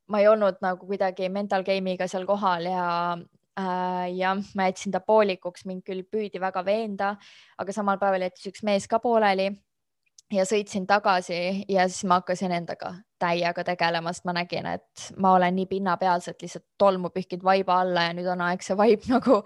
ma 0.10 0.22
ei 0.22 0.30
olnud 0.32 0.62
nagu 0.64 0.88
kuidagi 0.90 1.30
mental 1.30 1.66
game'iga 1.68 2.08
seal 2.12 2.26
kohal 2.30 2.70
ja 2.70 2.86
äh, 3.16 4.08
jah, 4.18 4.38
ma 4.56 4.70
jätsin 4.70 4.96
ta 4.96 5.04
poolikuks, 5.06 5.66
mind 5.70 5.86
küll 5.88 6.06
püüdi 6.08 6.42
väga 6.42 6.66
veenda, 6.66 7.16
aga 7.62 7.76
samal 7.76 8.02
päeval 8.02 8.28
jättis 8.28 8.52
üks 8.54 8.66
mees 8.68 8.90
ka 8.90 9.02
pooleli 9.04 9.52
ja 10.32 10.46
sõitsin 10.48 10.86
tagasi 10.88 11.66
ja 11.70 11.88
siis 11.90 12.06
ma 12.08 12.22
hakkasin 12.22 12.54
endaga 12.56 12.94
täiega 13.22 13.64
tegelema, 13.66 14.14
sest 14.14 14.26
ma 14.26 14.36
nägin, 14.36 14.68
et 14.78 15.06
ma 15.22 15.36
olen 15.38 15.56
nii 15.60 15.68
pinnapealselt 15.70 16.42
lihtsalt 16.42 16.66
tolmu 16.82 17.12
pühkinud 17.14 17.44
vaiba 17.46 17.82
alla 17.84 18.08
ja 18.08 18.16
nüüd 18.18 18.30
on 18.32 18.42
aeg 18.48 18.64
see 18.66 18.78
vaip 18.80 19.06
nagu, 19.12 19.42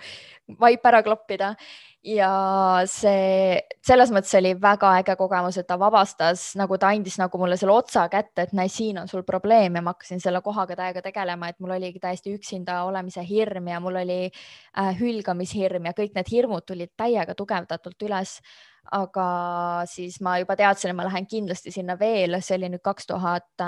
vaip 0.61 0.87
ära 0.91 1.01
kloppida. 1.03 1.53
Ja 2.05 2.29
see, 2.89 3.57
selles 3.85 4.11
mõttes 4.13 4.33
oli 4.37 4.53
väga 4.61 4.91
äge 4.99 5.15
kogemus, 5.17 5.57
et 5.57 5.67
ta 5.67 5.77
vabastas, 5.81 6.51
nagu 6.59 6.77
ta 6.81 6.91
andis 6.93 7.17
nagu 7.21 7.39
mulle 7.41 7.57
selle 7.57 7.73
otsa 7.73 8.05
kätte, 8.11 8.45
et 8.45 8.53
näe, 8.57 8.69
siin 8.71 8.99
on 9.01 9.09
sul 9.09 9.25
probleem 9.27 9.79
ja 9.79 9.83
ma 9.85 9.95
hakkasin 9.95 10.21
selle 10.21 10.41
kohaga 10.45 10.77
täiega 10.77 11.01
tegelema, 11.05 11.49
et 11.49 11.59
mul 11.63 11.75
oligi 11.77 12.01
täiesti 12.03 12.35
üksinda 12.35 12.83
olemise 12.85 13.25
hirm 13.25 13.71
ja 13.73 13.81
mul 13.83 13.97
oli 14.03 14.19
äh, 14.29 14.91
hülgamishirm 14.99 15.89
ja 15.89 15.95
kõik 15.97 16.13
need 16.17 16.31
hirmud 16.31 16.67
tulid 16.67 16.93
täiega 16.97 17.35
tugevdatult 17.37 18.07
üles. 18.07 18.37
Aga 18.93 19.25
siis 19.89 20.19
ma 20.21 20.35
juba 20.37 20.53
teadsin, 20.59 20.91
et 20.91 20.97
ma 20.97 21.07
lähen 21.07 21.25
kindlasti 21.25 21.73
sinna 21.73 21.95
veel, 21.97 22.37
see 22.45 22.59
oli 22.59 22.69
nüüd 22.75 22.85
kaks 22.85 23.09
tuhat 23.09 23.65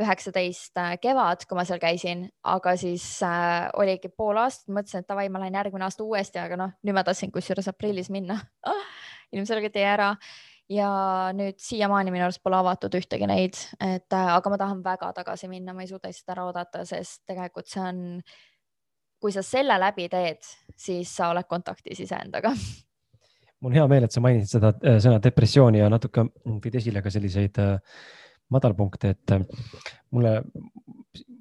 üheksateist 0.00 0.78
äh, 0.80 0.94
kevad, 1.02 1.44
kui 1.48 1.58
ma 1.58 1.64
seal 1.68 1.80
käisin, 1.82 2.26
aga 2.48 2.74
siis 2.80 3.04
äh, 3.26 3.68
oligi 3.80 4.10
pool 4.12 4.40
aastat, 4.40 4.70
mõtlesin, 4.72 5.04
et 5.04 5.10
davai, 5.10 5.28
ma 5.32 5.42
lähen 5.42 5.58
järgmine 5.58 5.86
aasta 5.86 6.04
uuesti, 6.06 6.40
aga 6.42 6.58
noh, 6.60 6.76
nüüd 6.86 6.96
ma 6.96 7.04
tahtsin 7.06 7.32
kusjuures 7.34 7.68
aprillis 7.70 8.10
minna. 8.12 8.38
Ilmselgelt 9.34 9.76
jäi 9.78 9.86
ära. 9.86 10.14
Ja 10.70 10.88
nüüd 11.34 11.58
siiamaani 11.58 12.12
minu 12.14 12.28
arust 12.28 12.42
pole 12.46 12.60
avatud 12.60 12.94
ühtegi 12.94 13.26
neid, 13.26 13.58
et 13.82 14.14
äh, 14.14 14.28
aga 14.36 14.52
ma 14.52 14.58
tahan 14.60 14.84
väga 14.84 15.08
tagasi 15.16 15.50
minna, 15.50 15.74
ma 15.74 15.82
ei 15.82 15.90
suuda 15.90 16.10
lihtsalt 16.10 16.30
ära 16.36 16.44
oodata, 16.46 16.84
sest 16.86 17.24
tegelikult 17.26 17.66
see 17.72 17.82
on, 17.82 18.04
kui 19.18 19.34
sa 19.34 19.42
selle 19.42 19.74
läbi 19.82 20.06
teed, 20.12 20.46
siis 20.78 21.10
sa 21.10 21.32
oled 21.34 21.48
kontaktis 21.50 22.04
iseendaga. 22.06 22.54
Mul 23.60 23.74
on 23.74 23.76
hea 23.76 23.88
meel, 23.90 24.06
et 24.06 24.14
sa 24.14 24.22
mainisid 24.24 24.54
seda 24.54 24.70
äh, 24.78 25.00
sõna 25.02 25.18
depressiooni 25.20 25.82
ja 25.82 25.90
natuke 25.92 26.28
tõid 26.62 26.78
esile 26.78 27.02
ka 27.02 27.10
selliseid 27.12 27.58
äh, 27.60 27.98
madalpunkte, 28.54 29.14
et 29.14 29.34
äh, 29.34 29.44
mulle, 30.14 30.36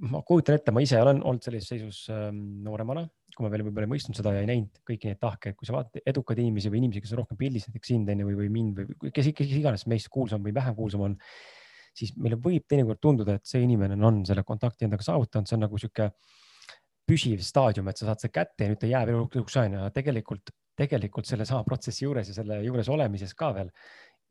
ma 0.09 0.21
kujutan 0.25 0.59
ette, 0.59 0.73
ma 0.75 0.83
ise 0.83 0.99
olen 1.01 1.21
olnud 1.23 1.45
sellises 1.45 1.71
seisus 1.73 2.01
ähm, 2.13 2.41
nooremana, 2.65 3.05
kui 3.35 3.45
ma 3.45 3.51
veel 3.53 3.63
võib-olla 3.67 3.87
ei 3.87 3.93
mõistnud 3.93 4.17
seda 4.17 4.33
ja 4.35 4.43
ei 4.43 4.49
näinud 4.49 4.81
kõiki 4.87 5.11
neid 5.11 5.21
tahke, 5.21 5.53
kui 5.57 5.69
sa 5.69 5.77
vaatad 5.77 6.03
edukaid 6.09 6.41
inimesi 6.43 6.71
või 6.71 6.81
inimesi, 6.83 7.03
kes 7.05 7.15
on 7.15 7.21
rohkem 7.21 7.39
pildis, 7.39 7.69
näiteks 7.69 7.93
sind 7.93 8.11
on 8.11 8.23
ju, 8.23 8.27
või, 8.29 8.37
või 8.41 8.51
mind 8.57 8.81
või 8.81 9.13
kes, 9.15 9.31
kes 9.37 9.55
iganes 9.59 9.87
meist 9.91 10.11
kuulsam 10.13 10.43
või 10.45 10.55
vähem 10.55 10.75
kuulsam 10.77 11.05
on, 11.07 11.17
siis 11.97 12.13
meile 12.19 12.37
võib 12.41 12.67
teinekord 12.69 13.01
tunduda, 13.01 13.39
et 13.39 13.49
see 13.49 13.63
inimene 13.65 13.97
on 14.05 14.21
selle 14.27 14.43
kontakti 14.47 14.87
endaga 14.87 15.05
saavutanud, 15.05 15.49
see 15.49 15.57
on 15.57 15.65
nagu 15.65 15.81
sihuke 15.81 16.11
püsiv 17.09 17.41
staadium, 17.41 17.89
et 17.89 17.97
sa 17.97 18.09
saad 18.09 18.21
selle 18.21 18.35
kätte 18.35 18.65
ja 18.65 18.71
nüüd 18.71 18.81
ta 18.81 18.89
jääb 18.89 19.13
eluks 19.15 19.55
ajana 19.57 19.87
ja 19.87 19.93
tegelikult 19.93 20.53
tegelikult 20.79 21.27
sellesama 21.27 21.65
protsessi 21.67 22.05
juures 22.05 22.29
ja 22.29 22.35
selle 22.37 22.61
juures 22.63 22.89
olemises 22.91 23.33
ka 23.37 23.51
veel, 23.55 23.71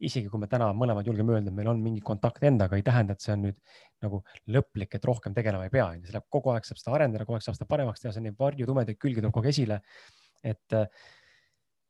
isegi 0.04 0.30
kui 0.30 0.40
me 0.42 0.48
täna 0.50 0.70
mõlemad 0.76 1.06
julgeme 1.08 1.34
öelda, 1.34 1.50
et 1.50 1.56
meil 1.56 1.70
on 1.72 1.82
mingi 1.82 2.02
kontakt 2.04 2.44
endaga, 2.46 2.78
ei 2.78 2.86
tähenda, 2.86 3.16
et 3.16 3.24
see 3.24 3.34
on 3.34 3.44
nüüd 3.48 3.58
nagu 4.04 4.22
lõplik, 4.54 4.94
et 4.94 5.06
rohkem 5.10 5.34
tegelema 5.34 5.66
ei 5.66 5.74
pea, 5.74 5.88
see 6.04 6.14
läheb 6.14 6.28
kogu 6.30 6.52
aeg, 6.54 6.66
saab 6.68 6.80
seda 6.80 6.94
arendada, 6.98 7.26
kogu 7.26 7.38
aeg 7.38 7.46
saab 7.46 7.58
seda 7.58 7.68
paremaks 7.70 8.04
teha, 8.04 8.14
see 8.14 8.22
on 8.22 8.28
neid 8.30 8.38
varju 8.38 8.68
tumedaid 8.68 9.00
külgi 9.02 9.22
tuleb 9.22 9.34
kogu 9.34 9.48
aeg 9.48 9.56
esile. 9.56 9.80
et 10.46 10.76
äh, 10.78 10.86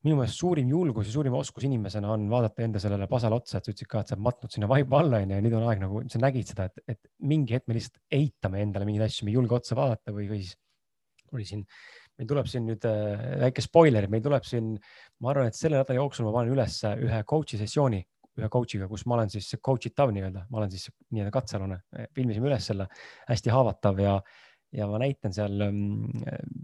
minu 0.06 0.16
meelest 0.16 0.38
suurim 0.40 0.70
julgus 0.70 1.08
ja 1.10 1.12
suurim 1.12 1.34
oskus 1.36 1.66
inimesena 1.66 2.12
on 2.14 2.28
vaadata 2.30 2.62
enda 2.64 2.80
sellele 2.80 3.08
pasale 3.10 3.36
otsa, 3.36 3.58
et 3.58 3.66
sa 3.66 3.72
ütlesid 3.74 3.90
ka, 3.90 4.00
et 4.00 4.10
sa 4.10 4.16
oled 4.16 4.24
matnud 4.24 4.54
sinna 4.54 4.70
vaiba 4.70 5.02
alla 5.02 5.20
onju 5.24 5.36
ja 5.36 5.44
nüüd 5.44 5.56
on 5.58 5.66
aeg 5.68 5.82
nagu, 5.82 6.02
sa 6.12 6.20
nägid 6.22 6.52
seda, 6.52 6.68
et, 6.70 6.94
et 6.94 7.10
mingi 7.32 7.56
hetk 7.56 7.66
me 7.68 7.76
lihtsalt 7.76 7.98
eitame 8.14 8.62
endale 8.64 8.86
mingeid 8.88 9.08
asju, 9.08 9.26
me 9.26 9.34
ei 9.34 9.36
julge 9.36 9.58
otsa 9.58 9.76
vaadata 9.78 10.14
või, 10.14 10.30
või 10.30 10.40
siis 10.44 10.54
oli 11.34 11.44
siin 11.48 11.66
meil 12.18 12.28
tuleb 12.28 12.50
siin 12.50 12.66
nüüd 12.66 12.84
äh, 12.88 13.24
väike 13.46 13.62
spoiler, 13.64 14.08
meil 14.10 14.22
tuleb 14.24 14.46
siin, 14.46 14.74
ma 15.22 15.32
arvan, 15.32 15.50
et 15.50 15.58
selle 15.58 15.78
nädala 15.78 16.00
jooksul 16.00 16.26
ma 16.26 16.34
panen 16.34 16.54
üles 16.56 16.80
ühe 16.90 17.22
coach'i 17.28 17.60
sessiooni 17.60 18.02
ühe 18.38 18.50
coach'iga, 18.52 18.88
kus 18.90 19.04
ma 19.08 19.16
olen 19.18 19.32
siis 19.32 19.50
coach 19.64 19.88
itav 19.90 20.12
nii-öelda, 20.14 20.44
ma 20.50 20.60
olen 20.60 20.70
siis 20.72 20.88
nii-öelda 21.10 21.32
katsealune, 21.34 21.80
filmisime 22.14 22.50
üles 22.50 22.68
selle 22.70 22.86
hästi 23.28 23.52
haavatav 23.54 24.02
ja, 24.02 24.14
ja 24.74 24.86
ma 24.90 25.00
näitan 25.02 25.34
seal 25.34 25.64
um, 25.66 25.80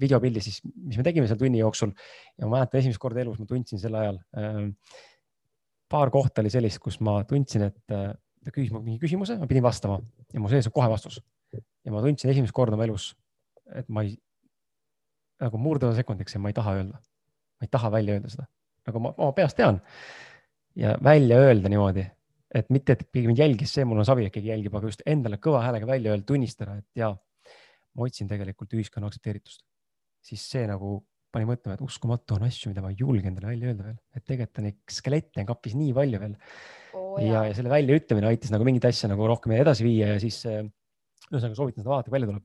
videopildi 0.00 0.42
siis, 0.44 0.61
mis 0.64 1.00
me 1.00 1.07
tegime 1.07 1.28
seal 1.30 1.40
tunni 1.40 1.62
jooksul 1.62 1.94
ja 1.94 2.46
ma 2.46 2.59
mäletan 2.59 2.82
esimest 2.82 3.02
korda 3.02 3.24
elus 3.24 3.40
ma 3.42 3.48
tundsin 3.50 3.82
sel 3.82 3.98
ajal 3.98 4.20
um,. 4.38 4.70
paar 5.90 6.11
kohta 6.11 6.42
oli 6.42 6.50
sellist, 6.50 6.80
kus 6.82 6.96
ma 7.05 7.20
tundsin, 7.28 7.68
et 7.68 7.94
uh, 7.94 8.12
ta 8.44 8.52
küsis 8.55 8.72
mult 8.74 8.86
mingi 8.86 9.00
küsimuse, 9.02 9.36
ma 9.40 9.48
pidin 9.50 9.64
vastama 9.64 10.00
ja 10.32 10.42
mu 10.42 10.50
sees 10.52 10.68
on 10.70 10.74
kohe 10.74 10.88
vastus. 10.90 11.20
ja 11.55 11.92
ma 11.92 12.02
tundsin 12.05 12.30
esimest 12.32 12.55
korda 12.57 12.78
oma 12.78 12.86
elus, 12.86 13.12
et 13.74 13.88
ma 13.92 14.02
ei, 14.07 14.16
nagu 15.43 15.61
murduda 15.61 15.95
sekundiks 15.97 16.37
ja 16.37 16.43
ma 16.43 16.53
ei 16.53 16.57
taha 16.57 16.76
öelda. 16.78 17.01
ma 17.55 17.66
ei 17.66 17.70
taha 17.70 17.91
välja 17.95 18.18
öelda 18.18 18.32
seda, 18.32 18.47
nagu 18.89 19.03
ma 19.03 19.14
oma 19.16 19.32
peas 19.37 19.55
tean. 19.55 19.80
ja 20.76 20.97
välja 21.03 21.39
öelda 21.39 21.70
niimoodi, 21.70 22.05
et 22.55 22.70
mitte, 22.74 22.97
et 22.97 23.07
keegi 23.11 23.30
mind 23.30 23.43
jälgis, 23.43 23.74
see 23.74 23.87
mul 23.89 24.03
on 24.03 24.09
savi, 24.09 24.26
et 24.28 24.35
keegi 24.35 24.53
jälgib, 24.53 24.74
aga 24.74 24.91
just 24.91 25.03
endale 25.07 25.39
kõva 25.43 25.62
häälega 25.66 25.89
välja 25.91 26.14
öelda, 26.14 26.26
tunnistada, 26.28 26.78
et 26.82 27.03
jaa, 27.03 27.14
ma 27.95 28.07
otsin 28.09 28.30
tegelikult 28.30 28.74
ühiskonna 28.74 29.11
aktsepteeritust. 29.11 29.62
siis 30.24 30.45
see 30.51 30.64
nagu 30.66 31.03
pani 31.35 31.49
mõtlema, 31.49 31.74
et 31.74 31.82
uskumatu 31.82 32.37
on 32.37 32.47
asju, 32.47 32.70
mida 32.70 32.82
ma 32.85 32.93
ei 32.93 33.01
julge 33.01 33.26
endale 33.26 33.51
välja 33.51 33.70
öelda 33.70 33.89
veel, 33.89 33.99
et 34.14 34.24
tegelikult 34.24 34.61
on 34.61 34.66
neid 34.68 34.95
skelette 34.97 35.43
on 35.43 35.49
kapis 35.51 35.74
nii 35.78 35.91
palju 35.97 36.20
veel 36.22 36.37
oh,. 36.95 37.18
ja, 37.22 37.43
ja 37.49 37.57
selle 37.57 37.72
väljaütlemine 37.72 38.30
aitas 38.30 38.55
nagu 38.55 38.66
mingit 38.66 38.87
asja 38.89 39.11
nagu 39.11 39.26
rohkem 39.28 39.57
edasi 39.57 39.87
viia 39.87 40.12
ja 40.14 40.20
siis 40.22 40.39
ühesõnaga 41.32 41.56
soovitan 41.56 41.82
seda 41.82 41.92
vaadata, 41.92 42.12
välja 42.12 42.28
tuleb. 42.28 42.42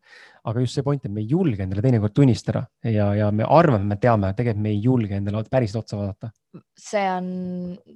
aga 0.52 0.64
just 0.64 0.78
see 0.78 0.86
point, 0.86 1.06
et 1.06 1.12
me 1.14 1.24
ei 1.24 1.30
julge 1.30 1.64
endale 1.64 1.84
teinekord 1.84 2.14
tunnistada 2.16 2.64
ja, 2.88 3.10
ja 3.18 3.30
me 3.36 3.48
arvame, 3.48 3.88
me 3.90 3.98
teame, 4.02 4.32
tegelikult 4.38 4.64
me 4.64 4.74
ei 4.74 4.80
julge 4.84 5.18
endale 5.18 5.44
päriselt 5.52 5.84
otsa 5.84 6.00
vaadata. 6.00 6.32
see 6.80 7.08
on, 7.12 7.28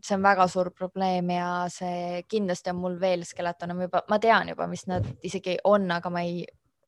see 0.04 0.18
on 0.18 0.26
väga 0.26 0.48
suur 0.52 0.72
probleem 0.76 1.32
ja 1.36 1.52
see 1.72 2.24
kindlasti 2.30 2.74
on 2.74 2.82
mul 2.82 3.00
veel 3.02 3.24
skeletone, 3.28 3.78
ma 3.78 3.88
juba, 3.88 4.04
ma 4.12 4.20
tean 4.24 4.52
juba, 4.54 4.68
mis 4.72 4.86
nad 4.92 5.08
isegi 5.24 5.58
on, 5.70 5.88
aga 5.96 6.12
ma 6.14 6.26
ei 6.26 6.44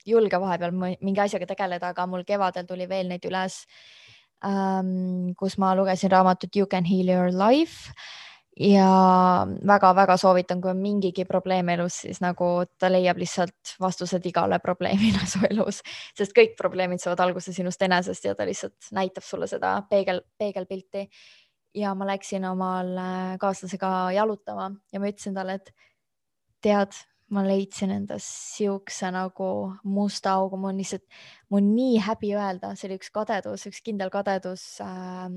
julge 0.06 0.40
vahepeal 0.42 0.76
mingi 0.76 1.24
asjaga 1.24 1.48
tegeleda, 1.50 1.94
aga 1.96 2.06
mul 2.10 2.28
kevadel 2.28 2.68
tuli 2.68 2.90
veel 2.90 3.10
neid 3.10 3.26
üles 3.26 3.64
ähm,, 4.46 5.34
kus 5.40 5.58
ma 5.58 5.74
lugesin 5.78 6.12
raamatut 6.14 6.56
You 6.56 6.68
can 6.68 6.86
heal 6.86 7.10
your 7.10 7.32
life 7.32 7.94
ja 8.60 8.90
väga-väga 9.68 10.16
soovitan, 10.18 10.62
kui 10.64 10.72
on 10.72 10.80
mingigi 10.80 11.26
probleem 11.28 11.70
elus, 11.74 12.00
siis 12.06 12.22
nagu 12.24 12.48
ta 12.80 12.90
leiab 12.92 13.20
lihtsalt 13.20 13.76
vastused 13.82 14.26
igale 14.26 14.60
probleemile 14.64 15.26
su 15.32 15.42
elus, 15.50 15.82
sest 16.18 16.36
kõik 16.38 16.56
probleemid 16.60 17.04
saavad 17.04 17.26
alguse 17.28 17.54
sinust 17.56 17.82
enesest 17.84 18.30
ja 18.30 18.36
ta 18.36 18.48
lihtsalt 18.48 18.92
näitab 18.96 19.28
sulle 19.28 19.50
seda 19.52 19.78
peegel, 19.90 20.24
peegelpilti. 20.40 21.10
ja 21.76 21.92
ma 21.96 22.08
läksin 22.08 22.46
omal 22.48 22.96
kaaslasega 23.40 24.12
jalutama 24.16 24.72
ja 24.94 25.00
ma 25.00 25.12
ütlesin 25.12 25.36
talle, 25.36 25.60
et 25.60 25.74
tead, 26.64 26.96
ma 27.36 27.44
leidsin 27.44 27.92
endas 27.92 28.24
siukse 28.56 29.10
nagu 29.12 29.74
musta 29.84 30.38
augu, 30.40 30.56
mul 30.58 30.72
on 30.72 30.78
lihtsalt, 30.80 31.04
mul 31.50 31.60
on 31.60 31.74
nii 31.76 31.98
häbi 32.08 32.36
öelda, 32.38 32.76
see 32.80 32.88
oli 32.88 33.02
üks 33.02 33.12
kadedus, 33.12 33.66
üks 33.68 33.84
kindel 33.84 34.14
kadedus 34.14 34.64
äh, 34.86 35.28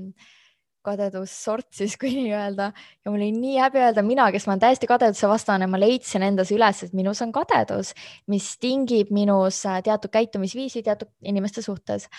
kadedussort 0.85 1.67
siis, 1.75 1.95
kui 2.01 2.11
nii 2.15 2.33
öelda. 2.33 2.71
Ja 3.05 3.11
mul 3.11 3.21
oli 3.21 3.31
nii 3.35 3.57
häbi 3.59 3.81
öelda, 3.83 4.03
mina, 4.05 4.29
kes 4.31 4.47
ma 4.47 4.55
olen 4.55 4.65
täiesti 4.65 4.89
kadeduse 4.89 5.29
vastane, 5.29 5.67
ma 5.67 5.79
leidsin 5.81 6.25
endas 6.25 6.53
üles, 6.55 6.83
et 6.85 6.93
minus 6.97 7.23
on 7.25 7.33
kadedus, 7.35 7.93
mis 8.31 8.51
tingib 8.61 9.13
minus 9.15 9.63
äh, 9.69 9.81
teatud 9.85 10.13
käitumisviisi 10.13 10.83
teatud 10.85 11.11
inimeste 11.25 11.65
suhtes. 11.65 12.09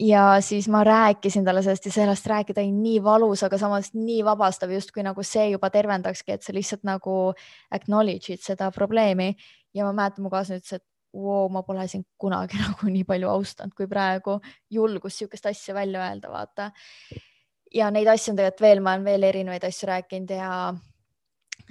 Ja 0.00 0.40
siis 0.40 0.68
ma 0.72 0.80
rääkisin 0.84 1.44
talle 1.44 1.62
sellest 1.62 1.84
ja 1.86 1.92
sellest 1.92 2.26
rääkida 2.26 2.62
oli 2.62 2.72
nii 2.72 3.02
valus, 3.04 3.42
aga 3.44 3.58
samas 3.60 3.92
nii 3.94 4.22
vabastav, 4.24 4.72
justkui 4.72 5.04
nagu 5.04 5.22
see 5.22 5.50
juba 5.52 5.68
tervendakski, 5.70 6.32
et 6.32 6.42
sa 6.42 6.54
lihtsalt 6.56 6.86
nagu 6.88 7.34
acknowledge'id 7.70 8.40
seda 8.40 8.70
probleemi. 8.72 9.34
Ja 9.74 9.84
ma 9.84 9.92
mäletan, 9.92 10.24
mu 10.24 10.32
kaaslane 10.32 10.62
ütles, 10.62 10.80
et 10.80 10.86
vau, 11.12 11.48
ma 11.52 11.62
pole 11.62 11.84
sind 11.88 12.06
kunagi 12.20 12.58
nagu 12.64 12.88
nii 12.88 13.04
palju 13.08 13.28
austanud 13.32 13.76
kui 13.76 13.88
praegu, 13.90 14.38
julgus 14.72 15.20
sihukest 15.20 15.50
asja 15.52 15.76
välja 15.76 16.02
öelda, 16.06 16.32
vaata. 16.32 16.70
Ja 17.74 17.90
neid 17.94 18.08
asju 18.12 18.32
on 18.32 18.40
tegelikult 18.40 18.64
veel, 18.64 18.82
ma 18.84 18.96
olen 18.96 19.06
veel 19.06 19.28
erinevaid 19.28 19.64
asju 19.68 19.88
rääkinud 19.90 20.32
ja 20.36 20.52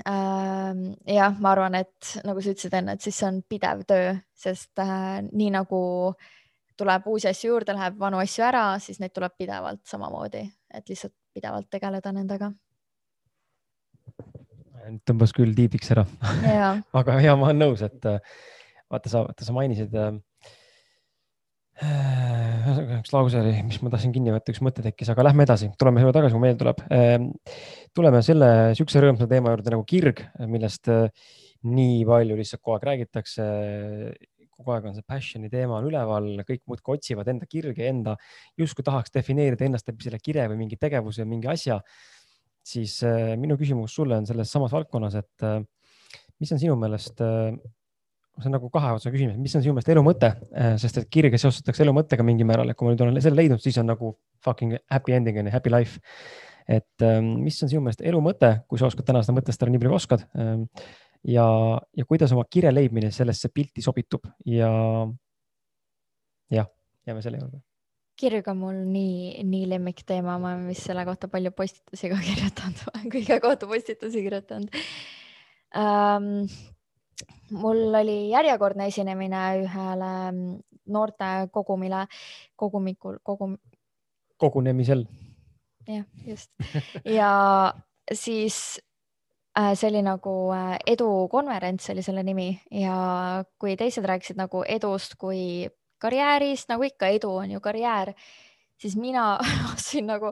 äh, 0.08 0.82
jah, 1.16 1.40
ma 1.40 1.54
arvan, 1.54 1.78
et 1.82 2.14
nagu 2.28 2.42
sa 2.42 2.54
ütlesid 2.54 2.78
enne, 2.80 2.96
et 2.96 3.06
siis 3.06 3.18
see 3.22 3.30
on 3.30 3.42
pidev 3.50 3.84
töö, 3.90 4.16
sest 4.46 4.82
äh, 4.82 5.22
nii 5.28 5.52
nagu 5.58 5.82
tuleb 6.82 7.08
uusi 7.12 7.30
asju 7.30 7.52
juurde, 7.52 7.76
läheb 7.78 8.00
vanu 8.00 8.22
asju 8.22 8.46
ära, 8.48 8.66
siis 8.82 9.02
neid 9.02 9.14
tuleb 9.14 9.36
pidevalt 9.38 9.84
samamoodi, 9.90 10.44
et 10.74 10.90
lihtsalt 10.90 11.14
pidevalt 11.36 11.70
tegeleda 11.72 12.14
nendega. 12.16 12.52
tõmbas 15.08 15.32
küll 15.38 15.54
tiibiks 15.56 15.92
ära 15.94 16.08
aga 17.00 17.20
ja 17.22 17.36
ma 17.38 17.52
olen 17.52 17.62
nõus, 17.68 17.84
et 17.86 18.06
äh, 18.10 18.18
vaata 18.90 19.12
sa, 19.12 19.26
vaata 19.28 19.46
sa 19.46 19.54
mainisid 19.56 19.94
äh, 19.94 20.16
ühesõnaga 21.82 23.00
üks 23.00 23.14
lause 23.14 23.40
oli, 23.42 23.54
mis 23.66 23.80
ma 23.82 23.92
tahtsin 23.94 24.14
kinni 24.14 24.34
võtta, 24.34 24.54
üks 24.54 24.62
mõte 24.66 24.84
tekkis, 24.86 25.10
aga 25.14 25.26
lähme 25.26 25.46
edasi, 25.48 25.72
tuleme 25.82 26.04
selle 26.04 26.14
tagasi, 26.16 26.36
kui 26.36 26.44
meelde 26.44 26.60
tuleb. 26.62 26.84
Ähm, 26.94 27.30
tuleme 27.98 28.22
selle 28.26 28.50
siukse 28.78 29.02
rõõmsa 29.02 29.28
teema 29.32 29.54
juurde 29.56 29.74
nagu 29.74 29.86
kirg, 29.90 30.22
millest 30.52 30.92
äh, 30.94 31.08
nii 31.68 32.04
palju 32.10 32.38
lihtsalt 32.38 32.62
kogu 32.62 32.78
aeg 32.78 32.88
räägitakse 32.92 33.48
kogu 34.62 34.76
aeg 34.76 34.88
on 34.92 34.96
see 34.98 35.06
passion'i 35.10 35.50
teema 35.50 35.80
on 35.80 35.90
üleval, 35.90 36.30
kõik 36.46 36.64
muudkui 36.70 37.00
otsivad 37.00 37.30
enda 37.34 37.48
kirge, 37.50 37.88
enda 37.90 38.16
justkui 38.60 38.86
tahaks 38.86 39.14
defineerida 39.14 39.66
ennast 39.66 39.90
läbi 39.90 40.06
selle 40.06 40.22
kire 40.22 40.46
või 40.52 40.62
mingi 40.64 40.78
tegevuse, 40.82 41.26
mingi 41.26 41.50
asja. 41.50 41.82
siis 42.62 43.00
äh, 43.02 43.34
minu 43.42 43.58
küsimus 43.58 43.96
sulle 43.98 44.20
on 44.22 44.28
selles 44.30 44.52
samas 44.54 44.72
valdkonnas, 44.72 45.16
et 45.18 45.46
äh, 45.48 45.62
mis 46.38 46.52
on 46.54 46.62
sinu 46.62 46.76
meelest 46.78 47.22
see 48.42 48.52
on 48.52 48.58
nagu 48.58 48.70
kahe 48.74 48.94
otsa 48.98 49.14
küsimus, 49.14 49.38
mis 49.42 49.56
on 49.58 49.66
sinu 49.66 49.76
meelest 49.76 49.92
elu 49.94 50.04
mõte 50.06 50.34
äh,, 50.34 50.76
sest 50.82 51.02
et 51.02 51.10
kirge 51.14 51.40
seostatakse 51.42 51.86
elu 51.86 51.94
mõttega 51.96 52.26
mingil 52.28 52.50
määral, 52.50 52.72
et 52.72 52.80
kui 52.80 52.88
ma 52.88 52.96
nüüd 52.96 53.06
olen 53.06 53.22
selle 53.22 53.40
leidnud, 53.40 53.62
siis 53.64 53.78
on 53.82 53.90
nagu 53.92 54.16
fucking 54.46 54.80
happy 54.92 55.16
ending 55.18 55.40
on 55.42 55.50
ju, 55.50 55.56
happy 55.56 55.74
life. 55.74 56.02
et 56.70 57.06
äh, 57.06 57.22
mis 57.22 57.58
on 57.64 57.72
sinu 57.72 57.86
meelest 57.86 58.04
elu 58.06 58.20
mõte, 58.24 58.54
kui 58.70 58.80
sa 58.82 58.90
oskad 58.90 59.08
täna 59.08 59.24
seda 59.26 59.38
mõtestada 59.40 59.72
nii 59.72 59.82
palju 59.82 59.94
kui 59.94 60.02
oskad 60.02 60.28
äh, 60.38 60.86
ja, 61.28 61.48
ja 61.98 62.06
kuidas 62.08 62.32
oma 62.36 62.46
kire 62.50 62.72
leidmine 62.74 63.12
sellesse 63.14 63.50
pilti 63.54 63.84
sobitub 63.86 64.26
ja 64.46 64.70
jah, 66.52 66.70
jääme 67.08 67.22
selle 67.22 67.42
juurde. 67.42 67.62
kirg 68.22 68.48
on 68.52 68.58
mul 68.62 68.82
nii, 68.86 69.44
nii 69.50 69.70
lemmikteema, 69.70 70.38
ma 70.38 70.54
olen 70.54 70.68
vist 70.70 70.86
selle 70.86 71.06
kohta 71.08 71.30
palju 71.32 71.54
postitusi 71.58 72.12
ka 72.12 72.20
kirjutanud, 72.22 72.84
olen 72.94 73.10
kõige 73.16 73.40
kohta 73.42 73.70
postitusi 73.70 74.26
kirjutanud 74.28 74.78
um,. 75.76 76.46
Mul 77.52 77.96
oli 78.02 78.18
järjekordne 78.30 78.88
esinemine 78.92 79.42
ühele 79.64 80.14
noorte 80.92 81.32
kogumile, 81.52 82.06
kogumikul, 82.56 83.20
kogum. 83.24 83.58
kogunemisel. 84.38 85.06
jah, 85.88 86.06
just 86.26 86.52
ja 87.06 87.34
siis 88.14 88.80
Äh, 89.60 89.74
see 89.76 89.90
oli 89.90 90.00
nagu 90.00 90.32
äh, 90.56 90.78
edukonverents 90.88 91.90
oli 91.92 92.04
selle 92.06 92.22
nimi 92.24 92.54
ja 92.72 93.44
kui 93.60 93.74
teised 93.76 94.06
rääkisid 94.08 94.38
nagu 94.40 94.62
edust 94.64 95.18
kui 95.20 95.68
karjäärist, 96.00 96.70
nagu 96.72 96.88
ikka 96.88 97.10
edu 97.12 97.34
on 97.42 97.52
ju 97.52 97.60
karjäär, 97.60 98.14
siis 98.80 98.96
mina 98.96 99.26
ostsin 99.74 100.08
nagu 100.08 100.32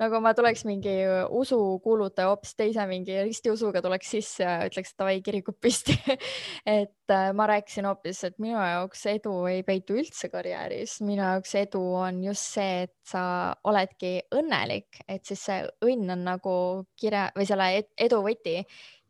nagu 0.00 0.18
ma 0.20 0.32
tuleks 0.36 0.64
mingi 0.68 0.92
usukuulutaja 1.38 2.28
hoopis 2.28 2.52
teise 2.58 2.84
mingi 2.88 3.16
ristiusuga 3.24 3.80
tuleks 3.84 4.10
sisse 4.16 4.44
ja 4.44 4.66
ütleks 4.68 4.92
davai 4.98 5.20
kirikud 5.24 5.56
püsti. 5.62 5.96
Et 6.78 7.12
äh, 7.14 7.30
ma 7.36 7.46
rääkisin 7.48 7.86
hoopis, 7.88 8.22
et 8.26 8.36
minu 8.42 8.58
jaoks 8.58 9.06
edu 9.10 9.32
ei 9.50 9.62
peitu 9.66 9.96
üldse 10.00 10.28
karjääris, 10.32 10.98
minu 11.06 11.22
jaoks 11.22 11.54
edu 11.62 11.80
on 12.02 12.18
just 12.24 12.56
see, 12.56 12.82
et 12.86 12.94
sa 13.06 13.22
oledki 13.64 14.18
õnnelik, 14.34 15.00
et 15.08 15.24
siis 15.24 15.44
see 15.48 15.62
õnn 15.86 16.12
on 16.16 16.26
nagu 16.26 16.56
kire 16.98 17.28
või 17.36 17.46
selle 17.48 17.70
edu 18.08 18.20
võti 18.26 18.58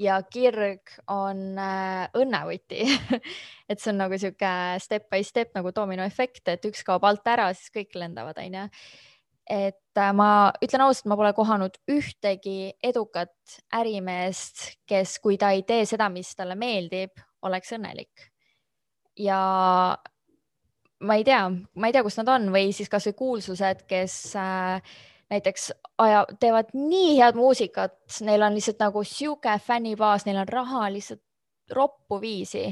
ja 0.03 0.21
kirg 0.31 0.93
on 1.11 1.57
äh, 1.59 2.07
õnnevõti. 2.21 2.85
Et 3.67 3.81
see 3.83 3.91
on 3.91 3.97
nagu 3.99 4.15
sihuke 4.15 4.49
step 4.79 5.09
by 5.11 5.25
step 5.27 5.57
nagu 5.57 5.73
dominoefekt, 5.75 6.45
et 6.53 6.69
üks 6.69 6.85
kaob 6.87 7.03
alt 7.09 7.27
ära, 7.27 7.49
siis 7.57 7.73
kõik 7.75 7.97
lendavad, 7.99 8.39
onju 8.39 8.69
et 9.47 9.79
ma 10.17 10.53
ütlen 10.63 10.85
ausalt, 10.85 11.09
ma 11.11 11.17
pole 11.19 11.33
kohanud 11.37 11.79
ühtegi 11.91 12.73
edukat 12.85 13.59
ärimeest, 13.75 14.67
kes, 14.89 15.19
kui 15.23 15.39
ta 15.41 15.53
ei 15.57 15.65
tee 15.69 15.85
seda, 15.89 16.09
mis 16.13 16.35
talle 16.37 16.57
meeldib, 16.59 17.17
oleks 17.47 17.73
õnnelik. 17.77 18.31
ja 19.17 19.41
ma 21.01 21.15
ei 21.17 21.25
tea, 21.25 21.43
ma 21.51 21.89
ei 21.89 21.95
tea, 21.95 22.03
kus 22.05 22.17
nad 22.21 22.29
on 22.33 22.51
või 22.55 22.73
siis 22.77 22.91
kasvõi 22.93 23.17
kuulsused, 23.17 23.85
kes 23.89 24.17
äh, 24.41 24.97
näiteks 25.33 25.71
aja, 26.03 26.25
teevad 26.41 26.73
nii 26.77 27.17
head 27.19 27.39
muusikat, 27.39 27.99
neil 28.27 28.45
on 28.47 28.57
lihtsalt 28.57 28.81
nagu 28.83 29.03
sihuke 29.05 29.57
fännibaas, 29.63 30.27
neil 30.27 30.41
on 30.43 30.49
raha 30.49 30.87
lihtsalt 30.95 31.23
roppu 31.75 32.21
viisi 32.23 32.69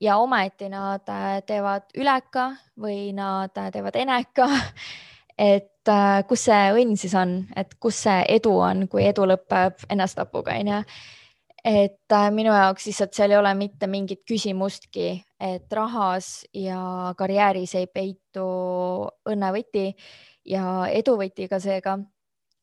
ja 0.00 0.18
ometi 0.20 0.68
nad 0.68 1.08
äh, 1.08 1.40
teevad 1.46 1.88
üleka 1.96 2.50
või 2.80 3.12
nad 3.16 3.56
äh, 3.56 3.70
teevad 3.72 3.96
eneka 3.96 4.48
et 5.38 5.88
äh, 5.88 6.22
kus 6.28 6.46
see 6.48 6.72
õnn 6.80 6.96
siis 6.98 7.14
on, 7.18 7.38
et 7.56 7.76
kus 7.80 8.00
see 8.06 8.24
edu 8.36 8.54
on, 8.64 8.86
kui 8.88 9.04
edu 9.06 9.26
lõpeb 9.28 9.84
ennasttapuga, 9.92 10.56
onju. 10.60 10.80
et 11.64 12.12
äh, 12.12 12.28
minu 12.32 12.54
jaoks 12.54 12.88
lihtsalt 12.88 13.14
seal 13.14 13.34
ei 13.34 13.38
ole 13.38 13.54
mitte 13.54 13.86
mingit 13.86 14.24
küsimustki, 14.28 15.08
et 15.40 15.72
rahas 15.72 16.46
ja 16.54 17.14
karjääris 17.18 17.74
ei 17.74 17.86
peitu 17.86 18.48
õnnevõti 19.28 19.90
ja 20.46 20.86
eduvõti 20.92 21.48
ka 21.48 21.60
seega 21.60 21.98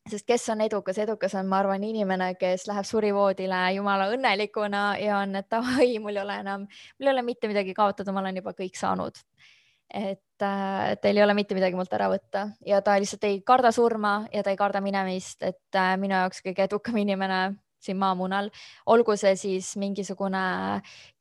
sest 0.09 0.25
kes 0.27 0.49
on 0.51 0.61
edukas, 0.65 0.97
edukas 0.99 1.35
on, 1.39 1.47
ma 1.47 1.61
arvan, 1.61 1.83
inimene, 1.87 2.33
kes 2.35 2.65
läheb 2.67 2.87
surivoodile 2.87 3.59
jumala 3.77 4.09
õnnelikuna 4.11 4.83
ja 4.99 5.21
on, 5.21 5.37
et 5.39 5.47
davai, 5.53 5.93
mul 6.03 6.17
ei 6.17 6.23
ole 6.25 6.39
enam, 6.43 6.65
mul 6.97 7.07
ei 7.07 7.13
ole 7.13 7.23
mitte 7.23 7.51
midagi 7.51 7.75
kaotada, 7.77 8.11
ma 8.11 8.23
olen 8.23 8.41
juba 8.41 8.55
kõik 8.57 8.79
saanud 8.79 9.21
et 9.93 10.41
äh, 10.41 10.95
teil 11.01 11.17
ei 11.17 11.23
ole 11.23 11.35
mitte 11.37 11.55
midagi 11.57 11.77
mult 11.77 11.93
ära 11.93 12.09
võtta. 12.11 12.47
Ja 12.65 12.81
ta 12.81 12.97
lihtsalt 12.99 13.27
ei 13.29 13.41
karda 13.45 13.71
surma 13.71 14.23
ja 14.33 14.43
ta 14.43 14.53
ei 14.53 14.59
karda 14.59 14.81
minemist, 14.81 15.43
et 15.45 15.77
äh, 15.77 15.93
minu 16.01 16.17
jaoks 16.17 16.41
kõige 16.45 16.65
edukam 16.65 16.97
inimene 16.97 17.43
siin 17.83 17.99
maamunal, 17.99 18.49
olgu 18.87 19.15
see 19.19 19.33
siis 19.35 19.73
mingisugune 19.79 20.43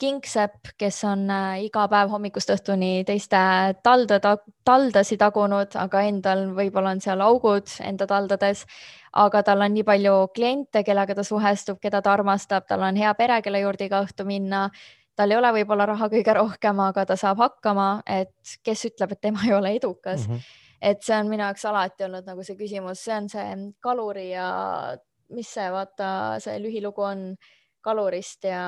kingsepp, 0.01 0.73
kes 0.79 1.03
on 1.09 1.27
äh, 1.31 1.65
iga 1.67 1.89
päev 1.91 2.13
hommikust 2.15 2.53
õhtuni 2.55 3.03
teiste 3.09 3.41
talde 3.83 4.21
ta,, 4.23 4.37
taldasi 4.67 5.19
tagunud, 5.21 5.75
aga 5.79 6.05
endal 6.09 6.49
võib-olla 6.57 6.95
on 6.95 7.03
seal 7.03 7.25
augud 7.25 7.75
enda 7.83 8.07
taldades, 8.11 8.65
aga 9.13 9.43
tal 9.47 9.67
on 9.67 9.75
nii 9.75 9.87
palju 9.87 10.17
kliente, 10.37 10.85
kellega 10.87 11.19
ta 11.19 11.27
suhestub, 11.27 11.81
keda 11.83 12.03
ta 12.03 12.15
armastab, 12.15 12.69
tal 12.69 12.87
on 12.87 13.01
hea 13.01 13.13
pere, 13.19 13.43
kelle 13.43 13.65
juurde 13.65 13.91
iga 13.91 14.05
õhtu 14.07 14.27
minna 14.29 14.69
tal 15.17 15.31
ei 15.31 15.39
ole 15.39 15.53
võib-olla 15.59 15.87
raha 15.93 16.09
kõige 16.13 16.35
rohkem, 16.37 16.83
aga 16.85 17.07
ta 17.09 17.17
saab 17.21 17.41
hakkama, 17.43 18.03
et 18.09 18.57
kes 18.65 18.87
ütleb, 18.91 19.15
et 19.15 19.23
tema 19.29 19.45
ei 19.47 19.55
ole 19.57 19.75
edukas 19.77 20.27
mm. 20.27 20.35
-hmm. 20.35 20.61
et 20.93 21.03
see 21.03 21.17
on 21.17 21.29
minu 21.31 21.45
jaoks 21.45 21.65
alati 21.69 22.07
olnud 22.09 22.29
nagu 22.29 22.45
see 22.45 22.57
küsimus, 22.57 23.05
see 23.05 23.17
on 23.17 23.29
see 23.29 23.49
kaluri 23.81 24.31
ja 24.31 24.47
mis 25.33 25.49
see, 25.55 25.69
vaata, 25.73 26.39
see 26.45 26.59
lühilugu 26.61 27.05
on 27.07 27.27
kalurist 27.83 28.45
ja 28.45 28.63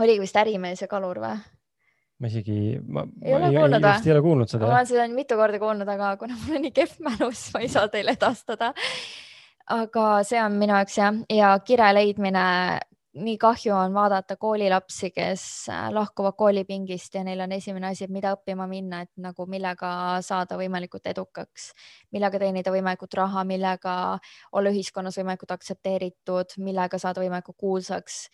oligi 0.00 0.20
vist 0.20 0.36
ärimees 0.36 0.82
ja 0.82 0.88
kalur 0.88 1.20
või? 1.22 1.36
ma 2.16 2.30
isegi, 2.30 2.78
ma 2.88 3.04
ei 3.24 3.34
ole 3.36 3.52
kuulnud 3.52 3.84
või? 3.84 4.08
ei 4.08 4.12
ole 4.14 4.24
kuulnud 4.24 4.52
seda. 4.52 4.66
ma 4.66 4.74
olen 4.78 4.90
seda 4.90 5.06
mitu 5.12 5.38
korda 5.38 5.60
kuulnud, 5.60 5.88
aga 5.96 6.14
kuna 6.20 6.36
mul 6.42 6.58
on 6.58 6.66
nii 6.66 6.74
kehv 6.76 7.00
mälu, 7.04 7.30
siis 7.32 7.54
ma 7.54 7.64
ei 7.64 7.72
saa 7.72 7.90
teile 7.92 8.16
edastada. 8.16 8.72
aga 9.76 10.06
see 10.24 10.40
on 10.42 10.56
minu 10.60 10.76
jaoks 10.78 10.98
jah, 11.00 11.18
ja 11.32 11.52
kire 11.66 11.90
leidmine 11.96 12.46
nii 13.16 13.36
kahju 13.40 13.72
on 13.74 13.94
vaadata 13.94 14.36
koolilapsi, 14.36 15.10
kes 15.14 15.42
äh, 15.72 15.88
lahkuvad 15.94 16.36
koolipingist 16.38 17.14
ja 17.14 17.22
neil 17.24 17.40
on 17.40 17.52
esimene 17.56 17.90
asi, 17.90 18.04
et 18.04 18.12
mida 18.12 18.34
õppima 18.36 18.66
minna, 18.68 19.02
et 19.06 19.12
nagu 19.22 19.46
millega 19.50 19.90
saada 20.24 20.58
võimalikult 20.60 21.06
edukaks, 21.08 21.70
millega 22.12 22.40
teenida 22.42 22.74
võimalikult 22.74 23.16
raha, 23.16 23.44
millega 23.48 23.96
olla 24.52 24.74
ühiskonnas 24.74 25.16
võimalikult 25.20 25.56
aktsepteeritud, 25.56 26.58
millega 26.64 27.00
saada 27.00 27.24
võimalikult 27.24 27.58
kuulsaks. 27.60 28.26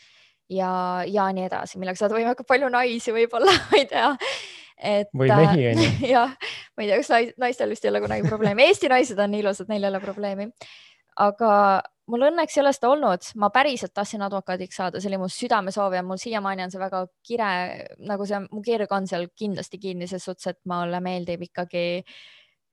ja, 0.51 0.73
ja 1.07 1.31
nii 1.33 1.47
edasi, 1.47 1.79
millega 1.79 2.01
saada 2.01 2.19
võimalikult 2.19 2.49
palju 2.49 2.69
naisi 2.73 3.15
võib-olla 3.15 3.55
ma 3.71 3.79
ei 3.79 3.87
tea. 3.91 4.13
et. 4.79 5.13
või 5.15 5.31
mehi 5.31 5.69
on 5.73 5.83
ju. 5.85 5.91
jah, 6.17 6.39
ma 6.77 6.85
ei 6.85 6.91
tea, 6.91 7.03
kas 7.03 7.37
naistel 7.39 7.71
vist 7.71 7.85
ei 7.87 7.95
ole 7.95 8.03
kunagi 8.03 8.27
probleemi, 8.29 8.67
Eesti 8.67 8.91
naised 8.91 9.21
on 9.23 9.39
ilusad, 9.39 9.71
neil 9.71 9.87
ei 9.87 9.95
ole 9.95 10.03
probleemi. 10.03 10.51
Aga 11.21 11.53
mul 12.11 12.27
õnneks 12.29 12.57
ei 12.57 12.63
ole 12.63 12.73
seda 12.75 12.91
olnud, 12.93 13.29
ma 13.41 13.51
päriselt 13.55 13.95
tahtsin 13.95 14.25
advokaadiks 14.27 14.79
saada, 14.81 15.01
see 15.01 15.11
oli 15.11 15.21
mu 15.23 15.29
südamesoov 15.33 15.97
ja 15.97 16.03
mul 16.07 16.21
siiamaani 16.21 16.67
on 16.67 16.73
see 16.75 16.83
väga 16.83 17.05
kire, 17.27 17.51
nagu 18.11 18.27
see, 18.29 18.41
mu 18.51 18.63
kirg 18.65 18.93
on 18.93 19.07
seal 19.11 19.29
kindlasti 19.39 19.81
kinni 19.83 20.09
ses 20.11 20.25
suhtes, 20.27 20.51
et 20.53 20.61
mulle 20.69 21.01
meeldib 21.05 21.47
ikkagi 21.49 21.87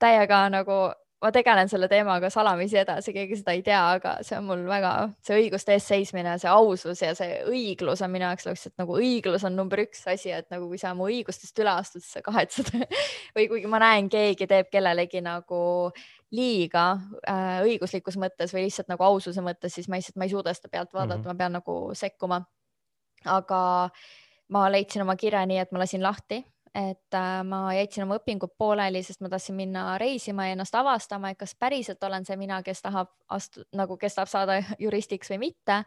täiega 0.00 0.42
nagu 0.52 0.80
ma 1.20 1.30
tegelen 1.34 1.68
selle 1.68 1.88
teemaga 1.88 2.30
salamisi 2.32 2.78
edasi, 2.80 3.12
keegi 3.12 3.36
seda 3.40 3.52
ei 3.56 3.62
tea, 3.64 3.80
aga 3.96 4.14
see 4.24 4.38
on 4.38 4.46
mul 4.48 4.62
väga, 4.68 4.92
see 5.26 5.36
õiguste 5.42 5.74
eest 5.76 5.90
seismine, 5.92 6.36
see 6.40 6.48
ausus 6.48 7.02
ja 7.04 7.10
see 7.16 7.42
õiglus 7.50 8.00
on 8.04 8.12
minu 8.12 8.24
jaoks 8.24 8.48
lihtsalt 8.48 8.76
nagu 8.80 8.96
õiglus 8.96 9.44
on 9.48 9.58
number 9.58 9.82
üks 9.84 10.06
asi, 10.08 10.32
et 10.32 10.48
nagu 10.52 10.68
kui 10.70 10.80
sa 10.80 10.94
mu 10.96 11.10
õigustest 11.10 11.60
üle 11.60 11.74
astud, 11.74 12.04
siis 12.04 12.16
sa 12.16 12.24
kahetsed 12.24 12.72
või 13.36 13.50
kuigi 13.52 13.68
ma 13.70 13.82
näen, 13.82 14.08
keegi 14.12 14.48
teeb 14.48 14.70
kellelegi 14.72 15.20
nagu 15.24 15.60
liiga 16.36 16.86
äh, 17.28 17.58
õiguslikus 17.66 18.16
mõttes 18.20 18.54
või 18.56 18.64
lihtsalt 18.68 18.88
nagu 18.92 19.04
aususe 19.04 19.44
mõttes, 19.44 19.74
siis 19.76 19.90
ma 19.90 20.00
lihtsalt, 20.00 20.16
ma 20.16 20.28
ei 20.28 20.32
suuda 20.32 20.54
seda 20.56 20.72
pealt 20.72 20.94
vaadata 20.94 21.18
mm, 21.18 21.26
-hmm. 21.26 21.36
ma 21.36 21.42
pean 21.42 21.56
nagu 21.58 21.76
sekkuma. 21.98 22.40
aga 23.28 23.60
ma 24.48 24.68
leidsin 24.72 25.02
oma 25.02 25.16
kirja 25.16 25.44
nii, 25.46 25.58
et 25.60 25.72
ma 25.72 25.82
lasin 25.82 26.02
lahti 26.02 26.40
et 26.74 27.14
äh, 27.14 27.42
ma 27.46 27.60
jätsin 27.74 28.04
oma 28.04 28.20
õpingud 28.20 28.52
pooleli, 28.58 29.02
sest 29.02 29.22
ma 29.24 29.30
tahtsin 29.32 29.56
minna 29.58 29.96
reisima 29.98 30.46
ja 30.46 30.54
ennast 30.54 30.74
avastama, 30.78 31.32
et 31.32 31.38
kas 31.40 31.56
päriselt 31.58 32.02
olen 32.06 32.26
see 32.26 32.36
mina, 32.38 32.60
kes 32.62 32.82
tahab 32.84 33.10
astu-, 33.34 33.64
nagu, 33.76 33.96
kes 33.98 34.18
tahab 34.18 34.30
saada 34.30 34.58
juristiks 34.84 35.32
või 35.32 35.46
mitte. 35.48 35.84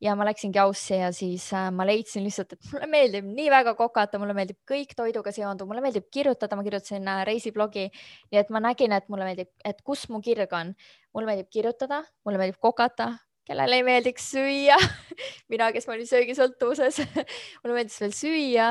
ja 0.00 0.12
ma 0.14 0.22
läksingi 0.28 0.60
Aussi 0.62 0.94
ja 0.94 1.08
siis 1.12 1.48
äh, 1.56 1.70
ma 1.74 1.86
leidsin 1.88 2.22
lihtsalt, 2.22 2.52
et 2.52 2.68
mulle 2.72 2.86
meeldib 2.86 3.24
nii 3.26 3.48
väga 3.50 3.74
kokata, 3.74 4.20
mulle 4.20 4.36
meeldib 4.36 4.60
kõik 4.68 4.92
toiduga 4.96 5.32
seonduv, 5.34 5.66
mulle 5.66 5.82
meeldib 5.82 6.06
kirjutada, 6.12 6.56
ma 6.56 6.66
kirjutasin 6.66 7.08
äh, 7.08 7.24
reisiblogi, 7.26 7.88
nii 8.30 8.42
et 8.42 8.52
ma 8.54 8.62
nägin, 8.62 8.92
et 8.92 9.08
mulle 9.08 9.26
meeldib, 9.30 9.50
et 9.64 9.80
kus 9.82 10.06
mu 10.12 10.20
kirg 10.20 10.52
on. 10.52 10.74
mulle 11.16 11.32
meeldib 11.32 11.48
kirjutada, 11.50 12.04
mulle 12.24 12.38
meeldib 12.38 12.60
kokata, 12.60 13.14
kellele 13.48 13.78
ei 13.80 13.84
meeldiks 13.86 14.28
süüa. 14.34 14.76
Mina, 15.52 15.70
kes 15.74 15.88
ma 15.88 15.96
olin 15.96 16.08
söögisõltuvuses 16.08 17.00
mulle 17.62 17.76
meeldis 17.78 17.98
veel 18.02 18.14
süüa. 18.16 18.68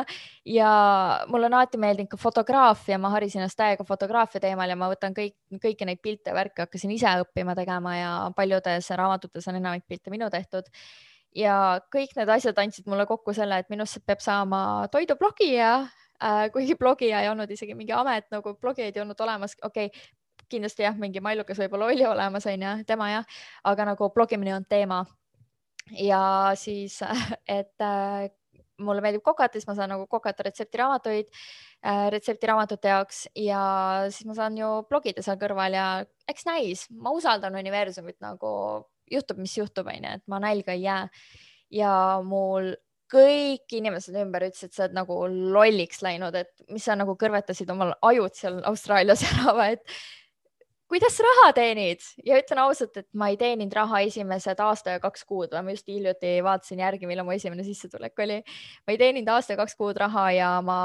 Ja 0.47 0.71
mulle 1.32 1.49
on 1.49 1.57
alati 1.57 1.82
meeldinud 1.82 2.11
ka 2.13 2.21
fotograafia, 2.21 2.99
ma 3.01 3.11
harisin 3.15 3.43
ennast 3.43 3.59
täiega 3.59 3.86
fotograafia 3.88 4.43
teemal 4.43 4.71
ja 4.71 4.78
ma 4.80 4.89
võtan 4.93 5.17
kõik, 5.17 5.36
kõiki 5.63 5.89
neid 5.89 6.01
pilte 6.03 6.36
värke 6.38 6.67
hakkasin 6.67 6.93
ise 6.95 7.17
õppima 7.23 7.57
tegema 7.57 7.97
ja 7.97 8.15
paljudes 8.38 8.91
raamatutes 8.93 9.49
on 9.49 9.59
enamik 9.59 9.88
pilte 9.89 10.13
minu 10.13 10.30
tehtud. 10.34 10.69
Ja 11.38 11.80
kõik 11.93 12.15
need 12.17 12.30
asjad 12.34 12.57
andsid 12.61 12.88
mulle 12.89 13.05
kokku 13.09 13.34
selle, 13.36 13.59
et 13.61 13.69
minust 13.73 13.99
peab 14.05 14.21
saama 14.23 14.61
toidublogija. 14.93 15.71
Äh, 16.17 16.47
kuigi 16.49 16.73
blogija 16.73 17.19
ei 17.21 17.28
olnud 17.30 17.51
isegi 17.53 17.75
mingi 17.78 17.93
amet, 17.93 18.25
nagu 18.34 18.55
blogijaid 18.57 18.95
ei 18.95 19.03
olnud 19.03 19.19
olemas, 19.21 19.53
okei 19.61 19.91
okay,, 19.91 20.07
kindlasti 20.49 20.85
jah, 20.85 20.97
mingi 20.99 21.21
Mailukas 21.23 21.59
võib-olla 21.61 21.91
oli 21.91 22.05
olemas, 22.07 22.47
onju, 22.49 22.73
tema 22.87 23.11
jah, 23.11 23.39
aga 23.67 23.91
nagu 23.93 24.11
blogimine 24.15 24.55
on 24.55 24.65
teema. 24.69 25.03
ja 25.91 26.51
siis, 26.59 26.99
et 27.59 27.83
äh, 27.83 28.27
mulle 28.83 29.01
meeldib 29.01 29.23
kokata, 29.25 29.57
siis 29.57 29.67
ma 29.67 29.75
saan 29.77 29.91
nagu 29.93 30.05
kokata 30.09 30.45
retseptiraamatuid 30.47 31.29
äh, 31.31 32.07
retseptiraamatute 32.13 32.91
jaoks 32.93 33.23
ja 33.35 33.61
siis 34.11 34.27
ma 34.29 34.35
saan 34.37 34.57
ju 34.59 34.69
blogida 34.89 35.23
seal 35.25 35.39
kõrval 35.41 35.77
ja 35.77 35.87
eks 36.29 36.45
näis, 36.49 36.85
ma 36.91 37.13
usaldan 37.15 37.57
universumit 37.57 38.19
nagu 38.23 38.51
juhtub, 39.11 39.39
mis 39.41 39.55
juhtub, 39.57 39.87
onju, 39.87 40.17
et 40.19 40.25
ma 40.27 40.41
nälga 40.43 40.75
ei 40.75 40.83
jää. 40.83 41.07
ja 41.73 41.93
mul 42.23 42.75
kõik 43.11 43.71
inimesed 43.71 44.15
ümber 44.19 44.47
ütlesid, 44.49 44.73
sa 44.75 44.85
oled 44.85 44.95
nagu 44.97 45.17
lolliks 45.55 46.01
läinud, 46.03 46.35
et 46.35 46.51
mis 46.71 46.83
sa 46.83 46.95
nagu 46.99 47.15
kõrvetasid 47.19 47.69
omal 47.71 47.93
ajud 48.09 48.35
seal 48.35 48.59
Austraalias 48.67 49.23
ära 49.31 49.71
et 49.71 49.97
kuidas 50.88 51.17
raha 51.23 51.51
teenid? 51.57 52.03
Ja 52.25 52.38
ütlen 52.39 52.61
ausalt, 52.63 52.97
et 52.99 53.07
ma 53.17 53.29
ei 53.31 53.38
teeninud 53.39 53.73
raha 53.75 54.01
esimesed 54.07 54.59
aasta 54.63 54.95
ja 54.95 55.01
kaks 55.03 55.25
kuud, 55.27 55.55
ma 55.63 55.75
just 55.75 55.89
hiljuti 55.91 56.38
vaatasin 56.45 56.83
järgi, 56.83 57.09
millal 57.09 57.27
mu 57.27 57.35
esimene 57.35 57.65
sissetulek 57.67 58.19
oli. 58.23 58.41
ma 58.88 58.95
ei 58.95 59.01
teeninud 59.01 59.31
aasta 59.35 59.55
ja 59.55 59.61
kaks 59.61 59.75
kuud 59.79 59.99
raha 59.99 60.29
ja 60.38 60.51
ma 60.65 60.79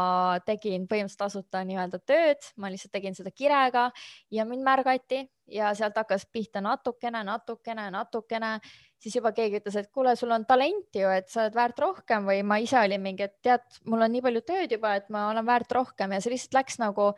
tegin 0.47 0.89
põhimõtteliselt 0.91 1.23
tasuta 1.23 1.63
nii-öelda 1.69 2.03
tööd, 2.07 2.51
ma 2.57 2.73
lihtsalt 2.73 2.93
tegin 2.93 3.15
seda 3.19 3.31
kirega 3.31 3.91
ja 4.31 4.47
mind 4.49 4.67
märgati 4.67 5.27
ja 5.53 5.75
sealt 5.75 5.97
hakkas 5.99 6.27
pihta 6.33 6.63
natukene, 6.65 7.23
natukene, 7.27 7.89
natukene, 7.93 8.57
siis 9.03 9.17
juba 9.19 9.33
keegi 9.37 9.59
ütles, 9.61 9.77
et 9.79 9.91
kuule, 9.95 10.15
sul 10.17 10.33
on 10.35 10.47
talenti 10.49 11.03
ju, 11.03 11.11
et 11.11 11.29
sa 11.31 11.45
oled 11.45 11.57
väärt 11.57 11.83
rohkem 11.83 12.29
või 12.29 12.43
ma 12.47 12.59
ise 12.63 12.79
olin 12.81 13.03
mingi, 13.03 13.27
et 13.27 13.39
tead, 13.45 13.65
mul 13.91 14.05
on 14.07 14.15
nii 14.15 14.25
palju 14.25 14.45
tööd 14.47 14.77
juba, 14.77 14.95
et 14.99 15.09
ma 15.13 15.29
olen 15.31 15.47
väärt 15.47 15.75
rohkem. 15.75 16.15
Ja 16.15 16.23
see 16.23 16.35
lihtsalt 16.35 16.61
läks 16.61 16.79
nagu 16.83 17.11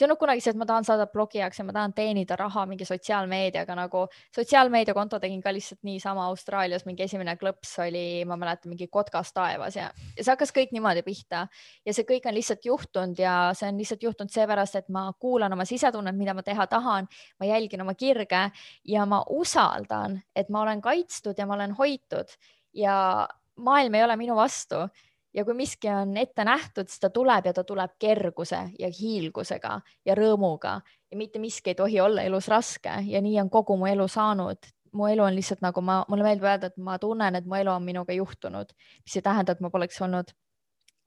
see 0.00 0.08
on 0.08 0.16
kunagi 0.16 0.40
see, 0.40 0.54
et 0.54 0.58
ma 0.58 0.66
tahan 0.68 0.86
saada 0.86 1.06
blogijaks 1.12 1.60
ja 1.60 1.64
ma 1.68 1.74
tahan 1.76 1.92
teenida 1.96 2.36
raha 2.40 2.64
mingi 2.70 2.86
sotsiaalmeediaga 2.88 3.76
nagu 3.76 4.06
sotsiaalmeediakonto 4.36 5.20
tegin 5.20 5.42
ka 5.44 5.52
lihtsalt 5.52 5.82
niisama 5.86 6.24
Austraalias, 6.30 6.86
mingi 6.88 7.04
esimene 7.04 7.36
klõps 7.40 7.74
oli, 7.84 8.24
ma 8.28 8.38
mäletan, 8.40 8.72
mingi 8.72 8.88
kotkas 8.92 9.34
taevas 9.36 9.76
ja, 9.76 9.90
ja 10.16 10.24
see 10.24 10.32
hakkas 10.32 10.54
kõik 10.56 10.72
niimoodi 10.76 11.04
pihta. 11.06 11.46
Ja 11.86 11.94
see 11.96 12.06
kõik 12.08 12.28
on 12.30 12.36
lihtsalt 12.36 12.64
juhtunud 12.64 13.20
ja 13.20 13.34
see 13.56 13.68
on 13.68 13.80
lihtsalt 13.80 14.06
juhtunud 14.08 14.32
seepärast, 14.32 14.78
et 14.80 14.88
ma 14.92 15.06
kuulan 15.20 15.52
oma 15.52 15.66
sisetunnet, 15.68 16.16
mida 16.16 16.34
ma 16.36 16.44
teha 16.46 16.66
tahan, 16.70 17.10
ma 17.40 17.50
jälgin 17.50 17.84
oma 17.84 17.96
kirge 17.98 18.46
ja 18.88 19.04
ma 19.08 19.20
usaldan, 19.28 20.20
et 20.36 20.48
ma 20.48 20.64
olen 20.64 20.80
kaitstud 20.84 21.38
ja 21.38 21.46
ma 21.46 21.58
olen 21.58 21.76
hoitud 21.76 22.32
ja 22.76 23.28
maailm 23.60 23.94
ei 23.94 24.04
ole 24.04 24.16
minu 24.16 24.36
vastu 24.38 24.86
ja 25.34 25.44
kui 25.44 25.54
miski 25.54 25.88
on 25.88 26.16
ette 26.16 26.44
nähtud, 26.44 26.88
siis 26.88 27.00
ta 27.00 27.10
tuleb 27.10 27.46
ja 27.46 27.52
ta 27.52 27.64
tuleb 27.64 27.94
kerguse 27.98 28.60
ja 28.78 28.90
hiilgusega 29.00 29.80
ja 30.06 30.14
rõõmuga 30.18 30.80
ja 31.10 31.18
mitte 31.18 31.38
miski 31.38 31.70
ei 31.70 31.78
tohi 31.78 32.00
olla 32.00 32.22
elus 32.26 32.48
raske 32.48 33.00
ja 33.06 33.22
nii 33.22 33.40
on 33.40 33.50
kogu 33.50 33.76
mu 33.76 33.86
elu 33.86 34.08
saanud. 34.08 34.58
mu 34.92 35.06
elu 35.06 35.22
on 35.22 35.34
lihtsalt 35.34 35.60
nagu 35.62 35.80
ma, 35.80 36.04
mulle 36.08 36.24
meeldib 36.26 36.44
öelda, 36.44 36.66
et 36.66 36.76
ma 36.76 36.98
tunnen, 36.98 37.34
et 37.38 37.44
mu 37.46 37.54
elu 37.54 37.70
on 37.70 37.82
minuga 37.82 38.12
juhtunud, 38.12 38.72
mis 39.04 39.16
ei 39.16 39.22
tähenda, 39.22 39.52
et 39.52 39.60
ma 39.60 39.70
poleks 39.70 40.00
olnud, 40.02 40.32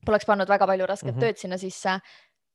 poleks 0.05 0.25
pannud 0.25 0.47
väga 0.47 0.67
palju 0.67 0.85
rasket 0.87 1.09
mm 1.09 1.17
-hmm. 1.17 1.25
tööd 1.25 1.37
sinna 1.37 1.57
sisse. 1.57 1.99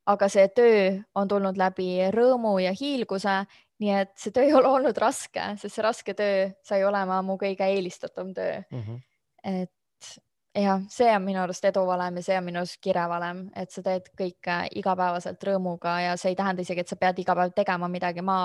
aga 0.08 0.28
see 0.28 0.48
töö 0.48 1.02
on 1.14 1.28
tulnud 1.28 1.56
läbi 1.56 2.08
rõõmu 2.10 2.58
ja 2.64 2.72
hiilguse, 2.72 3.44
nii 3.78 3.90
et 3.90 4.12
see 4.16 4.30
töö 4.32 4.42
ei 4.42 4.54
ole 4.54 4.68
olnud 4.68 4.96
raske, 4.96 5.40
sest 5.56 5.74
see 5.74 5.82
raske 5.82 6.14
töö 6.14 6.50
sai 6.62 6.84
olema 6.84 7.22
mu 7.22 7.36
kõige 7.36 7.64
eelistatum 7.64 8.32
töö 8.34 8.62
mm. 8.70 8.80
-hmm. 8.80 9.00
et 9.44 9.72
jah, 10.62 10.82
see 10.90 11.08
on 11.14 11.22
minu 11.24 11.40
arust 11.42 11.64
eduvalem 11.68 12.18
ja 12.18 12.22
see 12.26 12.38
on 12.38 12.44
minu 12.48 12.62
arust 12.62 12.80
kirevalem, 12.82 13.44
et 13.56 13.70
sa 13.74 13.82
teed 13.84 14.10
kõike 14.18 14.58
igapäevaselt 14.80 15.44
rõõmuga 15.50 15.98
ja 16.04 16.16
see 16.16 16.32
ei 16.32 16.38
tähenda 16.38 16.64
isegi, 16.64 16.84
et 16.84 16.90
sa 16.90 16.98
pead 17.00 17.18
iga 17.22 17.36
päev 17.38 17.54
tegema 17.56 17.88
midagi, 17.92 18.24
ma 18.24 18.38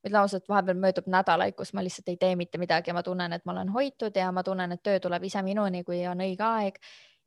ütlen 0.00 0.20
ausalt, 0.22 0.48
vahepeal 0.48 0.78
möödub 0.80 1.10
nädalaid, 1.12 1.54
kus 1.58 1.74
ma 1.76 1.84
lihtsalt 1.84 2.08
ei 2.08 2.16
tee 2.16 2.32
mitte 2.36 2.58
midagi. 2.58 2.90
Ja 2.90 2.96
ma 2.96 3.02
tunnen, 3.04 3.32
et 3.36 3.44
ma 3.44 3.52
olen 3.52 3.68
hoitud 3.74 4.16
ja 4.16 4.30
ma 4.32 4.42
tunnen, 4.42 4.72
et 4.72 4.82
töö 4.82 5.00
tuleb 5.00 5.24
ise 5.28 5.42
minuni, 5.44 5.84
kui 5.84 6.00
on 6.08 6.24
õige 6.24 6.46
aeg 6.46 6.80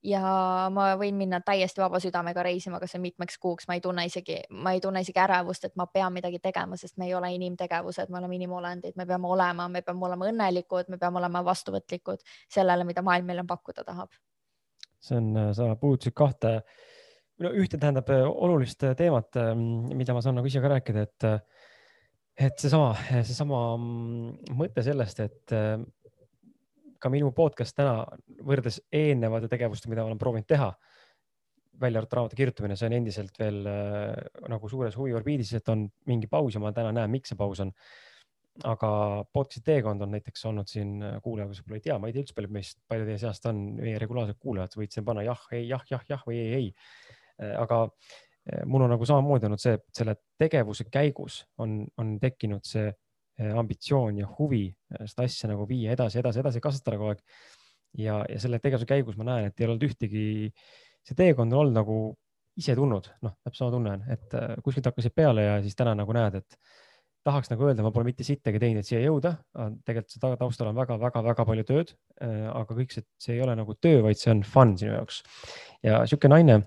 ja 0.04 0.22
ma 0.74 0.88
võin 1.00 1.16
minna 1.18 1.40
täiesti 1.46 1.82
vaba 1.82 2.00
südamega 2.04 2.44
reisima, 2.44 2.80
kas 2.82 2.96
või 2.98 3.08
mitmeks 3.08 3.38
kuuks, 3.42 3.68
ma 3.70 3.78
ei 3.78 3.84
tunne 3.84 4.06
isegi, 4.10 4.40
ma 4.64 4.74
ei 4.76 4.82
tunne 4.84 5.04
isegi 5.04 5.22
ärevust, 5.24 5.68
et 5.68 5.76
ma 5.80 5.88
pean 5.88 6.14
midagi 6.14 6.40
tegema, 6.44 6.78
sest 6.80 6.98
me 7.00 7.08
ei 7.08 7.16
ole 7.16 7.32
inimtegevused, 7.38 8.12
me 8.12 8.20
oleme 8.20 8.38
inimolendid, 8.40 8.98
me 9.00 9.08
peame 9.10 9.32
olema, 9.32 9.68
me 9.72 9.82
peame 9.82 10.08
olema 10.10 10.30
õnnelikud, 10.32 10.92
me 10.92 11.00
peame 11.02 11.22
olema 11.22 11.44
vastuvõtlikud 11.46 12.26
sellele, 12.52 12.88
mida 12.88 13.06
maailm 13.06 13.32
meile 13.32 13.48
pakkuda 13.48 13.86
tahab. 13.88 14.12
see 15.04 15.18
on, 15.20 15.34
sa 15.56 15.74
puudutasid 15.80 16.16
kahte, 16.16 16.54
no 17.44 17.52
ühte 17.60 17.80
tähendab 17.80 18.10
äh, 18.14 18.24
olulist 18.28 18.84
äh, 18.84 18.96
teemat, 18.96 19.36
äh, 19.40 19.54
mida 19.56 20.16
ma 20.16 20.22
saan 20.24 20.40
nagu 20.40 20.48
ise 20.48 20.62
ka 20.64 20.72
rääkida, 20.76 21.08
et 21.08 21.30
et 22.34 22.58
seesama, 22.58 22.96
seesama 23.22 23.60
mm, 23.78 24.56
mõte 24.58 24.82
sellest, 24.82 25.20
et 25.22 25.54
ka 27.04 27.12
minu 27.12 27.34
podcast 27.36 27.76
täna 27.76 28.04
võrreldes 28.48 28.80
eelnevate 28.94 29.50
tegevustega, 29.52 29.92
mida 29.92 30.06
olen 30.08 30.20
proovinud 30.22 30.48
teha, 30.48 30.70
välja 31.82 32.00
arvatud 32.00 32.18
raamatu 32.20 32.38
kirjutamine, 32.38 32.78
see 32.80 32.88
on 32.88 32.96
endiselt 33.00 33.38
veel 33.42 33.62
äh, 33.68 34.16
nagu 34.52 34.70
suures 34.72 34.96
huviorbiidis, 35.00 35.56
et 35.58 35.70
on 35.74 35.88
mingi 36.10 36.30
paus 36.32 36.56
ja 36.56 36.62
ma 36.64 36.72
täna 36.76 36.94
näen, 36.96 37.12
miks 37.12 37.34
see 37.34 37.40
paus 37.40 37.64
on. 37.64 37.74
aga 38.70 38.88
podcast'i 39.34 39.64
teekond 39.66 40.04
on 40.06 40.12
näiteks 40.14 40.44
olnud 40.46 40.70
siin 40.70 41.00
äh, 41.02 41.16
kuulaja, 41.26 41.48
kes 41.50 41.64
võib-olla 41.64 41.80
ei 41.80 41.86
tea, 41.88 41.96
ma 42.00 42.10
ei 42.10 42.14
tea 42.14 42.22
üldse, 42.22 42.36
palju 42.38 42.52
meist, 42.54 42.78
palju 42.88 43.08
teie 43.08 43.22
seast 43.24 43.48
on 43.50 43.64
meie 43.80 43.98
regulaarsed 44.02 44.38
kuulajad, 44.38 44.78
võite 44.78 45.00
siin 45.00 45.08
panna 45.08 45.24
jah, 45.26 45.48
ei, 45.58 45.66
jah, 45.72 45.82
jah, 45.90 46.04
jah 46.10 46.28
või 46.28 46.38
ei, 46.38 46.60
ei. 46.60 47.00
Äh, 47.42 47.56
aga 47.58 47.88
mul 48.68 48.84
on 48.86 48.92
nagu 48.92 49.08
samamoodi 49.08 49.48
olnud 49.48 49.62
see, 49.64 49.78
et 49.80 49.86
selle 49.96 50.18
tegevuse 50.38 50.86
käigus 50.92 51.40
on, 51.64 51.80
on 51.98 52.18
tekkinud 52.22 52.68
see 52.68 52.92
ambitsioon 53.40 54.22
ja 54.22 54.30
huvi 54.38 54.68
eh, 54.70 55.06
seda 55.10 55.28
asja 55.28 55.50
nagu 55.52 55.68
viia 55.70 55.94
edasi, 55.96 56.20
edasi, 56.22 56.42
edasi, 56.44 56.62
kasvatada 56.64 57.00
kogu 57.00 57.14
aeg. 57.14 57.24
ja, 57.98 58.20
ja 58.30 58.40
selle 58.42 58.60
tegevuse 58.62 58.90
käigus 58.90 59.18
ma 59.18 59.28
näen, 59.32 59.50
et 59.50 59.60
ei 59.60 59.68
olnud 59.68 59.84
ühtegi, 59.90 60.26
see 61.06 61.18
teekond 61.18 61.54
on 61.54 61.66
olnud 61.66 61.78
nagu 61.78 61.98
ise 62.58 62.76
tulnud, 62.78 63.10
noh, 63.26 63.34
täpselt 63.42 63.64
sama 63.64 63.74
tunne 63.74 63.98
on, 63.98 64.08
et 64.14 64.38
eh, 64.38 64.56
kuskilt 64.66 64.90
hakkasid 64.90 65.16
peale 65.16 65.46
ja 65.48 65.60
siis 65.66 65.78
täna 65.78 65.96
nagu 65.98 66.14
näed, 66.16 66.42
et 66.42 66.58
tahaks 67.24 67.50
nagu 67.50 67.66
öelda, 67.66 67.86
ma 67.86 67.92
pole 67.96 68.06
mitte 68.10 68.26
sittagi 68.28 68.60
teinud, 68.60 68.84
et 68.84 68.90
siia 68.90 69.00
jõuda, 69.00 69.38
tegelikult 69.88 70.12
seda 70.12 70.34
taustal 70.42 70.68
on 70.74 70.76
väga-väga-väga 70.76 71.46
palju 71.48 71.64
tööd. 71.70 71.94
aga 72.20 72.76
kõik 72.76 72.92
see, 72.92 73.06
see 73.16 73.38
ei 73.38 73.44
ole 73.46 73.56
nagu 73.56 73.78
töö, 73.80 74.02
vaid 74.04 74.20
see 74.20 74.34
on 74.34 74.42
fun 74.44 74.74
sinu 74.76 74.92
jaoks. 74.92 75.22
ja 75.88 76.02
sihuke 76.04 76.28
naine, 76.28 76.58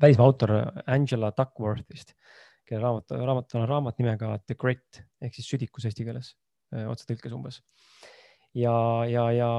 välismaa 0.00 0.28
autor 0.30 0.54
Angela 0.86 1.32
Duckworth 1.34 1.90
vist, 1.90 2.14
kelle 2.68 2.82
raamat, 2.82 3.16
raamat 3.20 3.56
on 3.58 3.66
raamat 3.68 3.98
nimega 4.02 4.36
The 4.46 4.56
Grit 4.58 5.02
ehk 5.22 5.36
siis 5.36 5.48
südikus 5.50 5.86
eesti 5.88 6.06
keeles, 6.06 6.34
otsetõlkes 6.72 7.34
umbes. 7.36 7.60
ja, 8.54 8.74
ja, 9.10 9.30
ja 9.34 9.50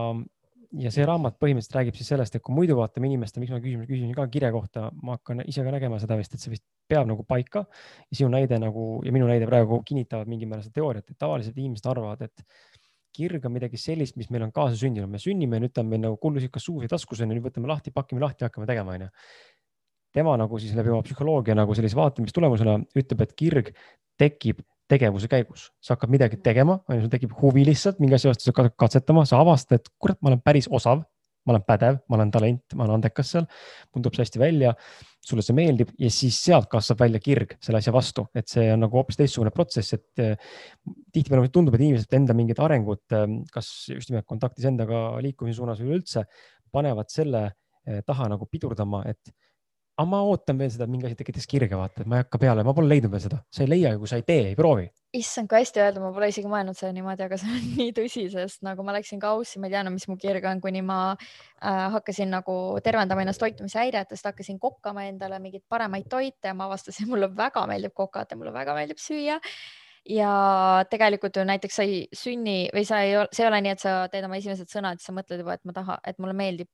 ja 0.82 0.92
see 0.92 1.06
raamat 1.08 1.38
põhimõtteliselt 1.40 1.78
räägib 1.78 1.98
siis 1.98 2.10
sellest, 2.12 2.36
et 2.36 2.44
kui 2.44 2.56
muidu 2.56 2.76
vaatame 2.80 3.08
inimeste, 3.10 3.40
miks 3.40 3.54
ma 3.54 3.60
küsin, 3.64 3.84
küsin 3.88 4.14
ka 4.16 4.26
kirja 4.32 4.52
kohta, 4.56 4.90
ma 5.04 5.16
hakkan 5.18 5.44
ise 5.46 5.64
ka 5.64 5.74
nägema 5.74 6.00
seda 6.02 6.18
vist, 6.20 6.36
et 6.36 6.44
see 6.44 6.52
vist 6.52 6.66
peab 6.90 7.08
nagu 7.10 7.24
paika. 7.28 7.66
ja 8.12 8.20
sinu 8.20 8.30
näide 8.34 8.60
nagu 8.62 9.02
ja 9.06 9.14
minu 9.16 9.28
näide 9.30 9.48
praegu 9.50 9.82
kinnitavad 9.88 10.30
mingil 10.32 10.50
määral 10.52 10.66
seda 10.66 10.80
teooriat, 10.82 11.10
et 11.10 11.20
tavaliselt 11.22 11.58
inimesed 11.58 11.88
arvavad, 11.92 12.22
et 12.28 12.44
kirg 13.16 13.46
on 13.48 13.54
midagi 13.56 13.80
sellist, 13.80 14.18
mis 14.20 14.30
meil 14.34 14.44
on 14.48 14.54
kaasa 14.56 14.76
sündinud, 14.80 15.10
me 15.12 15.22
sünnime, 15.22 15.62
nüüd 15.64 15.78
on 15.80 15.88
meil 15.92 16.02
nagu 16.04 16.18
kullusikas 16.22 16.66
suus 16.68 16.84
ja 16.84 16.92
taskus 16.92 17.22
on 17.24 17.32
ju, 17.32 17.38
nüüd 17.38 17.48
võtame 17.48 17.70
lahti, 17.72 17.94
pakime 17.96 18.24
lahti, 18.24 18.48
hakkame 18.48 18.68
tegema, 18.68 18.98
onju. 18.98 19.08
Tema 20.16 20.38
nagu 20.40 20.60
siis 20.62 20.76
läbi 20.78 20.94
oma 20.94 21.04
psühholoogia 21.06 21.58
nagu 21.58 21.76
sellise 21.78 21.98
vaatamistulemusena 22.00 22.80
ütleb, 22.96 23.26
et 23.26 23.36
kirg 23.38 23.74
tekib 24.20 24.64
tegevuse 24.92 25.28
käigus, 25.30 25.70
sa 25.82 25.96
hakkad 25.96 26.12
midagi 26.14 26.38
tegema, 26.46 26.78
on 26.86 26.98
ju, 27.00 27.06
sul 27.06 27.12
tekib 27.14 27.34
huvi 27.40 27.66
lihtsalt 27.66 27.98
mingi 28.02 28.18
asja 28.18 28.32
vastu, 28.32 28.54
katsetama, 28.54 29.26
sa 29.26 29.40
avastad, 29.42 29.82
et 29.82 29.90
kurat, 30.02 30.20
ma 30.22 30.30
olen 30.32 30.44
päris 30.46 30.70
osav, 30.70 31.02
ma 31.46 31.54
olen 31.54 31.66
pädev, 31.66 31.98
ma 32.10 32.18
olen 32.18 32.32
talent, 32.34 32.76
ma 32.78 32.86
olen 32.86 33.00
andekas 33.00 33.32
seal, 33.34 33.46
mul 33.94 34.06
tuleb 34.06 34.18
see 34.18 34.26
hästi 34.26 34.42
välja, 34.42 34.74
sulle 35.26 35.46
see 35.46 35.58
meeldib 35.58 35.92
ja 36.02 36.10
siis 36.14 36.38
sealt 36.42 36.70
kasvab 36.70 37.04
välja 37.06 37.22
kirg 37.22 37.56
selle 37.64 37.82
asja 37.82 37.94
vastu, 37.94 38.28
et 38.38 38.50
see 38.50 38.66
on 38.74 38.82
nagu 38.86 38.98
hoopis 38.98 39.20
teistsugune 39.20 39.54
protsess, 39.54 39.98
et 39.98 40.24
eh, 40.24 40.36
tihtipeale 41.14 41.50
tundub, 41.54 41.78
et 41.78 41.86
inimesed 41.86 42.18
enda 42.18 42.38
mingid 42.38 42.62
arengud, 42.62 43.04
eh, 43.14 43.26
kas 43.54 43.72
just 43.94 44.14
nimelt 44.14 44.28
kontaktis 44.30 44.70
endaga 44.70 45.08
liikumise 45.26 45.60
suunas 45.60 45.82
või 45.82 46.00
üldse 46.00 46.26
panevad 46.74 47.14
selle 47.14 47.46
eh, 47.50 48.02
taha 48.06 48.30
nagu 48.34 48.50
pidurdama, 48.50 49.04
et 49.10 49.34
aga 49.96 50.06
ma 50.12 50.20
ootan 50.28 50.58
veel 50.60 50.72
seda, 50.74 50.86
et 50.86 50.92
mingi 50.92 51.08
asi 51.08 51.16
tekitas 51.20 51.46
kirge, 51.48 51.78
vaata, 51.80 52.04
et 52.04 52.10
ma 52.12 52.18
ei 52.18 52.26
hakka 52.26 52.40
peale, 52.42 52.64
ma 52.68 52.74
pole 52.76 52.90
leidnud 52.92 53.14
veel 53.14 53.22
seda, 53.24 53.38
sa 53.54 53.64
ei 53.64 53.70
leia, 53.72 53.94
kui 54.00 54.10
sa 54.12 54.20
ei 54.20 54.26
tee, 54.28 54.50
ei 54.50 54.58
proovi. 54.60 54.90
issand, 55.16 55.48
kui 55.48 55.62
hästi 55.62 55.80
öelda, 55.80 56.02
ma 56.04 56.10
pole 56.16 56.28
isegi 56.28 56.50
mõelnud 56.52 56.76
selle 56.76 56.92
niimoodi, 56.98 57.24
aga 57.24 57.38
see 57.40 57.54
on 57.54 57.70
nii 57.78 57.94
tõsi, 57.96 58.26
sest 58.34 58.66
nagu 58.68 58.84
ma 58.84 58.96
läksin 58.98 59.22
kaussi, 59.22 59.62
ma 59.64 59.70
ei 59.70 59.76
tea 59.76 59.86
enam, 59.86 59.96
mis 59.96 60.08
mu 60.12 60.18
kirg 60.20 60.48
on, 60.52 60.60
kuni 60.64 60.82
ma 60.84 61.00
äh, 61.14 61.86
hakkasin 61.96 62.34
nagu 62.36 62.58
tervendama 62.84 63.24
ennast 63.24 63.40
toitumishäiretest, 63.44 64.28
hakkasin 64.28 64.60
kokkama 64.60 65.08
endale 65.08 65.40
mingeid 65.44 65.64
paremaid 65.72 66.12
toite 66.12 66.52
ja 66.52 66.58
ma 66.58 66.68
avastasin, 66.68 67.08
mulle 67.12 67.32
väga 67.38 67.64
meeldib 67.72 67.96
kokata, 67.96 68.36
mulle 68.36 68.52
väga 68.56 68.76
meeldib 68.76 69.00
süüa 69.00 69.40
ja 70.12 70.32
tegelikult 70.92 71.40
ju 71.40 71.46
näiteks 71.48 71.80
sa 71.80 71.86
ei 71.88 72.04
sünni 72.14 72.66
või 72.76 72.84
sa 72.86 73.00
ei 73.06 73.16
see 73.32 73.46
ei 73.46 73.50
ole 73.50 73.62
nii, 73.64 73.78
et 73.78 73.82
sa 73.82 73.96
teed 74.12 74.28
oma 74.28 74.38
esimesed 74.38 74.70
sõnad, 74.70 75.00
siis 75.00 75.10
sa 75.10 75.16
mõtled 75.16 75.42
juba, 75.42 75.56
et 75.56 75.64
ma 75.66 75.74
tahan, 75.80 76.04
et 76.06 76.20
mulle 76.20 76.36
meeldib 76.38 76.70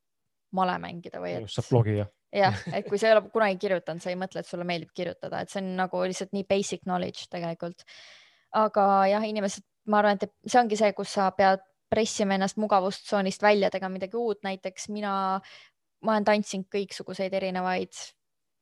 male 0.57 0.76
mängida 0.84 1.22
või 1.24 1.38
et. 1.38 1.47
saab 1.53 1.69
blogija 1.69 2.03
jah, 2.03 2.11
et 2.75 2.88
kui 2.88 2.99
sa 2.99 3.09
ei 3.09 3.15
ole 3.15 3.25
kunagi 3.34 3.59
kirjutanud, 3.61 4.03
sa 4.03 4.11
ei 4.11 4.19
mõtle, 4.19 4.41
et 4.41 4.49
sulle 4.49 4.67
meeldib 4.67 4.93
kirjutada, 4.95 5.41
et 5.41 5.51
see 5.51 5.61
on 5.63 5.73
nagu 5.79 6.03
lihtsalt 6.07 6.32
nii 6.36 6.47
basic 6.49 6.86
knowledge 6.86 7.27
tegelikult. 7.32 7.84
aga 8.51 8.86
jah, 9.07 9.23
inimesed, 9.23 9.63
ma 9.91 10.01
arvan, 10.01 10.19
et 10.19 10.34
see 10.45 10.59
ongi 10.59 10.79
see, 10.79 10.91
kus 10.95 11.13
sa 11.15 11.29
pead 11.36 11.63
pressima 11.91 12.36
ennast 12.36 12.59
mugavustsoonist 12.59 13.43
välja, 13.43 13.69
tegema 13.71 13.95
midagi 13.95 14.17
uut, 14.19 14.41
näiteks 14.43 14.89
mina, 14.91 15.13
ma 16.03 16.15
olen 16.15 16.27
tantsinud 16.27 16.67
kõiksuguseid 16.71 17.34
erinevaid 17.36 17.95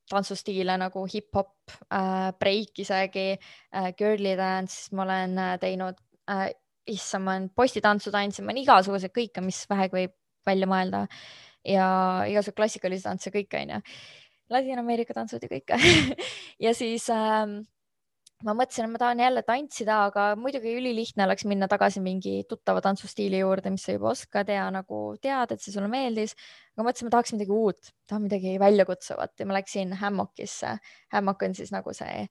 tantsustiile 0.09 0.77
nagu 0.81 1.03
hip-hop 1.09 1.73
äh,, 1.93 2.31
breik 2.41 2.81
isegi 2.81 3.27
äh,, 3.35 3.91
girly 3.97 4.33
dance, 4.37 4.89
ma 4.97 5.05
olen 5.05 5.37
äh, 5.37 5.51
teinud 5.61 5.99
äh,, 6.29 6.47
issand, 6.89 7.25
ma 7.25 7.35
olen 7.35 7.51
postitantsu 7.53 8.13
tantsinud, 8.13 8.47
ma 8.47 8.55
olen 8.55 8.63
igasuguseid 8.63 9.13
kõike, 9.13 9.45
mis 9.45 9.61
vähegi 9.69 9.97
võib 9.99 10.15
välja 10.49 10.69
mõelda. 10.69 11.03
äh, 11.05 11.48
ja 11.67 11.89
igasugused 12.29 12.57
klassikalised 12.57 13.07
tantse, 13.07 13.33
kõik 13.33 13.57
onju. 13.61 13.81
Ladina-Ameerika 14.49 15.13
tantsud 15.13 15.43
ja 15.45 15.49
kõike 15.51 15.77
ja 16.65 16.71
siis 16.73 17.05
ähm, 17.13 17.59
ma 18.45 18.55
mõtlesin, 18.57 18.87
et 18.87 18.93
ma 18.93 19.01
tahan 19.01 19.21
jälle 19.21 19.43
tantsida, 19.45 19.97
aga 20.09 20.29
muidugi 20.39 20.71
ülilihtne 20.79 21.25
oleks 21.25 21.45
minna 21.49 21.67
tagasi 21.71 22.01
mingi 22.03 22.39
tuttava 22.49 22.81
tantsustiili 22.85 23.41
juurde, 23.43 23.73
mis 23.73 23.85
sa 23.85 23.95
juba 23.95 24.13
oskad 24.13 24.49
ja 24.53 24.65
nagu 24.73 25.01
tead, 25.21 25.53
et 25.53 25.61
see 25.63 25.75
sulle 25.75 25.89
meeldis. 25.91 26.35
aga 26.77 26.87
mõtlesin, 26.87 27.09
ma 27.09 27.15
tahaks 27.17 27.35
midagi 27.35 27.55
uut, 27.55 27.93
tahan 28.09 28.25
midagi 28.25 28.55
väljakutsuvat 28.61 29.35
ja 29.39 29.49
ma 29.49 29.59
läksin 29.59 29.93
Hammockisse. 30.01 30.77
Hammock 31.13 31.45
on 31.45 31.57
siis 31.57 31.73
nagu 31.75 31.93
see 31.93 32.25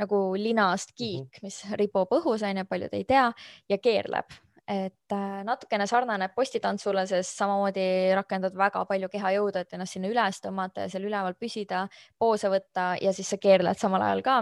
nagu 0.00 0.24
linast 0.34 0.90
kiik, 0.98 1.38
mhm. 1.38 1.46
mis 1.46 1.60
ripub 1.78 2.12
õhus, 2.18 2.42
onju, 2.42 2.66
paljud 2.68 2.98
ei 2.98 3.06
tea 3.08 3.28
ja 3.70 3.78
keerleb 3.78 4.43
et 4.68 5.12
äh, 5.12 5.40
natukene 5.44 5.86
sarnaneb 5.86 6.32
postitantsule, 6.36 7.04
sest 7.06 7.36
samamoodi 7.36 8.14
rakendad 8.16 8.54
väga 8.56 8.84
palju 8.88 9.10
kehajõudu, 9.12 9.60
et 9.60 9.76
ennast 9.76 9.96
sinna 9.96 10.08
üles 10.08 10.40
tõmmata 10.40 10.86
ja 10.86 10.92
seal 10.92 11.04
üleval 11.04 11.36
püsida, 11.36 11.84
poose 12.18 12.48
võtta 12.52 12.94
ja 13.02 13.12
siis 13.12 13.28
sa 13.28 13.40
keerled 13.40 13.80
samal 13.80 14.02
ajal 14.06 14.24
ka. 14.24 14.38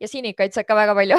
ja 0.00 0.08
sinikaid 0.08 0.54
saad 0.54 0.68
ka 0.68 0.76
väga 0.78 0.94
palju 0.94 1.18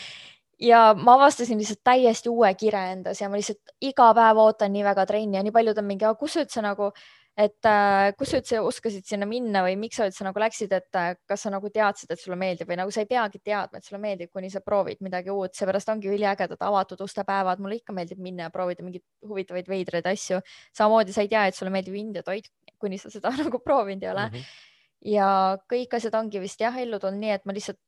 ja 0.70 0.94
ma 0.96 1.14
avastasin 1.18 1.60
lihtsalt 1.60 1.84
täiesti 1.84 2.32
uue 2.32 2.50
kire 2.58 2.80
endas 2.92 3.20
ja 3.20 3.28
ma 3.28 3.36
lihtsalt 3.36 3.76
iga 3.84 4.08
päev 4.16 4.40
ootan 4.42 4.72
nii 4.72 4.84
väga 4.84 5.04
trenni 5.06 5.36
ja 5.36 5.44
nii 5.44 5.54
paljud 5.54 5.78
on 5.78 5.86
mingi, 5.86 6.08
kus 6.18 6.38
üldse 6.40 6.64
nagu 6.64 6.90
et 7.38 7.66
äh, 7.70 8.10
kus 8.18 8.32
sa 8.32 8.38
üldse 8.40 8.60
oskasid 8.66 9.06
sinna 9.06 9.26
minna 9.30 9.60
või 9.62 9.76
miks 9.78 10.00
sa 10.00 10.08
üldse 10.08 10.24
nagu 10.26 10.40
läksid, 10.42 10.72
et 10.74 10.98
äh, 10.98 11.12
kas 11.28 11.44
sa 11.46 11.52
nagu 11.54 11.70
teadsid, 11.70 12.10
et 12.10 12.18
sulle 12.18 12.38
meeldib 12.40 12.70
või 12.70 12.80
nagu 12.80 12.94
sa 12.94 13.04
ei 13.04 13.10
peagi 13.10 13.38
teadma, 13.38 13.78
et 13.78 13.86
sulle 13.86 14.00
meeldib, 14.02 14.32
kuni 14.34 14.50
sa 14.50 14.62
proovid 14.64 15.04
midagi 15.06 15.30
uut, 15.30 15.54
seepärast 15.54 15.92
ongi 15.94 16.10
üliägedad 16.10 16.64
avatud 16.66 17.04
uste 17.06 17.22
päevad, 17.28 17.62
mulle 17.62 17.78
ikka 17.78 17.94
meeldib 17.94 18.22
minna 18.24 18.48
ja 18.48 18.54
proovida 18.54 18.82
mingeid 18.82 19.06
huvitavaid 19.30 19.70
veidraid 19.70 20.10
asju. 20.10 20.40
samamoodi 20.74 21.14
sa 21.14 21.22
ei 21.22 21.30
tea, 21.30 21.46
et 21.46 21.58
sulle 21.58 21.70
meeldib 21.74 21.94
India 21.94 22.26
toit, 22.26 22.50
kuni 22.82 22.98
sa 22.98 23.12
seda 23.14 23.30
nagu 23.44 23.62
proovinud 23.62 24.02
ei 24.02 24.10
ole 24.10 24.26
mm. 24.26 24.34
-hmm. 24.34 25.12
ja 25.14 25.28
kõik 25.70 25.94
asjad 25.94 26.18
ongi 26.18 26.42
vist 26.42 26.60
jah 26.60 26.74
ellu 26.74 26.98
tulnud 26.98 27.22
nii, 27.22 27.36
et 27.38 27.46
ma 27.46 27.54
lihtsalt 27.54 27.78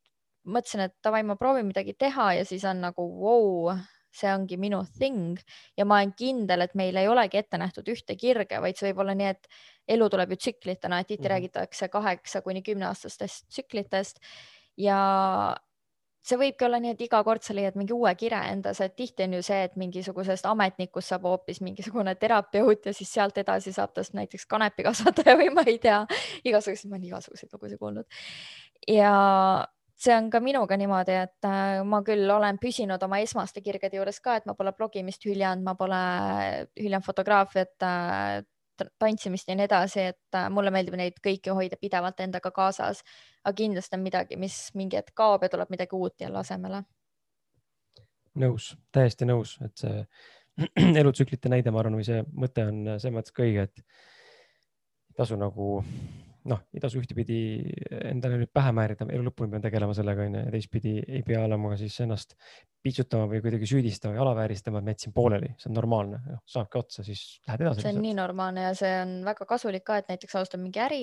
mõtlesin, 0.47 0.87
et 0.87 0.95
davai, 1.05 1.25
ma 1.27 1.35
proovin 1.37 1.67
midagi 1.67 1.97
teha 1.99 2.33
ja 2.39 2.45
siis 2.47 2.65
on 2.65 2.81
nagu 2.87 3.03
vau 3.03 3.67
wow, 3.67 3.81
see 4.11 4.31
ongi 4.35 4.59
minu 4.61 4.83
thing 4.99 5.39
ja 5.79 5.87
ma 5.87 6.01
olen 6.01 6.15
kindel, 6.19 6.67
et 6.67 6.75
meil 6.79 6.97
ei 6.97 7.09
olegi 7.09 7.39
ette 7.41 7.59
nähtud 7.61 7.89
ühte 7.93 8.17
kirge, 8.19 8.61
vaid 8.61 8.79
see 8.79 8.91
võib 8.91 9.05
olla 9.05 9.15
nii, 9.15 9.33
et 9.35 9.49
elu 9.97 10.09
tuleb 10.11 10.35
ju 10.35 10.41
tsüklitena, 10.45 11.01
et 11.01 11.07
tihti 11.07 11.23
mm 11.23 11.27
-hmm. 11.27 11.35
räägitakse 11.35 11.89
kaheksa 11.89 12.43
kuni 12.43 12.63
kümneaastastest 12.63 13.49
tsüklitest 13.49 14.21
ja 14.77 15.01
see 16.23 16.39
võibki 16.41 16.67
olla 16.67 16.81
nii, 16.83 16.95
et 16.95 17.01
iga 17.01 17.23
kord 17.25 17.43
sa 17.45 17.55
leiad 17.57 17.77
mingi 17.81 17.95
uue 17.97 18.13
kire 18.21 18.41
endas, 18.53 18.81
et 18.85 18.95
tihti 18.97 19.25
on 19.25 19.39
ju 19.39 19.43
see, 19.43 19.63
et 19.65 19.77
mingisugusest 19.81 20.47
ametnikust 20.47 21.09
saab 21.09 21.27
hoopis 21.29 21.61
mingisugune 21.65 22.15
terapeut 22.21 22.87
ja 22.87 22.95
siis 22.97 23.13
sealt 23.13 23.39
edasi 23.39 23.73
saab 23.73 23.95
tast 23.97 24.15
näiteks 24.19 24.47
kanepikasvataja 24.47 25.37
või 25.41 25.51
ma 25.55 25.65
ei 25.67 25.79
tea, 25.79 26.05
igasuguseid, 26.45 26.91
ma 26.91 26.99
olen 26.99 27.09
igasuguseid 27.13 27.53
lugusid 27.53 27.79
kuulnud. 27.79 28.07
ja 28.89 29.13
see 30.01 30.15
on 30.17 30.31
ka 30.33 30.41
minuga 30.41 30.77
niimoodi, 30.81 31.17
et 31.27 31.49
äh, 31.49 31.81
ma 31.87 32.01
küll 32.07 32.31
olen 32.33 32.59
püsinud 32.61 33.03
oma 33.05 33.21
esmaste 33.25 33.61
kirgede 33.65 33.99
juures 33.99 34.21
ka, 34.25 34.39
et 34.41 34.47
ma 34.49 34.55
pole 34.57 34.73
blogimist 34.77 35.27
hüljanud, 35.29 35.65
ma 35.67 35.75
pole 35.79 36.01
hüljanud 36.81 37.07
fotograafiat, 37.07 37.77
äh, 37.85 38.41
tantsimist 39.01 39.51
ja 39.51 39.57
nii 39.59 39.67
edasi, 39.69 40.07
et 40.15 40.39
äh, 40.39 40.49
mulle 40.53 40.73
meeldib 40.73 40.97
neid 40.97 41.21
kõiki 41.25 41.53
hoida 41.57 41.77
pidevalt 41.81 42.23
endaga 42.25 42.53
kaasas. 42.55 43.05
aga 43.45 43.57
kindlasti 43.57 43.97
on 43.97 44.05
midagi, 44.05 44.37
mis 44.41 44.57
mingi 44.75 44.97
hetk 44.97 45.13
kaob 45.17 45.45
ja 45.45 45.53
tuleb 45.53 45.71
midagi 45.73 45.97
uut 45.97 46.21
jälle 46.21 46.39
asemele. 46.39 46.83
nõus, 48.41 48.77
täiesti 48.93 49.27
nõus, 49.29 49.59
et 49.65 49.77
see 49.77 50.05
elutsüklite 51.03 51.53
näide, 51.53 51.71
ma 51.71 51.81
arvan, 51.83 51.99
või 51.99 52.09
see 52.09 52.25
mõte 52.33 52.65
on 52.65 52.83
selles 52.97 53.17
mõttes 53.17 53.37
ka 53.37 53.45
õige, 53.45 53.69
et 53.69 53.85
tasu 55.17 55.37
nagu 55.37 55.83
noh, 56.49 56.61
ei 56.75 56.81
tasu 56.81 57.01
ühtepidi 57.01 57.39
endale 58.11 58.39
nüüd 58.41 58.51
pähe 58.55 58.73
määrida, 58.77 59.07
elu 59.13 59.27
lõpuni 59.27 59.53
pean 59.53 59.65
tegelema 59.65 59.95
sellega 59.97 60.25
onju 60.25 60.45
ja 60.47 60.53
teistpidi 60.55 60.95
ei 61.03 61.25
pea 61.27 61.43
olema 61.45 61.73
ka 61.73 61.81
siis 61.81 61.99
ennast 62.05 62.37
piitsutama 62.85 63.29
või 63.29 63.43
kuidagi 63.45 63.69
süüdistama 63.69 64.15
või 64.15 64.23
alavääristama, 64.25 64.81
et 64.81 64.87
ma 64.87 64.95
jätsin 64.95 65.15
pooleli, 65.17 65.51
see 65.61 65.69
on 65.71 65.77
normaalne, 65.77 66.23
noh 66.25 66.41
saabki 66.49 66.81
otsa, 66.81 67.05
siis 67.05 67.25
lähed 67.49 67.67
edasi. 67.67 67.85
see 67.85 67.93
on 67.93 68.01
nii 68.07 68.17
normaalne 68.17 68.65
ja 68.71 68.73
see 68.79 68.95
on 69.03 69.19
väga 69.27 69.49
kasulik 69.53 69.85
ka, 69.85 70.01
et 70.01 70.09
näiteks 70.13 70.39
alustad 70.41 70.63
mingi 70.63 70.81
äri, 70.81 71.03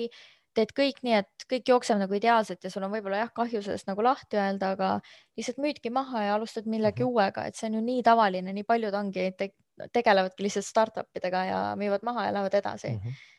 teed 0.58 0.74
kõik 0.74 0.98
nii, 1.06 1.22
et 1.22 1.46
kõik 1.50 1.70
jookseb 1.70 2.00
nagu 2.00 2.18
ideaalselt 2.18 2.64
ja 2.64 2.72
sul 2.72 2.82
on 2.86 2.92
võib-olla 2.96 3.22
jah 3.22 3.32
kahju 3.34 3.62
sellest 3.62 3.86
nagu 3.90 4.02
lahti 4.02 4.40
öelda, 4.40 4.74
aga 4.74 4.90
lihtsalt 5.38 5.62
müüdki 5.62 5.94
maha 5.94 6.24
ja 6.26 6.34
alustad 6.34 6.66
millegi 6.66 7.04
mm 7.04 7.06
-hmm. 7.06 7.14
uuega, 7.14 7.46
et 7.46 7.54
see 7.54 7.70
on 7.70 7.78
ju 7.78 7.86
nii 7.86 8.02
tavaline, 8.02 8.52
nii 8.52 8.66
paljud 8.66 8.94
ongi 8.94 9.30
te, 9.38 9.52
tegelevadki 9.94 10.42
lihtsalt 10.42 10.66
startup 10.66 11.16
idega 11.16 11.44
ja 11.44 11.58
müüvad 11.78 12.02
maha 12.02 12.26
ja 12.26 12.32
lähevad 12.34 12.54
edasi 12.58 12.96
mm. 12.96 13.02
-hmm 13.04 13.36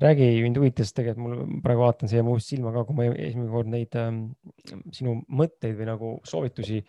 räägi, 0.00 0.26
mind 0.44 0.58
huvitas 0.60 0.92
tegelikult, 0.96 1.22
mul 1.24 1.62
praegu 1.64 1.84
vaatan 1.84 2.10
siia 2.10 2.24
mu 2.24 2.36
silma 2.40 2.72
ka, 2.74 2.84
kui 2.88 2.98
ma 2.98 3.08
esimene 3.12 3.48
kord 3.52 3.70
neid 3.72 3.96
ähm, 4.00 4.20
sinu 4.92 5.18
mõtteid 5.28 5.76
või 5.78 5.88
nagu 5.88 6.12
soovitusi, 6.28 6.82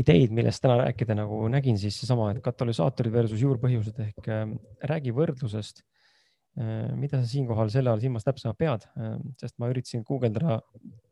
ideid, 0.00 0.32
millest 0.36 0.62
täna 0.62 0.76
rääkida 0.84 1.16
nagu 1.18 1.42
nägin, 1.50 1.78
siis 1.80 1.96
seesama, 1.98 2.30
et 2.34 2.42
katalüsaatorid 2.44 3.14
versus 3.14 3.40
juurpõhjused 3.42 3.98
ehk 4.06 4.28
äh, 4.30 4.44
räägi 4.92 5.16
võrdlusest. 5.16 5.84
Mida 6.98 7.20
sa 7.20 7.28
siinkohal 7.30 7.68
selle 7.70 7.92
all 7.92 8.00
silmas 8.02 8.24
täpsemalt 8.26 8.58
pead, 8.58 8.82
sest 9.38 9.54
ma 9.62 9.68
üritasin 9.70 10.02
guugeldada 10.04 10.56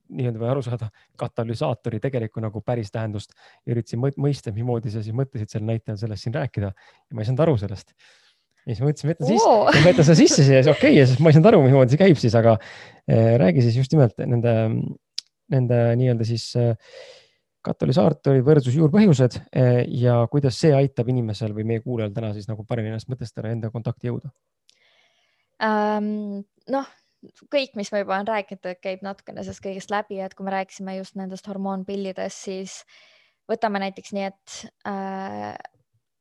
nii-öelda 0.08 0.40
või 0.40 0.48
aru 0.52 0.62
saada 0.64 0.88
katalüsaatori 1.20 2.00
tegelikku 2.02 2.42
nagu 2.42 2.62
päris 2.64 2.92
tähendust 2.94 3.34
ja 3.66 3.74
üritasin 3.74 4.00
mõista, 4.00 4.52
mismoodi 4.54 4.92
sa 4.92 5.02
siis 5.04 5.16
mõtlesid 5.16 5.52
sel 5.52 5.66
näitel 5.68 5.98
sellest 6.00 6.26
siin 6.26 6.36
rääkida 6.36 6.70
ja 6.72 7.16
ma 7.16 7.22
ei 7.22 7.28
saanud 7.28 7.44
aru 7.44 7.56
sellest. 7.60 7.94
ja 8.64 8.72
siis 8.74 8.82
ma 8.82 8.90
mõtlesin, 8.90 9.12
võtan 9.12 9.30
sisse 9.30 9.52
oh., 9.52 9.70
võtan 9.86 10.08
seda 10.08 10.18
sisse 10.18 10.42
siia, 10.42 10.62
siis 10.62 10.72
okei 10.72 10.96
okay,, 10.96 11.06
sest 11.10 11.22
ma 11.24 11.32
ei 11.32 11.38
saanud 11.38 11.50
aru, 11.52 11.62
mismoodi 11.66 11.94
see 11.94 12.02
käib 12.02 12.20
siis, 12.20 12.36
aga 12.38 12.56
äh, 12.58 13.32
räägi 13.42 13.64
siis 13.66 13.80
just 13.80 13.94
nimelt 13.96 14.20
nende, 14.24 14.54
nende 15.54 15.80
nii-öelda 16.00 16.28
siis 16.28 16.50
äh, 16.60 16.76
katalüsaatori 17.68 18.44
võrdsus 18.46 18.76
juurpõhjused 18.78 19.40
äh, 19.40 19.82
ja 20.00 20.20
kuidas 20.32 20.60
see 20.60 20.72
aitab 20.76 21.10
inimesel 21.12 21.56
või 21.56 21.66
meie 21.68 21.84
kuulajal 21.84 22.14
täna 22.16 22.32
siis 22.36 22.48
nagu 22.50 22.64
paremini 22.68 22.96
ennast 22.96 23.10
mõtestada, 23.12 23.52
enda 23.52 23.72
kontakti 23.74 24.12
jõuda 24.12 24.32
um,? 25.64 26.40
noh 26.68 26.88
kõik, 27.50 27.74
mis 27.78 27.90
ma 27.92 28.02
juba 28.02 28.16
olen 28.16 28.28
rääkinud, 28.28 28.68
käib 28.82 29.02
natukene 29.06 29.42
sellest 29.42 29.64
kõigest 29.64 29.92
läbi, 29.92 30.20
et 30.22 30.34
kui 30.38 30.46
me 30.46 30.54
rääkisime 30.54 30.96
just 30.98 31.16
nendest 31.18 31.48
hormoonpillidest, 31.50 32.44
siis 32.48 32.82
võtame 33.50 33.82
näiteks 33.82 34.14
nii, 34.14 34.28
et 34.28 34.58
äh, 34.88 35.54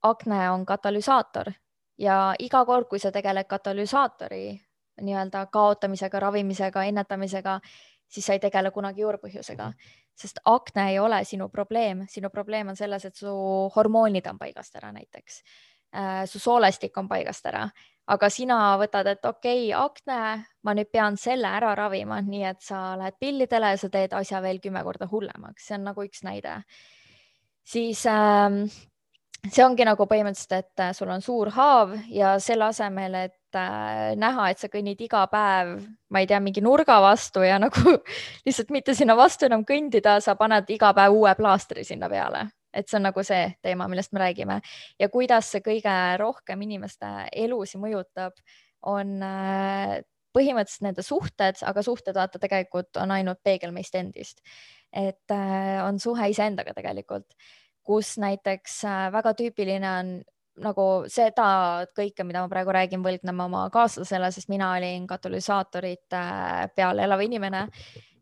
akne 0.08 0.42
on 0.52 0.66
katalüsaator 0.66 1.52
ja 2.02 2.34
iga 2.40 2.64
kord, 2.66 2.90
kui 2.90 3.00
sa 3.04 3.12
tegeled 3.12 3.50
katalüsaatori 3.50 4.46
nii-öelda 5.02 5.46
kaotamisega, 5.54 6.20
ravimisega, 6.20 6.84
ennetamisega, 6.90 7.60
siis 8.10 8.26
sa 8.26 8.34
ei 8.34 8.42
tegele 8.42 8.72
kunagi 8.74 9.04
juurpõhjusega, 9.04 9.72
sest 10.18 10.42
akne 10.50 10.92
ei 10.94 11.00
ole 11.00 11.22
sinu 11.30 11.50
probleem, 11.54 12.08
sinu 12.10 12.32
probleem 12.34 12.74
on 12.74 12.80
selles, 12.80 13.06
et 13.06 13.16
su 13.16 13.34
hormoonid 13.76 14.26
on 14.32 14.40
paigast 14.42 14.80
ära 14.80 14.90
näiteks 14.96 15.44
su 16.30 16.40
soolestik 16.40 16.98
on 16.98 17.08
paigast 17.10 17.46
ära. 17.50 17.68
Aga 18.08 18.30
sina 18.32 18.58
võtad, 18.80 19.08
et 19.12 19.26
okei 19.28 19.66
okay,, 19.68 19.74
akne, 19.76 20.20
ma 20.64 20.74
nüüd 20.78 20.88
pean 20.94 21.18
selle 21.20 21.50
ära 21.52 21.74
ravima, 21.76 22.22
nii 22.24 22.46
et 22.48 22.62
sa 22.64 22.94
lähed 23.00 23.18
pillidele 23.20 23.74
ja 23.74 23.80
sa 23.82 23.90
teed 23.92 24.14
asja 24.16 24.40
veel 24.44 24.62
kümme 24.64 24.84
korda 24.86 25.10
hullemaks, 25.12 25.66
see 25.68 25.76
on 25.76 25.90
nagu 25.90 26.06
üks 26.06 26.24
näide. 26.24 26.62
siis 27.68 28.06
ähm, 28.08 28.62
see 29.44 29.66
ongi 29.66 29.84
nagu 29.84 30.08
põhimõtteliselt, 30.08 30.56
et 30.56 30.86
äh, 30.86 30.94
sul 30.96 31.12
on 31.12 31.22
suur 31.22 31.52
haav 31.52 31.98
ja 32.08 32.38
selle 32.40 32.70
asemel, 32.72 33.18
et 33.28 33.60
äh, 33.60 34.16
näha, 34.16 34.50
et 34.52 34.64
sa 34.64 34.72
kõnnid 34.72 35.04
iga 35.04 35.26
päev, 35.28 35.76
ma 36.08 36.24
ei 36.24 36.32
tea, 36.32 36.40
mingi 36.40 36.64
nurga 36.64 37.02
vastu 37.04 37.44
ja 37.44 37.60
nagu 37.60 37.98
lihtsalt 38.48 38.72
mitte 38.72 38.96
sinna 38.96 39.20
vastu 39.20 39.52
enam 39.52 39.68
kõndida, 39.68 40.22
sa 40.24 40.40
paned 40.40 40.72
iga 40.72 40.94
päev 40.96 41.20
uue 41.20 41.36
plaastri 41.36 41.84
sinna 41.84 42.08
peale 42.08 42.48
et 42.74 42.90
see 42.90 42.98
on 43.00 43.08
nagu 43.08 43.24
see 43.26 43.48
teema, 43.64 43.88
millest 43.88 44.14
me 44.14 44.22
räägime 44.22 44.60
ja 45.00 45.10
kuidas 45.10 45.52
see 45.54 45.64
kõige 45.66 45.96
rohkem 46.22 46.62
inimeste 46.68 47.10
elusi 47.32 47.80
mõjutab, 47.82 48.36
on 48.88 49.18
äh, 49.26 50.00
põhimõtteliselt 50.38 50.86
nende 50.86 51.06
suhted, 51.06 51.62
aga 51.66 51.84
suhted 51.86 52.18
vaata 52.18 52.42
tegelikult 52.42 53.00
on 53.02 53.14
ainult 53.16 53.42
peegel 53.44 53.74
meist 53.76 53.96
endist. 53.98 54.42
et 54.94 55.32
äh, 55.34 55.84
on 55.84 56.00
suhe 56.00 56.30
iseendaga 56.32 56.74
tegelikult, 56.74 57.28
kus 57.84 58.16
näiteks 58.22 58.84
äh, 58.88 59.06
väga 59.12 59.34
tüüpiline 59.38 59.90
on 60.00 60.12
nagu 60.64 60.86
seda 61.12 61.86
kõike, 61.98 62.26
mida 62.26 62.42
ma 62.42 62.50
praegu 62.50 62.74
räägin, 62.74 63.04
võlgnema 63.06 63.46
oma 63.46 63.66
kaaslasele, 63.74 64.32
sest 64.34 64.50
mina 64.50 64.72
olin 64.78 65.06
katalüsaatorite 65.10 66.22
peal 66.76 67.04
elav 67.04 67.22
inimene. 67.22 67.68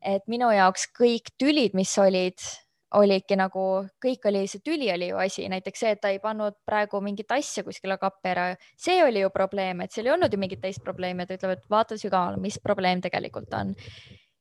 et 0.06 0.28
minu 0.28 0.52
jaoks 0.54 0.90
kõik 0.94 1.32
tülid, 1.38 1.74
mis 1.74 1.98
olid 1.98 2.42
olidki 2.96 3.38
nagu 3.40 3.64
kõik 4.04 4.28
oli, 4.30 4.46
see 4.50 4.64
tüli 4.66 4.90
oli 4.94 5.10
ju 5.10 5.20
asi, 5.22 5.48
näiteks 5.52 5.84
see, 5.84 5.94
et 5.96 6.02
ta 6.04 6.12
ei 6.14 6.20
pannud 6.24 6.58
praegu 6.68 7.02
mingit 7.04 7.32
asja 7.36 7.64
kuskile 7.66 7.98
kappi 8.02 8.32
ära, 8.32 8.46
see 8.80 9.02
oli 9.04 9.24
ju 9.24 9.32
probleem, 9.34 9.84
et 9.84 9.96
seal 9.96 10.10
ei 10.10 10.16
olnud 10.16 10.34
ju 10.34 10.40
mingit 10.42 10.62
teist 10.64 10.84
probleemi, 10.84 11.28
ta 11.28 11.38
ütleb, 11.38 11.58
et 11.58 11.70
vaata 11.72 12.00
sügaval, 12.00 12.40
mis 12.42 12.60
probleem 12.64 13.04
tegelikult 13.04 13.54
on. 13.58 13.76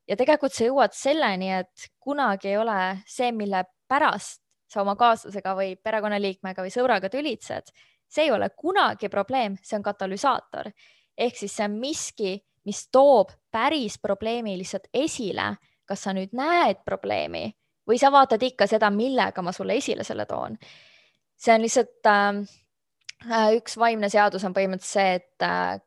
ja 0.08 0.16
tegelikult 0.20 0.52
sa 0.52 0.68
jõuad 0.68 0.94
selleni, 0.96 1.50
et 1.60 1.88
kunagi 2.02 2.52
ei 2.52 2.58
ole 2.60 2.78
see, 3.08 3.32
mille 3.32 3.64
pärast 3.88 4.42
sa 4.68 4.82
oma 4.82 4.96
kaaslasega 5.00 5.54
või 5.56 5.74
perekonnaliikmega 5.76 6.64
või 6.64 6.72
sõbraga 6.72 7.08
tülitsed, 7.12 7.70
see 8.08 8.28
ei 8.28 8.34
ole 8.34 8.50
kunagi 8.56 9.08
probleem, 9.08 9.56
see 9.62 9.78
on 9.78 9.86
katalüsaator 9.86 10.72
ehk 11.18 11.38
siis 11.38 11.54
see 11.56 11.66
on 11.68 11.76
miski, 11.80 12.34
mis 12.66 12.86
toob 12.92 13.32
päris 13.52 13.98
probleemi 14.02 14.56
lihtsalt 14.58 14.90
esile. 14.92 15.54
kas 15.84 16.00
sa 16.06 16.14
nüüd 16.16 16.32
näed 16.32 16.78
probleemi 16.80 17.50
või 17.88 17.98
sa 18.00 18.10
vaatad 18.12 18.42
ikka 18.42 18.66
seda, 18.70 18.90
millega 18.90 19.42
ma 19.42 19.52
sulle 19.52 19.76
esile 19.80 20.04
selle 20.04 20.26
toon. 20.26 20.58
see 21.36 21.54
on 21.54 21.64
lihtsalt 21.64 22.06
ähm, 22.06 22.44
äh, 23.30 23.50
üks 23.58 23.76
vaimne 23.78 24.08
seadus 24.08 24.44
on 24.44 24.54
põhimõtteliselt 24.54 24.92
see, 24.92 25.14
et 25.14 25.42
äh, 25.42 25.80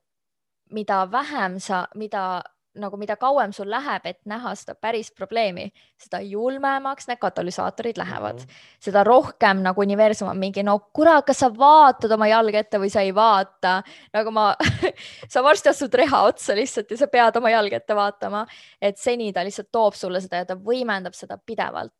mida 0.71 1.05
vähem 1.11 1.59
sa, 1.59 1.87
mida 1.95 2.43
nagu 2.77 2.97
mida 2.99 3.15
kauem 3.19 3.53
sul 3.55 3.69
läheb, 3.71 4.05
et 4.05 4.19
näha 4.29 4.53
seda 4.55 4.75
päris 4.75 5.09
probleemi, 5.15 5.67
seda 5.99 6.19
julmemaks 6.23 7.07
need 7.09 7.19
katalüsaatorid 7.21 7.97
lähevad. 7.97 8.41
Mm, 8.41 8.45
-hmm. 8.45 8.83
seda 8.87 9.03
rohkem 9.03 9.63
nagu 9.63 9.81
universum 9.81 10.27
on 10.27 10.37
mingi, 10.37 10.63
no 10.63 10.79
kurat, 10.93 11.25
kas 11.25 11.39
sa 11.39 11.49
vaatad 11.53 12.11
oma 12.11 12.27
jalga 12.27 12.59
ette 12.59 12.79
või 12.79 12.89
sa 12.93 13.01
ei 13.01 13.15
vaata, 13.15 13.81
nagu 14.13 14.31
ma 14.31 14.53
sa 15.33 15.43
varsti 15.43 15.69
astud 15.69 15.93
reha 15.93 16.21
otsa 16.23 16.55
lihtsalt 16.55 16.91
ja 16.91 16.97
sa 16.97 17.07
pead 17.07 17.35
oma 17.37 17.49
jalga 17.49 17.75
ette 17.75 17.95
vaatama, 17.95 18.45
et 18.81 18.97
seni 18.97 19.33
ta 19.33 19.43
lihtsalt 19.43 19.71
toob 19.71 19.93
sulle 19.93 20.21
seda 20.21 20.43
ja 20.43 20.45
ta 20.45 20.55
võimendab 20.55 21.13
seda 21.13 21.37
pidevalt 21.37 21.93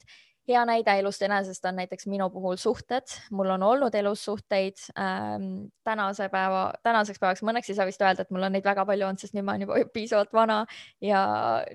hea 0.48 0.62
näide 0.68 0.94
elust 1.02 1.22
enesest 1.26 1.66
on 1.68 1.76
näiteks 1.82 2.08
minu 2.08 2.30
puhul 2.32 2.56
suhted, 2.60 3.12
mul 3.36 3.50
on 3.56 3.64
olnud 3.68 3.96
elus 4.00 4.24
suhteid 4.26 4.80
ähm, 5.00 5.68
tänase 5.84 6.30
päeva, 6.32 6.72
tänaseks 6.84 7.20
päevaks 7.20 7.44
ma 7.44 7.52
õnneks 7.52 7.72
ei 7.72 7.78
saa 7.78 7.88
vist 7.90 8.02
öelda, 8.02 8.24
et 8.24 8.32
mul 8.32 8.48
on 8.48 8.56
neid 8.56 8.66
väga 8.68 8.86
palju 8.88 9.08
olnud, 9.10 9.22
sest 9.22 9.36
nüüd 9.36 9.48
ma 9.48 9.56
olen 9.56 9.66
juba 9.68 9.82
piisavalt 9.98 10.34
vana 10.38 10.62
ja 11.04 11.22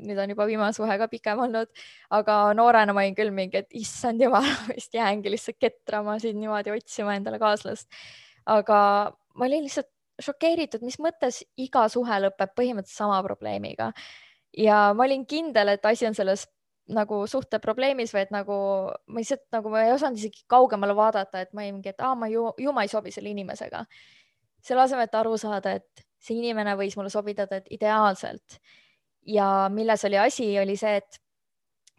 nüüd 0.01 0.23
on 0.25 0.35
juba 0.35 0.49
viimane 0.49 0.77
suhe 0.77 0.97
ka 0.99 1.09
pikem 1.13 1.45
olnud. 1.47 1.71
aga 2.19 2.39
noorena 2.57 2.97
ma 2.97 3.05
olin 3.05 3.19
küll 3.19 3.35
mingi, 3.35 3.63
et 3.63 3.79
issand 3.83 4.25
jumal, 4.25 4.49
vist 4.73 4.97
jäängi 4.97 5.33
lihtsalt 5.33 5.61
ketrama 5.61 6.19
siin 6.23 6.41
niimoodi 6.41 6.73
otsima 6.73 7.17
endale 7.19 7.41
kaaslast. 7.43 7.89
aga 8.47 8.79
ma 9.35 9.49
olin 9.49 9.69
lihtsalt 9.69 9.91
šokeeritud, 10.23 10.83
mis 10.87 11.01
mõttes 11.03 11.43
iga 11.61 11.87
suhe 11.93 12.19
lõpeb 12.25 12.53
põhimõtteliselt 12.57 13.05
sama 13.05 13.23
probleemiga 13.25 13.93
ja 14.57 14.93
ma 14.97 15.07
olin 15.07 15.25
kindel, 15.27 15.73
et 15.73 15.87
asi 15.89 16.07
on 16.07 16.15
selles 16.17 16.47
nagu 16.97 17.23
suhteprobleemis 17.31 18.15
või 18.15 18.23
et 18.27 18.33
nagu 18.35 18.57
ma 19.07 19.21
lihtsalt 19.21 19.45
nagu 19.55 19.73
ma 19.73 19.85
ei 19.87 19.93
osanud 19.95 20.21
isegi 20.21 20.45
kaugemale 20.51 20.97
vaadata, 20.97 21.43
et 21.43 21.53
ma 21.53 21.65
olin 21.65 21.79
mingi, 21.79 21.93
et 21.93 22.05
aa, 22.05 22.15
ma 22.19 22.29
ju, 22.33 22.49
ju 22.59 22.73
ma 22.73 22.85
ei 22.87 22.93
sobi 22.93 23.13
selle 23.15 23.33
inimesega. 23.33 23.85
selle 24.63 24.85
asemel, 24.85 25.09
et 25.09 25.15
aru 25.19 25.37
saada, 25.37 25.73
et 25.81 26.05
see 26.23 26.39
inimene 26.39 26.77
võis 26.79 26.95
mulle 26.97 27.11
sobida 27.11 27.49
ideaalselt 27.71 28.61
ja 29.27 29.69
milles 29.73 30.05
oli 30.05 30.19
asi, 30.19 30.47
oli 30.59 30.77
see, 30.77 30.97
et 30.97 31.19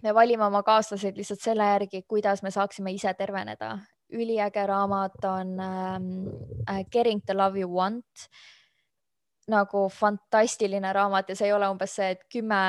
me 0.03 0.13
valime 0.15 0.45
oma 0.45 0.63
kaaslaseid 0.63 1.17
lihtsalt 1.17 1.43
selle 1.43 1.67
järgi, 1.67 2.03
kuidas 2.07 2.43
me 2.43 2.51
saaksime 2.51 2.91
ise 2.91 3.13
terveneda. 3.13 3.77
üliäge 4.13 4.67
raamat 4.67 5.25
on 5.25 5.59
ähm, 5.59 6.83
Getting 6.91 7.23
the 7.25 7.33
love 7.33 7.59
you 7.59 7.69
want 7.69 8.27
nagu 9.51 9.87
fantastiline 9.91 10.93
raamat 10.95 11.29
ja 11.29 11.35
see 11.35 11.49
ei 11.49 11.53
ole 11.55 11.67
umbes 11.71 11.95
see, 11.97 12.13
et 12.15 12.21
kümme 12.31 12.59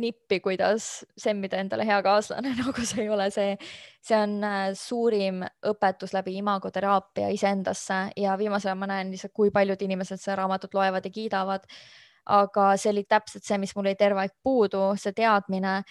nippi, 0.00 0.38
kuidas 0.44 1.04
semmida 1.18 1.60
endale 1.60 1.84
hea 1.88 1.98
kaaslane, 2.04 2.54
nagu 2.62 2.86
see 2.88 3.04
ei 3.04 3.10
ole 3.12 3.28
see. 3.34 3.56
see 4.06 4.18
on 4.22 4.36
äh, 4.46 4.70
suurim 4.78 5.42
õpetus 5.66 6.14
läbi 6.14 6.36
imagoteraapia 6.38 7.28
iseendasse 7.34 8.00
ja 8.16 8.36
viimasel 8.38 8.70
ajal 8.70 8.80
ma 8.80 8.90
näen 8.92 9.10
lihtsalt, 9.10 9.34
kui 9.34 9.50
paljud 9.50 9.82
inimesed 9.82 10.22
seda 10.22 10.38
raamatut 10.42 10.74
loevad 10.74 11.04
ja 11.04 11.10
kiidavad. 11.10 11.66
aga 12.26 12.72
see 12.76 12.90
oli 12.90 13.04
täpselt 13.04 13.44
see, 13.44 13.58
mis 13.58 13.74
mul 13.76 13.86
oli 13.86 13.98
terve 13.98 14.24
aeg 14.24 14.32
puudu, 14.42 14.88
see 14.98 15.12
teadmine, 15.14 15.82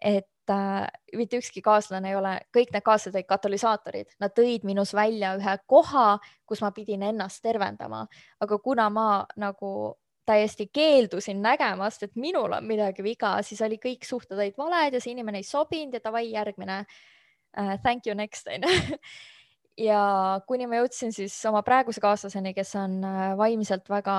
et 0.00 0.28
äh, 0.52 0.86
mitte 1.16 1.38
ükski 1.40 1.62
kaaslane 1.64 2.10
ei 2.12 2.16
ole, 2.18 2.34
kõik 2.54 2.72
need 2.74 2.84
kaaslased 2.84 3.16
olid 3.16 3.28
katalüsaatorid, 3.30 4.14
nad 4.20 4.34
tõid 4.36 4.64
minus 4.68 4.94
välja 4.94 5.34
ühe 5.38 5.56
koha, 5.70 6.18
kus 6.46 6.62
ma 6.64 6.72
pidin 6.76 7.04
ennast 7.10 7.42
tervendama, 7.44 8.04
aga 8.44 8.58
kuna 8.62 8.88
ma 8.92 9.08
nagu 9.40 9.94
täiesti 10.24 10.70
keeldusin 10.72 11.42
nägemast, 11.44 12.02
et 12.02 12.16
minul 12.16 12.52
on 12.56 12.64
midagi 12.66 13.04
viga, 13.04 13.36
siis 13.44 13.60
oli 13.64 13.78
kõik 13.82 14.06
suhted 14.08 14.38
olid 14.38 14.56
valed 14.58 14.96
ja 14.96 15.02
see 15.02 15.12
inimene 15.12 15.42
ei 15.42 15.48
sobinud 15.48 15.98
ja 15.98 16.04
davai, 16.04 16.26
järgmine 16.32 16.84
uh,. 16.84 17.76
Thank 17.82 18.06
you 18.06 18.14
next 18.16 18.48
onju 18.48 18.98
ja 19.88 20.00
kuni 20.48 20.66
ma 20.66 20.80
jõudsin 20.80 21.12
siis 21.14 21.36
oma 21.50 21.62
praeguse 21.66 22.02
kaaslaseni, 22.02 22.54
kes 22.56 22.74
on 22.80 22.98
äh, 23.04 23.36
vaimselt 23.38 23.88
väga 23.90 24.16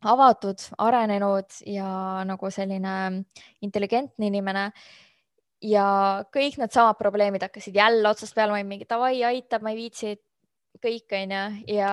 avatud, 0.00 0.62
arenenud 0.80 1.60
ja 1.68 2.22
nagu 2.24 2.50
selline 2.52 2.94
intelligentne 3.60 4.30
inimene 4.30 4.70
ja 5.62 5.86
kõik 6.32 6.58
needsamad 6.60 6.98
probleemid 6.98 7.44
hakkasid 7.44 7.76
jälle 7.76 8.08
otsast 8.08 8.34
peale, 8.34 8.52
ma 8.52 8.60
olin 8.60 8.70
mingi 8.70 8.88
davai, 8.88 9.20
aitab, 9.28 9.62
ma 9.62 9.74
ei 9.74 9.80
viitsi 9.84 10.16
kõik 10.80 11.16
onju. 11.16 11.44
Ja 11.76 11.92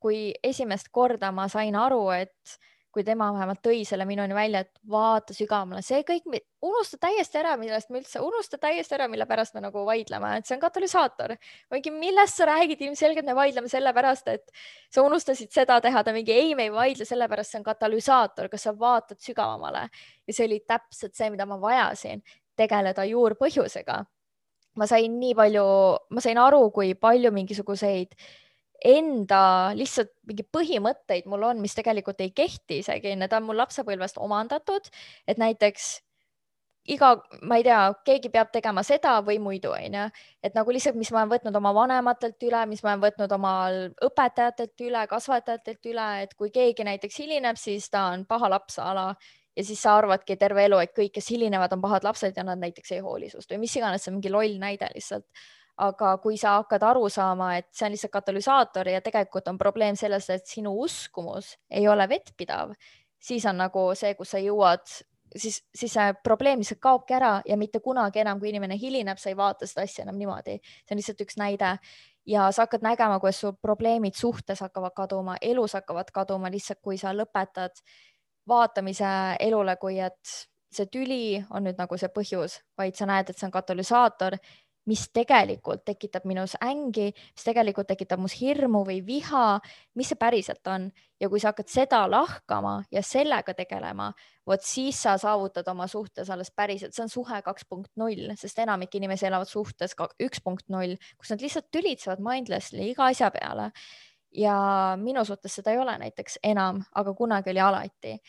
kui 0.00 0.30
esimest 0.42 0.90
korda 0.92 1.30
ma 1.34 1.46
sain 1.52 1.76
aru, 1.76 2.08
et 2.16 2.58
kui 2.90 3.04
tema 3.06 3.28
vähemalt 3.30 3.60
tõi 3.62 3.84
selle 3.86 4.04
minuni 4.06 4.34
välja, 4.34 4.64
et 4.64 4.80
vaata 4.90 5.34
sügavamale, 5.34 5.82
see 5.86 6.02
kõik, 6.06 6.24
unusta 6.66 6.98
täiesti 7.00 7.38
ära, 7.38 7.52
millest 7.60 7.92
me 7.92 8.00
üldse, 8.00 8.18
unusta 8.24 8.58
täiesti 8.58 8.96
ära, 8.96 9.06
mille 9.10 9.26
pärast 9.30 9.54
me 9.54 9.62
nagu 9.62 9.84
vaidleme, 9.86 10.32
et 10.40 10.48
see 10.48 10.56
on 10.56 10.62
katalüsaator. 10.64 11.36
mingi, 11.70 11.92
millest 11.94 12.40
sa 12.40 12.48
räägid, 12.50 12.82
ilmselgelt 12.82 13.26
me 13.26 13.36
vaidleme 13.38 13.70
sellepärast, 13.70 14.28
et 14.34 14.50
sa 14.90 15.06
unustasid 15.06 15.54
seda 15.54 15.78
teha, 15.80 16.02
ta 16.02 16.14
mingi 16.16 16.34
ei, 16.34 16.54
me 16.58 16.66
ei 16.66 16.74
vaidle 16.74 17.06
sellepärast, 17.06 17.54
see 17.54 17.62
on 17.62 17.68
katalüsaator, 17.70 18.50
kas 18.50 18.66
sa 18.66 18.74
vaatad 18.74 19.22
sügavamale? 19.22 19.86
Ja 20.26 20.34
see 20.34 20.50
oli 20.50 20.60
täpselt 20.66 21.14
see, 21.14 21.30
mida 21.30 21.46
ma 21.46 21.60
vajasin, 21.62 22.24
tegeleda 22.60 23.06
juurpõhjusega. 23.08 24.04
ma 24.78 24.86
sain 24.86 25.16
nii 25.18 25.34
palju, 25.34 25.64
ma 26.14 26.22
sain 26.22 26.38
aru, 26.38 26.60
kui 26.70 26.94
palju 26.94 27.32
mingisuguseid 27.34 28.14
enda 28.86 29.72
lihtsalt 29.76 30.12
mingi 30.28 30.44
põhimõtteid 30.56 31.26
mul 31.28 31.42
on, 31.50 31.58
mis 31.60 31.74
tegelikult 31.76 32.20
ei 32.24 32.30
kehti 32.32 32.80
isegi, 32.80 33.16
need 33.18 33.34
on 33.36 33.44
mul 33.48 33.58
lapsepõlvest 33.60 34.20
omandatud, 34.22 34.86
et 35.28 35.40
näiteks 35.42 35.90
iga, 36.88 37.10
ma 37.44 37.58
ei 37.60 37.64
tea, 37.66 37.80
keegi 38.06 38.30
peab 38.32 38.50
tegema 38.54 38.82
seda 38.86 39.18
või 39.26 39.38
muidu, 39.42 39.72
onju, 39.76 40.06
et 40.42 40.56
nagu 40.56 40.72
lihtsalt, 40.72 40.96
mis 40.98 41.10
ma 41.12 41.22
olen 41.22 41.34
võtnud 41.34 41.58
oma 41.60 41.74
vanematelt 41.76 42.48
üle, 42.48 42.62
mis 42.70 42.82
ma 42.82 42.94
olen 42.94 43.04
võtnud 43.04 43.34
oma 43.36 43.52
õpetajatelt 44.06 44.86
üle, 44.86 45.04
kasvatajatelt 45.10 45.90
üle, 45.92 46.08
et 46.24 46.34
kui 46.38 46.50
keegi 46.54 46.86
näiteks 46.88 47.20
hilineb, 47.20 47.60
siis 47.60 47.90
ta 47.92 48.08
on 48.14 48.24
paha 48.28 48.50
laps 48.56 48.80
a 48.80 48.94
la 48.96 49.06
ja 49.56 49.64
siis 49.64 49.82
sa 49.82 49.96
arvadki 49.98 50.36
terve 50.40 50.64
elu, 50.64 50.78
et 50.82 50.92
kõik, 50.96 51.14
kes 51.18 51.30
hilinevad, 51.32 51.72
on 51.72 51.80
pahad 51.82 52.04
lapsed 52.06 52.36
ja 52.36 52.44
nad 52.46 52.60
näiteks 52.60 52.92
ei 52.96 53.00
hooli 53.04 53.30
sinust 53.30 53.50
või 53.50 53.64
mis 53.64 53.76
iganes, 53.76 54.04
see 54.04 54.12
on 54.12 54.20
mingi 54.20 54.32
loll 54.32 54.60
näide 54.62 54.90
lihtsalt 54.94 55.26
aga 55.80 56.16
kui 56.20 56.36
sa 56.40 56.58
hakkad 56.58 56.82
aru 56.84 57.08
saama, 57.12 57.54
et 57.58 57.68
see 57.72 57.86
on 57.86 57.94
lihtsalt 57.94 58.12
katalüsaator 58.12 58.90
ja 58.92 59.00
tegelikult 59.04 59.48
on 59.48 59.58
probleem 59.60 59.96
selles, 59.96 60.28
et 60.32 60.48
sinu 60.48 60.74
uskumus 60.84 61.54
ei 61.70 61.88
ole 61.88 62.06
vettpidav, 62.08 62.74
siis 63.20 63.46
on 63.48 63.60
nagu 63.62 63.86
see, 63.96 64.12
kus 64.18 64.34
sa 64.34 64.42
jõuad, 64.42 64.84
siis, 65.36 65.60
siis 65.76 65.94
see 65.96 66.12
probleem 66.24 66.60
lihtsalt 66.60 66.82
kaobki 66.84 67.16
ära 67.16 67.32
ja 67.48 67.56
mitte 67.60 67.80
kunagi 67.84 68.20
enam, 68.24 68.40
kui 68.42 68.52
inimene 68.52 68.76
hilineb, 68.80 69.20
sa 69.20 69.32
ei 69.32 69.38
vaata 69.38 69.68
seda 69.68 69.86
asja 69.88 70.04
enam 70.04 70.20
niimoodi. 70.20 70.58
see 70.60 70.94
on 70.94 71.00
lihtsalt 71.00 71.24
üks 71.24 71.40
näide 71.40 71.72
ja 72.28 72.50
sa 72.52 72.66
hakkad 72.66 72.84
nägema, 72.84 73.20
kuidas 73.22 73.40
su 73.40 73.54
probleemid 73.62 74.18
suhtes 74.18 74.60
hakkavad 74.60 74.96
kaduma, 74.96 75.38
elus 75.40 75.78
hakkavad 75.78 76.12
kaduma 76.12 76.52
lihtsalt, 76.52 76.82
kui 76.84 77.00
sa 77.00 77.14
lõpetad 77.16 77.80
vaatamise 78.48 79.36
elule, 79.40 79.76
kui 79.76 79.98
et 80.00 80.34
see 80.70 80.86
tüli 80.86 81.44
on 81.50 81.66
nüüd 81.66 81.78
nagu 81.78 81.98
see 81.98 82.10
põhjus, 82.14 82.60
vaid 82.78 82.96
sa 82.96 83.08
näed, 83.10 83.30
et 83.30 83.38
see 83.38 83.48
on 83.48 83.54
katalüsaator 83.54 84.38
mis 84.88 85.06
tegelikult 85.14 85.84
tekitab 85.86 86.24
minus 86.28 86.56
ängi, 86.64 87.10
mis 87.12 87.46
tegelikult 87.46 87.88
tekitab 87.90 88.20
mus 88.22 88.34
hirmu 88.40 88.82
või 88.86 89.00
viha, 89.06 89.60
mis 89.98 90.10
see 90.10 90.18
päriselt 90.20 90.66
on 90.72 90.88
ja 91.20 91.28
kui 91.28 91.42
sa 91.42 91.52
hakkad 91.52 91.68
seda 91.70 92.00
lahkama 92.10 92.78
ja 92.92 93.02
sellega 93.04 93.54
tegelema, 93.56 94.10
vot 94.48 94.64
siis 94.64 95.02
sa 95.04 95.16
saavutad 95.20 95.68
oma 95.70 95.86
suhtes 95.90 96.30
alles 96.32 96.52
päriselt, 96.56 96.96
see 96.96 97.04
on 97.04 97.12
suhe 97.12 97.42
kaks 97.46 97.68
punkt 97.68 97.92
null, 98.00 98.32
sest 98.40 98.62
enamik 98.64 98.96
inimesi 98.96 99.28
elavad 99.28 99.50
suhtes 99.50 99.96
üks 100.26 100.42
punkt 100.44 100.68
null, 100.72 100.96
kus 101.18 101.34
nad 101.34 101.44
lihtsalt 101.44 101.68
tülitsevad 101.74 102.24
mindlessly 102.24 102.90
iga 102.90 103.10
asja 103.12 103.30
peale. 103.34 103.70
Ja 104.34 104.54
minu 105.00 105.24
suhtes 105.24 105.54
seda 105.54 105.70
ei 105.70 105.78
ole 105.78 105.98
näiteks 105.98 106.38
enam, 106.42 106.82
aga 106.94 107.14
kunagi 107.14 107.50
oli 107.50 107.60
alati 107.60 108.20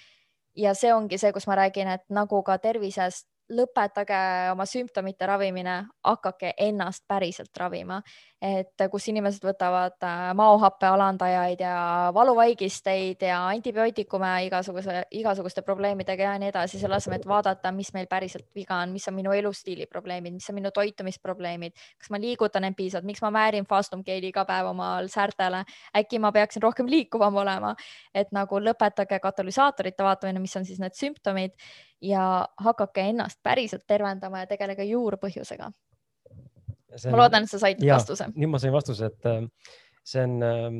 ja 0.56 0.74
see 0.74 0.94
ongi 0.94 1.18
see, 1.18 1.32
kus 1.34 1.48
ma 1.48 1.56
räägin, 1.56 1.88
et 1.88 2.04
nagu 2.10 2.42
ka 2.44 2.58
tervisest 2.62 3.28
lõpetage 3.52 4.20
oma 4.52 4.66
sümptomite 4.68 5.28
ravimine, 5.28 5.76
hakake 6.08 6.54
ennast 6.58 7.04
päriselt 7.08 7.58
ravima. 7.58 8.02
Et 8.42 8.84
kus 8.90 9.06
inimesed 9.12 9.44
võtavad 9.46 10.02
äh, 10.02 10.22
maohappe 10.38 10.88
alandajaid 10.90 11.60
ja 11.62 11.74
valuvaigisteid 12.14 13.22
ja 13.28 13.44
antibiootikume 13.52 14.32
igasuguse, 14.48 15.04
igasuguste 15.20 15.62
probleemidega 15.62 16.26
ja 16.26 16.32
nii 16.42 16.50
edasi, 16.50 16.80
selle 16.82 16.98
asemel, 16.98 17.20
et 17.22 17.28
vaadata, 17.30 17.70
mis 17.76 17.94
meil 17.94 18.10
päriselt 18.10 18.48
viga 18.58 18.80
on, 18.82 18.96
mis 18.96 19.06
on 19.12 19.16
minu 19.20 19.36
elustiili 19.38 19.86
probleemid, 19.86 20.34
mis 20.40 20.50
on 20.50 20.58
minu 20.58 20.72
toitumisprobleemid, 20.74 21.78
kas 22.02 22.10
ma 22.10 22.22
liigutan 22.24 22.66
end 22.66 22.80
piisavalt, 22.80 23.06
miks 23.12 23.22
ma 23.22 23.30
määrin 23.36 23.70
Fastum 23.70 24.02
Gate'i 24.08 24.34
iga 24.34 24.46
päev 24.50 24.72
omal 24.72 25.12
säärtele, 25.14 25.62
äkki 26.02 26.20
ma 26.24 26.34
peaksin 26.34 26.66
rohkem 26.66 26.90
liikuvam 26.90 27.38
olema, 27.44 27.76
et 28.16 28.34
nagu 28.34 28.58
lõpetage 28.58 29.22
katalüsaatorite 29.22 30.08
vaatamine, 30.08 30.42
mis 30.42 30.58
on 30.58 30.66
siis 30.66 30.82
need 30.82 30.98
sümptomid 30.98 31.54
ja 32.02 32.26
hakake 32.58 33.06
ennast 33.14 33.38
päriselt 33.44 33.86
tervendama 33.88 34.42
ja 34.42 34.50
tegelege 34.50 34.90
juurpõhjusega. 34.90 35.70
Ma 37.12 37.22
loodan, 37.24 37.46
et 37.46 37.52
sa 37.52 37.60
said 37.62 37.82
ja, 37.84 37.98
vastuse. 38.00 38.28
nüüd 38.36 38.52
ma 38.52 38.60
sain 38.62 38.74
vastuse, 38.74 39.10
et 39.12 39.30
äh, 39.30 39.46
see 40.08 40.24
on, 40.26 40.36
ähm, 40.46 40.80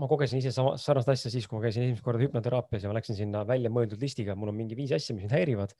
ma 0.00 0.08
kogesin 0.10 0.40
ise 0.40 0.52
sama 0.54 0.74
sarnast 0.80 1.10
asja 1.12 1.32
siis, 1.32 1.48
kui 1.48 1.58
ma 1.58 1.66
käisin 1.66 1.86
esimest 1.86 2.04
korda 2.04 2.22
hüpnoteraapias 2.24 2.84
ja 2.84 2.92
ma 2.92 2.96
läksin 2.98 3.18
sinna 3.18 3.44
väljamõeldud 3.48 4.02
listiga, 4.02 4.36
mul 4.38 4.52
on 4.52 4.58
mingi 4.58 4.78
viis 4.78 4.94
asja, 4.96 5.16
mis 5.16 5.26
mind 5.26 5.36
häirivad, 5.36 5.74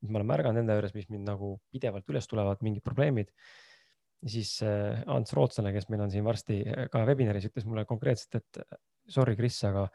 mis 0.00 0.12
ma 0.12 0.20
olen 0.20 0.30
märganud 0.32 0.62
enda 0.62 0.78
juures, 0.78 0.94
mis 0.96 1.10
mind 1.12 1.28
nagu 1.28 1.54
pidevalt 1.72 2.12
üles 2.12 2.30
tulevad, 2.30 2.62
mingid 2.66 2.84
probleemid. 2.86 3.32
siis 4.26 4.58
äh, 4.66 5.00
Ants 5.08 5.32
Rootslane, 5.32 5.72
kes 5.72 5.88
meil 5.88 6.04
on 6.04 6.10
siin 6.12 6.24
varsti 6.24 6.60
äh, 6.64 6.88
ka 6.92 7.04
webinaris, 7.08 7.48
ütles 7.48 7.68
mulle 7.68 7.86
konkreetselt, 7.88 8.40
et 8.40 8.80
sorry, 9.08 9.36
Kris, 9.36 9.62
aga 9.64 9.88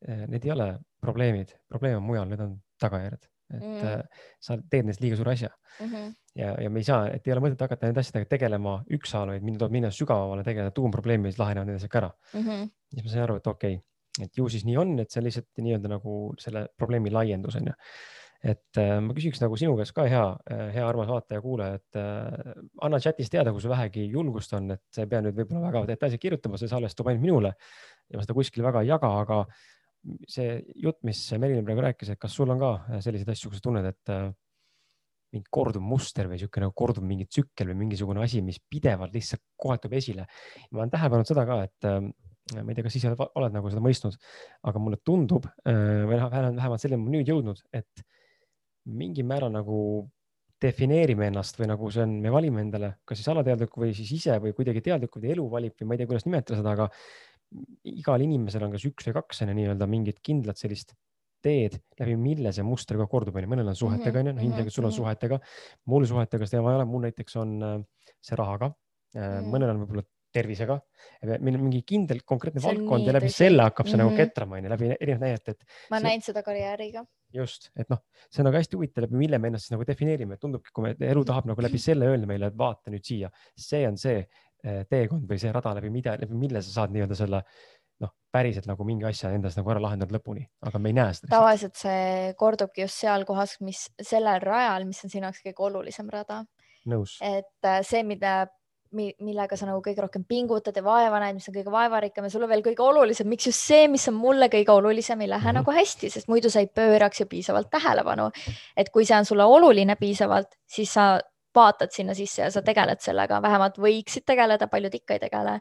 need 0.00 0.46
ei 0.46 0.52
ole 0.54 0.66
probleemid, 1.04 1.50
probleem 1.68 1.98
on 1.98 2.06
mujal, 2.06 2.30
need 2.30 2.40
on 2.40 2.54
tagajärjed, 2.80 3.26
et 3.56 3.66
mm. 3.66 4.18
sa 4.40 4.56
teed 4.70 4.88
neist 4.88 5.02
liiga 5.02 5.18
suure 5.18 5.32
asja 5.32 5.50
mm. 5.50 5.86
-hmm. 5.86 6.12
ja, 6.42 6.54
ja 6.64 6.70
me 6.70 6.80
ei 6.80 6.88
saa, 6.88 7.08
et 7.10 7.26
ei 7.26 7.34
ole 7.34 7.44
mõtet 7.46 7.64
hakata 7.66 7.88
nende 7.88 8.04
asjadega 8.04 8.28
tegelema 8.30 8.76
ükshaaval, 8.98 9.34
vaid 9.34 9.58
tuleb 9.58 9.76
minna 9.78 9.90
sügavamale, 9.94 10.44
tegeleda 10.46 10.74
tuumprobleemi, 10.76 11.32
siis 11.32 11.42
lahenevad 11.42 11.70
need 11.70 11.80
asjad 11.80 11.90
ka 11.90 12.02
ära 12.04 12.12
mm. 12.34 12.40
-hmm. 12.46 12.70
siis 12.94 13.04
ma 13.04 13.10
sain 13.10 13.26
aru, 13.26 13.36
et 13.36 13.46
okei 13.46 13.74
okay,, 13.74 14.24
et 14.24 14.36
ju 14.36 14.48
siis 14.48 14.64
nii 14.64 14.76
on, 14.76 14.98
et 14.98 15.10
see 15.10 15.20
on 15.20 15.28
lihtsalt 15.28 15.62
nii-öelda 15.66 15.88
nagu 15.96 16.16
selle 16.38 16.66
probleemi 16.76 17.10
laiendus 17.10 17.56
on 17.56 17.72
ju 17.72 17.78
et 18.40 18.80
äh, 18.80 18.94
ma 19.04 19.14
küsiks 19.16 19.40
nagu 19.42 19.56
sinu 19.60 19.74
käest 19.76 19.92
ka 19.96 20.06
hea, 20.08 20.22
äh, 20.52 20.62
hea 20.74 20.84
armas 20.88 21.10
vaataja, 21.10 21.42
kuulaja, 21.44 21.80
et 21.80 21.98
äh, 22.00 22.54
anna 22.86 23.00
chatis 23.02 23.28
teada, 23.32 23.52
kui 23.52 23.60
sul 23.60 23.72
vähegi 23.72 24.06
julgust 24.08 24.54
on, 24.56 24.70
et 24.76 24.82
sa 24.94 25.04
ei 25.04 25.10
pea 25.10 25.20
nüüd 25.24 25.36
võib-olla 25.36 25.66
väga 25.66 25.82
detailselt 25.92 26.22
kirjutama, 26.22 26.60
see 26.60 26.70
salvestus 26.70 26.96
tuleb 26.96 27.12
ainult 27.12 27.26
minule 27.26 27.52
ja 27.52 28.16
ma 28.16 28.24
seda 28.24 28.36
kuskil 28.38 28.64
väga 28.64 28.82
ei 28.84 28.88
jaga, 28.88 29.12
aga 29.24 29.42
see 30.28 30.60
jutt, 30.80 31.00
mis 31.06 31.18
Merilin 31.36 31.66
praegu 31.66 31.84
rääkis, 31.84 32.12
et 32.12 32.20
kas 32.20 32.34
sul 32.36 32.50
on 32.52 32.60
ka 32.60 33.00
selliseid 33.04 33.32
asju, 33.34 33.50
kus 33.50 33.60
sa 33.60 33.66
tunned, 33.66 33.88
et 33.90 34.12
äh, 34.14 34.30
mingi 35.34 35.46
korduv 35.52 35.84
muster 35.84 36.26
või 36.26 36.38
niisugune 36.38 36.66
nagu 36.66 36.74
korduv 36.76 37.06
mingi 37.06 37.26
tsükkel 37.28 37.70
või 37.70 37.84
mingisugune 37.84 38.22
asi, 38.24 38.42
mis 38.42 38.58
pidevalt 38.70 39.14
lihtsalt 39.14 39.44
kohetub 39.60 39.92
esile. 39.94 40.26
ma 40.70 40.82
olen 40.82 40.92
tähele 40.94 41.14
pannud 41.14 41.30
seda 41.30 41.44
ka, 41.46 41.60
et 41.68 41.88
äh, 41.90 42.00
ma 42.56 42.66
ei 42.66 42.78
tea, 42.78 42.86
kas 42.86 42.96
ise 42.98 43.12
oled, 43.12 43.26
oled 43.38 43.58
nagu 43.58 43.70
seda 43.70 43.84
mõistnud, 43.84 44.16
aga 44.66 44.82
mulle 44.82 44.98
tundub 45.06 45.46
äh, 45.46 46.06
või 46.08 46.18
noh, 46.18 46.32
vähemalt 46.32 46.82
selleni 46.82 47.04
ma 47.04 47.14
nüüd 47.14 47.30
jõudnud, 47.30 47.62
et 47.76 48.08
mingil 48.90 49.28
määral 49.28 49.52
nagu 49.54 49.78
defineerime 50.60 51.30
ennast 51.30 51.56
või 51.56 51.70
nagu 51.70 51.88
see 51.92 52.02
on, 52.04 52.18
me 52.20 52.32
valime 52.32 52.64
endale, 52.64 52.94
kas 53.08 53.20
siis 53.20 53.30
alateadlikku 53.32 53.80
või 53.80 53.94
siis 53.96 54.10
ise 54.18 54.36
või 54.42 54.52
kuidagi 54.56 54.82
teadlikku 54.84 55.22
või 55.22 55.32
elu 55.34 55.46
valib 55.52 55.76
või 55.78 55.88
ma 55.88 55.96
ei 55.96 56.02
tea, 56.02 56.10
kuidas 56.10 56.26
nimetada 56.26 56.58
seda, 56.60 56.74
aga 56.74 56.88
igal 57.90 58.22
inimesel 58.24 58.64
on 58.66 58.74
kas 58.74 58.86
üks 58.88 59.08
või 59.08 59.16
kaks 59.20 59.42
on 59.44 59.52
ju 59.52 59.56
nii-öelda 59.58 59.88
mingit 59.90 60.20
kindlat 60.24 60.60
sellist 60.60 60.94
teed, 61.44 61.78
läbi 62.00 62.14
mille 62.20 62.52
see 62.52 62.64
muster 62.66 62.98
ka 63.00 63.06
kordub, 63.10 63.36
onju, 63.40 63.48
mõnel 63.50 63.72
on 63.72 63.76
suhetega, 63.78 64.20
onju, 64.20 64.34
noh 64.34 64.42
mhm, 64.42 64.50
ilmselgelt 64.50 64.76
sul 64.76 64.86
on 64.86 64.92
mhm. 64.92 64.98
suhetega, 65.00 65.40
mul 65.92 66.06
suhetega 66.08 66.48
seda 66.48 66.60
ei 66.60 66.78
ole, 66.78 66.86
mul 66.88 67.06
näiteks 67.08 67.36
on 67.40 67.54
äh, 67.64 67.76
see 68.20 68.38
rahaga, 68.40 68.72
äh, 69.16 69.38
mõnel 69.46 69.72
on 69.72 69.84
võib-olla 69.84 70.06
tervisega, 70.30 70.76
meil 71.42 71.56
on 71.56 71.64
mingi 71.64 71.80
kindel 71.86 72.20
konkreetne 72.28 72.62
valdkond 72.62 73.08
ja 73.08 73.14
läbi 73.16 73.26
tõsi. 73.26 73.42
selle 73.42 73.64
hakkab 73.66 73.88
see 73.88 73.96
mm 73.96 74.00
-hmm. 74.00 74.04
nagu 74.04 74.12
mhm. 74.14 74.28
ketrama, 74.28 74.58
onju, 74.60 74.70
läbi 74.70 74.90
erinevate 74.92 75.24
näidete, 75.24 75.54
et. 75.56 75.64
ma 75.90 75.96
olen 75.96 76.06
näinud 76.06 76.26
seda 76.28 76.42
karjääriga. 76.46 77.04
just, 77.34 77.70
et 77.74 77.90
noh, 77.90 78.02
see 78.28 78.42
on 78.42 78.46
nagu 78.50 78.60
hästi 78.60 78.78
huvitav, 78.78 79.06
läbi 79.06 79.18
mille 79.24 79.38
me 79.38 79.50
ennast 79.50 79.66
siis 79.66 79.74
nagu 79.74 79.86
defineerime, 79.88 80.38
tundubki, 80.38 80.70
kui 80.74 80.86
me, 80.86 80.94
elu 81.08 81.24
tahab 81.24 81.50
nagu 81.50 81.66
läbi 81.66 81.82
selle 81.82 82.06
öelda 82.12 82.30
meile, 82.30 82.52
et 82.52 82.58
vaata 82.58 82.94
nüüd 82.94 83.06
siia, 83.06 83.30
see 83.58 83.82
on 83.88 83.98
see, 83.98 84.22
teekond 84.62 85.28
või 85.28 85.38
see 85.40 85.52
rada 85.52 85.74
läbi 85.78 85.90
mida, 85.90 86.16
läbi 86.20 86.36
mille 86.36 86.62
sa 86.62 86.80
saad 86.80 86.92
nii-öelda 86.94 87.16
selle 87.18 87.42
noh, 88.00 88.12
päriselt 88.32 88.68
nagu 88.70 88.84
mingi 88.88 89.06
asja 89.08 89.32
endas 89.36 89.56
nagu 89.58 89.72
ära 89.72 89.82
lahendada 89.82 90.16
lõpuni, 90.16 90.46
aga 90.66 90.80
me 90.80 90.92
ei 90.92 90.96
näe 90.96 91.16
seda. 91.16 91.32
tavaliselt 91.34 91.76
see 91.80 92.32
kordubki 92.40 92.84
just 92.86 93.00
seal 93.02 93.26
kohas, 93.28 93.58
mis 93.64 93.86
sellel 93.96 94.40
rajal, 94.44 94.86
mis 94.88 95.02
on 95.04 95.12
sinu 95.12 95.28
jaoks 95.28 95.44
kõige 95.44 95.68
olulisem 95.68 96.08
rada. 96.12 96.44
et 97.20 97.68
äh, 97.68 97.82
see, 97.86 98.02
mida 98.06 98.46
millega 98.90 99.54
sa 99.54 99.68
nagu 99.68 99.78
kõige 99.84 100.02
rohkem 100.02 100.24
pingutad 100.26 100.74
ja 100.74 100.82
vaeva 100.82 101.20
näed, 101.22 101.36
mis 101.36 101.46
on 101.46 101.54
kõige 101.54 101.70
vaevarikkam 101.70 102.26
ja 102.26 102.30
sul 102.32 102.42
on 102.42 102.50
veel 102.50 102.64
kõige 102.64 102.82
olulisem, 102.82 103.28
miks 103.30 103.46
just 103.46 103.62
see, 103.62 103.84
mis 103.88 104.08
on 104.10 104.16
mulle 104.18 104.48
kõige 104.50 104.74
olulisem, 104.74 105.20
ei 105.20 105.30
lähe 105.30 105.38
mm 105.38 105.46
-hmm. 105.46 105.60
nagu 105.60 105.74
hästi, 105.76 106.10
sest 106.10 106.28
muidu 106.28 106.50
sa 106.50 106.58
ei 106.60 106.66
pööraks 106.66 107.20
ju 107.20 107.26
piisavalt 107.26 107.70
tähelepanu. 107.70 108.30
et 108.76 108.90
kui 108.90 109.04
see 109.04 109.16
on 109.16 109.24
sulle 109.24 109.44
oluline 109.44 109.96
piisavalt, 109.96 110.58
siis 110.66 110.94
sa 110.94 111.20
vaatad 111.54 111.94
sinna 111.94 112.14
sisse 112.14 112.42
ja 112.42 112.50
sa 112.50 112.62
tegeled 112.62 113.00
sellega, 113.04 113.40
vähemalt 113.42 113.80
võiksid 113.80 114.26
tegeleda, 114.26 114.68
paljud 114.70 114.94
ikka 114.94 115.16
ei 115.16 115.24
tegele. 115.26 115.60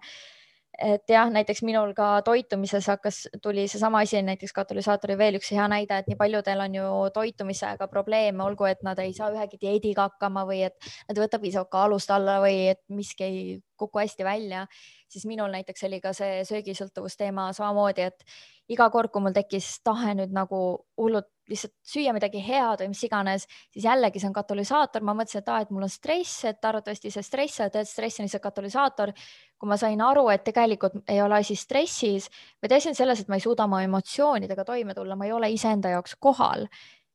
et 0.80 1.12
jah, 1.12 1.28
näiteks 1.28 1.60
minul 1.68 1.90
ka 1.92 2.22
toitumises 2.24 2.86
hakkas, 2.88 3.26
tuli 3.44 3.66
seesama 3.68 4.00
asi, 4.06 4.22
näiteks 4.24 4.54
katalüsaatori 4.56 5.18
veel 5.20 5.36
üks 5.36 5.50
hea 5.52 5.66
näide, 5.68 5.98
et 5.98 6.08
nii 6.08 6.16
paljudel 6.16 6.62
on 6.64 6.78
ju 6.78 6.92
toitumisega 7.14 7.88
probleeme, 7.92 8.44
olgu, 8.44 8.64
et 8.70 8.86
nad 8.88 9.00
ei 9.04 9.12
saa 9.14 9.28
ühegi 9.34 9.60
dieediga 9.60 10.06
hakkama 10.08 10.46
või 10.48 10.62
et 10.70 10.78
nad 11.10 11.18
ei 11.18 11.26
võta 11.26 11.42
piisavalt 11.42 11.72
kaalust 11.74 12.14
alla 12.16 12.38
või 12.46 12.70
et 12.72 12.80
miski 12.88 13.28
ei 13.28 13.42
kuku 13.76 14.00
hästi 14.00 14.24
välja 14.24 14.68
siis 15.10 15.26
minul 15.26 15.52
näiteks 15.52 15.84
oli 15.88 16.00
ka 16.04 16.14
see 16.14 16.44
söögisõltuvusteema 16.48 17.50
samamoodi, 17.58 18.08
et 18.12 18.26
iga 18.70 18.90
kord, 18.94 19.12
kui 19.12 19.24
mul 19.26 19.36
tekkis 19.36 19.80
tahe 19.86 20.14
nüüd 20.18 20.34
nagu 20.36 20.62
hullult 21.00 21.30
lihtsalt 21.50 21.74
süüa 21.86 22.14
midagi 22.16 22.42
head 22.44 22.84
või 22.84 22.92
mis 22.94 23.04
iganes, 23.08 23.46
siis 23.74 23.86
jällegi 23.86 24.22
see 24.22 24.30
on 24.30 24.36
katalüsaator, 24.36 25.04
ma 25.06 25.16
mõtlesin, 25.18 25.44
et 25.44 25.52
aa, 25.52 25.64
et 25.66 25.74
mul 25.74 25.88
on 25.88 25.92
stress, 25.92 26.44
et 26.50 26.70
arvatavasti 26.70 27.12
see 27.14 27.26
stress, 27.26 27.64
et 27.66 27.80
stress 27.90 28.20
on 28.20 28.28
lihtsalt 28.28 28.46
katalüsaator. 28.46 29.14
kui 29.60 29.68
ma 29.68 29.76
sain 29.76 30.00
aru, 30.02 30.30
et 30.32 30.44
tegelikult 30.48 30.94
ei 31.12 31.20
ole 31.22 31.42
asi 31.42 31.56
stressis, 31.60 32.30
vaid 32.64 32.72
asi 32.78 32.88
on 32.90 32.96
selles, 32.96 33.20
et 33.20 33.28
ma 33.28 33.36
ei 33.36 33.44
suuda 33.44 33.66
oma 33.68 33.82
emotsioonidega 33.84 34.64
toime 34.64 34.96
tulla, 34.96 35.18
ma 35.20 35.26
ei 35.26 35.34
ole 35.36 35.50
iseenda 35.52 35.90
jaoks 35.90 36.16
kohal. 36.20 36.68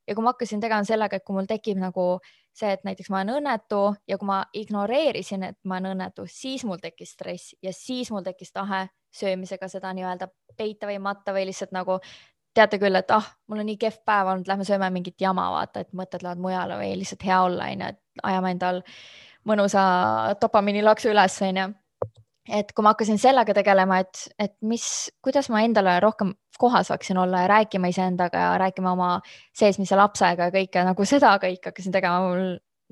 ja 0.06 0.14
kui 0.14 0.22
ma 0.22 0.34
hakkasin 0.34 0.60
tegema 0.60 0.84
sellega, 0.84 1.16
et 1.16 1.24
kui 1.24 1.32
mul 1.32 1.46
tekib 1.48 1.78
nagu 1.80 2.18
see, 2.54 2.72
et 2.72 2.84
näiteks 2.84 3.10
ma 3.10 3.22
olen 3.22 3.38
õnnetu 3.38 3.80
ja 4.08 4.18
kui 4.18 4.28
ma 4.28 4.42
ignoreerisin, 4.52 5.42
et 5.48 5.58
ma 5.64 5.78
olen 5.78 5.96
õnnetu, 5.96 6.26
siis 6.28 6.64
mul 6.68 6.82
tekkis 6.82 7.14
stress 7.16 7.54
ja 7.62 7.72
siis 7.72 8.10
mul 8.12 8.22
tekkis 8.26 8.52
tahe 8.52 8.86
söömisega 9.14 9.68
seda 9.70 9.92
nii-öelda 9.94 10.28
peita 10.56 10.86
või 10.90 11.00
matta 11.02 11.34
või 11.34 11.48
lihtsalt 11.50 11.74
nagu 11.74 11.98
teate 12.54 12.78
küll, 12.82 12.96
et 12.98 13.10
ah, 13.14 13.26
mul 13.50 13.62
on 13.62 13.68
nii 13.68 13.78
kehv 13.80 14.00
päev 14.06 14.30
olnud, 14.32 14.48
lähme 14.50 14.66
sööme 14.66 14.90
mingit 14.94 15.20
jama, 15.20 15.48
vaata, 15.54 15.84
et 15.84 15.92
mõtted 15.96 16.22
lähevad 16.24 16.42
mujale 16.42 16.78
või 16.80 16.92
lihtsalt 17.00 17.24
hea 17.26 17.40
olla, 17.46 17.70
onju, 17.72 17.90
et 17.94 18.26
ajame 18.30 18.52
endal 18.54 18.82
mõnusa 19.48 19.82
dopamiinilaksu 20.40 21.10
üles, 21.12 21.40
onju. 21.48 21.66
et 22.54 22.72
kui 22.72 22.84
ma 22.84 22.94
hakkasin 22.94 23.18
sellega 23.18 23.56
tegelema, 23.56 24.00
et, 24.04 24.26
et 24.38 24.54
mis, 24.62 24.86
kuidas 25.24 25.50
ma 25.50 25.64
endale 25.66 25.98
rohkem 26.04 26.34
kohal 26.58 26.84
saaksin 26.86 27.18
olla 27.18 27.44
ja 27.44 27.48
rääkima 27.50 27.90
iseendaga 27.90 28.38
ja 28.38 28.58
rääkima 28.58 28.92
oma 28.92 29.08
seesmise 29.56 29.96
lapsega 29.96 30.48
ja 30.48 30.54
kõike 30.54 30.84
nagu 30.86 31.06
seda 31.08 31.32
kõike 31.42 31.72
hakkasin 31.72 31.92
tegema 31.92 32.20
mul 32.22 32.44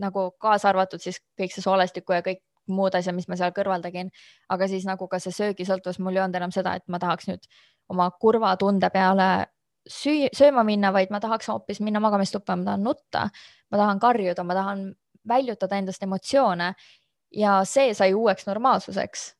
nagu 0.03 0.31
kaasa 0.41 0.73
arvatud 0.73 1.03
siis 1.03 1.21
kõik 1.39 1.55
see 1.55 1.63
soolestiku 1.63 2.17
ja 2.17 2.25
kõik 2.27 2.43
muud 2.71 2.95
asjad, 2.95 3.15
mis 3.15 3.29
ma 3.29 3.37
seal 3.39 3.53
kõrval 3.55 3.83
tegin, 3.83 4.11
aga 4.53 4.69
siis 4.71 4.87
nagu 4.87 5.09
ka 5.11 5.19
see 5.23 5.35
söögisõltuvus, 5.35 5.99
mul 6.03 6.17
ei 6.17 6.23
olnud 6.23 6.39
enam 6.39 6.53
seda, 6.55 6.77
et 6.79 6.85
ma 6.87 7.01
tahaks 7.03 7.29
nüüd 7.31 7.49
oma 7.93 8.09
kurva 8.21 8.55
tunde 8.61 8.89
peale 8.93 9.29
süü, 9.89 10.31
sööma 10.35 10.65
minna, 10.67 10.93
vaid 10.95 11.13
ma 11.13 11.21
tahaks 11.23 11.51
hoopis 11.51 11.81
minna 11.85 12.01
magamistuppa, 12.03 12.57
ma 12.57 12.71
tahan 12.71 12.85
nutta, 12.87 13.29
ma 13.71 13.81
tahan 13.81 14.03
karjuda, 14.03 14.45
ma 14.47 14.57
tahan 14.59 14.89
väljutada 15.29 15.79
endast 15.79 16.03
emotsioone 16.03 16.73
ja 17.39 17.61
see 17.69 17.95
sai 17.95 18.15
uueks 18.15 18.49
normaalsuseks. 18.49 19.33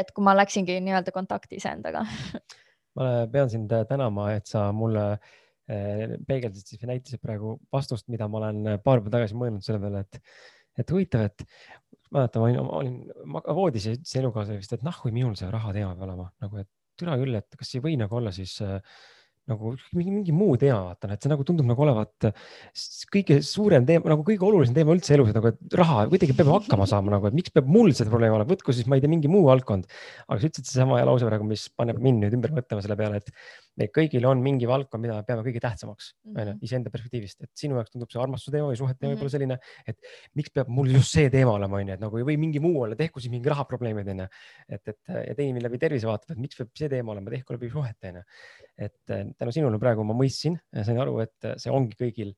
et 0.00 0.12
kui 0.14 0.22
ma 0.22 0.36
läksingi 0.38 0.76
nii-öelda 0.86 1.10
kontakti 1.10 1.56
iseendaga 1.58 2.04
ma 2.96 3.26
pean 3.32 3.50
sind 3.50 3.72
tänama, 3.88 4.28
et 4.38 4.46
sa 4.46 4.68
mulle 4.72 5.04
eh, 5.68 6.16
peegeldasid 6.28 6.70
siis 6.70 6.82
või 6.82 6.92
näitasid 6.92 7.22
praegu 7.22 7.56
vastust, 7.72 8.06
mida 8.08 8.28
ma 8.30 8.38
olen 8.38 8.60
paar 8.84 9.02
päeva 9.02 9.16
tagasi 9.18 9.38
mõelnud 9.38 9.66
selle 9.66 9.80
peale, 9.82 10.04
et, 10.06 10.20
et 10.78 10.94
huvitav, 10.94 11.26
et 11.26 11.44
mäletan, 12.14 12.42
ma 12.42 12.48
olin, 12.48 12.70
olin 12.80 13.42
voodis 13.56 13.88
ja 13.88 13.96
ütlesin 13.96 14.22
elukaaslane 14.22 14.62
vist, 14.62 14.76
et 14.76 14.86
kui 15.02 15.14
minul 15.14 15.34
see 15.38 15.50
raha 15.50 15.74
teema 15.74 15.94
peab 15.94 16.06
olema 16.08 16.28
nagu, 16.44 16.62
et 16.62 16.70
türa 17.00 17.16
küll, 17.20 17.40
et 17.40 17.58
kas 17.58 17.74
ei 17.74 17.84
või 17.84 17.96
nagu 18.00 18.20
olla 18.20 18.32
siis 18.34 18.58
äh, 18.64 18.78
nagu 19.50 19.72
mingi, 19.96 20.12
mingi 20.12 20.34
muu 20.34 20.54
teema, 20.60 20.90
vaata, 20.90 21.10
et 21.14 21.24
see 21.24 21.30
nagu 21.32 21.44
tundub 21.46 21.66
nagu 21.68 21.82
olevat 21.84 22.28
kõige 23.12 23.40
suurem 23.46 23.86
teema, 23.88 24.12
nagu 24.12 24.24
kõige 24.26 24.46
olulisem 24.46 24.76
teema 24.76 24.94
üldse 24.94 25.16
elus, 25.16 25.32
nagu 25.34 25.50
et 25.50 25.76
raha 25.80 26.04
kuidagi 26.10 26.36
peab 26.38 26.52
hakkama 26.52 26.86
saama 26.90 27.14
nagu, 27.16 27.28
et 27.30 27.36
miks 27.36 27.54
peab 27.54 27.70
mul 27.70 27.90
seda 27.96 28.12
probleemi 28.12 28.36
olema, 28.36 28.50
võtku 28.50 28.74
siis, 28.76 28.88
ma 28.90 28.98
ei 28.98 29.04
tea, 29.04 29.12
mingi 29.12 29.30
muu 29.32 29.42
valdkond. 29.48 29.88
aga 30.28 30.38
sa 30.38 30.50
ütlesid 30.50 30.70
seesama 30.70 31.00
lause 31.08 31.26
praegu, 31.28 31.48
mis 31.48 31.66
paneb 31.76 32.00
mind 32.02 32.26
nüüd 32.26 32.36
ümber 32.38 32.54
mõtlema 32.60 32.84
selle 32.84 32.98
peale, 33.00 33.22
et 33.22 33.32
meil 33.80 33.90
kõigil 33.94 34.26
on 34.28 34.42
mingi 34.44 34.68
valdkond, 34.68 35.02
mida 35.02 35.16
me 35.16 35.24
peame 35.26 35.44
kõige 35.46 35.62
tähtsamaks, 35.64 36.10
on 36.28 36.34
ju, 36.34 36.44
mhm. 36.44 36.58
iseenda 36.66 36.92
perspektiivist, 36.92 37.40
et 37.46 37.50
sinu 37.58 37.78
jaoks 37.78 37.94
tundub 37.94 38.12
see 38.12 38.20
armastuse 38.22 38.54
teema 38.54 38.68
või 38.70 38.80
suhete 38.80 39.00
teema 39.00 39.14
võib-olla 39.14 39.30
mhm. 39.30 39.36
selline, 39.36 39.58
et 39.90 40.10
miks 40.40 40.54
peab 40.56 40.72
mul 40.76 40.92
just 40.96 41.16
see 41.16 41.30
teema 41.32 41.54
olema, 41.56 41.80
on 41.80 41.92
ju, 41.92 41.96
et 41.96 42.04
nagu 42.04 42.24
või 42.30 42.36
mingi 42.40 42.62
muu 42.62 42.84
olla, 42.84 42.98
tehku 42.98 43.22
siis 43.22 43.32
mingi 43.32 43.52
rahaprobleemid, 43.52 44.12
on 44.14 44.24
ju. 44.24 44.28
et, 44.76 44.92
et 44.92 45.14
ja 45.30 45.38
teine 45.38 45.64
läbi 45.64 45.80
tervise 45.82 46.10
vaatab, 46.10 46.36
et 46.36 46.44
miks 46.44 46.60
peab 46.60 46.72
see 46.78 46.92
teema 46.92 47.14
olema, 47.14 47.32
tehku 47.32 47.56
läbi 47.56 47.72
suhete, 47.72 48.12
on 48.12 48.20
ju. 48.20 48.26
et 48.88 49.16
tänu 49.40 49.56
sinule 49.56 49.80
praegu 49.82 50.06
ma 50.06 50.16
mõistsin, 50.16 50.60
sain 50.76 51.00
aru, 51.00 51.18
et 51.24 51.52
see 51.60 51.72
ongi 51.74 51.98
kõigil 51.98 52.34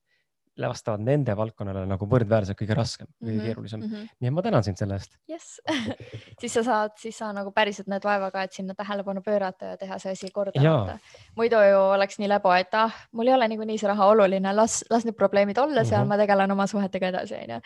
vastavad 0.60 1.00
nende 1.00 1.34
valdkonnale 1.36 1.84
nagu 1.88 2.06
võrdväärselt 2.08 2.58
kõige 2.58 2.76
raskem, 2.76 3.08
kõige 3.08 3.32
mm 3.32 3.38
-hmm, 3.38 3.46
keerulisem 3.46 3.80
mm. 3.80 3.92
-hmm. 3.92 4.08
nii 4.20 4.28
et 4.28 4.34
ma 4.34 4.42
tänan 4.42 4.64
sind 4.64 4.76
selle 4.76 4.98
eest. 5.00 5.16
jess 5.28 5.60
siis 6.40 6.52
sa 6.52 6.62
saad, 6.62 6.92
siis 6.98 7.18
sa 7.18 7.32
nagu 7.32 7.52
päriselt 7.52 7.88
näed 7.88 8.04
vaeva 8.04 8.30
ka, 8.30 8.42
et 8.42 8.52
sinna 8.52 8.74
tähelepanu 8.74 9.22
pöörata 9.22 9.72
ja 9.72 9.76
teha 9.76 9.98
see 9.98 10.12
asi 10.12 10.30
korda. 10.30 10.98
muidu 11.36 11.56
ju 11.56 11.80
oleks 11.96 12.18
nii 12.18 12.28
lebo, 12.28 12.52
et 12.52 12.74
ah, 12.74 12.92
mul 13.12 13.26
ei 13.26 13.34
ole 13.34 13.48
niikuinii 13.48 13.78
see 13.78 13.88
raha 13.88 14.06
oluline, 14.06 14.52
las, 14.52 14.84
las 14.90 15.04
need 15.04 15.16
probleemid 15.16 15.58
olla 15.58 15.84
seal 15.84 16.04
mm, 16.04 16.04
-hmm. 16.04 16.08
ma 16.08 16.16
tegelen 16.16 16.50
oma 16.50 16.66
suhetega 16.66 17.08
edasi, 17.08 17.34
onju. 17.34 17.60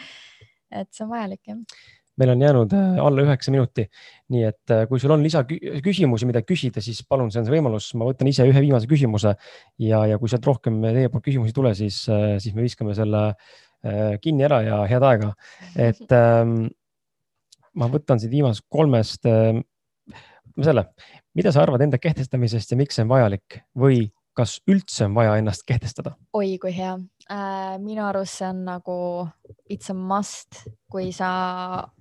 et 0.70 0.88
see 0.92 1.04
on 1.04 1.10
vajalik 1.10 1.40
jah 1.46 1.56
meil 2.20 2.32
on 2.32 2.42
jäänud 2.42 2.72
äh, 2.72 2.96
alla 3.04 3.24
üheksa 3.26 3.52
minuti. 3.54 3.86
nii 4.32 4.42
et 4.48 4.72
äh, 4.74 4.86
kui 4.88 5.00
sul 5.00 5.12
on 5.14 5.22
lisaküsimusi, 5.22 6.26
mida 6.28 6.42
küsida, 6.42 6.82
siis 6.82 7.02
palun, 7.08 7.30
see 7.30 7.42
on 7.42 7.46
see 7.48 7.54
võimalus, 7.54 7.92
ma 7.98 8.08
võtan 8.08 8.30
ise 8.30 8.46
ühe 8.48 8.62
viimase 8.64 8.88
küsimuse 8.90 9.36
ja, 9.82 10.00
ja 10.10 10.18
kui 10.18 10.32
sealt 10.32 10.48
rohkem 10.48 10.80
teie 10.82 11.12
poolt 11.12 11.26
küsimusi 11.28 11.54
ei 11.54 11.58
tule, 11.60 11.74
siis, 11.78 12.02
äh, 12.12 12.36
siis 12.42 12.56
me 12.56 12.66
viskame 12.66 12.96
selle 12.98 13.28
kinni 14.18 14.42
ära 14.42 14.56
ja 14.64 14.76
head 14.90 15.04
aega. 15.06 15.28
et 15.78 16.10
ähm, 16.16 16.64
ma 17.78 17.86
võtan 17.92 18.18
siit 18.18 18.32
viimasest 18.32 18.64
kolmest 18.72 19.28
äh,, 19.30 19.60
selle, 20.56 20.88
mida 21.36 21.52
sa 21.54 21.62
arvad 21.62 21.84
enda 21.84 22.00
kehtestamisest 22.02 22.72
ja 22.72 22.80
miks 22.80 22.98
see 22.98 23.04
on 23.06 23.12
vajalik 23.12 23.60
või 23.78 24.08
kas 24.36 24.58
üldse 24.66 25.06
on 25.06 25.14
vaja 25.14 25.36
ennast 25.38 25.62
kehtestada? 25.68 26.16
oi 26.34 26.56
kui 26.58 26.74
hea 26.74 26.96
äh,. 27.30 27.78
minu 27.82 28.04
arust 28.06 28.38
see 28.38 28.48
on 28.48 28.64
nagu 28.64 28.98
it's 29.70 29.90
a 29.90 29.94
must, 29.94 30.62
kui 30.90 31.12
sa 31.12 31.30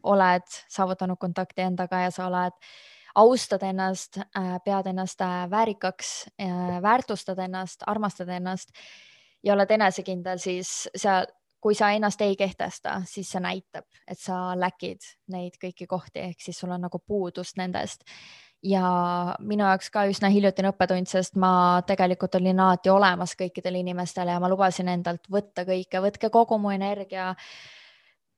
oled 0.03 0.60
saavutanud 0.72 1.19
kontakti 1.19 1.65
endaga 1.65 2.06
ja 2.06 2.11
sa 2.11 2.27
oled, 2.27 2.57
austad 3.15 3.64
ennast 3.64 4.19
äh,, 4.22 4.57
pead 4.65 4.91
ennast 4.91 5.22
äh, 5.22 5.49
väärikaks 5.52 6.14
äh,, 6.41 6.81
väärtustad 6.81 7.39
ennast, 7.39 7.84
armastad 7.88 8.30
ennast 8.30 8.69
ja 9.43 9.53
oled 9.53 9.72
enesekindel, 9.72 10.38
siis 10.41 10.89
sa 10.95 11.23
kui 11.65 11.73
sa 11.73 11.89
ennast 11.97 12.22
ei 12.22 12.35
kehtesta, 12.38 12.99
siis 13.10 13.31
see 13.34 13.41
näitab, 13.41 13.88
et 14.06 14.19
sa 14.22 14.53
läkid 14.53 15.02
neid 15.34 15.56
kõiki 15.57 15.88
kohti, 15.89 16.22
ehk 16.27 16.43
siis 16.45 16.60
sul 16.61 16.69
on 16.76 16.84
nagu 16.85 16.99
puudust 17.02 17.57
nendest 17.57 18.06
ja 18.66 18.86
minu 19.46 19.66
jaoks 19.66 19.92
ka 19.94 20.06
üsna 20.10 20.30
hiljutine 20.34 20.72
õppetund, 20.74 21.10
sest 21.10 21.38
ma 21.40 21.82
tegelikult 21.88 22.36
olin 22.40 22.60
alati 22.60 22.90
olemas 22.90 23.36
kõikidele 23.38 23.82
inimestele 23.84 24.34
ja 24.36 24.42
ma 24.42 24.50
lubasin 24.52 24.90
endalt 24.92 25.30
võtta 25.32 25.66
kõike, 25.68 26.02
võtke 26.02 26.32
kogu 26.34 26.60
mu 26.62 26.74
energia. 26.74 27.36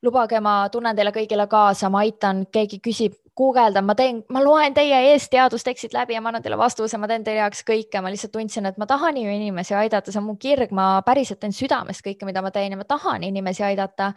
lubage, 0.04 0.40
ma 0.40 0.70
tunnen 0.70 0.96
teile 0.96 1.10
kõigile 1.12 1.48
kaasa, 1.50 1.90
ma 1.90 2.04
aitan, 2.06 2.44
keegi 2.54 2.78
küsib, 2.86 3.16
guugeldan, 3.38 3.86
ma 3.86 3.96
teen, 3.98 4.20
ma 4.30 4.44
loen 4.44 4.74
teie 4.74 5.00
eest 5.12 5.32
teadustekstid 5.34 5.94
läbi 5.94 6.14
ja 6.14 6.22
ma 6.22 6.30
annan 6.30 6.44
teile 6.46 6.58
vastuse, 6.58 7.00
ma 7.02 7.08
teen 7.10 7.26
teie 7.26 7.40
jaoks 7.40 7.64
kõike, 7.66 8.02
ma 8.02 8.12
lihtsalt 8.14 8.32
tundsin, 8.36 8.66
et 8.70 8.78
ma 8.78 8.86
tahan 8.86 9.18
ju 9.18 9.34
inimesi 9.34 9.74
aidata, 9.74 10.14
see 10.14 10.22
on 10.22 10.28
mu 10.28 10.36
kirg, 10.42 10.70
ma 10.72 11.02
päriselt 11.06 11.42
teen 11.42 11.56
südamest 11.56 12.06
kõike, 12.06 12.30
mida 12.30 12.46
ma 12.46 12.54
teen 12.54 12.76
ja 12.76 12.78
ma 12.78 12.86
tahan 12.86 13.26
inimesi 13.26 13.66
aidata. 13.66 14.14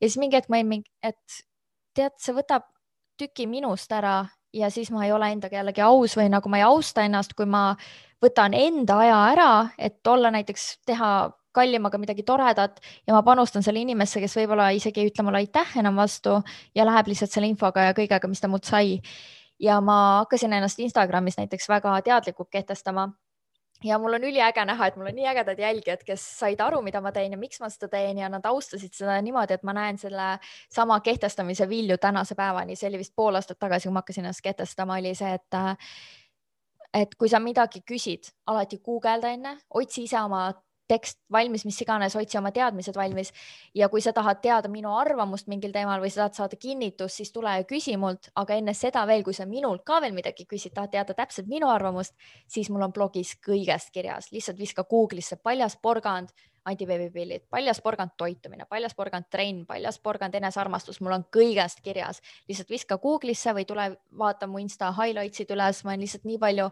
ja 0.00 0.08
siis 0.08 0.16
mingi 0.16 0.40
hetk 0.40 0.48
ma 0.48 0.62
olin 0.62 0.72
mingi, 0.72 0.90
et 1.02 1.40
tead, 1.94 2.16
see 2.16 2.32
võtab 2.32 2.64
tüki 3.20 3.46
minust 3.50 3.92
ära 3.92 4.22
ja 4.54 4.70
siis 4.70 4.90
ma 4.90 5.04
ei 5.04 5.12
ole 5.12 5.30
endaga 5.32 5.58
jällegi 5.60 5.82
aus 5.84 6.16
või 6.16 6.28
nagu 6.32 6.48
ma 6.48 6.60
ei 6.60 6.66
austa 6.66 7.04
ennast, 7.04 7.34
kui 7.36 7.46
ma 7.46 7.72
võtan 8.22 8.54
enda 8.56 8.98
aja 9.04 9.18
ära, 9.32 9.50
et 9.78 10.06
olla 10.06 10.30
näiteks, 10.34 10.78
teha 10.86 11.30
kallimaga 11.52 11.98
midagi 11.98 12.22
toredat 12.22 12.80
ja 13.06 13.14
ma 13.14 13.22
panustan 13.26 13.64
selle 13.66 13.82
inimesse, 13.82 14.20
kes 14.22 14.36
võib-olla 14.38 14.70
isegi 14.76 15.02
ei 15.02 15.10
ütle 15.10 15.24
mulle 15.26 15.42
aitäh 15.42 15.78
enam 15.80 15.98
vastu 15.98 16.38
ja 16.76 16.86
läheb 16.86 17.10
lihtsalt 17.10 17.34
selle 17.34 17.50
infoga 17.50 17.88
ja 17.88 17.96
kõigega, 17.96 18.30
mis 18.30 18.42
ta 18.42 18.50
mult 18.50 18.68
sai. 18.68 19.00
ja 19.58 19.80
ma 19.82 20.20
hakkasin 20.22 20.52
ennast 20.52 20.78
Instagramis 20.78 21.38
näiteks 21.38 21.68
väga 21.68 21.96
teadlikult 22.06 22.50
kehtestama 22.50 23.08
ja 23.84 23.98
mul 23.98 24.18
on 24.18 24.24
üliäge 24.24 24.64
näha, 24.66 24.86
et 24.86 24.96
mul 24.96 25.10
on 25.10 25.14
nii 25.14 25.26
ägedad 25.30 25.58
jälgijad, 25.58 26.02
kes 26.06 26.24
said 26.40 26.60
aru, 26.60 26.80
mida 26.82 27.00
ma 27.00 27.12
teen 27.14 27.32
ja 27.32 27.38
miks 27.38 27.60
ma 27.62 27.70
seda 27.70 27.88
teen 27.92 28.18
ja 28.18 28.28
nad 28.28 28.46
austasid 28.46 28.94
seda 28.94 29.18
niimoodi, 29.22 29.54
et 29.54 29.66
ma 29.66 29.74
näen 29.76 29.98
selle 29.98 30.28
sama 30.74 31.00
kehtestamise 31.00 31.68
vilju 31.68 31.98
tänase 31.98 32.34
päevani. 32.34 32.76
see 32.76 32.88
oli 32.88 32.98
vist 32.98 33.14
pool 33.16 33.34
aastat 33.34 33.58
tagasi, 33.58 33.88
kui 33.88 33.94
ma 33.94 34.02
hakkasin 34.02 34.24
ennast 34.24 34.42
kehtestama, 34.42 34.98
oli 34.98 35.14
see, 35.14 35.34
et 35.34 35.60
et 36.94 37.14
kui 37.14 37.28
sa 37.28 37.38
midagi 37.38 37.82
küsid, 37.86 38.32
alati 38.46 38.78
guugelda 38.78 39.30
enne, 39.30 39.58
otsi 39.70 40.02
ise 40.08 40.20
oma 40.20 40.48
tekst 40.88 41.20
valmis, 41.32 41.64
mis 41.68 41.78
iganes, 41.84 42.16
otsi 42.16 42.38
oma 42.40 42.52
teadmised 42.54 42.96
valmis. 42.96 43.32
Ja 43.76 43.88
kui 43.92 44.02
sa 44.04 44.12
tahad 44.16 44.40
teada 44.44 44.70
minu 44.72 44.94
arvamust 44.96 45.48
mingil 45.52 45.72
teemal 45.74 46.00
või 46.02 46.10
sa 46.12 46.24
tahad 46.24 46.38
saada 46.40 46.60
kinnitust, 46.60 47.20
siis 47.20 47.32
tule 47.32 47.58
ja 47.60 47.66
küsi 47.68 47.96
mult, 48.00 48.30
aga 48.40 48.56
enne 48.58 48.74
seda 48.74 49.04
veel, 49.08 49.24
kui 49.26 49.36
sa 49.36 49.46
minult 49.46 49.84
ka 49.86 50.00
veel 50.04 50.16
midagi 50.16 50.48
küsid, 50.48 50.74
tahad 50.76 50.94
teada 50.94 51.16
täpselt 51.18 51.50
minu 51.50 51.70
arvamust, 51.70 52.16
siis 52.48 52.70
mul 52.72 52.88
on 52.88 52.94
blogis 52.96 53.36
kõigest 53.44 53.92
kirjas, 53.94 54.32
lihtsalt 54.32 54.58
viska 54.58 54.86
Google'isse 54.88 55.40
paljas 55.42 55.76
porgand 55.82 56.32
antiveebipillid, 56.68 57.46
paljas 57.50 57.80
porgand 57.84 58.14
toitumine, 58.20 58.66
paljas 58.70 58.94
porgand 58.98 59.28
trenn, 59.30 59.64
paljas 59.68 59.98
porgand 60.02 60.34
enesearmastus, 60.38 61.00
mul 61.00 61.16
on 61.18 61.26
kõigest 61.34 61.82
kirjas, 61.84 62.22
lihtsalt 62.48 62.72
viska 62.72 62.98
Google'isse 63.02 63.54
või 63.56 63.66
tule 63.68 63.90
vaata 64.18 64.48
mu 64.50 64.62
insta 64.62 64.92
highlights'id 64.96 65.54
üles, 65.56 65.84
ma 65.84 65.94
olen 65.94 66.04
lihtsalt 66.04 66.28
nii 66.28 66.40
palju 66.42 66.68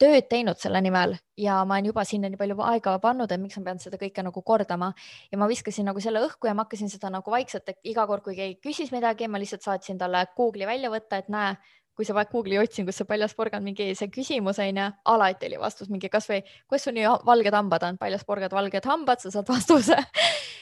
tööd 0.00 0.28
teinud 0.30 0.56
selle 0.56 0.80
nimel 0.80 1.16
ja 1.40 1.58
ma 1.68 1.76
olen 1.76 1.90
juba 1.90 2.04
sinna 2.08 2.30
nii 2.30 2.40
palju 2.40 2.56
aega 2.64 2.94
pannud, 3.02 3.32
et 3.32 3.40
miks 3.40 3.58
ma 3.60 3.66
pean 3.68 3.80
seda 3.82 3.98
kõike 4.00 4.24
nagu 4.24 4.42
kordama. 4.46 4.92
Ja 5.32 5.38
ma 5.40 5.48
viskasin 5.50 5.88
nagu 5.88 6.00
selle 6.04 6.22
õhku 6.24 6.48
ja 6.48 6.54
ma 6.56 6.64
hakkasin 6.64 6.92
seda 6.92 7.10
nagu 7.12 7.32
vaikselt, 7.32 7.68
et 7.68 7.92
iga 7.92 8.06
kord, 8.08 8.24
kui 8.24 8.36
keegi 8.38 8.58
küsis 8.64 8.92
midagi, 8.94 9.28
ma 9.28 9.40
lihtsalt 9.40 9.64
saatsin 9.66 10.00
talle 10.00 10.24
Google'i 10.36 10.68
välja 10.68 10.92
võtta, 10.92 11.20
et 11.20 11.28
näe, 11.32 11.54
kui 11.96 12.06
sa 12.06 12.14
paned 12.16 12.30
Google'i 12.32 12.58
otsingusse 12.60 13.04
paljas 13.08 13.34
porgand 13.36 13.66
mingi 13.66 13.90
see 13.98 14.10
küsimus 14.12 14.60
onju, 14.62 14.86
alati 15.12 15.48
oli 15.50 15.58
vastus 15.60 15.90
mingi 15.92 16.08
kasvõi, 16.12 16.40
kuidas 16.68 16.86
sul 16.86 16.96
nii 16.96 17.08
valged 17.28 17.56
hambad 17.56 17.84
on, 17.88 17.98
paljas 18.00 18.24
porgad, 18.28 18.54
valged 18.56 18.86
hambad, 18.88 19.22
sa 19.22 19.32
saad 19.34 19.50
vastuse. 19.54 19.98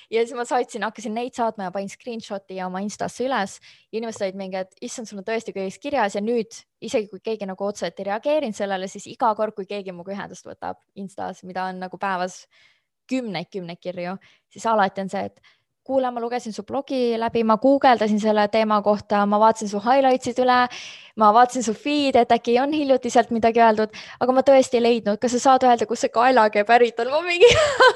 Ja 0.08 0.22
siis 0.24 0.32
ma 0.36 0.46
saatsin, 0.48 0.86
hakkasin 0.86 1.12
neid 1.12 1.36
saatma 1.36 1.66
ja 1.66 1.72
panin 1.74 1.90
screenshot'i 1.92 2.56
ja 2.56 2.66
oma 2.70 2.80
Instasse 2.80 3.26
üles. 3.26 3.58
Ja 3.92 4.00
inimesed 4.00 4.24
olid 4.24 4.38
mingi, 4.40 4.62
et 4.62 4.80
issand, 4.88 5.10
sul 5.10 5.20
on 5.20 5.26
tõesti 5.26 5.52
kõik 5.52 5.76
kirjas 5.82 6.16
ja 6.16 6.22
nüüd 6.24 6.56
isegi 6.80 7.10
kui 7.12 7.20
keegi 7.20 7.48
nagu 7.50 7.66
otseselt 7.66 8.00
ei 8.00 8.08
reageerinud 8.08 8.56
sellele, 8.56 8.88
siis 8.88 9.04
iga 9.12 9.34
kord, 9.36 9.52
kui 9.56 9.68
keegi 9.68 9.92
minuga 9.92 10.14
ühendust 10.16 10.48
võtab 10.48 10.80
Instas, 10.96 11.44
mida 11.44 11.68
on 11.68 11.82
nagu 11.84 12.00
päevas 12.00 12.46
kümneid-kümneid 13.08 13.80
kirju, 13.80 14.16
siis 14.52 14.66
alati 14.68 15.04
on 15.04 15.12
see, 15.12 15.28
et 15.28 15.40
kuule, 15.88 16.10
ma 16.12 16.20
lugesin 16.20 16.52
su 16.52 16.62
blogi 16.68 17.16
läbi, 17.18 17.42
ma 17.48 17.56
guugeldasin 17.60 18.20
selle 18.20 18.44
teema 18.52 18.82
kohta, 18.84 19.24
ma 19.26 19.38
vaatasin 19.40 19.70
su 19.70 19.80
highlights'id 19.80 20.40
üle, 20.44 20.58
ma 21.16 21.30
vaatasin 21.34 21.64
su 21.64 21.72
feed'i, 21.74 22.20
et 22.20 22.32
äkki 22.34 22.58
on 22.60 22.74
hiljutiselt 22.76 23.30
midagi 23.34 23.62
öeldud, 23.64 23.94
aga 24.20 24.34
ma 24.36 24.44
tõesti 24.44 24.78
ei 24.78 24.84
leidnud, 24.84 25.20
kas 25.22 25.36
sa 25.36 25.40
saad 25.46 25.64
öelda, 25.64 25.88
kust 25.88 26.04
see 26.04 26.12
kaelakee 26.14 26.64
pärit 26.68 27.00
on? 27.00 27.12
ma 27.14 27.22
mingi 27.24 27.48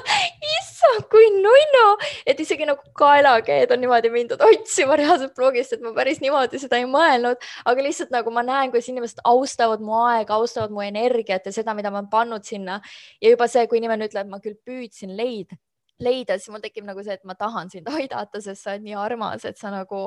issand, 0.57 1.05
kui 1.11 1.29
nunnu, 1.35 1.83
et 2.25 2.41
isegi 2.41 2.65
nagu 2.69 2.95
kaelakeed 2.97 3.75
on 3.75 3.83
niimoodi 3.83 4.11
mindud 4.13 4.41
otsima 4.47 4.97
reaalselt 4.99 5.35
blogist, 5.37 5.77
et 5.77 5.83
ma 5.85 5.93
päris 5.95 6.21
niimoodi 6.23 6.61
seda 6.63 6.81
ei 6.81 6.87
mõelnud, 6.89 7.45
aga 7.69 7.85
lihtsalt 7.89 8.15
nagu 8.15 8.33
ma 8.33 8.45
näen, 8.47 8.73
kuidas 8.73 8.89
inimesed 8.89 9.21
austavad 9.29 9.85
mu 9.85 10.01
aega, 10.07 10.39
austavad 10.41 10.73
mu 10.73 10.81
energiat 10.85 11.45
ja 11.45 11.53
seda, 11.55 11.77
mida 11.77 11.93
ma 11.93 12.01
olen 12.01 12.09
pannud 12.09 12.49
sinna. 12.49 12.81
Ja 13.21 13.35
juba 13.35 13.47
see, 13.51 13.67
kui 13.69 13.79
inimene 13.79 14.09
ütleb, 14.09 14.33
ma 14.33 14.41
küll 14.41 14.57
püüdsin 14.65 15.13
leida 15.19 15.61
leida, 16.03 16.37
siis 16.37 16.53
mul 16.53 16.63
tekib 16.63 16.87
nagu 16.87 17.03
see, 17.03 17.17
et 17.17 17.25
ma 17.27 17.35
tahan 17.39 17.71
sind 17.73 17.89
aidata, 17.97 18.41
sest 18.41 18.63
sa 18.63 18.75
oled 18.75 18.87
nii 18.87 18.97
armas, 18.99 19.45
et 19.49 19.59
sa 19.59 19.73
nagu 19.73 20.05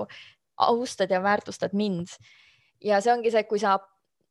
austad 0.68 1.10
ja 1.12 1.20
väärtustad 1.22 1.74
mind. 1.76 2.16
ja 2.84 3.00
see 3.00 3.12
ongi 3.12 3.32
see, 3.32 3.44
kui 3.48 3.60
sa 3.60 3.78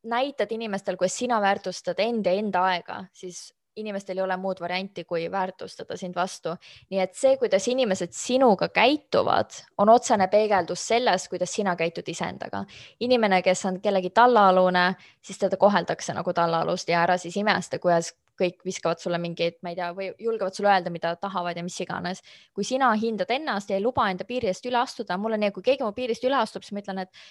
näitad 0.06 0.52
inimestel, 0.54 0.98
kuidas 0.98 1.18
sina 1.18 1.42
väärtustad 1.42 2.00
enda 2.00 2.34
enda 2.38 2.64
aega, 2.70 3.04
siis 3.14 3.50
inimestel 3.76 4.18
ei 4.18 4.24
ole 4.24 4.38
muud 4.38 4.60
varianti, 4.62 5.04
kui 5.04 5.32
väärtustada 5.32 5.98
sind 5.98 6.16
vastu. 6.16 6.56
nii 6.90 7.00
et 7.00 7.14
see, 7.14 7.38
kuidas 7.38 7.68
inimesed 7.68 8.14
sinuga 8.16 8.70
käituvad, 8.70 9.52
on 9.78 9.90
otsene 9.90 10.28
peegeldus 10.28 10.88
sellest, 10.88 11.28
kuidas 11.30 11.54
sina 11.54 11.76
käitud 11.76 12.08
iseendaga. 12.08 12.66
inimene, 13.00 13.42
kes 13.42 13.66
on 13.66 13.82
kellegi 13.82 14.10
tallaalune, 14.10 14.96
siis 15.22 15.40
teda 15.40 15.58
koheldakse 15.58 16.14
nagu 16.14 16.34
tallaalust 16.34 16.90
ja 16.90 17.02
ära 17.04 17.18
siis 17.18 17.38
imesta, 17.38 17.80
kuidas 17.80 18.14
kõik 18.40 18.62
viskavad 18.68 18.99
sulle 19.02 19.20
mingeid, 19.22 19.57
ma 19.64 19.72
ei 19.72 19.80
tea, 19.80 19.91
või 19.95 20.10
julgevad 20.20 20.57
sulle 20.57 20.72
öelda, 20.74 20.91
mida 20.94 21.16
tahavad 21.20 21.57
ja 21.57 21.64
mis 21.64 21.80
iganes. 21.82 22.22
kui 22.53 22.64
sina 22.68 22.91
hindad 22.99 23.32
ennast 23.32 23.70
ja 23.70 23.80
ei 23.80 23.84
luba 23.84 24.10
enda 24.12 24.28
piiridest 24.28 24.66
üle 24.66 24.82
astuda, 24.82 25.18
mul 25.18 25.38
on 25.38 25.44
nii, 25.45 25.52
kui 25.56 25.64
keegi 25.64 25.84
mu 25.84 25.91
piirist 25.95 26.24
üle 26.24 26.38
astub, 26.40 26.64
siis 26.64 26.76
ma 26.76 26.84
ütlen, 26.84 27.03
et 27.06 27.26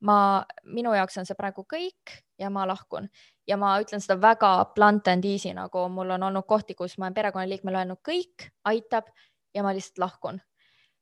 ma, 0.00 0.16
minu 0.64 0.94
jaoks 0.94 1.18
on 1.20 1.28
see 1.28 1.38
praegu 1.38 1.64
kõik 1.70 2.16
ja 2.40 2.50
ma 2.50 2.66
lahkun 2.68 3.08
ja 3.48 3.58
ma 3.60 3.74
ütlen 3.82 4.02
seda 4.04 4.16
väga 4.20 4.54
blunt 4.76 5.08
and 5.08 5.24
easy, 5.28 5.52
nagu 5.56 5.88
mul 5.92 6.16
on 6.16 6.28
olnud 6.30 6.46
kohti, 6.48 6.76
kus 6.78 6.98
ma 6.98 7.08
olen 7.08 7.18
perekonnaliikmele 7.20 7.82
öelnud 7.82 8.02
kõik 8.06 8.50
aitab 8.70 9.10
ja 9.54 9.62
ma 9.62 9.74
lihtsalt 9.76 10.02
lahkun 10.02 10.40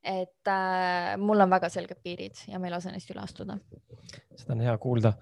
et 0.03 0.51
äh, 0.51 1.15
mul 1.21 1.41
on 1.45 1.51
väga 1.53 1.69
selged 1.71 2.01
piirid 2.03 2.41
ja 2.51 2.59
ma 2.59 2.67
ei 2.67 2.75
lase 2.75 2.91
neist 2.91 3.11
üle 3.13 3.23
astuda. 3.23 3.57
seda 4.35 4.57
on 4.57 4.65
hea 4.67 4.75
kuulda. 4.83 5.13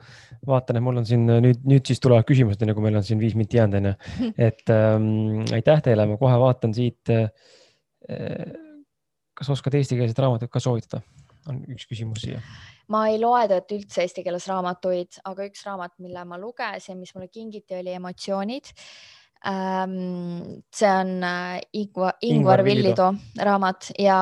vaatan, 0.46 0.80
et 0.80 0.86
mul 0.86 1.02
on 1.02 1.06
siin 1.08 1.26
nüüd, 1.28 1.60
nüüd 1.68 1.84
siis 1.86 2.00
tulevad 2.00 2.24
küsimused, 2.28 2.62
enne 2.64 2.74
kui 2.76 2.86
meil 2.86 2.96
on 3.00 3.04
siin 3.06 3.20
viis 3.20 3.36
minti 3.36 3.60
jäänud, 3.60 3.76
onju. 3.80 3.94
et 4.48 4.72
ähm, 4.72 5.44
aitäh 5.56 5.84
teile, 5.84 6.08
ma 6.08 6.18
kohe 6.20 6.40
vaatan 6.40 6.74
siit 6.76 7.12
äh,. 7.12 7.30
kas 9.36 9.52
oskad 9.52 9.76
eestikeelset 9.76 10.18
raamatut 10.18 10.50
ka 10.52 10.60
soovitada? 10.60 11.04
on 11.48 11.62
üks 11.72 11.86
küsimus 11.88 12.24
siia. 12.24 12.40
ma 12.92 13.06
ei 13.12 13.20
loe 13.20 13.46
tegelikult 13.48 13.76
üldse 13.76 14.04
eesti 14.04 14.24
keeles 14.24 14.48
raamatuid, 14.48 15.20
aga 15.28 15.46
üks 15.48 15.64
raamat, 15.68 15.96
mille 16.00 16.24
ma 16.28 16.40
lugesin, 16.40 16.98
mis 17.00 17.14
mulle 17.16 17.28
kingiti, 17.32 17.76
oli 17.80 17.96
Emotsioonid 17.96 18.72
Ähm, 18.72 19.19
see 19.44 20.90
on 20.90 21.24
äh, 21.24 21.60
Ingvar, 21.72 22.14
Ingvar 22.20 22.64
Villido 22.64 23.14
raamat 23.40 23.90
ja 23.98 24.18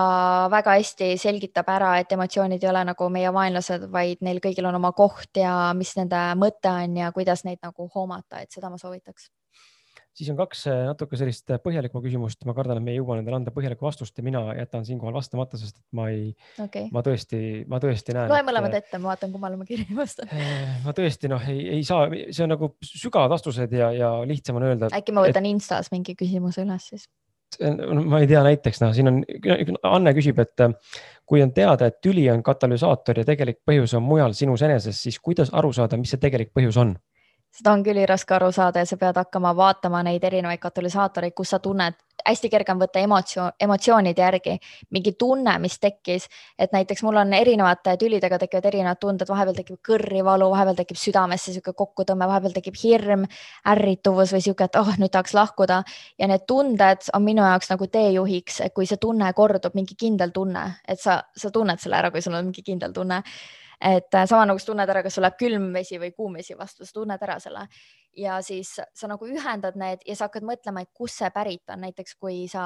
väga 0.50 0.76
hästi 0.78 1.16
selgitab 1.18 1.68
ära, 1.74 1.96
et 1.98 2.12
emotsioonid 2.14 2.62
ei 2.62 2.70
ole 2.70 2.84
nagu 2.92 3.08
meie 3.10 3.32
vaenlased, 3.34 3.88
vaid 3.90 4.22
neil 4.22 4.38
kõigil 4.44 4.68
on 4.70 4.78
oma 4.78 4.92
koht 4.92 5.42
ja 5.42 5.72
mis 5.74 5.96
nende 5.98 6.22
mõte 6.38 6.70
on 6.70 6.96
ja 7.02 7.10
kuidas 7.12 7.42
neid 7.44 7.58
nagu 7.62 7.90
hoomata, 7.94 8.44
et 8.44 8.54
seda 8.54 8.70
ma 8.70 8.78
soovitaks 8.78 9.30
siis 10.18 10.30
on 10.32 10.38
kaks 10.38 10.64
äh, 10.70 10.80
natuke 10.88 11.18
sellist 11.18 11.52
äh, 11.52 11.60
põhjalikumat 11.62 12.04
küsimust, 12.04 12.42
ma 12.48 12.54
kardan, 12.56 12.80
et 12.80 12.86
me 12.86 12.94
ei 12.94 12.98
jõua 12.98 13.18
nendele 13.18 13.38
anda 13.38 13.52
põhjalikku 13.54 13.86
vastust 13.86 14.18
ja 14.18 14.24
mina 14.26 14.42
jätan 14.58 14.86
siinkohal 14.88 15.14
vastamata, 15.14 15.60
sest 15.60 15.78
et 15.78 15.84
ma 15.96 16.08
ei 16.12 16.32
okay., 16.64 16.88
ma 16.94 17.02
tõesti, 17.06 17.40
ma 17.70 17.80
tõesti 17.82 18.16
näen. 18.16 18.32
loe 18.32 18.42
mõlemad 18.46 18.74
et, 18.74 18.88
ette, 18.88 19.00
ma 19.02 19.12
vaatan, 19.12 19.32
kummale 19.34 19.60
ma 19.60 19.68
kirja 19.68 19.88
vastan. 19.98 20.30
Äh, 20.38 20.78
ma 20.84 20.92
tõesti 20.94 21.28
noh, 21.30 21.42
ei, 21.50 21.62
ei 21.78 21.84
saa, 21.86 22.06
see 22.30 22.42
on 22.44 22.52
nagu 22.52 22.70
sügavad 22.84 23.30
vastused 23.32 23.72
ja, 23.74 23.88
ja 23.94 24.10
lihtsam 24.28 24.58
on 24.58 24.66
öelda. 24.68 24.90
äkki 24.94 25.14
ma 25.14 25.24
võtan 25.26 25.46
et, 25.46 25.54
Instas 25.54 25.90
mingi 25.92 26.14
küsimuse 26.18 26.62
üles 26.64 26.90
siis? 26.92 27.08
ma 27.58 28.20
ei 28.20 28.28
tea, 28.28 28.42
näiteks 28.44 28.82
noh, 28.82 28.92
siin 28.94 29.10
on, 29.10 29.20
Anne 29.88 30.12
küsib, 30.16 30.38
et 30.42 30.64
kui 31.28 31.42
on 31.42 31.52
teada, 31.56 31.88
et 31.88 31.98
tüli 32.04 32.26
on 32.32 32.42
katalüsaator 32.44 33.22
ja 33.22 33.26
tegelik 33.28 33.60
põhjus 33.66 33.96
on 33.96 34.04
mujal 34.04 34.36
sinus 34.36 34.62
eneses, 34.66 35.00
siis 35.00 35.18
kuidas 35.20 35.52
aru 35.56 35.72
saada, 35.76 35.96
mis 36.00 36.12
see 36.12 36.20
tegelik 36.22 36.52
põhjus 36.56 36.78
on? 36.80 36.94
Seda 37.54 37.72
on 37.72 37.82
küll 37.86 38.04
raske 38.06 38.34
aru 38.34 38.50
saada 38.52 38.82
ja 38.82 38.86
sa 38.86 38.96
pead 38.96 39.16
hakkama 39.18 39.54
vaatama 39.56 40.02
neid 40.06 40.24
erinevaid 40.24 40.60
katalüsaatoreid, 40.62 41.34
kus 41.34 41.54
sa 41.54 41.58
tunned, 41.62 41.96
hästi 42.26 42.50
kerge 42.52 42.72
on 42.72 42.80
võtta 42.80 43.00
emotsioon, 43.02 43.54
emotsioonide 43.60 44.22
järgi. 44.22 44.56
Mingi 44.94 45.14
tunne, 45.18 45.54
mis 45.62 45.78
tekkis, 45.80 46.28
et 46.58 46.72
näiteks 46.74 47.02
mul 47.06 47.20
on 47.22 47.32
erinevate 47.34 47.96
tülidega 48.00 48.38
tekivad 48.42 48.68
erinevad 48.70 49.00
tunded, 49.00 49.28
vahepeal 49.30 49.58
tekib 49.58 49.78
kõrrivalu, 49.88 50.50
vahepeal 50.52 50.80
tekib 50.82 51.00
südamesse 51.00 51.52
niisugune 51.52 51.78
kokkutõmme, 51.78 52.28
vahepeal 52.30 52.56
tekib 52.58 52.78
hirm, 52.82 53.24
ärrituvus 53.74 54.34
või 54.34 54.42
niisugune, 54.42 54.70
et 54.70 54.80
oh, 54.80 54.92
nüüd 54.98 55.14
tahaks 55.14 55.36
lahkuda. 55.38 55.82
Ja 56.18 56.28
need 56.30 56.44
tunded 56.50 57.08
on 57.14 57.24
minu 57.24 57.46
jaoks 57.46 57.72
nagu 57.72 57.88
teejuhiks, 57.98 58.60
et 58.66 58.74
kui 58.76 58.86
see 58.86 59.00
tunne 59.00 59.32
kordub, 59.36 59.74
mingi 59.78 59.96
kindel 59.98 60.34
tunne, 60.34 60.66
et 60.88 61.00
sa, 61.00 61.22
sa 61.36 61.54
tunned 61.54 61.80
selle 61.80 61.98
ära, 62.02 62.12
kui 62.14 62.22
sul 62.24 62.36
on 62.36 62.50
mingi 62.50 62.66
kindel 62.66 62.94
tunne 62.94 63.22
et 63.80 64.14
äh, 64.14 64.26
sama 64.26 64.46
nagu 64.48 64.58
sa 64.58 64.70
tunned 64.72 64.90
ära, 64.90 65.02
kas 65.06 65.14
sul 65.14 65.24
läheb 65.26 65.38
külm 65.38 65.70
vesi 65.74 66.00
või 66.02 66.12
kuum 66.16 66.38
vesi 66.40 66.56
vastu, 66.58 66.86
sa 66.86 66.96
tunned 66.96 67.22
ära 67.22 67.38
selle. 67.42 67.66
Ja 68.18 68.40
siis 68.42 68.74
sa 68.76 69.10
nagu 69.10 69.28
ühendad 69.30 69.78
need 69.78 70.02
ja 70.06 70.16
sa 70.18 70.26
hakkad 70.26 70.46
mõtlema, 70.46 70.82
et 70.82 70.90
kust 70.96 71.20
see 71.20 71.30
pärit 71.34 71.62
on, 71.70 71.84
näiteks 71.86 72.16
kui 72.18 72.46
sa 72.50 72.64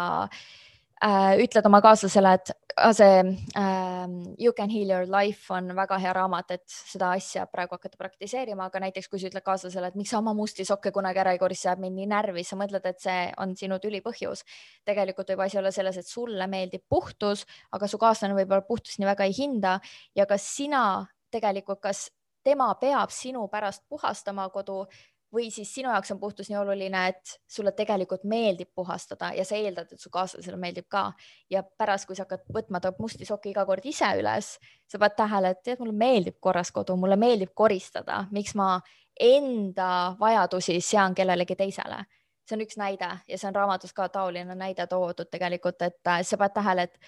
äh, 1.05 1.35
ütled 1.43 1.69
oma 1.69 1.83
kaaslasele, 1.85 2.33
et 2.39 2.55
see 2.93 3.39
äh, 3.57 4.07
You 4.39 4.53
can 4.53 4.71
heal 4.71 4.91
your 4.91 5.07
life 5.07 5.51
on 5.55 5.69
väga 5.77 5.99
hea 6.01 6.13
raamat, 6.13 6.51
et 6.51 6.65
seda 6.67 7.13
asja 7.17 7.47
praegu 7.47 7.77
hakata 7.77 7.99
praktiseerima, 8.01 8.67
aga 8.67 8.81
näiteks 8.87 9.09
kui 9.11 9.21
sa 9.21 9.29
ütled 9.31 9.45
kaaslasele, 9.45 9.91
et 9.93 9.99
miks 9.99 10.13
sa 10.15 10.21
oma 10.21 10.35
musti 10.37 10.65
sokke 10.69 10.93
kunagi 10.95 11.23
ära 11.23 11.35
ei 11.35 11.41
korista, 11.43 11.71
jääb 11.71 11.83
mind 11.85 12.01
nii 12.01 12.09
närvi, 12.13 12.45
sa 12.47 12.59
mõtled, 12.61 12.87
et 12.89 13.03
see 13.03 13.27
on 13.43 13.55
sinu 13.59 13.79
tüli 13.83 14.03
põhjus. 14.05 14.45
tegelikult 14.89 15.35
võib 15.35 15.45
asi 15.47 15.59
olla 15.61 15.71
selles, 15.75 15.99
et 15.99 16.09
sulle 16.09 16.47
meeldib 16.47 16.85
puhtus, 16.89 17.47
aga 17.73 17.89
su 17.89 17.99
kaaslane 17.99 18.37
võib-olla 18.39 18.67
puhtust 18.67 18.99
nii 18.99 19.11
väga 19.11 19.29
ei 19.29 19.37
hinda. 19.37 19.79
Ja 20.15 20.27
kas 20.27 20.49
sina 20.57 21.07
tegelikult, 21.31 21.81
kas 21.81 22.11
tema 22.45 22.73
peab 22.81 23.11
sinu 23.15 23.47
pärast 23.49 23.85
puhastama 23.89 24.49
kodu 24.51 24.85
või 25.33 25.51
siis 25.51 25.71
sinu 25.75 25.91
jaoks 25.91 26.13
on 26.13 26.21
puhtus 26.21 26.51
nii 26.51 26.59
oluline, 26.61 27.07
et 27.09 27.35
sulle 27.49 27.73
tegelikult 27.73 28.25
meeldib 28.29 28.69
puhastada 28.75 29.33
ja 29.37 29.45
sa 29.49 29.57
eeldad, 29.57 29.93
et 29.93 30.01
su 30.01 30.11
kaaslasele 30.13 30.57
meeldib 30.61 30.89
ka 30.93 31.07
ja 31.51 31.63
pärast, 31.63 32.07
kui 32.07 32.17
sa 32.17 32.27
hakkad 32.27 32.45
võtma 32.55 32.81
ta 32.81 32.93
musti 32.99 33.29
sokke 33.29 33.51
iga 33.51 33.65
kord 33.69 33.87
ise 33.89 34.11
üles, 34.19 34.57
sa 34.87 35.01
paned 35.01 35.17
tähele, 35.17 35.55
et 35.55 35.63
tead, 35.65 35.81
mulle 35.81 35.97
meeldib 35.97 36.37
korras 36.41 36.73
kodu, 36.73 36.97
mulle 37.01 37.17
meeldib 37.17 37.55
koristada, 37.55 38.27
miks 38.31 38.55
ma 38.59 38.75
enda 39.21 39.89
vajadusi 40.21 40.81
sean 40.81 41.15
kellelegi 41.15 41.57
teisele. 41.57 42.05
see 42.43 42.57
on 42.57 42.63
üks 42.65 42.77
näide 42.77 43.09
ja 43.29 43.37
see 43.39 43.47
on 43.49 43.55
raamatus 43.55 43.93
ka 43.95 44.09
taoline 44.09 44.55
näide 44.59 44.87
toodud 44.91 45.29
tegelikult, 45.31 45.83
et 45.83 46.11
sa 46.27 46.37
paned 46.37 46.55
tähele, 46.57 46.83
et 46.83 46.99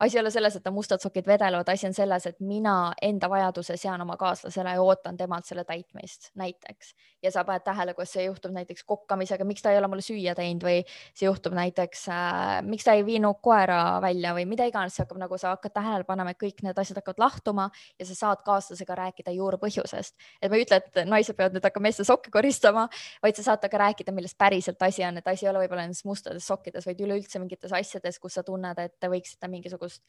asi 0.00 0.18
ei 0.18 0.20
ole 0.20 0.30
selles, 0.30 0.56
et 0.56 0.62
ta 0.62 0.70
mustad 0.70 1.00
sokid 1.02 1.26
vedelevad, 1.26 1.68
asi 1.68 1.86
on 1.86 1.94
selles, 1.94 2.26
et 2.26 2.40
mina 2.40 2.92
enda 3.02 3.30
vajaduse 3.30 3.76
sean 3.76 4.02
oma 4.02 4.16
kaaslasele 4.16 4.74
ja 4.74 4.82
ootan 4.82 5.16
temalt 5.16 5.46
selle 5.46 5.64
täitmist 5.64 6.30
näiteks. 6.34 6.94
Ja 7.24 7.32
sa 7.32 7.44
paned 7.46 7.64
tähele, 7.64 7.94
kuidas 7.96 8.12
see 8.14 8.26
juhtub 8.26 8.52
näiteks 8.54 8.84
kokkamisega, 8.88 9.46
miks 9.48 9.64
ta 9.64 9.72
ei 9.72 9.78
ole 9.80 9.88
mulle 9.90 10.04
süüa 10.04 10.34
teinud 10.36 10.64
või 10.66 10.82
see 10.86 11.26
juhtub 11.26 11.56
näiteks 11.56 12.04
äh,, 12.12 12.60
miks 12.66 12.84
ta 12.84 12.94
ei 12.98 13.04
viinud 13.06 13.40
koera 13.44 13.98
välja 14.04 14.34
või 14.36 14.44
mida 14.50 14.66
iganes, 14.68 14.96
see 14.96 15.04
hakkab 15.04 15.22
nagu 15.22 15.38
sa 15.40 15.54
hakkad 15.54 15.74
tähele 15.78 16.06
panema, 16.08 16.34
et 16.34 16.40
kõik 16.40 16.60
need 16.66 16.78
asjad 16.80 17.00
hakkavad 17.00 17.22
lahtuma 17.24 17.68
ja 17.98 18.08
sa 18.08 18.18
saad 18.18 18.44
kaaslasega 18.46 18.98
rääkida 19.00 19.34
juurpõhjusest. 19.38 20.14
et 20.42 20.52
ma 20.52 20.60
ei 20.60 20.66
ütle, 20.66 20.80
et 20.82 21.02
naised 21.08 21.38
peavad 21.38 21.56
nüüd 21.56 21.64
hakkama 21.64 21.88
meeste 21.88 22.04
sokke 22.04 22.32
koristama, 22.34 22.86
vaid 23.24 23.40
sa 23.40 23.48
saad 23.50 23.64
ka 23.64 23.80
rääkida, 23.80 24.12
milles 24.12 24.36
päriselt 24.36 24.82
asi 24.82 25.04
on, 25.04 25.18
et 25.18 25.28
asi 25.28 25.46
ei 25.46 25.52
ole 25.52 25.64
võib-olla 25.64 25.88
nendes 25.88 26.04
mustades 26.04 26.46
sokkides, 26.46 26.86
vaid 26.86 27.00
üleüldse 27.00 27.40
mingites 27.40 27.72
asjades, 27.72 28.20
kus 28.20 28.36
sa 28.36 28.44
tunned, 28.44 28.78
et 28.78 28.98
te 29.00 29.08
võiksite 29.08 29.48
mingisugust 29.48 30.02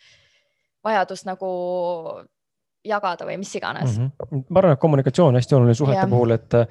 vajadust 0.86 1.26
nagu 1.26 1.50
jagada 2.86 3.28
või 3.28 3.40
mis 3.42 3.56
iganes 3.58 3.98
mm. 3.98 4.12
-hmm. 4.22 4.46
ma 4.50 4.62
arvan, 4.62 4.78
et 4.78 4.84
kommunikatsioon 4.86 5.34
on 5.34 5.40
hästi 5.40 5.58
oluline 5.58 5.78
suhete 5.78 6.04
ja. 6.04 6.08
puhul, 6.12 6.36
et 6.36 6.58
äh, 6.60 6.68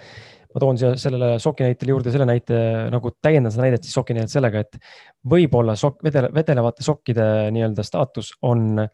ma 0.54 0.62
toon 0.62 0.78
siia 0.78 0.92
sellele 1.00 1.38
soki 1.42 1.66
näitele 1.66 1.94
juurde 1.94 2.12
selle 2.14 2.26
näite 2.28 2.58
nagu 2.94 3.10
täiendan 3.22 3.52
seda 3.52 3.66
näidet 3.66 3.86
siis 3.86 3.96
soki 3.98 4.14
näidet 4.14 4.32
sellega, 4.32 4.62
et 4.62 4.78
võib-olla 5.30 5.74
sok-, 5.78 6.02
vedele, 6.06 6.30
vedelevate 6.34 6.86
sokkide 6.86 7.26
nii-öelda 7.54 7.86
staatus 7.86 8.32
on 8.42 8.84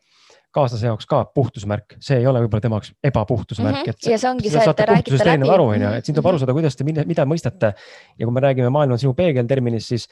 kaaslase 0.55 0.89
jaoks 0.89 1.07
ka 1.07 1.23
puhtusmärk, 1.35 1.97
see 2.03 2.19
ei 2.19 2.27
ole 2.27 2.43
võib-olla 2.45 2.65
tema 2.65 2.79
jaoks 2.81 2.93
ebapuhtuse 3.07 3.63
märk 3.63 3.85
mm. 3.85 3.93
-hmm. 3.93 4.11
ja 4.11 4.19
see 4.19 4.31
ongi 4.31 4.51
see, 4.51 4.65
et 4.65 4.77
te 4.77 4.87
räägite 4.91 5.25
läbi. 5.25 5.49
aru, 5.55 5.69
on 5.77 5.85
ju, 5.85 5.93
et 6.01 6.09
siin 6.09 6.17
tuleb 6.17 6.31
aru 6.33 6.43
saada, 6.43 6.57
kuidas 6.57 6.77
te, 6.77 6.85
mida 6.85 7.27
mõistate. 7.29 7.73
ja 8.19 8.27
kui 8.27 8.35
me 8.35 8.43
räägime 8.45 8.71
maailm 8.71 8.97
on 8.97 9.03
sinu 9.03 9.15
peegel 9.15 9.47
terminist, 9.47 9.95
siis 9.95 10.09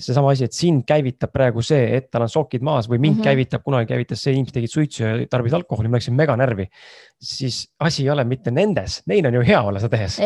seesama 0.00 0.32
asi, 0.32 0.48
et 0.48 0.56
sind 0.56 0.86
käivitab 0.88 1.32
praegu 1.32 1.62
see, 1.62 1.84
et 1.96 2.08
tal 2.10 2.24
on 2.24 2.32
sokid 2.32 2.64
maas 2.64 2.88
või 2.88 2.98
mind 2.98 3.16
mm 3.16 3.20
-hmm. 3.20 3.24
käivitab, 3.24 3.62
kunagi 3.62 3.92
käivitas 3.92 4.22
see, 4.22 4.32
inimesed 4.32 4.54
tegid 4.54 4.72
suitsu 4.72 5.04
ja 5.04 5.14
tarbisid 5.30 5.60
alkoholi, 5.60 5.88
ma 5.88 6.00
läksin 6.00 6.16
mega 6.16 6.36
närvi. 6.36 6.68
siis 7.20 7.68
asi 7.80 8.02
ei 8.02 8.10
ole 8.10 8.24
mitte 8.24 8.50
nendes, 8.50 9.02
neil 9.06 9.26
on 9.26 9.34
ju 9.34 9.42
hea 9.46 9.62
olla 9.62 9.80
seda 9.80 9.96
tehes 9.96 10.18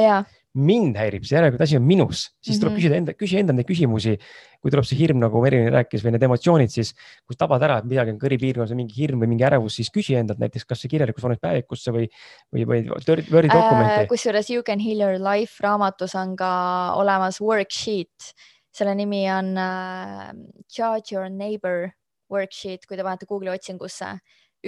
mind 0.57 0.97
häirib, 0.99 1.27
see 1.28 1.37
järelikult 1.37 1.62
asi 1.66 1.77
on 1.78 1.85
minus, 1.87 2.27
siis 2.43 2.59
tuleb 2.59 2.73
mm 2.73 2.77
-hmm. 2.77 2.81
küsida 2.81 2.97
enda, 3.01 3.15
küsi 3.15 3.39
endale 3.41 3.61
neid 3.61 3.69
küsimusi. 3.69 4.16
kui 4.66 4.70
tuleb 4.73 4.87
see 4.89 4.99
hirm, 4.99 5.20
nagu 5.23 5.41
Merilin 5.43 5.70
rääkis 5.70 6.03
või 6.03 6.11
need 6.16 6.23
emotsioonid, 6.27 6.70
siis 6.73 6.95
kui 7.23 7.37
tabad 7.39 7.62
ära, 7.62 7.78
et 7.78 7.85
midagi 7.85 8.11
on 8.11 8.19
kõripiirkonnas 8.19 8.73
või 8.73 8.81
mingi 8.81 8.97
hirm 8.97 9.20
või 9.23 9.28
mingi 9.28 9.45
ärevus, 9.45 9.77
siis 9.77 9.93
küsi 9.95 10.16
endalt 10.16 10.41
näiteks, 10.43 10.65
kas 10.65 10.81
see 10.81 10.89
kirjalikus 10.89 11.23
vormis 11.23 11.39
päevikusse 11.39 11.93
või, 11.93 12.09
või, 12.51 12.65
või 12.66 12.81
Wordi 13.31 13.49
dokumenti 13.53 14.03
äh,. 14.03 14.09
kusjuures 14.09 14.51
You 14.51 14.62
can 14.62 14.81
heal 14.81 14.99
your 14.99 15.20
life 15.20 15.62
raamatus 15.62 16.15
on 16.15 16.35
ka 16.37 16.95
olemas 16.97 17.41
worksheet 17.41 18.35
selle 18.77 18.95
nimi 18.95 19.24
on 19.33 19.57
uh, 19.57 20.33
Judge 20.69 21.15
your 21.15 21.31
neighbor 21.31 21.93
worksheet, 22.33 22.85
kui 22.87 22.99
te 22.99 23.05
panete 23.07 23.28
Google'i 23.28 23.55
otsingusse. 23.55 24.16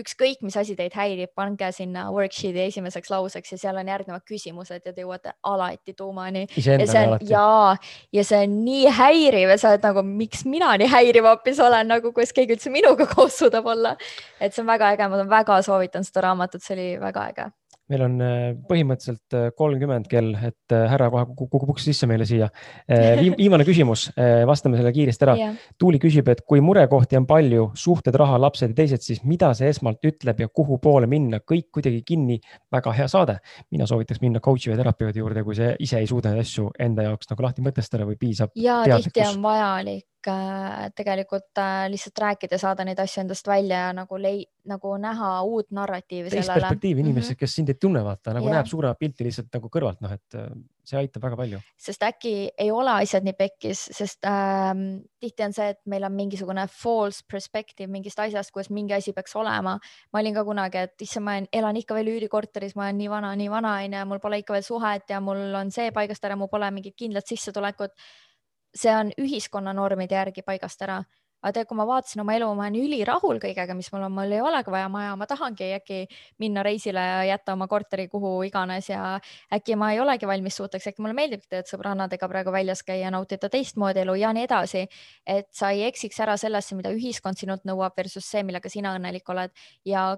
Ükskõik, 0.03 0.41
mis 0.47 0.57
asi 0.61 0.77
teid 0.79 0.95
häirib, 0.97 1.33
pange 1.39 1.71
sinna 1.75 2.09
worksheet'i 2.15 2.65
esimeseks 2.69 3.11
lauseks 3.13 3.55
ja 3.55 3.61
seal 3.61 3.81
on 3.81 3.91
järgnevad 3.91 4.25
küsimused 4.29 4.81
ja 4.85 4.95
te 4.95 5.05
jõuate 5.05 5.35
alati 5.43 5.95
tuumani. 5.99 6.47
ja 6.57 6.87
see 6.87 7.05
on 7.05 7.19
ja, 7.29 7.77
ja 8.13 8.25
see 8.25 8.43
on 8.47 8.59
nii 8.65 8.89
häiriv 8.99 9.55
ja 9.55 9.61
sa 9.61 9.75
oled 9.75 9.87
nagu, 9.89 10.05
miks 10.07 10.45
mina 10.49 10.75
nii 10.81 10.91
häiriv 10.93 11.29
hoopis 11.31 11.63
olen 11.65 11.91
nagu, 11.95 12.13
kuidas 12.13 12.35
keegi 12.37 12.57
üldse 12.57 12.73
minuga 12.75 13.09
koos 13.11 13.39
suudab 13.39 13.67
olla. 13.67 13.97
et 14.41 14.55
see 14.55 14.65
on 14.65 14.71
väga 14.71 14.93
äge, 14.95 15.09
ma 15.09 15.25
väga 15.29 15.63
soovitan 15.67 16.07
seda 16.07 16.29
raamatut, 16.29 16.65
see 16.65 16.77
oli 16.79 16.91
väga 17.03 17.31
äge 17.33 17.51
meil 17.93 18.05
on 18.05 18.17
äh, 18.23 18.37
põhimõtteliselt 18.69 19.37
äh, 19.37 19.47
kolmkümmend 19.57 20.09
kell, 20.11 20.35
et 20.45 20.75
äh, 20.75 20.85
härra 20.93 21.09
kohe 21.13 21.25
kukub 21.49 21.73
uks 21.75 21.87
sisse 21.89 22.09
meile 22.11 22.27
siia. 22.29 22.51
viimane 23.39 23.65
küsimus, 23.67 24.09
vastame 24.49 24.79
selle 24.79 24.91
kiiresti 24.95 25.25
ära 25.27 25.35
yeah.. 25.39 25.57
Tuuli 25.81 26.01
küsib, 26.03 26.29
et 26.33 26.43
kui 26.49 26.61
murekohti 26.65 27.19
on 27.19 27.27
palju, 27.29 27.69
suhted, 27.79 28.17
raha, 28.19 28.39
lapsed 28.41 28.73
ja 28.73 28.77
teised, 28.77 29.05
siis 29.05 29.23
mida 29.29 29.51
see 29.57 29.71
esmalt 29.73 30.05
ütleb 30.09 30.43
ja 30.43 30.49
kuhu 30.53 30.79
poole 30.83 31.09
minna, 31.11 31.41
kõik 31.41 31.69
kuidagi 31.79 32.03
kinni. 32.07 32.39
väga 32.73 32.93
hea 32.93 33.09
saade. 33.09 33.39
mina 33.71 33.87
soovitaks 33.87 34.21
minna 34.21 34.41
coach'i 34.45 34.73
või 34.73 34.79
terapeudi 34.81 35.23
juurde, 35.23 35.45
kui 35.45 35.57
see 35.57 35.75
ise 35.85 35.99
ei 36.03 36.07
suuda 36.07 36.35
asju 36.39 36.71
enda 36.79 37.09
jaoks 37.09 37.31
nagu 37.31 37.43
lahti 37.43 37.65
mõtestada 37.65 38.07
või 38.09 38.19
piisab. 38.21 38.53
ja 38.57 38.83
tihti 38.85 39.27
on 39.27 39.43
vajalik 39.43 40.07
tegelikult 40.99 41.61
lihtsalt 41.89 42.19
rääkida, 42.25 42.59
saada 42.59 42.85
neid 42.85 42.99
asju 42.99 43.23
endast 43.23 43.47
välja 43.47 43.87
ja 43.87 43.93
nagu 43.97 44.19
lei-, 44.21 44.47
nagu 44.69 44.95
näha 45.01 45.31
uut 45.47 45.71
narratiivi 45.75 46.33
teist 46.33 46.51
perspektiivi 46.53 47.01
inimesed 47.05 47.31
mm, 47.31 47.35
-hmm. 47.35 47.41
kes 47.41 47.55
sind 47.55 47.69
ei 47.69 47.79
tunne, 47.81 48.03
vaata 48.05 48.35
nagu 48.37 48.47
yeah. 48.47 48.59
näeb 48.59 48.67
suuremat 48.67 48.99
pilti 48.99 49.25
lihtsalt 49.25 49.49
nagu 49.55 49.71
kõrvalt, 49.73 50.03
noh, 50.05 50.13
et 50.13 50.35
äh, 50.35 50.51
see 50.89 50.99
aitab 50.99 51.25
väga 51.25 51.37
palju. 51.37 51.61
sest 51.77 52.03
äkki 52.03 52.35
ei 52.59 52.71
ole 52.75 52.93
asjad 53.03 53.27
nii 53.27 53.37
pekkis, 53.39 53.85
sest 53.99 54.29
ähm, 54.29 54.85
tihti 55.21 55.45
on 55.47 55.57
see, 55.57 55.71
et 55.75 55.81
meil 55.87 56.05
on 56.09 56.15
mingisugune 56.17 56.67
false 56.73 57.25
perspective 57.31 57.91
mingist 57.93 58.19
asjast, 58.19 58.53
kuidas 58.55 58.71
mingi 58.71 58.97
asi 58.97 59.13
peaks 59.13 59.37
olema. 59.37 59.79
ma 60.13 60.21
olin 60.21 60.35
ka 60.35 60.45
kunagi, 60.45 60.85
et 60.89 61.07
issand, 61.07 61.25
ma 61.25 61.37
elan 61.53 61.77
ikka 61.77 61.95
veel 61.99 62.15
üürikorteris, 62.17 62.77
ma 62.77 62.89
olen 62.89 62.99
nii 63.03 63.11
vana, 63.11 63.35
nii 63.37 63.51
vana 63.51 63.75
onju, 63.83 64.07
mul 64.13 64.23
pole 64.23 64.41
ikka 64.43 64.57
veel 64.57 64.67
suhet 64.67 65.11
ja 65.11 65.21
mul 65.21 65.55
on 65.55 65.71
see 65.75 65.93
paigast 65.93 66.25
ära, 66.25 66.37
mul 66.37 66.51
pole 66.53 66.71
mingit 66.71 66.97
kindlat 66.97 67.27
sissetulekut 67.27 67.95
see 68.79 68.95
on 68.95 69.15
ühiskonna 69.21 69.75
normide 69.77 70.19
järgi 70.19 70.45
paigast 70.47 70.85
ära. 70.87 71.03
aga 71.39 71.53
tegelikult, 71.55 71.69
kui 71.71 71.79
ma 71.79 71.85
vaatasin 71.87 72.21
oma 72.25 72.35
elu, 72.35 72.47
ma 72.59 72.65
olen 72.65 72.77
ülirahul 72.81 73.37
kõigega, 73.39 73.75
mis 73.79 73.93
mul 73.95 74.09
on, 74.09 74.15
mul 74.17 74.33
ei 74.35 74.41
olegi 74.43 74.73
vaja 74.75 74.89
maja, 74.91 75.13
ma 75.15 75.27
tahangi 75.31 75.69
äkki 75.77 75.99
minna 76.43 76.65
reisile 76.67 76.99
ja 76.99 77.21
jätta 77.29 77.55
oma 77.55 77.69
korteri 77.71 78.09
kuhu 78.11 78.33
iganes 78.43 78.89
ja 78.91 79.21
äkki 79.55 79.77
ma 79.79 79.93
ei 79.95 80.01
olegi 80.03 80.27
valmis 80.27 80.59
suurteks, 80.59 80.89
äkki 80.91 81.05
mulle 81.05 81.15
meeldibki 81.15 81.47
tegelikult 81.47 81.71
sõbrannadega 81.71 82.31
praegu 82.33 82.55
väljas 82.57 82.83
käia, 82.83 83.13
nautida 83.15 83.53
teistmoodi 83.55 84.03
elu 84.03 84.17
ja 84.19 84.33
nii 84.35 84.49
edasi. 84.49 84.83
et 85.27 85.47
sa 85.55 85.71
ei 85.71 85.85
eksiks 85.87 86.19
ära 86.27 86.35
sellesse, 86.37 86.75
mida 86.75 86.91
ühiskond 86.91 87.39
sinult 87.39 87.63
nõuab 87.63 87.95
versus 87.97 88.27
see, 88.27 88.43
millega 88.43 88.69
sina 88.69 88.97
õnnelik 88.99 89.31
oled 89.31 89.55
ja 89.87 90.17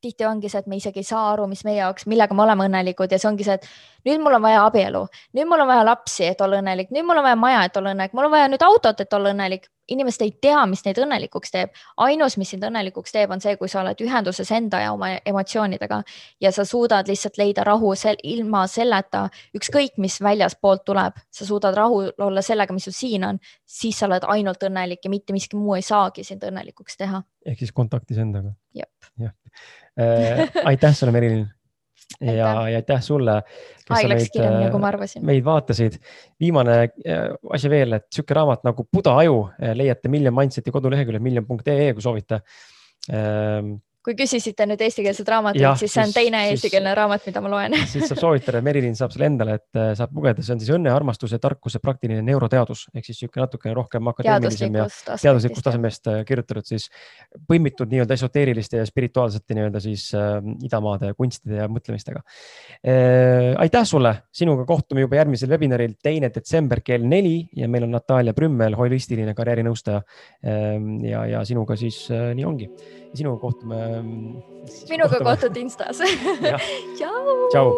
tihti 0.00 0.26
ongi 0.26 0.50
see, 0.50 0.62
et 0.62 0.68
me 0.70 0.78
isegi 0.78 1.02
ei 1.02 1.06
saa 1.06 1.24
aru, 1.32 1.46
mis 1.50 1.64
meie 1.66 1.80
jaoks, 1.80 2.06
millega 2.10 2.36
me 2.36 2.44
oleme 2.44 2.66
õnnelikud 2.68 3.12
ja 3.12 3.18
see 3.18 3.30
ongi 3.30 3.46
see, 3.46 3.58
et 3.58 4.08
nüüd 4.08 4.22
mul 4.22 4.38
on 4.38 4.44
vaja 4.44 4.64
abielu, 4.68 5.02
nüüd 5.38 5.50
mul 5.50 5.64
on 5.64 5.70
vaja 5.70 5.86
lapsi, 5.86 6.26
et 6.28 6.40
olla 6.44 6.60
õnnelik, 6.62 6.92
nüüd 6.94 7.06
mul 7.08 7.20
on 7.20 7.26
vaja 7.26 7.38
maja, 7.38 7.64
et 7.68 7.78
olla 7.80 7.94
õnnelik, 7.94 8.16
mul 8.18 8.28
on 8.28 8.34
vaja 8.36 8.50
nüüd 8.52 8.66
autot, 8.66 9.02
et 9.02 9.18
olla 9.18 9.34
õnnelik. 9.34 9.68
Inimesed 9.92 10.24
ei 10.24 10.32
tea, 10.40 10.60
mis 10.70 10.84
neid 10.86 10.98
õnnelikuks 11.02 11.52
teeb. 11.54 11.72
ainus, 11.96 12.36
mis 12.40 12.52
sind 12.54 12.64
õnnelikuks 12.66 13.14
teeb, 13.14 13.30
on 13.34 13.42
see, 13.44 13.56
kui 13.60 13.68
sa 13.68 13.82
oled 13.82 14.00
ühenduses 14.04 14.50
enda 14.54 14.80
ja 14.82 14.92
oma 14.92 15.12
emotsioonidega 15.26 16.02
ja 16.40 16.52
sa 16.52 16.64
suudad 16.68 17.08
lihtsalt 17.08 17.38
leida 17.40 17.64
rahu 17.68 17.94
sel, 17.98 18.18
ilma 18.22 18.64
selleta, 18.70 19.28
ükskõik 19.56 19.98
mis 20.02 20.18
väljaspoolt 20.22 20.84
tuleb, 20.88 21.20
sa 21.30 21.46
suudad 21.48 21.76
rahul 21.76 22.10
olla 22.18 22.42
sellega, 22.42 22.74
mis 22.74 22.88
sul 22.88 22.96
siin 22.96 23.24
on, 23.28 23.40
siis 23.66 23.98
sa 23.98 24.08
oled 24.08 24.26
ainult 24.34 24.62
õnnelik 24.68 25.04
ja 25.04 25.12
mitte 25.12 25.36
miski 25.36 25.60
muu 25.60 25.76
ei 25.78 25.86
saagi 25.86 26.24
sind 26.24 26.44
õnnelikuks 26.48 26.98
teha. 27.00 27.22
ehk 27.46 27.58
siis 27.58 27.72
kontaktis 27.72 28.18
endaga. 28.22 28.54
jah 28.74 29.32
äh, 29.98 30.48
aitäh 30.64 30.94
sulle, 30.96 31.12
Merilin. 31.12 31.48
Ja, 32.20 32.34
ja 32.68 32.80
aitäh 32.80 33.02
sulle. 33.04 33.38
aeg 33.92 34.08
läks 34.10 34.30
kiiremini, 34.32 34.70
kui 34.72 34.82
ma 34.82 34.90
arvasin. 34.92 35.24
meid 35.26 35.44
vaatasid. 35.46 35.98
viimane 36.40 36.76
äh, 36.82 37.24
asi 37.52 37.70
veel, 37.72 37.98
et 37.98 38.08
sihuke 38.12 38.36
raamat 38.38 38.66
nagu 38.68 38.86
Buda 38.92 39.16
aju 39.22 39.46
äh, 39.54 39.72
leiate 39.78 40.12
Million 40.12 40.34
Mindseti 40.36 40.74
koduleheküljel 40.74 41.22
million.ee, 41.22 41.92
kui 41.96 42.04
soovite 42.04 42.42
kui 44.02 44.16
küsisite 44.18 44.66
nüüd 44.66 44.80
eestikeelset 44.82 45.28
raamatut, 45.30 45.78
siis 45.78 45.92
see 45.94 46.02
on 46.02 46.12
teine 46.14 46.40
siis, 46.42 46.56
eestikeelne 46.56 46.94
raamat, 46.98 47.22
mida 47.28 47.42
ma 47.44 47.50
loen 47.52 47.76
siis 47.90 48.08
saab 48.10 48.18
soovitada, 48.18 48.62
Merilin 48.64 48.96
saab 48.98 49.14
selle 49.14 49.28
endale, 49.30 49.56
et 49.60 49.78
äh, 49.78 49.92
saab 49.98 50.16
lugeda, 50.16 50.42
see 50.42 50.54
on 50.56 50.62
siis 50.62 50.72
õnne, 50.74 50.90
armastuse, 50.90 51.38
tarkuse 51.42 51.78
praktiline 51.82 52.22
neuroteadus 52.26 52.88
ehk 52.92 53.06
siis 53.06 53.20
niisugune 53.20 53.44
natukene 53.46 53.74
rohkem 53.78 54.10
akadeemilisem 54.10 54.78
ja 54.80 54.86
teaduslikust 55.12 55.66
tasemest 55.68 56.10
äh, 56.10 56.22
kirjutatud 56.26 56.66
siis 56.66 56.88
põimitud 57.48 57.92
nii-öelda 57.92 58.16
esoteeriliste 58.18 58.80
ja 58.80 58.86
spirituaalsete 58.88 59.58
nii-öelda 59.58 59.82
siis 59.84 60.08
äh, 60.18 60.34
idamaade 60.66 61.12
kunstide 61.18 61.62
ja 61.62 61.68
mõtlemistega 61.70 62.24
äh,. 62.24 63.52
aitäh 63.62 63.86
sulle, 63.86 64.16
sinuga 64.34 64.66
kohtume 64.66 65.06
juba 65.06 65.20
järgmisel 65.20 65.52
webinaril, 65.54 65.94
teine 66.02 66.32
detsember 66.34 66.82
kell 66.82 67.06
neli 67.06 67.36
ja 67.56 67.70
meil 67.70 67.86
on 67.86 67.94
Natalja 67.94 68.34
Prümmel, 68.34 68.74
holistiline 68.78 69.36
karjäärinõustaja 69.38 70.02
äh,. 70.02 70.74
ja, 71.06 71.24
ja 71.36 71.46
sinuga 71.46 71.78
siis 71.78 72.02
äh, 72.10 72.32
nii 72.34 72.50
ongi 72.50 72.70
sinuga 73.14 73.40
kohtume. 73.40 73.78
Minuga 74.90 75.18
kohtud 75.18 75.56
Instas 75.56 75.98
tšau. 76.98 77.48
tšau. 77.52 77.68